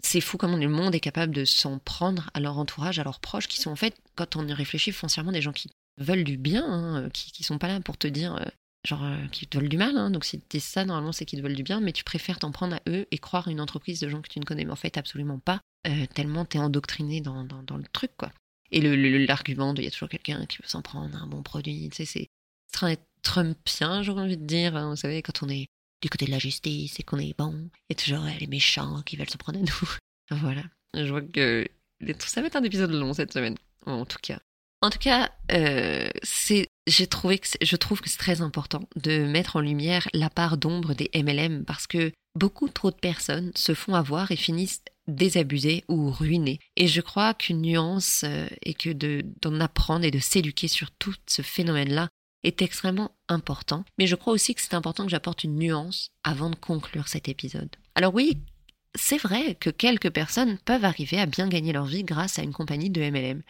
c'est 0.04 0.22
fou 0.22 0.38
comment 0.38 0.58
le 0.58 0.70
monde 0.70 0.96
est 0.96 1.00
capable 1.00 1.34
de 1.34 1.46
s'en 1.46 1.80
prendre 1.80 2.30
à 2.34 2.40
leur 2.40 2.58
entourage, 2.58 3.00
à 3.00 3.04
leurs 3.04 3.20
proches 3.20 3.48
qui 3.48 3.60
sont 3.60 3.72
en 3.72 3.76
fait 3.76 3.96
quand 4.16 4.36
on 4.36 4.48
y 4.48 4.54
réfléchit 4.54 4.92
foncièrement 4.92 5.32
des 5.32 5.42
gens 5.42 5.52
qui 5.52 5.70
veulent 5.98 6.24
du 6.24 6.38
bien, 6.38 6.66
hein, 6.66 7.10
qui 7.10 7.32
qui 7.32 7.44
sont 7.44 7.58
pas 7.58 7.68
là 7.68 7.82
pour 7.82 7.98
te 7.98 8.08
dire 8.08 8.36
euh, 8.36 8.46
genre 8.88 9.06
qui 9.32 9.48
te 9.48 9.58
veulent 9.58 9.68
du 9.68 9.78
mal. 9.78 9.98
Hein. 9.98 10.10
Donc 10.10 10.24
si 10.24 10.40
tu 10.40 10.60
ça, 10.62 10.86
normalement 10.86 11.12
c'est 11.12 11.26
qu'ils 11.26 11.40
te 11.40 11.44
veulent 11.44 11.56
du 11.56 11.64
bien, 11.64 11.82
mais 11.82 11.92
tu 11.92 12.06
préfères 12.06 12.40
t'en 12.40 12.52
prendre 12.52 12.76
à 12.76 12.82
eux 12.88 13.08
et 13.12 13.18
croire 13.18 13.50
une 13.50 13.60
entreprise 13.60 14.00
de 14.00 14.08
gens 14.08 14.22
que 14.22 14.30
tu 14.30 14.40
ne 14.40 14.46
connais 14.46 14.64
mais 14.64 14.72
en 14.72 14.78
fait 14.78 14.98
absolument 14.98 15.40
pas. 15.40 15.62
Euh, 15.88 16.06
tellement 16.14 16.46
t'es 16.46 16.60
endoctriné 16.60 17.22
dans, 17.22 17.44
dans, 17.44 17.78
le 17.78 17.86
truc, 17.94 18.12
quoi. 18.18 18.32
Et 18.72 18.82
l'argument 18.82 19.74
de 19.74 19.82
il 19.82 19.86
y 19.86 19.88
a 19.88 19.92
toujours 19.92 20.10
quelqu'un 20.10 20.46
qui 20.46 20.58
veut 20.58 20.68
s'en 20.68 20.82
prendre 20.82 21.16
un 21.16 21.28
bon 21.28 21.42
produit, 21.42 21.90
tu 21.90 21.98
sais, 21.98 22.06
c'est 22.06 22.30
très 22.72 22.98
trumpien, 23.24 24.04
j'aurais 24.04 24.24
envie 24.24 24.38
de 24.38 24.46
dire. 24.46 24.76
Hein, 24.76 24.92
vous 24.92 24.96
savez, 24.96 25.22
quand 25.22 25.42
on 25.42 25.50
est 25.50 25.68
du 26.02 26.10
côté 26.10 26.26
de 26.26 26.32
la 26.32 26.40
justice 26.40 27.00
et 27.00 27.04
qu'on 27.04 27.18
est 27.18 27.38
bon, 27.38 27.70
il 27.90 27.92
y 27.92 27.94
a 27.94 27.96
toujours 27.96 28.26
les 28.40 28.48
méchants 28.48 29.02
qui 29.04 29.16
veulent 29.16 29.30
s'en 29.30 29.38
prendre 29.38 29.60
à 29.60 29.62
nous. 29.62 29.90
voilà. 30.40 30.64
Je 30.94 31.10
vois 31.10 31.22
que 31.22 31.68
ça 32.20 32.42
va 32.42 32.48
être 32.48 32.56
un 32.56 32.64
épisode 32.64 32.92
long 32.92 33.14
cette 33.14 33.34
semaine, 33.34 33.58
en 33.86 34.06
tout 34.06 34.20
cas. 34.22 34.40
En 34.82 34.90
tout 34.90 35.00
cas, 35.00 35.30
euh, 35.52 36.10
je 36.24 37.06
trouve 37.76 38.02
que 38.02 38.10
c'est 38.10 38.18
très 38.18 38.42
important 38.42 38.88
de 38.96 39.26
mettre 39.26 39.58
en 39.58 39.62
lumière 39.62 40.08
la 40.14 40.30
part 40.30 40.58
d'ombre 40.58 40.94
des 40.94 41.10
MLM 41.14 41.66
parce 41.66 41.86
que 41.86 42.14
beaucoup 42.36 42.70
trop 42.70 42.90
de 42.90 42.96
personnes 42.96 43.52
se 43.56 43.74
font 43.74 43.94
avoir 43.94 44.32
et 44.32 44.38
finissent 44.38 44.82
désabusées 45.08 45.84
ou 45.90 46.12
ruinées. 46.12 46.60
Et 46.78 46.88
je 46.88 47.02
crois 47.02 47.34
qu'une 47.34 47.62
nuance 47.62 48.24
euh, 48.24 48.48
et 48.64 48.74
que 48.74 48.92
d'en 49.42 49.60
apprendre 49.60 50.06
et 50.06 50.12
de 50.12 50.20
s'éduquer 50.20 50.68
sur 50.68 50.92
tout 50.92 51.16
ce 51.28 51.42
phénomène-là 51.42 52.08
est 52.44 52.62
extrêmement 52.62 53.12
important. 53.28 53.84
Mais 53.98 54.08
je 54.08 54.16
crois 54.16 54.32
aussi 54.32 54.56
que 54.56 54.62
c'est 54.62 54.76
important 54.76 55.04
que 55.04 55.12
j'apporte 55.12 55.44
une 55.44 55.58
nuance 55.58 56.12
avant 56.24 56.50
de 56.50 56.56
conclure 56.56 57.10
cet 57.10 57.28
épisode. 57.28 57.76
Alors 57.96 58.14
oui, 58.14 58.38
c'est 58.96 59.18
vrai 59.18 59.56
que 59.56 59.70
quelques 59.70 60.12
personnes 60.12 60.58
peuvent 60.60 60.86
arriver 60.86 61.20
à 61.20 61.26
bien 61.26 61.50
gagner 61.50 61.74
leur 61.74 61.86
vie 61.86 62.04
grâce 62.04 62.40
à 62.40 62.44
une 62.44 62.54
compagnie 62.54 62.90
de 62.90 63.02
MLM. 63.02 63.42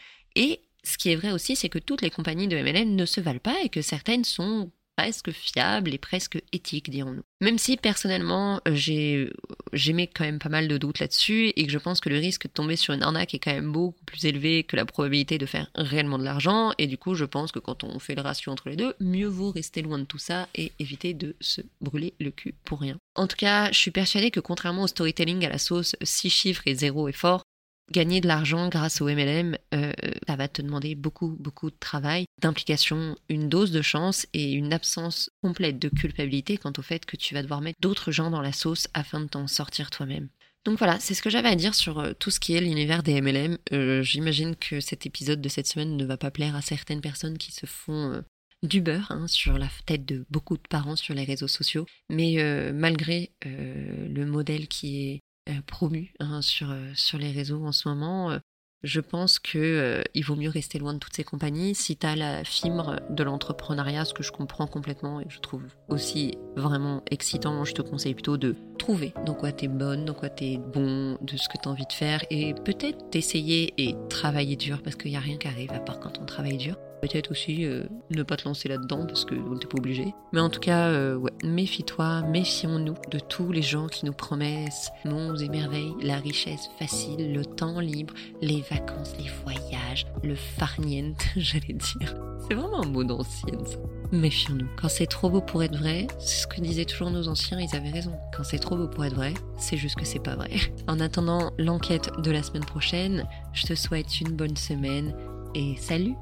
Ce 0.84 0.98
qui 0.98 1.12
est 1.12 1.16
vrai 1.16 1.32
aussi, 1.32 1.56
c'est 1.56 1.70
que 1.70 1.80
toutes 1.80 2.02
les 2.02 2.10
compagnies 2.10 2.48
de 2.48 2.58
MLM 2.58 2.96
ne 2.96 3.06
se 3.06 3.22
valent 3.22 3.40
pas 3.40 3.58
et 3.64 3.70
que 3.70 3.82
certaines 3.82 4.24
sont 4.24 4.72
presque 5.00 5.32
fiables 5.32 5.94
et 5.94 5.98
presque 5.98 6.42
éthiques, 6.52 6.90
dirons-nous. 6.90 7.24
Même 7.40 7.58
si 7.58 7.78
personnellement, 7.78 8.60
j'ai 8.70 9.32
j'émets 9.72 10.08
quand 10.08 10.26
même 10.26 10.40
pas 10.40 10.50
mal 10.50 10.68
de 10.68 10.78
doutes 10.78 11.00
là-dessus 11.00 11.54
et 11.56 11.66
que 11.66 11.72
je 11.72 11.78
pense 11.78 12.02
que 12.02 12.10
le 12.10 12.18
risque 12.18 12.48
de 12.48 12.52
tomber 12.52 12.76
sur 12.76 12.94
une 12.94 13.04
arnaque 13.04 13.34
est 13.34 13.40
quand 13.40 13.54
même 13.54 13.72
beaucoup 13.72 14.04
plus 14.04 14.26
élevé 14.26 14.64
que 14.64 14.76
la 14.76 14.86
probabilité 14.86 15.38
de 15.38 15.46
faire 15.46 15.72
réellement 15.74 16.18
de 16.18 16.26
l'argent. 16.26 16.74
Et 16.78 16.88
du 16.88 16.98
coup, 16.98 17.16
je 17.16 17.24
pense 17.24 17.54
que 17.54 17.60
quand 17.60 17.86
on 17.86 17.98
fait 18.00 18.16
le 18.16 18.22
ratio 18.22 18.52
entre 18.52 18.68
les 18.68 18.76
deux, 18.76 18.94
mieux 19.00 19.28
vaut 19.28 19.52
rester 19.52 19.82
loin 19.82 20.00
de 20.00 20.04
tout 20.04 20.18
ça 20.18 20.50
et 20.54 20.74
éviter 20.80 21.14
de 21.14 21.34
se 21.40 21.62
brûler 21.80 22.14
le 22.20 22.32
cul 22.32 22.54
pour 22.66 22.82
rien. 22.82 22.98
En 23.16 23.28
tout 23.28 23.38
cas, 23.38 23.72
je 23.72 23.78
suis 23.78 23.92
persuadée 23.92 24.32
que 24.32 24.42
contrairement 24.42 24.84
au 24.84 24.88
storytelling 24.88 25.46
à 25.46 25.50
la 25.50 25.60
sauce 25.60 25.96
6 26.02 26.30
chiffres 26.30 26.64
et 26.66 26.76
0 26.76 27.08
effort, 27.08 27.44
gagner 27.92 28.22
de 28.22 28.28
l'argent 28.28 28.70
grâce 28.70 29.02
au 29.02 29.06
MLM, 29.06 29.58
euh, 29.74 29.92
ça 30.28 30.36
va 30.36 30.48
te 30.48 30.62
demander 30.62 30.96
beaucoup, 30.96 31.36
beaucoup 31.40 31.70
de 31.70 31.76
travail, 31.80 32.26
d'implication, 32.42 33.18
une 33.30 33.50
dose 33.50 33.72
de 33.72 33.82
chance 33.82 34.28
et 34.34 34.52
une 34.52 34.74
absence 34.74 35.30
complète 35.42 35.80
de 35.80 35.90
culpabilité 35.90 36.58
quant 36.58 36.74
au 36.78 36.82
fait 36.82 37.06
que 37.06 37.18
tu 37.18 37.34
vas 37.34 37.42
devoir 37.42 37.62
mettre 37.62 37.80
d'autres 37.82 38.12
gens 38.12 38.30
dans 38.30 38.42
la 38.42 38.54
sauce 38.54 38.88
afin 38.94 39.22
de 39.22 39.28
t'en 39.28 39.48
sortir 39.48 39.90
toi-même. 39.90 40.30
Donc 40.66 40.78
voilà, 40.78 41.00
c'est 41.00 41.14
ce 41.14 41.22
que 41.22 41.30
j'avais 41.30 41.50
à 41.50 41.56
dire 41.56 41.74
sur 41.74 42.00
euh, 42.00 42.14
tout 42.14 42.32
ce 42.32 42.40
qui 42.40 42.54
est 42.54 42.62
l'univers 42.62 43.02
des 43.02 43.22
MLM. 43.22 43.58
Euh, 43.74 44.04
j'imagine 44.04 44.56
que 44.56 44.82
cet 44.82 45.06
épisode 45.06 45.42
de 45.42 45.50
cette 45.50 45.68
semaine 45.68 45.96
ne 45.96 46.06
va 46.06 46.18
pas 46.18 46.32
plaire 46.32 46.56
à 46.56 46.62
certaines 46.62 47.02
personnes 47.02 47.38
qui 47.38 47.52
se 47.52 47.66
font 47.66 48.22
du 48.62 48.82
beurre 48.82 49.10
hein, 49.12 49.26
sur 49.28 49.58
la 49.58 49.70
tête 49.86 50.06
de 50.06 50.26
beaucoup 50.30 50.58
de 50.58 50.68
parents 50.70 50.98
sur 50.98 51.14
les 51.14 51.24
réseaux 51.24 51.48
sociaux. 51.48 51.86
Mais 52.10 52.44
malgré 52.74 53.32
le 53.46 54.26
modèle 54.26 54.68
qui 54.68 55.08
est 55.08 55.20
promu 55.66 56.14
hein, 56.20 56.42
sur, 56.42 56.72
euh, 56.72 56.92
sur 56.96 57.18
les 57.18 57.32
réseaux 57.32 57.66
en 57.66 57.72
ce 57.72 57.88
moment. 57.90 58.32
Euh, 58.32 58.40
je 58.82 59.02
pense 59.02 59.40
que 59.40 60.02
il 60.14 60.24
vaut 60.24 60.38
mieux 60.38 60.50
rester 60.50 60.80
loin 60.80 60.94
de 60.94 61.00
toutes 61.00 61.14
ces 61.14 61.26
compagnies. 61.26 61.76
Si 61.76 61.98
tu 61.98 62.08
as 62.08 62.16
la 62.16 62.46
fibre 62.46 63.02
de 63.10 63.24
l'entrepreneuriat, 63.24 64.06
ce 64.06 64.14
que 64.14 64.24
je 64.24 64.32
comprends 64.32 64.68
complètement 64.68 65.20
et 65.20 65.26
je 65.28 65.40
trouve 65.40 65.64
aussi 65.90 66.38
vraiment 66.56 67.04
excitant, 67.12 67.66
je 67.66 67.74
te 67.74 67.82
conseille 67.82 68.14
plutôt 68.14 68.38
de 68.38 68.56
trouver 68.78 69.14
dans 69.26 69.34
quoi 69.34 69.52
tu 69.52 69.66
es 69.66 69.68
bonne, 69.68 70.06
dans 70.06 70.14
quoi 70.14 70.30
tu 70.30 70.46
es 70.46 70.58
bon, 70.58 71.18
de 71.20 71.36
ce 71.36 71.50
que 71.50 71.58
tu 71.62 71.68
as 71.68 71.72
envie 71.72 71.88
de 71.88 71.92
faire 71.92 72.24
et 72.30 72.54
peut-être 72.54 73.10
t'essayer 73.10 73.74
et 73.78 73.96
travailler 74.10 74.56
dur 74.56 74.82
parce 74.82 74.96
qu'il 74.96 75.12
n'y 75.12 75.18
a 75.18 75.20
rien 75.20 75.38
qui 75.38 75.50
arrive 75.50 75.74
à 75.74 75.80
part 75.80 76.00
quand 76.00 76.18
on 76.18 76.26
travaille 76.26 76.58
dur. 76.58 76.78
Peut-être 77.02 77.32
aussi 77.32 77.66
euh, 77.66 77.84
ne 78.12 78.24
pas 78.24 78.36
te 78.38 78.46
lancer 78.46 78.68
là-dedans 78.68 79.06
parce 79.06 79.26
que 79.26 79.36
t'es 79.36 79.68
pas 79.68 79.78
obligé. 79.78 80.14
Mais 80.34 80.42
en 80.42 80.50
tout 80.50 80.60
cas, 80.60 80.88
euh, 80.88 81.16
ouais, 81.16 81.32
méfie-toi, 81.44 82.24
méfions-nous 82.24 82.96
de 83.12 83.20
tous 83.20 83.52
les 83.52 83.62
gens 83.62 83.88
qui 83.88 84.06
nous 84.06 84.14
promettent 84.14 84.92
monts 85.06 85.36
et 85.36 85.50
merveilles, 85.50 85.94
la 86.02 86.18
richesse 86.18 86.70
facile, 86.78 87.34
le 87.34 87.46
temps 87.46 87.80
libre, 87.80 88.14
les 88.42 88.62
vacances, 88.70 89.14
les 89.18 89.30
voyages, 89.44 90.06
le 90.24 90.36
farniente, 90.36 91.22
j'allais 91.38 91.74
dire. 91.74 92.16
C'est 92.48 92.56
vraiment 92.56 92.84
un 92.84 92.88
mot 92.88 93.04
d'ancienne 93.04 93.66
ça. 93.66 93.78
Méfions-nous. 94.12 94.68
Quand 94.82 94.90
c'est 94.90 95.06
trop 95.06 95.30
beau 95.30 95.42
pour 95.42 95.62
être 95.62 95.78
vrai, 95.78 96.08
c'est 96.18 96.42
ce 96.42 96.48
que 96.48 96.60
disaient 96.62 96.86
toujours 96.86 97.12
nos 97.12 97.28
anciens, 97.28 97.60
ils 97.60 97.76
avaient 97.76 97.92
raison. 97.92 98.14
Quand 98.36 98.44
c'est 98.44 98.58
trop 98.58 98.76
beau 98.76 98.88
pour 98.88 99.06
être 99.06 99.16
vrai, 99.16 99.36
c'est 99.58 99.78
juste 99.78 99.96
que 99.96 100.06
c'est 100.06 100.20
pas 100.20 100.36
vrai. 100.36 100.50
En 100.88 101.00
attendant 101.00 101.52
l'enquête 101.60 102.10
de 102.18 102.32
la 102.32 102.42
semaine 102.42 102.66
prochaine, 102.66 103.28
je 103.54 103.68
te 103.68 103.76
souhaite 103.76 104.20
une 104.22 104.36
bonne 104.36 104.58
semaine 104.58 105.14
et 105.54 105.76
salut 105.78 106.16